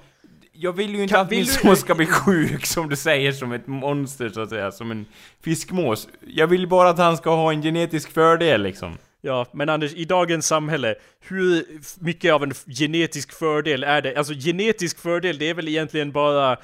jag 0.53 0.73
vill 0.73 0.95
ju 0.95 1.03
inte 1.03 1.15
Kan- 1.15 1.25
att 1.25 1.31
min 1.31 1.47
son 1.47 1.77
ska 1.77 1.95
bli 1.95 2.07
sjuk 2.07 2.67
som 2.67 2.89
du 2.89 2.97
säger, 2.97 3.33
som 3.33 3.53
ett 3.53 3.67
monster 3.67 4.29
så 4.29 4.41
att 4.41 4.49
säga, 4.49 4.73
som 4.73 4.91
en 4.91 5.07
fiskmås. 5.45 6.09
Jag 6.27 6.47
vill 6.47 6.69
bara 6.69 6.89
att 6.89 6.99
han 6.99 7.17
ska 7.17 7.31
ha 7.35 7.53
en 7.53 7.63
genetisk 7.63 8.11
fördel 8.13 8.63
liksom. 8.63 8.99
Ja, 9.21 9.47
men 9.53 9.69
Anders, 9.69 9.95
i 9.95 10.05
dagens 10.05 10.47
samhälle, 10.47 10.95
hur 11.29 11.65
mycket 12.05 12.33
av 12.33 12.43
en 12.43 12.53
genetisk 12.79 13.33
fördel 13.33 13.85
är 13.85 14.03
det? 14.03 14.17
Alltså 14.17 14.35
genetisk 14.35 14.99
fördel, 14.99 15.39
det 15.39 15.49
är 15.51 15.55
väl 15.55 15.69
egentligen 15.69 16.13
bara 16.13 16.57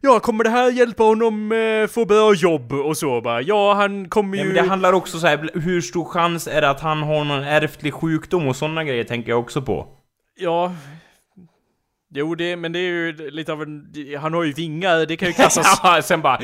Ja, 0.00 0.20
kommer 0.20 0.44
det 0.44 0.50
här 0.50 0.70
hjälpa 0.72 1.02
honom 1.02 1.52
eh, 1.52 1.86
få 1.88 2.04
bra 2.04 2.34
jobb 2.34 2.72
och 2.72 2.96
så 2.96 3.20
bara? 3.20 3.42
Ja, 3.42 3.74
han 3.74 4.08
kommer 4.08 4.36
Ja, 4.36 4.42
ju... 4.44 4.48
men 4.52 4.62
det 4.62 4.68
handlar 4.70 4.92
också 4.92 5.18
så 5.18 5.26
här, 5.26 5.50
hur 5.54 5.80
stor 5.80 6.04
chans 6.04 6.46
är 6.48 6.60
det 6.60 6.70
att 6.70 6.80
han 6.80 7.02
har 7.02 7.24
någon 7.24 7.44
ärftlig 7.44 7.94
sjukdom 7.94 8.48
och 8.48 8.56
sådana 8.56 8.84
grejer 8.84 9.04
tänker 9.04 9.30
jag 9.30 9.40
också 9.40 9.62
på. 9.62 9.86
Ja... 10.38 10.72
Jo, 12.14 12.34
det, 12.34 12.56
men 12.56 12.72
det 12.72 12.78
är 12.78 12.82
ju 12.82 13.30
lite 13.30 13.52
av 13.52 13.62
en... 13.62 13.92
Han 14.20 14.34
har 14.34 14.44
ju 14.44 14.52
vingar, 14.52 15.06
det 15.06 15.16
kan 15.16 15.28
ju 15.28 15.34
klassas... 15.34 15.80
Ja, 15.82 16.02
sen 16.02 16.22
bara 16.22 16.38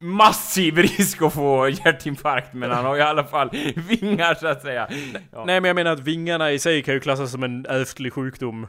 massiv 0.00 0.78
risk 0.78 1.22
att 1.22 1.34
få 1.34 1.68
hjärtinfarkt 1.68 2.54
men 2.54 2.70
han 2.70 2.84
har 2.84 2.96
i 2.96 3.00
alla 3.00 3.24
fall 3.24 3.50
vingar 3.88 4.34
så 4.34 4.46
att 4.46 4.62
säga. 4.62 4.88
Ja. 5.32 5.44
Nej, 5.46 5.60
men 5.60 5.64
jag 5.68 5.74
menar 5.74 5.92
att 5.92 6.00
vingarna 6.00 6.52
i 6.52 6.58
sig 6.58 6.82
kan 6.82 6.94
ju 6.94 7.00
klassas 7.00 7.30
som 7.30 7.42
en 7.42 7.66
ärftlig 7.66 8.12
sjukdom. 8.12 8.66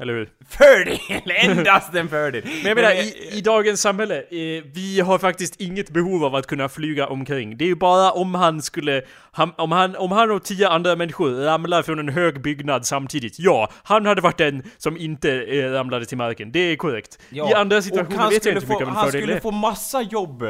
Eller 0.00 0.12
hur? 0.12 0.28
Fördel! 0.48 0.98
Endast 1.50 1.94
en 1.94 2.08
fördel! 2.08 2.42
Men 2.44 2.66
jag 2.66 2.74
menar, 2.74 2.92
i, 2.92 3.30
i 3.32 3.40
dagens 3.40 3.80
samhälle, 3.80 4.18
eh, 4.18 4.64
vi 4.74 5.00
har 5.00 5.18
faktiskt 5.18 5.60
inget 5.60 5.90
behov 5.90 6.24
av 6.24 6.34
att 6.34 6.46
kunna 6.46 6.68
flyga 6.68 7.06
omkring. 7.06 7.56
Det 7.56 7.64
är 7.64 7.68
ju 7.68 7.74
bara 7.74 8.12
om 8.12 8.34
han 8.34 8.62
skulle, 8.62 9.02
han, 9.32 9.52
om, 9.56 9.72
han, 9.72 9.96
om 9.96 10.12
han 10.12 10.30
och 10.30 10.44
tio 10.44 10.68
andra 10.68 10.96
människor 10.96 11.30
ramlar 11.30 11.82
från 11.82 11.98
en 11.98 12.08
hög 12.08 12.42
byggnad 12.42 12.86
samtidigt, 12.86 13.38
ja, 13.38 13.70
han 13.82 14.06
hade 14.06 14.20
varit 14.20 14.38
den 14.38 14.62
som 14.76 14.96
inte 14.96 15.42
eh, 15.42 15.70
ramlade 15.70 16.06
till 16.06 16.18
marken. 16.18 16.52
Det 16.52 16.60
är 16.60 16.76
korrekt. 16.76 17.18
I 17.30 17.40
andra 17.40 17.82
situationer 17.82 18.18
han 18.18 18.30
vet 18.30 18.44
jag 18.44 18.54
inte 18.54 18.66
hur 18.66 18.74
mycket 18.74 18.86
få, 18.86 18.90
en 18.90 18.96
Han 18.96 19.04
fördel 19.04 19.20
det 19.20 19.26
skulle 19.26 19.40
få 19.40 19.50
massa 19.50 20.02
jobb! 20.02 20.44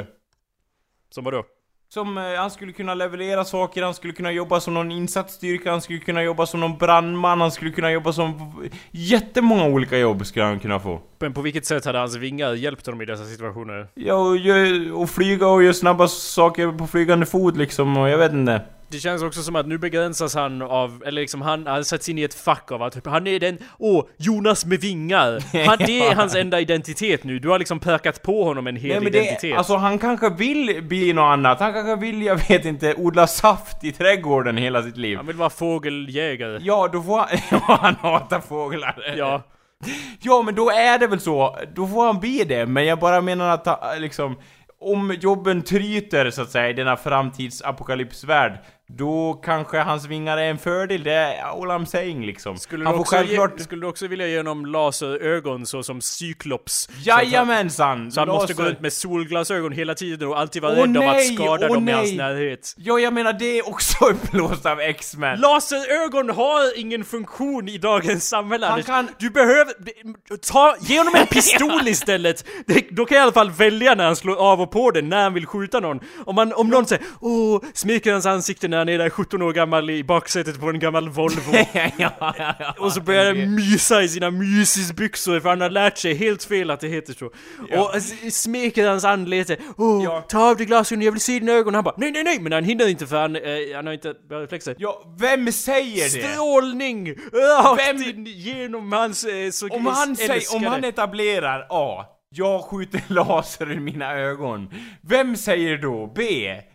Som 1.11 1.25
vadå? 1.25 1.45
Som, 1.89 2.19
eh, 2.19 2.25
han 2.25 2.51
skulle 2.51 2.73
kunna 2.73 2.95
leverera 2.95 3.45
saker, 3.45 3.83
han 3.83 3.95
skulle 3.95 4.13
kunna 4.13 4.33
jobba 4.33 4.61
som 4.61 4.75
någon 4.75 4.91
insatsstyrka, 4.91 5.71
han 5.71 5.81
skulle 5.81 5.99
kunna 5.99 6.23
jobba 6.23 6.47
som 6.47 6.61
någon 6.61 6.79
brandman, 6.79 7.41
han 7.41 7.51
skulle 7.51 7.71
kunna 7.71 7.93
jobba 7.93 8.13
som... 8.13 8.55
Jättemånga 8.91 9.65
olika 9.65 9.99
jobb 9.99 10.27
skulle 10.27 10.45
han 10.45 10.61
kunna 10.61 10.81
få. 10.81 11.01
Men 11.19 11.33
på 11.33 11.43
vilket 11.43 11.67
sätt 11.67 11.85
hade 11.85 11.99
hans 11.99 12.17
vingar 12.17 12.55
hjälpt 12.55 12.87
honom 12.87 13.03
i 13.03 13.05
dessa 13.05 13.25
situationer? 13.25 13.89
Ja, 13.95 14.15
och, 14.15 15.01
och 15.03 15.11
flyga 15.11 15.49
och 15.49 15.63
göra 15.63 15.75
snabba 15.75 16.09
saker 16.09 16.73
på 16.79 16.87
flygande 16.87 17.27
fot 17.27 17.57
liksom, 17.57 17.97
och 17.97 18.09
jag 18.09 18.19
vet 18.19 18.33
inte. 18.33 18.61
Det 18.89 18.99
känns 18.99 19.23
också 19.23 19.43
som 19.43 19.57
att 19.57 19.67
nu 19.67 19.79
begränsas 19.79 20.35
han 20.35 20.63
av, 20.63 21.03
eller 21.07 21.21
liksom 21.21 21.43
han, 21.43 21.67
han 21.67 21.85
sätts 21.85 22.09
in 22.09 22.19
i 22.19 22.23
ett 22.23 22.35
fack 22.35 22.73
av 22.73 22.83
att 22.83 23.07
han 23.07 23.27
är 23.27 23.41
den, 23.41 23.59
åh, 23.79 24.05
Jonas 24.17 24.65
med 24.67 24.81
vingar! 24.81 25.67
Han, 25.67 25.79
det 25.79 26.01
är 26.01 26.15
hans 26.15 26.35
enda 26.35 26.61
identitet 26.61 27.25
nu, 27.25 27.39
du 27.39 27.49
har 27.49 27.59
liksom 27.59 27.81
pökat 27.81 28.23
på 28.23 28.45
honom 28.45 28.67
en 28.67 28.77
hel 28.77 28.91
Nej 28.91 29.01
men 29.01 29.13
det, 29.13 29.19
identitet. 29.19 29.59
alltså 29.59 29.77
han 29.77 29.99
kanske 29.99 30.31
vill 30.31 30.83
bli 30.83 31.13
något 31.13 31.33
annat, 31.33 31.61
han 31.61 31.73
kanske 31.73 31.97
vill, 31.97 32.23
jag 32.23 32.49
vet 32.49 32.65
inte, 32.65 32.95
odla 32.95 33.27
saft 33.27 33.85
i 33.85 33.93
trädgården 33.93 34.57
hela 34.57 34.83
sitt 34.83 34.97
liv. 34.97 35.17
Han 35.17 35.27
vill 35.27 35.37
vara 35.37 35.51
fågeljägare. 35.51 36.59
Ja, 36.63 36.89
då 36.93 37.03
får 37.03 37.19
han... 37.19 37.29
Ja, 37.51 37.79
han 37.81 37.95
hatar 37.95 38.41
fåglar. 38.41 39.15
Ja. 39.17 39.43
Ja, 40.21 40.43
men 40.43 40.55
då 40.55 40.71
är 40.71 40.99
det 40.99 41.07
väl 41.07 41.21
så. 41.21 41.57
Då 41.75 41.87
får 41.87 42.07
han 42.07 42.21
bli 42.21 42.45
det. 42.45 42.67
Men 42.67 42.87
jag 42.87 42.99
bara 42.99 43.21
menar 43.21 43.49
att, 43.49 43.67
äh, 43.67 44.01
liksom... 44.01 44.37
Om 44.79 45.17
jobben 45.21 45.63
tryter, 45.63 46.31
så 46.31 46.43
att 46.43 46.51
säga, 46.51 46.69
i 46.69 46.73
denna 46.73 46.97
framtidsapokalypsvärld. 46.97 48.59
Då 48.89 49.35
kanske 49.45 49.79
hans 49.79 50.07
vingar 50.07 50.39
är 50.39 50.51
en 50.51 50.59
fördel. 50.59 51.03
Det 51.03 51.13
är 51.13 51.43
all 51.43 51.71
I'm 51.71 51.85
saying 51.85 52.27
liksom. 52.27 52.57
Skulle 52.59 52.85
han 52.85 52.95
du, 52.95 53.01
också 53.01 53.15
självklart... 53.17 53.53
ge, 53.59 53.65
skulle 53.65 53.81
du 53.83 53.87
också 53.87 54.07
vilja 54.07 54.27
ge 54.27 54.37
honom 54.37 54.67
laserögon 54.67 55.67
så 55.67 55.83
som 55.83 56.01
Cyklops? 56.01 56.89
Jajamensan! 57.05 58.13
Så 58.13 58.21
han 58.21 58.29
måste 58.29 58.55
gå 58.55 58.63
Laser- 58.63 58.69
runt 58.69 58.81
med 58.81 58.93
solglasögon 58.93 59.73
hela 59.73 59.95
tiden 59.95 60.29
och 60.29 60.39
alltid 60.41 60.63
vara 60.63 60.73
Åh, 60.73 60.79
rädd 60.79 60.97
om 60.97 61.09
att 61.09 61.15
nej, 61.17 61.35
skada 61.35 61.67
åh, 61.69 61.75
dem 61.75 61.89
i 61.89 61.93
hans 61.93 62.09
nej. 62.09 62.17
närhet. 62.17 62.75
Ja, 62.77 62.99
jag 62.99 63.13
menar 63.13 63.33
det 63.33 63.59
är 63.59 63.69
också 63.69 64.05
uppblåst 64.11 64.67
av 64.67 64.81
X-Men. 64.81 65.41
Laserögon 65.41 66.31
har 66.31 66.79
ingen 66.79 67.05
funktion 67.05 67.69
i 67.69 67.79
dagens 67.79 68.29
samhälle 68.29 68.67
Han 68.67 68.83
kan- 68.83 69.09
Du 69.19 69.31
behöver... 69.31 69.73
Ta, 70.53 70.77
ge 70.81 70.99
honom 70.99 71.15
en 71.15 71.27
pistol 71.31 71.89
istället! 71.89 72.45
Det, 72.67 72.87
då 72.91 73.05
kan 73.05 73.17
jag 73.17 73.23
i 73.23 73.25
alla 73.25 73.33
fall 73.33 73.51
välja 73.51 73.95
när 73.95 74.05
han 74.05 74.17
slår 74.17 74.37
av 74.37 74.61
och 74.61 74.71
på 74.71 74.91
den, 74.91 75.09
när 75.09 75.23
han 75.23 75.35
vill 75.35 75.47
skjuta 75.47 75.81
någon. 75.81 76.01
Om, 76.27 76.35
man, 76.35 76.53
om 76.53 76.69
någon 76.69 76.87
säger 76.87 77.05
åh, 77.21 77.63
smeker 77.75 78.13
hans 78.13 78.27
ansikte 78.27 78.69
när 78.77 78.81
han 78.81 78.89
är 78.89 78.99
där 78.99 79.11
17 79.11 79.43
år 79.43 79.53
gammal 79.53 79.91
i 79.91 80.05
baksätet 80.05 80.61
på 80.61 80.69
en 80.69 80.79
gammal 80.79 81.09
Volvo. 81.09 81.53
ja, 81.75 81.91
ja, 81.97 82.55
ja. 82.59 82.75
Och 82.79 82.93
så 82.93 83.01
börjar 83.01 83.25
han 83.25 83.55
mysa 83.55 84.03
i 84.03 84.09
sina 84.09 84.31
mysisbyxor 84.31 85.41
för 85.41 85.49
han 85.49 85.61
har 85.61 85.71
lärt 85.71 85.99
sig 85.99 86.15
helt 86.15 86.45
fel 86.45 86.71
att 86.71 86.81
det 86.81 86.89
heter 86.89 87.13
så. 87.13 87.27
Och 87.81 88.03
smeker 88.33 88.89
hans 88.89 89.05
anlete. 89.05 89.57
Åh, 89.77 90.21
ta 90.29 90.51
av 90.51 90.57
dig 90.57 90.67
glasögonen, 90.67 91.05
jag 91.05 91.13
vill 91.13 91.21
se 91.21 91.39
dina 91.39 91.53
ögon. 91.53 91.75
Han 91.75 91.85
bara 91.85 91.95
nej, 91.97 92.13
nej, 92.13 92.25
nej, 92.25 92.41
men 92.41 92.53
han 92.53 92.65
hinner 92.65 92.89
inte 92.89 93.07
för 93.07 93.21
han, 93.21 93.37
eh, 93.37 93.43
han 93.75 93.87
har 93.87 93.93
inte 93.93 94.15
bra 94.29 94.41
reflexer. 94.41 94.75
Ja, 94.79 95.17
vem 95.21 95.53
säger 95.53 96.05
det? 96.05 96.33
Strålning! 96.33 97.15
Rakt 97.33 97.89
Vem- 97.89 98.03
in 98.03 98.25
genom 98.27 98.93
hans 98.93 99.25
eh, 99.25 99.51
så 99.51 99.69
Om 99.69 99.87
han, 99.87 100.17
säger, 100.17 100.57
om 100.57 100.65
han 100.65 100.85
etablerar 100.85 101.67
A. 101.71 102.05
Jag 102.31 102.65
skjuter 102.65 103.03
laser 103.09 103.73
i 103.73 103.81
mina 103.81 104.13
ögon. 104.15 104.71
Vem 105.03 105.37
säger 105.37 105.79
då 105.79 106.13
B? 106.17 106.23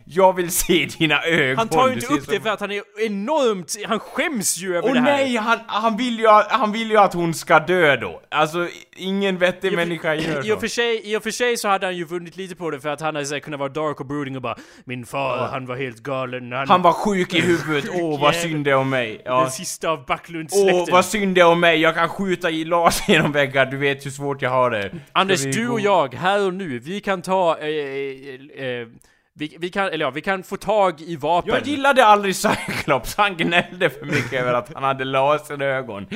Jag 0.04 0.36
vill 0.36 0.50
se 0.50 0.88
dina 0.98 1.22
ögon. 1.22 1.58
Han 1.58 1.68
tar 1.68 1.88
ju 1.88 1.94
inte 1.94 2.06
upp 2.06 2.24
som- 2.24 2.34
det 2.34 2.40
för 2.40 2.50
att 2.50 2.60
han 2.60 2.70
är 2.70 2.82
enormt, 3.06 3.76
han 3.86 3.98
skäms 4.00 4.58
ju 4.58 4.76
över 4.76 4.88
Åh 4.88 4.94
det 4.94 5.00
här. 5.00 5.16
nej, 5.16 5.36
han, 5.36 5.58
han, 5.66 5.96
vill 5.96 6.18
ju, 6.18 6.26
att- 6.28 6.50
han 6.50 6.72
vill 6.72 6.90
ju 6.90 6.96
att 6.96 7.14
hon 7.14 7.34
ska 7.34 7.58
dö 7.58 7.96
då. 7.96 8.22
Alltså, 8.30 8.68
ingen 8.96 9.38
vettig 9.38 9.72
människa 9.72 10.14
gör 10.14 10.22
I 10.46 10.52
och, 10.52 10.54
så. 10.54 10.60
för 10.60 10.68
sig, 10.68 11.00
I 11.12 11.16
och 11.16 11.22
för 11.22 11.30
sig 11.30 11.56
så 11.56 11.68
hade 11.68 11.86
han 11.86 11.96
ju 11.96 12.04
vunnit 12.04 12.36
lite 12.36 12.56
på 12.56 12.70
det 12.70 12.80
för 12.80 12.88
att 12.88 13.00
han 13.00 13.14
hade 13.14 13.26
så 13.26 13.40
kunnat 13.40 13.60
vara 13.60 13.68
dark 13.68 14.00
och 14.00 14.06
brooding 14.06 14.36
och 14.36 14.42
bara 14.42 14.56
Min 14.84 15.06
far, 15.06 15.48
han 15.52 15.66
var 15.66 15.76
helt 15.76 16.02
galen. 16.02 16.52
Han, 16.52 16.68
Han 16.68 16.82
var 16.82 16.92
sjuk 16.92 17.34
i 17.34 17.40
huvudet, 17.40 17.90
åh 17.94 18.20
vad 18.20 18.34
synd 18.34 18.64
det 18.64 18.70
är 18.70 18.74
om 18.76 18.90
mig. 18.90 19.22
Ja. 19.24 19.40
den 19.40 19.50
sista 19.50 19.88
av 19.90 20.06
Backlunds-släkten. 20.06 20.80
Åh, 20.82 20.88
vad 20.92 21.04
synd 21.04 21.34
det 21.34 21.40
är 21.40 21.46
om 21.46 21.60
mig, 21.60 21.80
jag 21.80 21.94
kan 21.94 22.08
skjuta 22.08 22.50
i 22.50 22.64
laser 22.64 23.04
genom 23.12 23.32
väggar, 23.32 23.66
du 23.66 23.76
vet 23.76 24.06
hur 24.06 24.10
svårt 24.10 24.42
jag 24.42 24.50
har 24.50 24.70
det. 24.70 24.90
Anders, 25.12 25.42
du 25.42 25.68
och 25.68 25.80
jag, 25.80 26.14
här 26.14 26.46
och 26.46 26.54
nu, 26.54 26.78
vi 26.78 27.00
kan 27.00 27.22
ta... 27.22 27.58
Eh, 27.58 27.66
eh, 27.66 28.66
eh, 28.66 28.88
vi, 29.34 29.56
vi 29.60 29.70
kan, 29.70 29.86
eller 29.86 30.04
ja, 30.04 30.10
vi 30.10 30.20
kan 30.20 30.42
få 30.42 30.56
tag 30.56 31.00
i 31.00 31.16
vapen. 31.16 31.54
Jag 31.54 31.66
gillade 31.66 32.04
aldrig 32.04 32.36
Cyclops, 32.36 33.16
han 33.16 33.36
gnällde 33.36 33.90
för 33.90 34.06
mycket 34.06 34.32
över 34.40 34.54
att 34.54 34.74
han 34.74 34.82
hade 34.82 35.04
laserögon. 35.04 36.06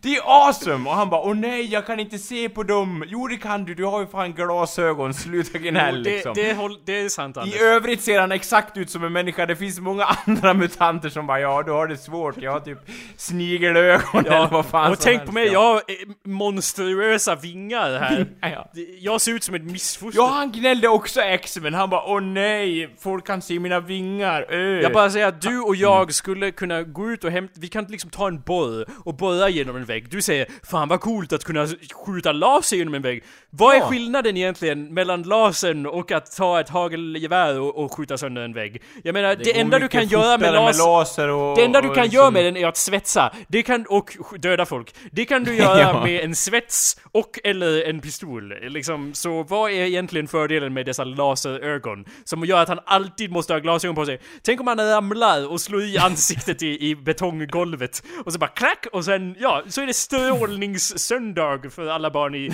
Det 0.00 0.16
är 0.16 0.22
awesome! 0.46 0.90
Och 0.90 0.96
han 0.96 1.10
bara 1.10 1.20
åh 1.20 1.34
nej, 1.34 1.64
jag 1.72 1.86
kan 1.86 2.00
inte 2.00 2.18
se 2.18 2.48
på 2.48 2.62
dem. 2.62 3.04
Jo 3.08 3.26
det 3.28 3.36
kan 3.36 3.64
du, 3.64 3.74
du 3.74 3.84
har 3.84 4.00
ju 4.00 4.06
fan 4.06 4.32
glasögon, 4.32 5.14
sluta 5.24 5.58
gnäll 5.58 6.02
det, 6.02 6.10
liksom. 6.10 6.32
det, 6.34 6.52
håll, 6.54 6.78
det 6.86 7.00
är 7.00 7.08
sant 7.08 7.36
Anders. 7.36 7.54
I 7.54 7.58
övrigt 7.58 8.02
ser 8.02 8.20
han 8.20 8.32
exakt 8.32 8.76
ut 8.76 8.90
som 8.90 9.04
en 9.04 9.12
människa, 9.12 9.46
det 9.46 9.56
finns 9.56 9.80
många 9.80 10.04
andra 10.26 10.54
mutanter 10.54 11.08
som 11.08 11.26
bara 11.26 11.40
ja, 11.40 11.62
du 11.62 11.70
har 11.72 11.86
det 11.86 11.96
svårt, 11.96 12.36
jag 12.42 12.52
har 12.52 12.60
typ 12.60 12.78
snigelögon 13.16 14.26
eller 14.26 14.48
vad 14.50 14.66
fan 14.66 14.90
och 14.90 14.96
som 14.96 15.04
tänk 15.04 15.18
helst, 15.18 15.26
på 15.26 15.34
mig, 15.34 15.46
ja. 15.46 15.52
jag 15.52 15.60
har 15.60 15.76
eh, 15.76 16.30
monstruösa 16.32 17.34
vingar 17.34 17.98
här. 17.98 18.26
Ja, 18.40 18.48
ja. 18.48 18.70
Det- 18.74 18.80
Jag 19.00 19.20
ser 19.20 19.32
ut 19.32 19.44
som 19.44 19.54
ett 19.54 19.62
missfoster. 19.64 20.20
Ja, 20.20 20.26
han 20.26 20.52
gnällde 20.52 20.88
också 20.88 21.20
X-Men, 21.20 21.74
han 21.74 21.90
bara 21.90 22.04
åh 22.06 22.20
nej, 22.20 22.63
folk 22.98 23.26
kan 23.26 23.42
se 23.42 23.58
mina 23.60 23.80
vingar, 23.80 24.46
öh. 24.50 24.58
Jag 24.82 24.92
bara 24.92 25.10
säger 25.10 25.26
att 25.26 25.42
du 25.42 25.60
och 25.60 25.76
jag 25.76 26.14
skulle 26.14 26.50
kunna 26.50 26.82
gå 26.82 27.10
ut 27.10 27.24
och 27.24 27.30
hämta, 27.30 27.52
vi 27.60 27.68
kan 27.68 27.84
liksom 27.84 28.10
ta 28.10 28.26
en 28.28 28.40
borr 28.40 28.86
och 29.04 29.14
borra 29.16 29.48
genom 29.48 29.76
en 29.76 29.84
vägg. 29.84 30.10
Du 30.10 30.22
säger 30.22 30.46
'Fan 30.62 30.88
vad 30.88 31.00
coolt 31.00 31.32
att 31.32 31.44
kunna 31.44 31.66
skjuta 32.06 32.32
laser 32.32 32.76
genom 32.76 32.94
en 32.94 33.02
vägg' 33.02 33.22
Vad 33.56 33.74
är 33.76 33.80
Ja. 33.80 33.86
skillnaden 33.88 34.36
egentligen 34.36 34.94
mellan 34.94 35.22
lasern 35.22 35.86
och 35.86 36.12
att 36.12 36.36
ta 36.36 36.60
ett 36.60 36.68
hagelgevär 36.68 37.60
och, 37.60 37.76
och 37.84 37.96
skjuta 37.96 38.18
sönder 38.18 38.42
en 38.42 38.52
vägg? 38.52 38.82
Jag 39.04 39.12
menar, 39.12 39.36
det, 39.36 39.44
går 39.52 39.60
enda 39.60 39.78
du 39.78 39.84
mycket 39.84 40.00
kan 40.00 40.08
göra 40.08 40.38
med 40.38 40.48
fortare 40.48 40.66
laser... 40.66 40.84
laser 40.86 41.28
och, 41.28 41.56
Det 41.56 41.64
enda 41.64 41.80
du 41.80 41.88
och 41.88 41.94
kan 41.94 42.04
liksom- 42.04 42.16
göra 42.20 42.30
med 42.30 42.44
den 42.44 42.56
är 42.56 42.66
att 42.66 42.76
svetsa. 42.76 43.32
Det 43.48 43.62
kan, 43.62 43.86
och 43.88 44.10
sk- 44.10 44.38
döda 44.38 44.66
folk. 44.66 44.94
Det 45.10 45.24
kan 45.24 45.44
du 45.44 45.54
göra 45.64 45.80
Ja. 45.80 46.04
med 46.04 46.24
en 46.24 46.34
svets 46.34 47.00
och 47.12 47.38
eller 47.44 47.88
en 47.88 48.00
pistol. 48.00 48.54
Liksom, 48.70 49.14
så 49.14 49.42
vad 49.42 49.70
är 49.70 49.74
egentligen 49.84 50.28
fördelen 50.28 50.74
med 50.74 50.86
dessa 50.86 51.04
laserögon? 51.04 52.04
Som 52.24 52.44
gör 52.54 52.62
att 52.62 52.68
han 52.68 52.80
alltid 52.86 53.30
måste 53.30 53.52
ha 53.52 53.60
glasögon 53.60 53.94
på 53.94 54.06
sig. 54.06 54.20
Tänk 54.42 54.60
om 54.60 54.66
han 54.66 54.80
ramlar 54.80 55.50
och 55.50 55.60
slår 55.60 55.82
i 55.82 55.98
ansiktet 55.98 56.62
i, 56.62 56.88
i 56.90 56.96
betonggolvet. 56.96 58.02
Och 58.24 58.32
så 58.32 58.38
bara 58.38 58.50
klack! 58.50 58.86
Och 58.92 59.04
sen, 59.04 59.36
ja, 59.38 59.62
så 59.68 59.80
är 59.80 59.86
det 59.86 59.94
strålningssöndag 59.94 61.70
för 61.70 61.86
alla 61.86 62.10
barn 62.10 62.34
i, 62.34 62.50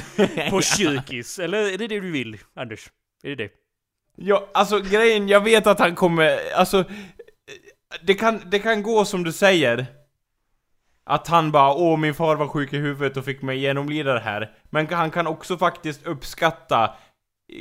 på 0.50 0.62
kyrkis. 0.76 1.38
Eller 1.38 1.58
är 1.58 1.78
det 1.78 1.86
det 1.86 2.00
du 2.00 2.10
vill, 2.10 2.38
Anders? 2.56 2.90
Är 3.22 3.28
det 3.28 3.34
det? 3.34 3.50
Ja, 4.16 4.48
alltså 4.54 4.80
grejen, 4.80 5.28
jag 5.28 5.40
vet 5.40 5.66
att 5.66 5.78
han 5.78 5.94
kommer, 5.94 6.38
alltså... 6.56 6.84
Det 8.02 8.14
kan, 8.14 8.40
det 8.46 8.58
kan 8.58 8.82
gå 8.82 9.04
som 9.04 9.24
du 9.24 9.32
säger. 9.32 9.86
Att 11.04 11.28
han 11.28 11.52
bara 11.52 11.74
åh 11.74 11.98
min 11.98 12.14
far 12.14 12.36
var 12.36 12.48
sjuk 12.48 12.72
i 12.72 12.76
huvudet 12.76 13.16
och 13.16 13.24
fick 13.24 13.42
mig 13.42 13.58
genomlida 13.58 14.14
det 14.14 14.20
här. 14.20 14.50
Men 14.70 14.86
han 14.86 15.10
kan 15.10 15.26
också 15.26 15.58
faktiskt 15.58 16.06
uppskatta 16.06 16.94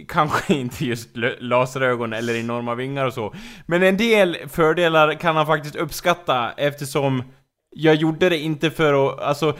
Kanske 0.07 0.53
inte 0.59 0.85
just 0.85 1.09
laserögon 1.39 2.13
eller 2.13 2.35
enorma 2.35 2.75
vingar 2.75 3.05
och 3.05 3.13
så. 3.13 3.33
Men 3.65 3.83
en 3.83 3.97
del 3.97 4.37
fördelar 4.49 5.13
kan 5.13 5.35
han 5.35 5.45
faktiskt 5.45 5.75
uppskatta 5.75 6.51
eftersom 6.57 7.23
jag 7.75 7.95
gjorde 7.95 8.29
det 8.29 8.37
inte 8.37 8.71
för 8.71 9.09
att, 9.09 9.19
alltså 9.19 9.57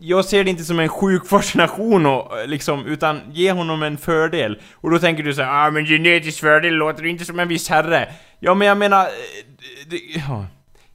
jag 0.00 0.24
ser 0.24 0.44
det 0.44 0.50
inte 0.50 0.64
som 0.64 0.80
en 0.80 0.88
sjuk 0.88 1.26
fascination 1.28 2.06
och, 2.06 2.48
liksom, 2.48 2.86
utan 2.86 3.20
ge 3.32 3.52
honom 3.52 3.82
en 3.82 3.98
fördel. 3.98 4.60
Och 4.74 4.90
då 4.90 4.98
tänker 4.98 5.22
du 5.22 5.34
så 5.34 5.42
här, 5.42 5.66
ah 5.66 5.70
men 5.70 5.84
genetisk 5.84 6.40
fördel 6.40 6.74
låter 6.74 7.06
inte 7.06 7.24
som 7.24 7.38
en 7.38 7.48
viss 7.48 7.68
herre. 7.68 8.12
Ja 8.40 8.54
men 8.54 8.68
jag 8.68 8.78
menar, 8.78 9.04
eh, 9.04 9.10
det, 9.90 9.96
ja, 9.96 10.46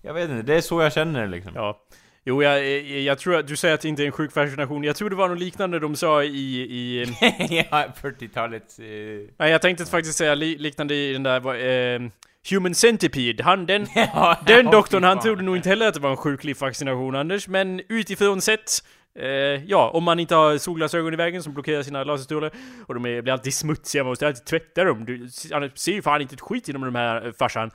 jag 0.01 0.13
vet 0.13 0.30
inte, 0.30 0.41
det 0.41 0.55
är 0.55 0.61
så 0.61 0.82
jag 0.82 0.93
känner 0.93 1.28
liksom. 1.28 1.51
Ja. 1.55 1.86
Jo, 2.28 2.43
jag, 2.43 2.65
jag, 2.65 3.01
jag 3.01 3.19
tror 3.19 3.36
att 3.36 3.47
du 3.47 3.55
säger 3.55 3.75
att 3.75 3.82
det 3.82 3.88
inte 3.88 4.03
är 4.03 4.05
en 4.05 4.11
sjuk 4.11 4.32
fascination. 4.32 4.84
Jag 4.84 4.95
tror 4.95 5.09
det 5.09 5.15
var 5.15 5.30
något 5.30 5.39
liknande 5.39 5.80
de 5.80 5.95
sa 5.95 6.23
i... 6.23 6.28
i 6.28 7.05
ja, 7.71 7.88
40-talets... 8.01 8.80
Eh... 8.80 9.30
nej, 9.38 9.51
jag 9.51 9.61
tänkte 9.61 9.86
faktiskt 9.86 10.17
säga 10.17 10.36
li, 10.36 10.57
liknande 10.57 10.95
i 10.95 11.13
den 11.13 11.23
där... 11.23 11.65
Eh, 11.65 12.01
Human 12.49 12.75
Centipede. 12.75 13.43
Han, 13.43 13.65
den, 13.65 13.88
ja, 13.95 14.38
den 14.45 14.65
doktorn, 14.65 15.03
han 15.03 15.19
trodde 15.19 15.43
nog 15.43 15.55
inte 15.55 15.69
heller 15.69 15.88
att 15.88 15.93
det 15.93 15.99
var 15.99 16.09
en 16.09 16.17
sjuklig 16.17 16.57
fascination, 16.57 17.15
Anders. 17.15 17.47
Men 17.47 17.82
utifrån 17.89 18.41
sett... 18.41 18.71
Eh, 19.19 19.28
ja, 19.65 19.89
om 19.89 20.03
man 20.03 20.19
inte 20.19 20.36
har 20.36 20.57
solglasögon 20.57 21.13
i 21.13 21.17
vägen 21.17 21.43
som 21.43 21.53
blockerar 21.53 21.84
sina 21.84 22.03
laserstrålar 22.03 22.51
och 22.88 22.93
de 22.93 23.05
är, 23.05 23.21
blir 23.21 23.34
alltid 23.34 23.53
smutsiga, 23.53 24.03
man 24.03 24.11
måste 24.11 24.28
alltid 24.28 24.45
tvätta 24.45 24.84
dem. 24.84 25.05
Du 25.05 25.30
ser 25.75 25.91
ju 25.91 26.01
fan 26.01 26.21
inte 26.21 26.36
ett 26.36 26.41
skit 26.41 26.67
genom 26.67 26.82
de 26.82 26.95
här 26.95 27.25
eh, 27.25 27.32
farsan. 27.39 27.71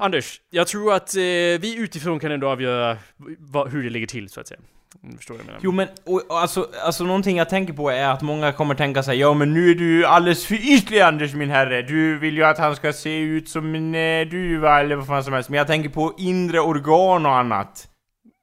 Anders, 0.00 0.40
jag 0.50 0.66
tror 0.66 0.94
att 0.94 1.16
eh, 1.16 1.20
vi 1.60 1.76
utifrån 1.76 2.20
kan 2.20 2.32
ändå 2.32 2.48
avgöra 2.48 2.96
vad, 3.38 3.70
hur 3.72 3.82
det 3.82 3.90
ligger 3.90 4.06
till, 4.06 4.28
så 4.28 4.40
att 4.40 4.48
säga. 4.48 4.60
Mm, 5.02 5.16
Förstår 5.16 5.34
du 5.34 5.38
vad 5.38 5.44
jag 5.44 5.46
menar? 5.46 5.60
Jo 5.62 5.72
men, 5.72 5.88
och, 6.06 6.30
och 6.30 6.40
alltså, 6.40 6.68
alltså 6.84 7.04
någonting 7.04 7.38
jag 7.38 7.48
tänker 7.48 7.72
på 7.72 7.90
är 7.90 8.08
att 8.08 8.22
många 8.22 8.52
kommer 8.52 8.74
tänka 8.74 9.02
sig 9.02 9.18
Ja 9.18 9.34
men 9.34 9.54
nu 9.54 9.70
är 9.70 9.74
du 9.74 10.06
alldeles 10.06 10.46
för 10.46 10.54
ytlig 10.54 11.00
Anders 11.00 11.34
min 11.34 11.50
herre 11.50 11.82
Du 11.82 12.18
vill 12.18 12.36
ju 12.36 12.44
att 12.44 12.58
han 12.58 12.76
ska 12.76 12.92
se 12.92 13.18
ut 13.18 13.48
som 13.48 13.74
en 13.74 13.94
eh, 13.94 14.26
duva 14.26 14.80
eller 14.80 14.96
vad 14.96 15.06
fan 15.06 15.24
som 15.24 15.32
helst 15.32 15.50
Men 15.50 15.58
jag 15.58 15.66
tänker 15.66 15.88
på 15.88 16.14
inre 16.18 16.60
organ 16.60 17.26
och 17.26 17.36
annat 17.36 17.88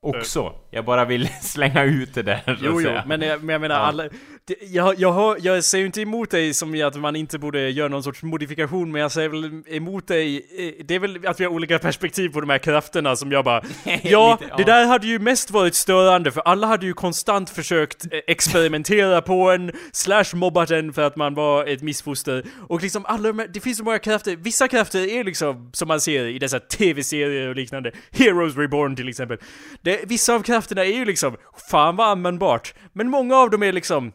Också 0.01 0.53
Jag 0.75 0.85
bara 0.85 1.05
vill 1.05 1.29
slänga 1.41 1.83
ut 1.83 2.13
det 2.13 2.23
där 2.23 2.41
så 2.45 2.55
Jo, 2.61 2.81
jo, 2.81 2.91
men 3.05 3.21
jag, 3.21 3.43
men 3.43 3.53
jag 3.53 3.61
menar 3.61 3.75
Ja. 3.75 3.81
alla... 3.81 4.03
Det, 4.47 4.55
jag, 4.61 4.99
jag, 4.99 5.13
hör, 5.13 5.37
jag 5.41 5.63
säger 5.63 5.81
ju 5.81 5.85
inte 5.85 6.01
emot 6.01 6.31
dig 6.31 6.53
som 6.53 6.75
i 6.75 6.83
att 6.83 6.95
man 6.95 7.15
inte 7.15 7.39
borde 7.39 7.69
göra 7.69 7.87
någon 7.87 8.03
sorts 8.03 8.23
modifikation, 8.23 8.91
men 8.91 9.01
jag 9.01 9.11
säger 9.11 9.29
väl 9.29 9.63
emot 9.67 10.07
dig, 10.07 10.35
eh, 10.37 10.85
det 10.85 10.95
är 10.95 10.99
väl 10.99 11.27
att 11.27 11.39
vi 11.39 11.43
har 11.43 11.51
olika 11.51 11.79
perspektiv 11.79 12.29
på 12.29 12.41
de 12.41 12.49
här 12.49 12.57
krafterna 12.57 13.15
som 13.15 13.31
jag 13.31 13.45
bara... 13.45 13.61
Ja, 14.03 14.39
det 14.57 14.63
där 14.63 14.85
hade 14.85 15.07
ju 15.07 15.19
mest 15.19 15.51
varit 15.51 15.75
störande, 15.75 16.31
för 16.31 16.41
alla 16.41 16.67
hade 16.67 16.85
ju 16.85 16.93
konstant 16.93 17.49
försökt 17.49 18.13
eh, 18.13 18.19
experimentera 18.27 19.21
på 19.21 19.51
en, 19.51 19.71
slash 19.91 20.25
mobbat 20.33 20.71
en 20.71 20.93
för 20.93 21.01
att 21.01 21.15
man 21.15 21.33
var 21.33 21.65
ett 21.65 21.81
missfoster. 21.81 22.43
Och 22.67 22.81
liksom 22.81 23.05
alla 23.05 23.27
de 23.27 23.39
här, 23.39 23.47
det 23.47 23.59
finns 23.59 23.77
så 23.77 23.83
många 23.83 23.99
krafter, 23.99 24.35
vissa 24.35 24.67
krafter 24.67 24.99
är 25.07 25.23
liksom, 25.23 25.69
som 25.73 25.87
man 25.87 26.01
ser 26.01 26.25
i 26.25 26.39
dessa 26.39 26.59
tv-serier 26.59 27.47
och 27.47 27.55
liknande, 27.55 27.91
Heroes 28.11 28.57
Reborn 28.57 28.95
till 28.95 29.09
exempel. 29.09 29.37
Det, 29.81 29.99
vissa 30.07 30.33
av 30.33 30.43
krafterna 30.43 30.64
är 30.71 30.83
ju 30.97 31.05
liksom, 31.05 31.37
fan 31.71 31.95
vad 31.95 32.07
användbart. 32.07 32.73
Men 32.93 33.09
många 33.09 33.35
av 33.35 33.49
dem 33.49 33.63
är 33.63 33.71
liksom, 33.71 34.11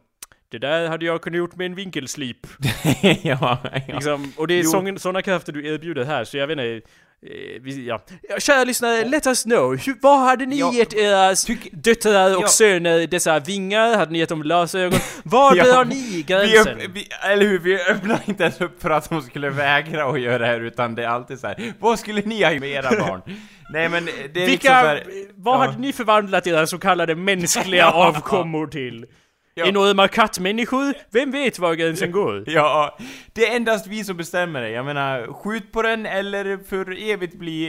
det 0.51 0.59
där 0.59 0.89
hade 0.89 1.05
jag 1.07 1.23
kunnat 1.23 1.39
gjort 1.39 1.57
med 1.57 1.67
en 1.67 1.75
vinkelslip. 1.75 2.47
ja, 3.23 3.59
ja. 3.63 3.81
Liksom, 3.87 4.33
och 4.37 4.47
det 4.49 4.55
är 4.61 4.99
sådana 4.99 5.23
krafter 5.23 5.53
du 5.53 5.75
erbjuder 5.75 6.05
här, 6.05 6.25
så 6.25 6.37
jag 6.37 6.47
vet 6.47 6.59
inte. 6.59 6.89
Eh, 7.23 7.61
vi, 7.63 7.87
ja. 7.87 8.03
Kära 8.39 8.65
lyssnare, 8.65 9.05
let 9.05 9.27
us 9.27 9.43
know. 9.43 9.77
Hur, 9.77 9.97
vad 10.03 10.19
hade 10.21 10.47
ni 10.47 10.59
Ja, 10.59 10.73
gett 10.75 10.95
era 10.95 11.31
tyck- 11.35 11.69
döttrar 11.73 12.37
och 12.37 12.43
Ja. 12.43 12.49
söner 12.49 13.07
dessa 13.07 13.39
vingar? 13.41 13.97
Hade 13.97 14.13
ni 14.13 14.19
gett 14.19 14.29
dem 14.29 14.43
lösögon? 14.43 15.01
Var 15.23 15.55
Ja, 15.57 15.65
drar 15.65 15.85
ni 15.85 15.95
Vi, 15.95 16.23
gränsen? 16.23 16.81
upp, 16.81 16.91
vi, 16.95 17.09
eller 17.33 17.47
hur, 17.47 17.59
vi 17.59 17.81
öppnar 17.83 18.21
inte 18.27 18.43
ens 18.43 18.61
upp 18.61 18.83
för 18.83 18.91
att 18.91 19.09
de 19.11 19.23
skulle 19.23 19.51
vägra 19.51 20.05
att 20.05 20.21
göra 20.21 20.39
det 20.39 20.47
här 20.47 20.61
utan 20.61 20.95
det 20.95 21.05
är 21.05 21.09
alltid 21.09 21.41
så 21.41 21.47
här. 21.47 21.73
vad 21.79 21.99
skulle 21.99 22.21
ni 22.21 22.45
ha 22.45 22.51
med 22.51 22.69
era 22.71 22.91
barn? 22.91 23.23
Nej 23.73 23.89
men 23.89 24.05
det 24.05 24.11
är 24.11 24.25
liksom 24.25 24.47
Vilka, 24.47 24.69
så 24.69 24.75
här, 24.87 25.05
vad 25.35 25.55
ja. 25.55 25.59
hade 25.59 25.79
ni 25.79 25.93
förvandlat 25.93 26.47
era 26.47 26.67
så 26.67 26.79
kallade 26.79 27.15
mänskliga 27.15 27.91
avkommor 27.91 28.67
till? 28.67 29.07
Ja. 29.55 29.67
Enorma 29.67 30.09
kattmänniskor? 30.09 30.95
Vem 31.11 31.31
vet 31.31 31.59
var 31.59 31.75
gränsen 31.75 32.13
går? 32.13 32.45
Ja, 32.51 32.99
det 33.33 33.47
är 33.47 33.57
endast 33.57 33.87
vi 33.87 34.05
som 34.05 34.17
bestämmer 34.17 34.61
det. 34.63 34.71
Jag 34.71 34.85
menar, 34.85 35.33
skjut 35.33 35.73
på 35.73 35.83
den 35.83 36.07
eller 36.07 36.59
för 36.69 37.11
evigt 37.11 37.35
bli 37.35 37.65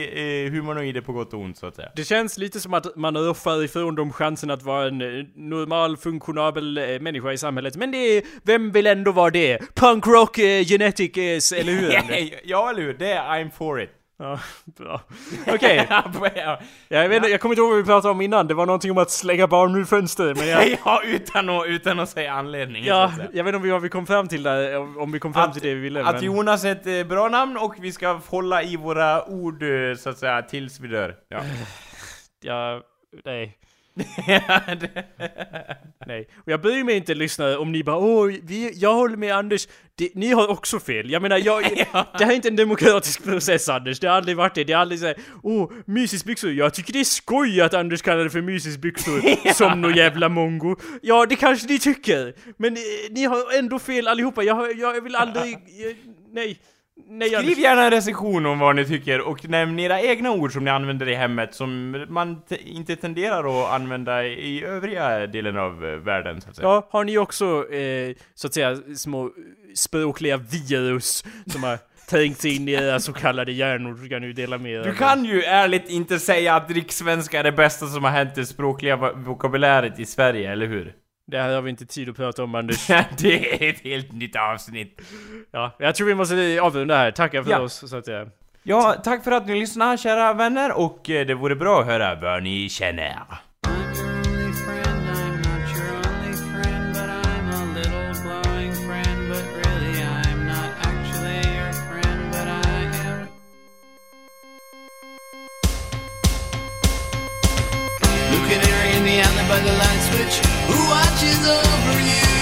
eh, 0.46 0.52
humanoider 0.52 1.00
på 1.00 1.12
gott 1.12 1.34
och 1.34 1.40
ont 1.40 1.58
så 1.58 1.66
att 1.66 1.76
säga. 1.76 1.88
Det 1.96 2.04
känns 2.04 2.38
lite 2.38 2.60
som 2.60 2.74
att 2.74 2.96
man 2.96 3.16
roffar 3.16 3.64
ifrån 3.64 3.94
dem 3.94 4.12
chansen 4.12 4.50
att 4.50 4.62
vara 4.62 4.88
en 4.88 5.00
eh, 5.00 5.24
normal, 5.34 5.96
funktionabel 5.96 6.78
eh, 6.78 7.00
människa 7.00 7.32
i 7.32 7.38
samhället. 7.38 7.76
Men 7.76 7.90
det 7.90 7.98
är, 7.98 8.22
vem 8.42 8.70
vill 8.70 8.86
ändå 8.86 9.12
vara 9.12 9.30
det? 9.30 9.74
Punk 9.74 10.06
rock 10.06 10.38
eh, 10.38 10.64
genetics, 10.64 11.52
eller 11.52 11.72
hur? 11.72 11.92
Ja, 12.44 12.70
eller 12.70 12.82
hur? 12.82 12.94
Det 12.94 13.12
är 13.12 13.22
I'm 13.22 13.50
for 13.50 13.82
it. 13.82 13.90
Ja, 14.22 14.38
bra. 14.64 15.00
Okej, 15.46 15.86
ja, 15.90 16.58
jag, 16.88 17.08
vet, 17.08 17.16
inte- 17.16 17.28
jag 17.28 17.40
kommer 17.40 17.52
inte 17.54 17.60
ihåg 17.60 17.70
vad 17.70 17.78
vi 17.78 17.84
pratade 17.84 18.12
om 18.12 18.20
innan. 18.20 18.46
Det 18.46 18.54
var 18.54 18.66
någonting 18.66 18.90
om 18.90 18.98
att 18.98 19.10
slänga 19.10 19.46
barn 19.46 19.74
ur 19.76 19.84
fönster, 19.84 20.34
men 20.34 20.48
jag... 20.48 20.78
ja, 20.84 21.02
utan 21.04 21.48
att, 21.48 21.66
utan 21.66 22.00
att 22.00 22.08
säga 22.08 22.32
anledningen 22.32 22.84
så 22.84 22.90
Ja, 22.90 23.04
att 23.04 23.16
säga. 23.16 23.28
jag 23.32 23.44
vet 23.44 23.48
inte 23.48 23.56
om 23.56 23.62
vi, 23.62 23.70
vad 23.70 23.82
vi 23.82 23.88
kom 23.88 24.06
fram 24.06 24.28
till 24.28 24.42
där, 24.42 24.78
om- 24.78 24.98
om 24.98 25.12
vi 25.12 25.18
kom 25.18 25.34
fram 25.34 25.44
Att- 25.50 25.52
till 25.52 25.62
det 25.62 25.74
vi 25.74 25.80
ville. 25.80 26.04
Att 26.04 26.14
men... 26.14 26.24
Jonas 26.24 26.64
är 26.64 26.72
ett 26.72 26.86
eh, 26.86 27.04
bra 27.04 27.28
namn 27.28 27.56
och 27.56 27.74
vi 27.80 27.92
ska 27.92 28.12
hålla 28.28 28.62
i 28.62 28.76
våra 28.76 29.24
ord 29.28 29.62
eh, 29.62 29.94
så 29.98 30.10
att 30.10 30.18
säga 30.18 30.42
tills 30.42 30.80
vi 30.80 30.88
dör. 30.88 31.14
Ja. 31.28 31.40
Ja, 32.44 32.80
nej. 33.24 33.58
Nej, 36.06 36.28
och 36.36 36.52
jag 36.52 36.60
bryr 36.60 36.84
mig 36.84 36.96
inte 36.96 37.14
lyssnare 37.14 37.56
om 37.56 37.72
ni 37.72 37.84
bara 37.84 37.96
åh, 37.96 38.30
vi, 38.42 38.72
jag 38.74 38.94
håller 38.94 39.16
med 39.16 39.36
Anders, 39.36 39.68
det, 39.94 40.10
ni 40.14 40.32
har 40.32 40.48
också 40.48 40.80
fel. 40.80 41.10
Jag 41.10 41.22
menar, 41.22 41.38
jag, 41.38 41.62
det 42.18 42.24
här 42.24 42.30
är 42.30 42.34
inte 42.36 42.48
en 42.48 42.56
demokratisk 42.56 43.24
process 43.24 43.68
Anders, 43.68 44.00
det 44.00 44.06
har 44.06 44.16
aldrig 44.16 44.36
varit 44.36 44.54
det. 44.54 44.64
Det 44.64 44.72
är 44.72 44.76
aldrig 44.76 45.00
såhär, 45.00 45.16
åh, 45.42 45.70
mysisbyxor, 45.86 46.52
jag 46.52 46.74
tycker 46.74 46.92
det 46.92 47.00
är 47.00 47.04
skoj 47.04 47.60
att 47.60 47.74
Anders 47.74 48.02
kallar 48.02 48.24
det 48.24 48.30
för 48.30 48.42
mysisbyxor 48.42 49.52
som 49.54 49.80
någon 49.80 49.94
jävla 49.96 50.28
mongo. 50.28 50.76
Ja, 51.02 51.26
det 51.26 51.36
kanske 51.36 51.66
ni 51.68 51.78
tycker, 51.78 52.34
men 52.56 52.76
eh, 52.76 52.80
ni 53.10 53.24
har 53.24 53.58
ändå 53.58 53.78
fel 53.78 54.08
allihopa. 54.08 54.42
Jag, 54.42 54.54
har- 54.54 54.80
jag 54.80 55.00
vill 55.00 55.16
aldrig, 55.16 55.52
eh, 55.54 55.60
nej. 56.32 56.58
Nej, 57.08 57.28
Skriv 57.28 57.38
Anders. 57.38 57.58
gärna 57.58 57.84
en 57.84 57.90
recension 57.90 58.46
om 58.46 58.58
vad 58.58 58.76
ni 58.76 58.84
tycker 58.84 59.20
och 59.20 59.48
nämn 59.48 59.78
era 59.80 60.00
egna 60.00 60.30
ord 60.30 60.52
som 60.52 60.64
ni 60.64 60.70
använder 60.70 61.08
i 61.08 61.14
hemmet 61.14 61.54
som 61.54 62.04
man 62.08 62.42
te- 62.42 62.68
inte 62.68 62.96
tenderar 62.96 63.62
att 63.64 63.72
använda 63.80 64.24
i 64.26 64.64
övriga 64.64 65.26
delen 65.26 65.58
av 65.58 65.84
eh, 65.86 65.90
världen 65.96 66.40
så 66.40 66.50
att 66.50 66.56
säga. 66.56 66.68
Ja, 66.68 66.88
har 66.90 67.04
ni 67.04 67.18
också, 67.18 67.72
eh, 67.72 68.14
så 68.34 68.46
att 68.46 68.54
säga, 68.54 68.76
små 68.96 69.30
språkliga 69.74 70.36
virus 70.36 71.24
som 71.46 71.62
har 71.62 71.78
trängt 72.10 72.44
in 72.44 72.68
i 72.68 72.72
era 72.72 73.00
så 73.00 73.12
kallade 73.12 73.52
hjärnor 73.52 73.96
så 74.02 74.08
kan 74.08 74.22
ni 74.22 74.32
dela 74.32 74.58
med 74.58 74.72
er. 74.72 74.84
Du 74.84 74.94
kan 74.94 75.24
ju 75.24 75.42
ärligt 75.42 75.90
inte 75.90 76.18
säga 76.18 76.54
att 76.54 76.70
rikssvenska 76.70 77.38
är 77.38 77.44
det 77.44 77.52
bästa 77.52 77.86
som 77.86 78.04
har 78.04 78.10
hänt 78.10 78.34
det 78.34 78.46
språkliga 78.46 78.96
vo- 78.96 79.24
vokabuläret 79.24 79.98
i 79.98 80.06
Sverige, 80.06 80.52
eller 80.52 80.66
hur? 80.66 80.92
Det 81.26 81.38
här 81.38 81.54
har 81.54 81.62
vi 81.62 81.70
inte 81.70 81.86
tid 81.86 82.08
att 82.08 82.16
prata 82.16 82.44
om 82.44 82.54
Anders. 82.54 82.86
det 83.18 83.64
är 83.64 83.70
ett 83.70 83.80
helt 83.80 84.12
nytt 84.12 84.36
avsnitt. 84.36 85.00
Ja, 85.50 85.76
jag 85.78 85.94
tror 85.94 86.06
vi 86.06 86.14
måste 86.14 86.58
avrunda 86.62 86.96
här. 86.96 87.10
Tacka 87.10 87.44
för 87.44 87.50
Ja. 87.50 87.58
oss, 87.60 87.90
så 87.90 87.96
att 87.96 88.04
säga. 88.04 88.26
Ja, 88.62 88.94
tack 89.04 89.24
för 89.24 89.32
att 89.32 89.46
ni 89.46 89.60
lyssnade 89.60 89.98
kära 89.98 90.32
vänner 90.32 90.72
och 90.72 91.10
eh, 91.10 91.26
det 91.26 91.34
vore 91.34 91.56
bra 91.56 91.80
att 91.80 91.86
höra 91.86 92.14
vad 92.14 92.42
ni 92.42 92.68
känner. 92.68 93.18
By 109.48 109.58
the 109.58 109.72
light 109.72 110.02
switch 110.02 110.51
who 110.72 110.80
watches 110.88 111.40
over 111.44 111.96
you. 112.00 112.32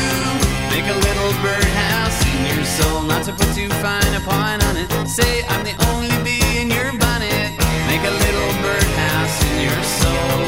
Make 0.71 0.87
a 0.87 0.99
little 1.07 1.33
birdhouse 1.43 2.19
in 2.31 2.39
your 2.55 2.65
soul, 2.65 3.03
not 3.03 3.25
to 3.25 3.33
put 3.33 3.51
too 3.55 3.69
fine 3.83 4.13
a 4.15 4.23
point 4.23 4.63
on 4.69 4.77
it. 4.77 4.89
Say 5.09 5.43
I'm 5.51 5.65
the 5.65 5.75
only 5.91 6.11
bee 6.25 6.63
in 6.63 6.71
your 6.71 6.93
bonnet. 7.03 7.51
Make 7.91 8.05
a 8.07 8.15
little 8.25 8.53
birdhouse 8.63 9.37
in 9.51 9.57
your 9.67 9.83
soul. 10.01 10.41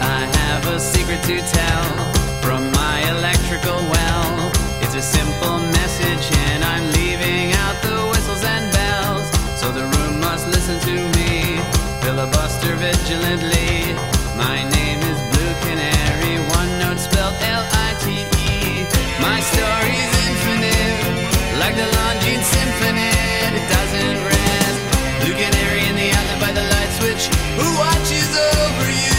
I 0.00 0.20
have 0.40 0.62
a 0.68 0.78
secret 0.78 1.22
to 1.30 1.36
tell 1.58 1.86
from 2.44 2.62
my 2.72 2.96
electrical 3.16 3.80
well. 3.94 4.52
It's 4.84 4.94
a 4.94 5.02
simple 5.02 5.58
message, 5.80 6.26
and 6.52 6.62
I'm 6.62 6.84
leaving 6.92 7.52
out 7.64 7.76
the 7.82 7.96
whistles 8.10 8.44
and 8.44 8.64
bells. 8.72 9.26
So 9.60 9.72
the 9.72 9.84
room 9.96 10.20
must 10.20 10.46
listen 10.46 10.78
to 10.88 10.94
me, 11.13 11.13
filibuster 12.14 12.76
vigilantly. 12.76 13.90
My 14.38 14.62
name 14.62 15.00
is 15.02 15.18
Blue 15.34 15.54
Canary, 15.66 16.38
one 16.54 16.70
note 16.78 17.00
spelled 17.02 17.34
L-I-T-E. 17.42 18.86
My 19.18 19.38
story's 19.50 20.12
infinite, 20.22 21.58
like 21.58 21.74
the 21.74 21.88
Longines 21.98 22.46
Symphony. 22.54 23.10
It 23.58 23.66
doesn't 23.66 24.18
rest. 24.30 24.78
Blue 25.26 25.34
Canary 25.34 25.82
in 25.90 25.96
the 25.98 26.08
outlet 26.14 26.38
by 26.38 26.52
the 26.54 26.62
light 26.74 26.92
switch, 27.02 27.24
who 27.58 27.66
watches 27.82 28.30
over 28.62 28.88
you. 28.94 29.18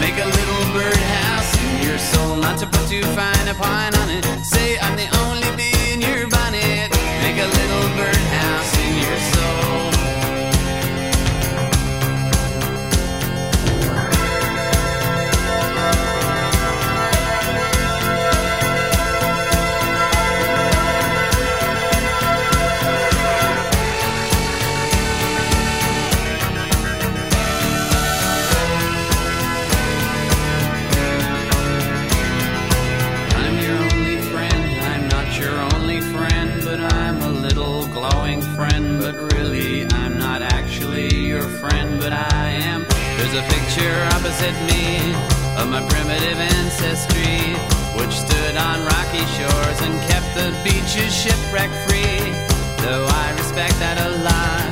Make 0.00 0.16
a 0.16 0.28
little 0.38 0.64
birdhouse 0.72 1.52
in 1.64 1.84
your 1.84 1.98
soul, 1.98 2.36
not 2.36 2.56
to 2.60 2.66
put 2.66 2.88
too 2.88 3.04
fine 3.12 3.46
a 3.46 3.54
point 3.54 3.92
on 4.00 4.08
it. 4.08 4.24
Say 4.40 4.78
I'm 4.78 4.96
the 4.96 5.08
only 5.28 5.50
bee 5.58 5.92
in 5.92 6.00
your 6.00 6.24
bonnet. 6.32 6.88
Make 7.20 7.38
a 7.44 7.48
little 7.60 7.86
birdhouse 8.00 8.72
in 8.84 8.92
your 9.04 9.18
soul. 9.36 9.95
Picture 44.36 44.52
opposite 44.52 44.74
me 44.74 45.14
of 45.56 45.68
my 45.68 45.80
primitive 45.88 46.38
ancestry, 46.38 47.54
which 47.98 48.12
stood 48.12 48.56
on 48.56 48.84
rocky 48.84 49.24
shores 49.36 49.80
and 49.82 50.00
kept 50.08 50.28
the 50.34 50.52
beaches 50.64 51.14
shipwreck 51.14 51.70
free. 51.88 52.32
Though 52.84 53.06
I 53.08 53.34
respect 53.38 53.78
that 53.80 53.98
a 53.98 54.10
lot, 54.22 54.68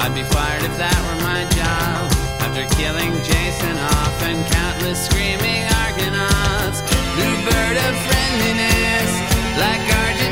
I'd 0.00 0.14
be 0.14 0.22
fired 0.22 0.62
if 0.62 0.76
that 0.78 0.98
were 1.06 1.22
my 1.22 1.44
job. 1.54 2.12
After 2.40 2.64
killing 2.76 3.12
Jason 3.24 3.76
off 3.78 4.22
and 4.22 4.46
countless 4.46 5.06
screaming 5.06 5.66
Argonauts, 5.84 6.80
new 7.18 7.34
bird 7.44 7.76
of 7.76 7.94
friendliness, 8.06 9.10
like 9.58 9.82
guardian 9.90 10.27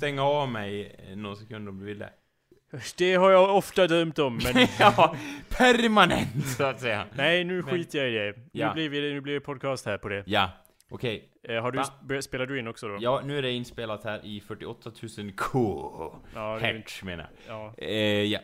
stänga 0.00 0.22
av 0.24 0.48
mig 0.48 0.96
eh, 1.10 1.16
någon 1.16 1.36
sekund 1.36 1.68
om 1.68 1.78
du 1.78 1.84
vill 1.84 1.98
det. 1.98 3.14
Har 3.14 3.30
jag 3.30 3.56
ofta 3.56 3.86
drömt 3.86 4.18
om, 4.18 4.40
men 4.44 4.66
ja, 4.78 5.16
permanent 5.48 6.46
så 6.56 6.64
att 6.64 6.80
säga. 6.80 7.06
nej, 7.14 7.44
nu 7.44 7.62
Men- 7.62 7.64
skiter 7.74 7.98
jag 7.98 8.08
i 8.10 8.12
det. 8.14 8.34
Ja. 8.52 8.68
Nu, 8.68 8.74
blir 8.74 8.88
vi, 9.02 9.12
nu 9.12 9.20
blir 9.20 9.34
det 9.34 9.40
podcast 9.40 9.86
här 9.86 9.98
på 9.98 10.08
det. 10.08 10.22
Ja, 10.26 10.50
okej. 10.90 11.28
Eh, 11.48 11.62
har 11.62 11.72
du, 11.72 11.78
Va? 11.78 11.84
sp- 12.08 12.20
spelar 12.20 12.46
du 12.46 12.58
in 12.58 12.68
också 12.68 12.88
då? 12.88 12.96
Ja, 13.00 13.20
nu 13.24 13.38
är 13.38 13.42
det 13.42 13.52
inspelat 13.52 14.04
här 14.04 14.20
i 14.26 14.40
48 14.40 14.90
000 15.18 15.32
K. 15.36 16.20
Ja, 16.34 16.58
Hertz 16.58 17.02
menar 17.02 17.30
jag. 17.46 17.54
ja. 17.56 17.74
Eh, 17.78 18.22
ja. 18.22 18.38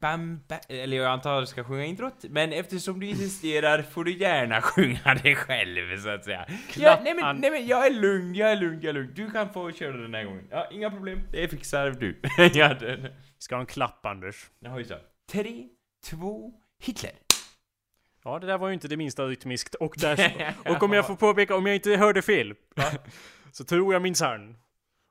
Bam, 0.00 0.40
bam, 0.48 0.58
eller 0.68 0.96
jag 0.96 1.06
antar 1.06 1.36
att 1.36 1.42
du 1.42 1.46
ska 1.46 1.64
sjunga 1.64 1.84
introt, 1.84 2.24
men 2.30 2.52
eftersom 2.52 3.00
du 3.00 3.06
insisterar 3.06 3.82
får 3.82 4.04
du 4.04 4.18
gärna 4.18 4.60
sjunga 4.62 5.14
det 5.22 5.34
själv 5.34 5.98
så 5.98 6.08
att 6.08 6.24
säga. 6.24 6.46
Ja, 6.76 7.00
nej, 7.04 7.14
men, 7.14 7.36
nej 7.36 7.50
men 7.50 7.66
jag 7.66 7.86
är 7.86 7.90
lugn, 7.90 8.34
jag 8.34 8.52
är 8.52 8.56
lugn, 8.56 8.80
jag 8.82 8.90
är 8.90 8.92
lugn. 8.92 9.12
Du 9.14 9.30
kan 9.30 9.52
få 9.52 9.72
köra 9.72 9.96
den 9.96 10.14
här 10.14 10.24
gången. 10.24 10.48
Ja, 10.50 10.68
inga 10.70 10.90
problem. 10.90 11.20
Det 11.32 11.48
fixar 11.48 11.90
du. 11.90 12.20
ja, 12.58 12.74
det, 12.74 13.12
ska 13.38 13.54
ha 13.54 13.60
en 13.60 13.66
klapp, 13.66 14.06
Anders. 14.06 14.50
jag 14.60 14.70
har 14.70 14.78
ju 14.78 14.84
så. 14.84 14.96
Tre, 15.32 15.68
två, 16.10 16.52
Hitler. 16.82 17.12
Ja, 18.24 18.38
det 18.38 18.46
där 18.46 18.58
var 18.58 18.68
ju 18.68 18.74
inte 18.74 18.88
det 18.88 18.96
minsta 18.96 19.26
rytmiskt. 19.26 19.74
Och, 19.74 19.94
där, 19.98 20.54
och 20.68 20.82
om 20.82 20.92
jag 20.92 21.06
får 21.06 21.16
påpeka, 21.16 21.56
om 21.56 21.66
jag 21.66 21.74
inte 21.74 21.96
hörde 21.96 22.22
fel, 22.22 22.54
så 23.52 23.64
tror 23.64 23.92
jag 23.92 24.02
minsann 24.02 24.56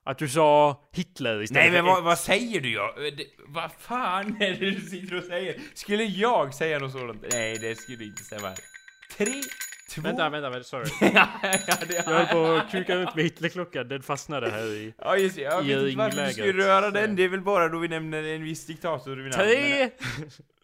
att 0.10 0.18
du 0.18 0.28
sa 0.30 0.82
Hitler 0.94 1.42
istället 1.42 1.64
Nej 1.64 1.72
men 1.72 1.86
vad, 1.86 2.04
vad 2.04 2.20
säger 2.20 2.62
du 2.62 2.74
ja? 2.74 2.94
Det- 2.98 3.26
Vad 3.48 3.72
fan 3.80 4.42
är 4.42 4.50
det 4.60 4.72
du 4.72 4.82
sitter 4.82 5.18
och 5.18 5.24
säger? 5.24 5.56
Skulle 5.74 6.04
jag 6.04 6.54
säga 6.54 6.80
något 6.80 6.92
sådant? 6.92 7.26
Nej, 7.32 7.58
det 7.58 7.76
skulle 7.76 8.04
inte 8.04 8.24
stämma. 8.24 8.54
Tre, 9.18 9.34
två... 9.92 10.02
Vänta, 10.02 10.30
vänta, 10.30 10.50
vänta, 10.50 10.64
sorry. 10.64 10.90
ja, 11.14 11.28
ja, 11.44 11.76
det, 11.88 11.94
Jag 11.94 12.04
höll 12.04 12.26
på 12.26 12.46
att 12.52 12.72
kuka 12.72 12.96
runt 12.96 13.16
med 13.16 13.24
Hitlerklockan, 13.24 13.88
den 13.88 14.02
fastnade 14.02 14.50
här 14.52 14.66
i... 14.66 14.94
Ja 14.98 15.18
just 15.18 15.36
det, 15.36 15.42
jag 15.42 15.62
vet 15.64 15.84
inte 15.84 15.98
varför 15.98 16.26
du 16.26 16.32
skulle 16.34 16.54
röra 16.66 16.92
den, 16.92 17.16
det 17.16 17.24
är 17.24 17.30
väl 17.30 17.42
bara 17.42 17.68
då 17.70 17.78
vi 17.80 17.88
nämner 17.88 18.24
en 18.24 18.44
viss 18.44 18.66
diktator 18.66 19.16
vid 19.16 19.24
namn. 19.32 19.34
Tre, 19.34 19.90